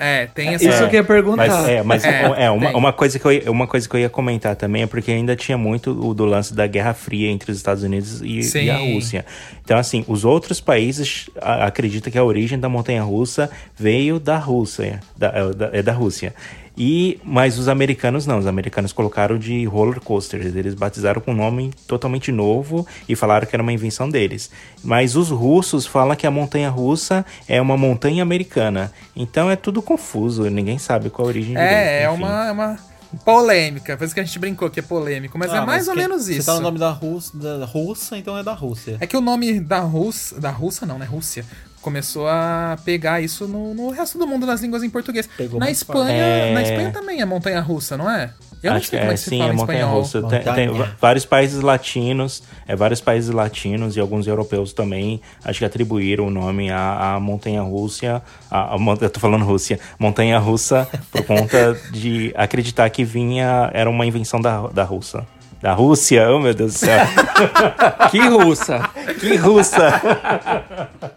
É, 0.00 0.26
tem 0.34 0.48
essa. 0.54 0.64
Isso 0.68 0.88
que 0.88 0.96
eu 0.96 1.00
ia 1.00 1.04
perguntar. 1.04 1.46
Mas, 1.48 1.68
é, 1.68 1.82
mas 1.82 2.04
É, 2.04 2.22
é, 2.44 2.50
uma, 2.50 2.66
tem. 2.66 2.76
uma, 2.76 2.92
coisa 2.92 3.18
que 3.18 3.24
eu, 3.26 3.32
ia- 3.32 3.50
uma 3.50 3.66
coisa 3.66 3.88
que 3.88 3.94
eu 3.94 4.00
ia 4.00 4.08
comentar 4.08 4.56
também 4.56 4.82
é 4.82 4.86
porque 4.86 5.10
ainda 5.10 5.36
tinha 5.36 5.58
muito 5.58 5.90
o 5.90 6.14
do 6.14 6.24
lance 6.24 6.54
da 6.54 6.66
Guerra 6.66 6.94
Fria 6.94 7.30
entre 7.30 7.50
os 7.50 7.56
Estados 7.56 7.82
Unidos 7.82 8.20
e, 8.22 8.40
e 8.58 8.70
a 8.70 8.76
Rússia. 8.78 9.24
Então, 9.64 9.78
assim, 9.78 10.04
os 10.08 10.24
outros 10.24 10.60
países 10.60 11.28
acreditam 11.40 12.10
que 12.10 12.18
a 12.18 12.24
origem 12.24 12.58
da 12.58 12.68
montanha-russa 12.68 13.50
veio 13.76 14.18
da 14.18 14.36
Rússia. 14.38 15.00
Da, 15.16 15.28
é, 15.28 15.52
da, 15.52 15.70
é 15.72 15.82
da 15.82 15.92
Rússia. 15.92 16.34
E, 16.76 17.20
mas 17.22 17.58
os 17.58 17.68
americanos 17.68 18.26
não, 18.26 18.38
os 18.38 18.46
americanos 18.46 18.92
colocaram 18.92 19.38
de 19.38 19.64
roller 19.64 20.00
coasters, 20.00 20.56
eles 20.56 20.74
batizaram 20.74 21.20
com 21.20 21.30
um 21.30 21.36
nome 21.36 21.70
totalmente 21.86 22.32
novo 22.32 22.84
e 23.08 23.14
falaram 23.14 23.46
que 23.46 23.54
era 23.54 23.62
uma 23.62 23.72
invenção 23.72 24.08
deles. 24.10 24.50
Mas 24.82 25.14
os 25.14 25.30
russos 25.30 25.86
falam 25.86 26.16
que 26.16 26.26
a 26.26 26.30
montanha 26.32 26.68
russa 26.70 27.24
é 27.48 27.60
uma 27.60 27.76
montanha 27.76 28.22
americana. 28.24 28.92
Então 29.14 29.48
é 29.50 29.54
tudo 29.56 29.80
confuso, 29.80 30.50
ninguém 30.50 30.78
sabe 30.78 31.10
qual 31.10 31.26
a 31.26 31.28
origem 31.28 31.56
É, 31.56 32.02
é 32.02 32.08
uma, 32.10 32.46
é 32.48 32.50
uma 32.52 32.78
polêmica. 33.24 33.96
Por 33.96 34.04
isso 34.04 34.14
que 34.14 34.20
a 34.20 34.24
gente 34.24 34.38
brincou 34.40 34.68
que 34.68 34.80
é 34.80 34.82
polêmico, 34.82 35.38
mas 35.38 35.52
Ah, 35.52 35.58
é 35.58 35.60
mais 35.60 35.86
ou 35.86 35.94
que- 35.94 36.00
menos 36.00 36.28
isso. 36.28 36.42
Você 36.42 36.46
tá 36.46 36.54
no 36.56 36.60
nome 36.60 36.78
da, 36.78 36.90
Rus, 36.90 37.30
da 37.30 37.64
Russa, 37.64 38.18
então 38.18 38.36
é 38.36 38.42
da 38.42 38.52
Rússia. 38.52 38.96
É 39.00 39.06
que 39.06 39.16
o 39.16 39.20
nome 39.20 39.60
da 39.60 39.78
Rússia. 39.80 40.40
Da 40.40 40.50
Rússia 40.50 40.86
não, 40.86 40.98
né? 40.98 41.06
Rússia. 41.06 41.44
Começou 41.84 42.26
a 42.26 42.78
pegar 42.82 43.20
isso 43.20 43.46
no, 43.46 43.74
no 43.74 43.90
resto 43.90 44.16
do 44.16 44.26
mundo 44.26 44.46
nas 44.46 44.62
línguas 44.62 44.82
em 44.82 44.88
português. 44.88 45.28
Pegou 45.36 45.60
na 45.60 45.70
Espanha. 45.70 46.14
É. 46.24 46.54
Na 46.54 46.62
Espanha 46.62 46.90
também 46.90 47.20
é 47.20 47.26
montanha 47.26 47.60
russa, 47.60 47.94
não 47.94 48.10
é? 48.10 48.32
Eu 48.62 48.70
não 48.70 48.78
Acho 48.78 48.88
sei 48.88 48.98
que 48.98 49.04
como 49.04 49.10
é, 49.10 49.12
é 49.12 49.16
que 49.18 49.22
se 49.22 49.28
sim, 49.28 49.38
fala 49.38 49.50
é 49.50 49.52
em 49.52 49.56
montanha 49.56 49.78
espanhol. 49.80 50.00
russa. 50.00 50.22
Tem, 50.22 50.54
tem 50.54 50.70
vários 50.98 51.26
países 51.26 51.60
latinos, 51.60 52.42
é, 52.66 52.74
vários 52.74 53.02
países 53.02 53.28
latinos 53.28 53.98
e 53.98 54.00
alguns 54.00 54.26
europeus 54.26 54.72
também, 54.72 55.20
acho 55.44 55.58
que 55.58 55.64
atribuíram 55.66 56.28
o 56.28 56.30
nome 56.30 56.70
à, 56.70 57.16
à 57.16 57.20
montanha 57.20 57.60
russa, 57.60 58.22
a, 58.50 58.74
eu 59.02 59.10
tô 59.10 59.20
falando 59.20 59.44
Rússia, 59.44 59.78
montanha 59.98 60.38
russa, 60.38 60.88
por 61.12 61.22
conta 61.28 61.78
de 61.90 62.32
acreditar 62.34 62.88
que 62.88 63.04
vinha, 63.04 63.70
era 63.74 63.90
uma 63.90 64.06
invenção 64.06 64.40
da, 64.40 64.68
da 64.68 64.84
Rússia. 64.84 65.26
Da 65.60 65.74
Rússia, 65.74 66.30
oh 66.30 66.40
meu 66.40 66.54
Deus 66.54 66.72
do 66.72 66.78
céu. 66.78 67.04
Que 68.10 68.20
russa! 68.20 68.88
que 69.20 69.36
russa! 69.36 70.00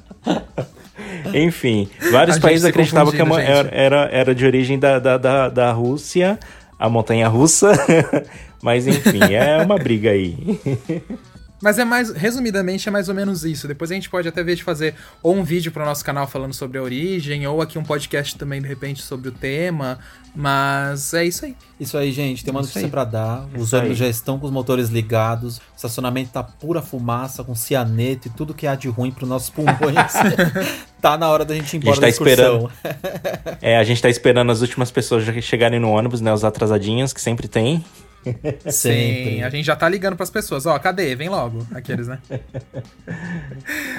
Enfim, 1.33 1.89
vários 2.11 2.39
países 2.39 2.63
se 2.63 2.69
acreditavam 2.69 3.11
que 3.11 3.21
a 3.21 3.41
era, 3.41 3.69
era, 3.71 4.09
era 4.11 4.35
de 4.35 4.45
origem 4.45 4.79
da, 4.79 4.99
da, 4.99 5.17
da, 5.17 5.49
da 5.49 5.71
Rússia, 5.71 6.39
a 6.79 6.89
montanha 6.89 7.27
russa. 7.27 7.71
Mas 8.61 8.87
enfim, 8.87 9.33
é 9.33 9.61
uma 9.63 9.77
briga 9.77 10.11
aí. 10.11 10.35
Mas 11.61 11.79
é 11.79 11.85
mais, 11.85 12.11
resumidamente, 12.11 12.87
é 12.87 12.91
mais 12.91 13.09
ou 13.09 13.15
menos 13.15 13.43
isso. 13.43 13.67
Depois 13.67 13.91
a 13.91 13.95
gente 13.95 14.09
pode 14.09 14.27
até 14.27 14.43
ver 14.43 14.55
de 14.55 14.63
fazer 14.63 14.93
ou 15.23 15.35
um 15.35 15.43
vídeo 15.43 15.71
pro 15.71 15.83
nosso 15.83 16.05
canal 16.05 16.27
falando 16.27 16.53
sobre 16.53 16.77
a 16.77 16.83
origem, 16.83 17.47
ou 17.47 17.61
aqui 17.61 17.79
um 17.79 17.83
podcast 17.83 18.37
também, 18.37 18.61
de 18.61 18.67
repente, 18.67 19.01
sobre 19.01 19.29
o 19.29 19.31
tema. 19.31 19.97
Mas 20.35 21.15
é 21.15 21.25
isso 21.25 21.45
aí. 21.45 21.55
Isso 21.79 21.97
aí, 21.97 22.11
gente, 22.11 22.43
tem 22.43 22.51
uma 22.51 22.61
Isso 22.61 22.69
notícia 22.69 22.89
pra 22.89 23.03
dar. 23.03 23.47
Os 23.55 23.67
Isso 23.67 23.75
ônibus 23.75 23.99
aí. 23.99 24.05
já 24.05 24.07
estão 24.07 24.37
com 24.37 24.45
os 24.45 24.51
motores 24.51 24.89
ligados. 24.89 25.57
O 25.57 25.61
estacionamento 25.75 26.29
tá 26.31 26.43
pura 26.43 26.79
fumaça, 26.79 27.43
com 27.43 27.55
cianeto 27.55 28.27
e 28.27 28.31
tudo 28.31 28.53
que 28.53 28.67
há 28.67 28.75
de 28.75 28.87
ruim 28.87 29.11
pros 29.11 29.27
nossos 29.27 29.49
pulmões. 29.49 30.13
tá 31.01 31.17
na 31.17 31.27
hora 31.27 31.43
da 31.43 31.55
gente 31.55 31.73
ir 31.73 31.77
embora 31.77 31.95
tá 31.95 32.01
da 32.01 32.09
excursão. 32.09 32.69
É, 33.59 33.77
a 33.77 33.83
gente 33.83 33.99
tá 33.99 34.09
esperando 34.09 34.51
as 34.51 34.61
últimas 34.61 34.91
pessoas 34.91 35.25
já 35.25 35.33
chegarem 35.41 35.79
no 35.79 35.89
ônibus, 35.89 36.21
né? 36.21 36.31
Os 36.31 36.43
atrasadinhos, 36.43 37.13
que 37.13 37.21
sempre 37.21 37.47
tem. 37.47 37.83
Sim, 38.69 39.43
a 39.43 39.49
gente 39.49 39.65
já 39.65 39.75
tá 39.75 39.87
ligando 39.87 40.15
pras 40.15 40.29
pessoas. 40.29 40.65
Ó, 40.65 40.77
cadê? 40.79 41.15
Vem 41.15 41.29
logo. 41.29 41.65
Aqueles, 41.73 42.07
né? 42.07 42.19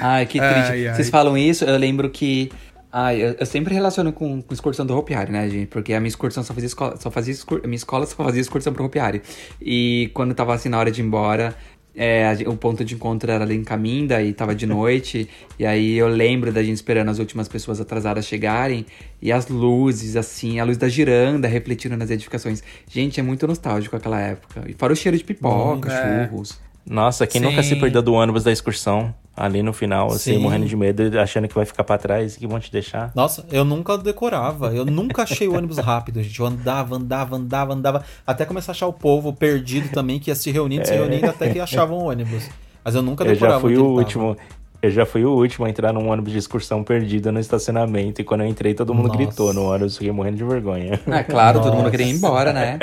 Ai, 0.01 0.25
que 0.25 0.39
Ai, 0.39 0.53
triste. 0.53 0.87
ai. 0.87 0.95
Vocês 0.95 1.09
falam 1.09 1.37
isso, 1.37 1.65
eu 1.65 1.77
lembro 1.77 2.09
que. 2.09 2.51
Ai, 2.91 3.21
eu, 3.21 3.35
eu 3.39 3.45
sempre 3.45 3.73
relaciono 3.73 4.11
com, 4.11 4.41
com 4.41 4.53
excursão 4.53 4.83
do 4.85 4.97
Hopiari, 4.97 5.31
né, 5.31 5.47
gente? 5.47 5.67
Porque 5.67 5.93
a 5.93 5.99
minha 5.99 6.07
excursão 6.09 6.43
só 6.43 6.53
fazia 6.53 6.67
escola, 6.67 6.97
só 6.97 7.11
fazia 7.11 7.35
minha 7.63 7.75
escola 7.75 8.05
só 8.07 8.15
fazia 8.15 8.41
excursão 8.41 8.73
pro 8.73 8.83
Hopiari. 8.85 9.21
E 9.61 10.09
quando 10.13 10.33
tava 10.33 10.55
assim 10.55 10.69
na 10.69 10.79
hora 10.79 10.89
de 10.89 10.99
ir 11.01 11.05
embora, 11.05 11.55
é, 12.01 12.33
o 12.47 12.55
ponto 12.55 12.85
de 12.85 12.95
encontro 12.95 13.29
era 13.29 13.43
ali 13.43 13.55
em 13.55 13.63
Caminda 13.65 14.23
e 14.23 14.31
tava 14.31 14.55
de 14.55 14.65
noite. 14.65 15.29
e 15.59 15.65
aí 15.65 15.97
eu 15.97 16.07
lembro 16.07 16.49
da 16.49 16.63
gente 16.63 16.75
esperando 16.77 17.09
as 17.09 17.19
últimas 17.19 17.49
pessoas 17.49 17.81
atrasadas 17.81 18.25
chegarem 18.25 18.85
e 19.21 19.33
as 19.33 19.49
luzes, 19.49 20.15
assim, 20.15 20.61
a 20.61 20.63
luz 20.63 20.77
da 20.77 20.87
giranda 20.87 21.45
refletindo 21.45 21.97
nas 21.97 22.09
edificações. 22.09 22.63
Gente, 22.89 23.19
é 23.19 23.23
muito 23.23 23.45
nostálgico 23.45 23.97
aquela 23.97 24.19
época. 24.21 24.63
E 24.65 24.73
fora 24.73 24.93
o 24.93 24.95
cheiro 24.95 25.17
de 25.17 25.23
pipoca, 25.25 25.91
É. 25.91 26.27
churros. 26.29 26.57
Nossa, 26.85 27.27
quem 27.27 27.41
nunca 27.41 27.61
se 27.61 27.75
Sim. 27.75 27.79
perdeu 27.81 28.01
do 28.01 28.13
ônibus 28.13 28.45
da 28.45 28.51
excursão? 28.51 29.13
Ali 29.41 29.63
no 29.63 29.71
final, 29.71 30.07
assim, 30.07 30.33
Sim. 30.33 30.37
morrendo 30.39 30.65
de 30.65 30.75
medo, 30.75 31.17
achando 31.17 31.47
que 31.47 31.55
vai 31.55 31.63
ficar 31.63 31.85
pra 31.85 31.97
trás 31.97 32.35
e 32.35 32.39
que 32.39 32.45
vão 32.45 32.59
te 32.59 32.69
deixar. 32.69 33.09
Nossa, 33.15 33.45
eu 33.49 33.63
nunca 33.63 33.97
decorava. 33.97 34.67
Eu 34.75 34.83
nunca 34.83 35.23
achei 35.23 35.47
o 35.47 35.55
ônibus 35.55 35.77
rápido, 35.77 36.21
gente. 36.21 36.37
Eu 36.37 36.45
andava, 36.45 36.97
andava, 36.97 37.37
andava, 37.37 37.73
andava. 37.73 38.03
Até 38.27 38.43
começar 38.43 38.71
a 38.71 38.73
achar 38.73 38.87
o 38.87 38.91
povo 38.91 39.31
perdido 39.31 39.87
também, 39.93 40.19
que 40.19 40.29
ia 40.29 40.35
se 40.35 40.51
reunindo, 40.51 40.85
se 40.85 40.93
reunindo, 40.93 41.25
até 41.27 41.49
que 41.53 41.57
achavam 41.59 41.99
o 41.99 42.09
ônibus. 42.09 42.49
Mas 42.83 42.95
eu 42.95 43.01
nunca 43.01 43.23
É. 43.23 43.27
Eu 43.27 43.33
decorava. 43.33 43.55
já 43.55 43.61
fui 43.61 43.75
o 43.77 43.77
tava. 43.77 43.89
último. 43.91 44.37
Eu 44.81 44.91
já 44.91 45.05
fui 45.05 45.23
o 45.23 45.31
último 45.31 45.65
a 45.65 45.69
entrar 45.69 45.93
num 45.93 46.09
ônibus 46.09 46.33
de 46.33 46.37
excursão 46.37 46.83
perdido 46.83 47.31
no 47.31 47.39
estacionamento. 47.39 48.19
E 48.19 48.25
quando 48.25 48.41
eu 48.41 48.47
entrei, 48.47 48.73
todo 48.73 48.93
mundo 48.93 49.07
Nossa. 49.07 49.17
gritou 49.19 49.53
no 49.53 49.69
ônibus, 49.71 49.95
fiquei 49.97 50.11
morrendo 50.11 50.35
de 50.35 50.43
vergonha. 50.43 50.99
É 51.07 51.23
claro, 51.23 51.59
todo 51.59 51.71
mundo 51.71 51.79
Nossa. 51.83 51.91
queria 51.91 52.07
ir 52.07 52.11
embora, 52.15 52.51
né? 52.51 52.77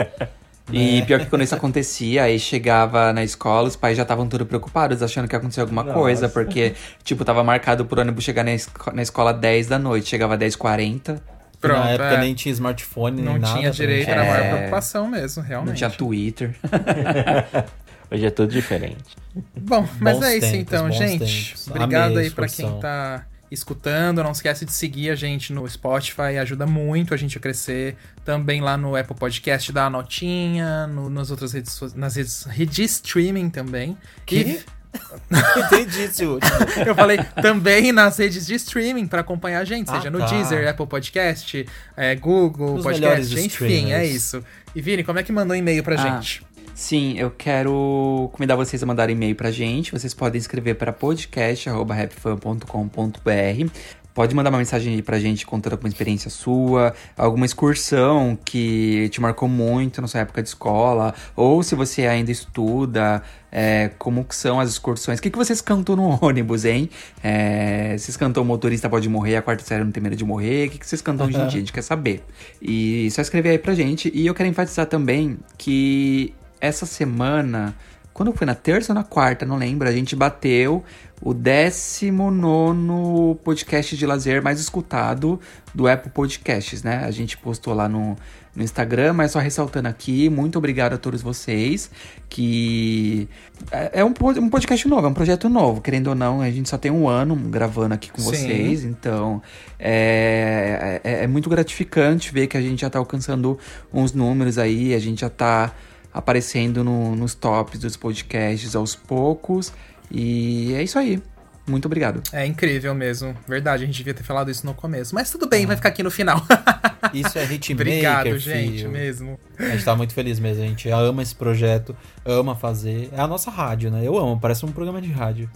E 0.72 1.02
pior 1.02 1.20
que 1.20 1.26
quando 1.26 1.42
isso 1.42 1.54
acontecia, 1.56 2.24
aí 2.24 2.38
chegava 2.40 3.12
na 3.12 3.22
escola, 3.22 3.68
os 3.68 3.76
pais 3.76 3.96
já 3.96 4.02
estavam 4.02 4.26
tudo 4.26 4.44
preocupados, 4.44 5.02
achando 5.02 5.28
que 5.28 5.34
ia 5.34 5.38
acontecer 5.38 5.60
alguma 5.60 5.84
coisa, 5.84 6.28
porque, 6.28 6.74
tipo, 7.04 7.24
tava 7.24 7.44
marcado 7.44 7.84
pro 7.84 8.00
ônibus 8.00 8.24
chegar 8.24 8.42
na, 8.44 8.52
esco- 8.52 8.92
na 8.92 9.02
escola 9.02 9.32
10 9.32 9.68
da 9.68 9.78
noite, 9.78 10.08
chegava 10.08 10.36
10h40, 10.36 11.20
Pronto, 11.58 11.78
Na 11.80 11.90
época 11.90 12.10
é. 12.12 12.18
nem 12.20 12.34
tinha 12.34 12.52
smartphone, 12.52 13.22
Não 13.22 13.32
nem 13.32 13.40
nada. 13.40 13.58
tinha 13.58 13.70
direito, 13.70 14.10
era 14.10 14.20
a 14.20 14.24
É. 14.24 14.28
maior 14.30 14.54
preocupação 14.56 15.08
mesmo, 15.08 15.42
realmente. 15.42 15.68
não 15.70 15.74
tinha 15.74 15.90
Twitter. 15.90 16.54
Hoje 18.10 18.26
é 18.26 18.30
tudo 18.30 18.52
diferente. 18.52 19.16
Bom, 19.58 19.88
mas 19.98 20.16
Bons 20.16 20.26
é 20.26 20.36
isso 20.36 20.40
tempos, 20.52 20.60
então, 20.60 20.92
gente. 20.92 21.18
tempos. 21.18 21.66
Obrigado 21.68 22.10
Amei 22.12 22.24
aí 22.24 22.30
pra 22.30 22.46
excursão. 22.46 22.72
quem 22.72 22.80
tá 22.80 23.24
escutando. 23.50 24.22
Não 24.22 24.32
esquece 24.32 24.64
de 24.64 24.72
seguir 24.72 25.10
a 25.10 25.14
gente 25.14 25.52
no 25.52 25.68
Spotify, 25.68 26.38
ajuda 26.40 26.66
muito 26.66 27.14
a 27.14 27.16
gente 27.16 27.36
a 27.38 27.40
crescer. 27.40 27.96
Também 28.24 28.60
lá 28.60 28.76
no 28.76 28.96
Apple 28.96 29.16
Podcast, 29.16 29.72
dá 29.72 29.86
a 29.86 29.90
notinha, 29.90 30.86
no- 30.86 31.08
nas 31.10 31.30
outras 31.30 31.52
redes, 31.52 31.78
nas 31.94 32.16
redes, 32.16 32.44
redes 32.44 32.74
de 32.76 32.82
streaming 32.84 33.50
também. 33.50 33.96
Que? 34.24 34.60
Entendi 35.66 36.02
esse 36.02 36.24
último. 36.24 36.52
E 36.84 36.88
eu 36.88 36.94
falei 36.94 37.18
também 37.42 37.92
nas 37.92 38.16
redes 38.18 38.46
de 38.46 38.54
streaming 38.54 39.06
pra 39.06 39.20
acompanhar 39.20 39.60
a 39.60 39.64
gente, 39.64 39.90
Ah, 39.90 39.96
seja 39.96 40.10
no 40.10 40.18
tá. 40.18 40.26
Deezer, 40.26 40.66
Apple 40.68 40.86
Podcast, 40.86 41.66
é, 41.96 42.14
Google 42.14 42.76
Os 42.76 42.82
Podcast, 42.82 43.38
enfim, 43.38 43.92
é 43.92 44.06
isso. 44.06 44.42
E 44.74 44.80
Vini, 44.80 45.04
como 45.04 45.18
é 45.18 45.22
que 45.22 45.30
mandou 45.32 45.54
um 45.54 45.58
e-mail 45.58 45.82
pra 45.82 45.94
Ah, 45.94 45.98
gente? 46.20 46.42
Sim, 46.76 47.14
eu 47.16 47.30
quero 47.30 48.28
convidar 48.34 48.54
vocês 48.54 48.82
a 48.82 48.86
mandarem 48.86 49.16
e-mail 49.16 49.34
pra 49.34 49.50
gente. 49.50 49.92
Vocês 49.92 50.12
podem 50.12 50.38
escrever 50.38 50.74
para 50.74 50.92
podcast.rapfan.com.br. 50.92 53.70
Pode 54.12 54.34
mandar 54.34 54.50
uma 54.50 54.58
mensagem 54.58 54.92
aí 54.92 55.00
pra 55.00 55.18
gente 55.18 55.46
contando 55.46 55.72
alguma 55.72 55.88
experiência 55.88 56.28
sua, 56.28 56.92
alguma 57.16 57.46
excursão 57.46 58.38
que 58.44 59.08
te 59.08 59.22
marcou 59.22 59.48
muito 59.48 60.02
na 60.02 60.06
sua 60.06 60.20
época 60.20 60.42
de 60.42 60.50
escola, 60.50 61.14
ou 61.34 61.62
se 61.62 61.74
você 61.74 62.06
ainda 62.06 62.30
estuda, 62.30 63.22
é, 63.50 63.92
como 63.98 64.22
que 64.22 64.36
são 64.36 64.60
as 64.60 64.68
excursões. 64.68 65.18
O 65.18 65.22
que, 65.22 65.30
que 65.30 65.38
vocês 65.38 65.62
cantam 65.62 65.96
no 65.96 66.10
ônibus, 66.22 66.66
hein? 66.66 66.90
É, 67.24 67.96
vocês 67.96 68.18
cantam 68.18 68.42
o 68.42 68.46
motorista 68.46 68.90
pode 68.90 69.08
morrer, 69.08 69.36
a 69.36 69.42
quarta 69.42 69.64
série 69.64 69.82
não 69.82 69.92
tem 69.92 70.02
medo 70.02 70.16
de 70.16 70.26
morrer? 70.26 70.68
O 70.68 70.72
que, 70.72 70.78
que 70.78 70.86
vocês 70.86 71.00
cantam 71.00 71.26
hoje 71.26 71.36
em 71.36 71.40
dia? 71.40 71.48
A 71.48 71.50
gente 71.50 71.72
quer 71.72 71.82
saber. 71.82 72.22
E 72.60 73.10
só 73.12 73.22
escrever 73.22 73.48
aí 73.48 73.58
pra 73.58 73.74
gente. 73.74 74.12
E 74.14 74.26
eu 74.26 74.34
quero 74.34 74.50
enfatizar 74.50 74.84
também 74.84 75.38
que 75.56 76.34
essa 76.66 76.86
semana, 76.86 77.74
quando 78.12 78.32
foi 78.32 78.46
na 78.46 78.54
terça 78.54 78.92
ou 78.92 78.94
na 78.94 79.04
quarta, 79.04 79.46
não 79.46 79.56
lembro, 79.56 79.88
a 79.88 79.92
gente 79.92 80.16
bateu 80.16 80.84
o 81.20 81.32
19 81.32 83.38
podcast 83.42 83.96
de 83.96 84.06
lazer 84.06 84.42
mais 84.42 84.60
escutado 84.60 85.40
do 85.74 85.88
Apple 85.88 86.10
Podcasts, 86.10 86.82
né? 86.82 87.04
A 87.04 87.10
gente 87.10 87.36
postou 87.38 87.74
lá 87.74 87.88
no, 87.88 88.16
no 88.54 88.62
Instagram, 88.62 89.12
mas 89.12 89.32
só 89.32 89.38
ressaltando 89.38 89.88
aqui, 89.88 90.28
muito 90.28 90.58
obrigado 90.58 90.94
a 90.94 90.98
todos 90.98 91.22
vocês, 91.22 91.90
que 92.28 93.28
é 93.70 94.00
é 94.00 94.04
um, 94.04 94.12
um 94.38 94.48
podcast 94.48 94.86
novo, 94.88 95.06
é 95.06 95.10
um 95.10 95.14
projeto 95.14 95.48
novo, 95.48 95.80
querendo 95.80 96.08
ou 96.08 96.14
não, 96.14 96.40
a 96.40 96.50
gente 96.50 96.68
só 96.68 96.78
tem 96.78 96.90
um 96.90 97.08
ano 97.08 97.36
gravando 97.36 97.94
aqui 97.94 98.10
com 98.10 98.20
Sim. 98.20 98.30
vocês, 98.30 98.84
então 98.84 99.42
é, 99.78 101.00
é, 101.04 101.24
é 101.24 101.26
muito 101.26 101.48
gratificante 101.48 102.32
ver 102.32 102.46
que 102.46 102.56
a 102.56 102.62
gente 102.62 102.80
já 102.80 102.90
tá 102.90 102.98
alcançando 102.98 103.58
uns 103.92 104.12
números 104.12 104.58
aí, 104.58 104.94
a 104.94 104.98
gente 104.98 105.20
já 105.20 105.30
tá 105.30 105.72
aparecendo 106.16 106.82
no- 106.82 107.14
nos 107.14 107.34
tops 107.34 107.78
dos 107.80 107.96
podcasts 107.96 108.74
aos 108.74 108.94
poucos. 108.96 109.72
E 110.10 110.72
é 110.74 110.82
isso 110.82 110.98
aí. 110.98 111.22
Muito 111.68 111.86
obrigado. 111.86 112.22
É 112.32 112.46
incrível 112.46 112.94
mesmo. 112.94 113.36
Verdade, 113.48 113.82
a 113.82 113.86
gente 113.86 113.96
devia 113.96 114.14
ter 114.14 114.22
falado 114.22 114.48
isso 114.52 114.64
no 114.64 114.72
começo. 114.72 115.12
Mas 115.12 115.32
tudo 115.32 115.48
bem, 115.48 115.66
vai 115.66 115.74
ficar 115.74 115.88
aqui 115.88 116.00
no 116.02 116.10
final. 116.12 116.40
Isso 117.12 117.38
é 117.38 117.44
hitmaker, 117.52 117.72
Obrigado, 117.86 118.38
gente, 118.38 118.78
filho. 118.78 118.90
mesmo. 118.90 119.38
A 119.58 119.68
gente 119.70 119.84
tá 119.84 119.94
muito 119.94 120.12
feliz 120.12 120.38
mesmo, 120.40 120.62
a 120.62 120.66
gente 120.66 120.88
ama 120.90 121.22
esse 121.22 121.34
projeto, 121.34 121.96
ama 122.24 122.54
fazer. 122.54 123.08
É 123.12 123.20
a 123.20 123.26
nossa 123.28 123.50
rádio, 123.50 123.90
né? 123.90 124.00
Eu 124.04 124.16
amo, 124.18 124.38
parece 124.40 124.64
um 124.64 124.72
programa 124.72 125.00
de 125.00 125.10
rádio. 125.10 125.48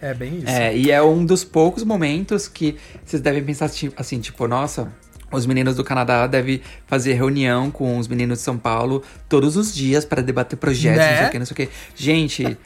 É 0.00 0.12
bem 0.14 0.38
isso. 0.38 0.48
É, 0.48 0.74
e 0.76 0.90
é 0.90 1.02
um 1.02 1.24
dos 1.24 1.44
poucos 1.44 1.82
momentos 1.84 2.46
que 2.48 2.76
vocês 3.04 3.20
devem 3.22 3.42
pensar 3.44 3.70
assim, 3.96 4.20
tipo, 4.20 4.46
nossa, 4.48 4.92
Os 5.34 5.46
meninos 5.46 5.76
do 5.76 5.84
Canadá 5.84 6.26
devem 6.26 6.60
fazer 6.86 7.14
reunião 7.14 7.70
com 7.70 7.98
os 7.98 8.08
meninos 8.08 8.38
de 8.38 8.44
São 8.44 8.56
Paulo 8.56 9.02
todos 9.28 9.56
os 9.56 9.74
dias 9.74 10.04
para 10.04 10.22
debater 10.22 10.56
projetos, 10.56 10.98
Né? 10.98 11.10
não 11.10 11.16
sei 11.18 11.26
o 11.26 11.30
que, 11.30 11.38
não 11.38 11.46
sei 11.46 11.52
o 11.52 11.56
que. 11.56 11.68
Gente, 11.94 12.58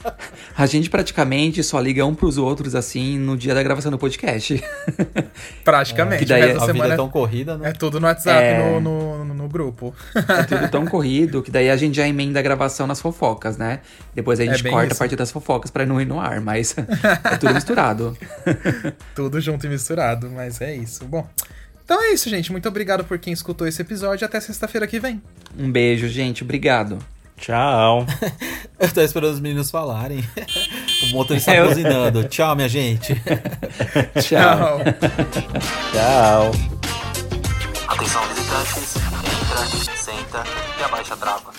a 0.57 0.65
gente 0.65 0.89
praticamente 0.89 1.63
só 1.63 1.79
liga 1.79 2.05
um 2.05 2.13
pros 2.15 2.37
outros 2.37 2.75
assim 2.75 3.17
no 3.17 3.35
dia 3.37 3.53
da 3.55 3.63
gravação 3.63 3.91
do 3.91 3.97
podcast. 3.97 4.63
Praticamente. 5.63 6.19
Que 6.19 6.25
daí 6.25 6.43
a 6.43 6.45
da 6.45 6.51
A 6.51 6.53
vida 6.53 6.65
semana 6.73 6.93
é 6.93 6.97
tão 6.97 7.09
corrida, 7.09 7.57
né? 7.57 7.69
é 7.69 7.73
tudo 7.73 7.99
no 7.99 8.07
WhatsApp, 8.07 8.43
É. 8.43 8.79
no, 8.79 9.25
no, 9.25 9.33
no- 9.33 9.49
grupo. 9.49 9.95
É 10.15 10.43
tudo 10.43 10.69
tão 10.69 10.85
corrido 10.85 11.41
que 11.41 11.49
daí 11.49 11.71
a 11.71 11.75
gente 11.75 11.95
já 11.95 12.07
emenda 12.07 12.37
a 12.39 12.41
gravação 12.41 12.85
nas 12.85 13.01
fofocas, 13.01 13.57
né? 13.57 13.79
Depois 14.13 14.39
a 14.39 14.45
gente 14.45 14.65
É 14.65 14.69
corta 14.69 14.87
isso. 14.87 14.95
a 14.95 14.99
parte 14.99 15.15
das 15.15 15.31
fofocas 15.31 15.71
pra 15.71 15.87
não 15.87 15.99
ir 15.99 16.05
no 16.05 16.19
ar, 16.19 16.39
mas 16.39 16.75
é 17.31 17.37
tudo 17.37 17.53
misturado. 17.53 18.15
Tudo 19.15 19.41
junto 19.41 19.65
e 19.65 19.69
misturado, 19.69 20.29
mas 20.29 20.61
é 20.61 20.75
isso. 20.75 21.03
Bom, 21.05 21.27
então 21.89 22.03
é 22.03 22.13
isso, 22.13 22.29
gente. 22.29 22.51
Muito 22.51 22.69
obrigado 22.69 23.03
por 23.03 23.17
quem 23.17 23.33
escutou 23.33 23.67
esse 23.67 23.81
episódio. 23.81 24.23
Até 24.23 24.39
sexta-feira 24.39 24.85
que 24.85 24.99
vem. 24.99 25.19
Um 25.57 25.71
beijo, 25.71 26.07
gente. 26.07 26.43
Obrigado. 26.43 26.99
Tchau. 27.35 28.05
Eu 28.79 28.91
tô 28.93 29.01
esperando 29.01 29.33
os 29.33 29.39
meninos 29.39 29.71
falarem. 29.71 30.23
O 31.01 31.07
motorista 31.13 31.55
Eu- 31.55 31.67
buzinando. 31.69 32.25
Tchau, 32.25 32.55
minha 32.55 32.67
gente. 32.69 33.15
Tchau. 34.21 34.79
Tchau. 35.93 36.51
Atenção 37.87 38.21
visitantes, 38.27 38.95
entra, 38.95 39.95
senta 39.95 40.43
e 40.79 40.83
abaixa 40.83 41.13
a 41.13 41.17
trava. 41.17 41.58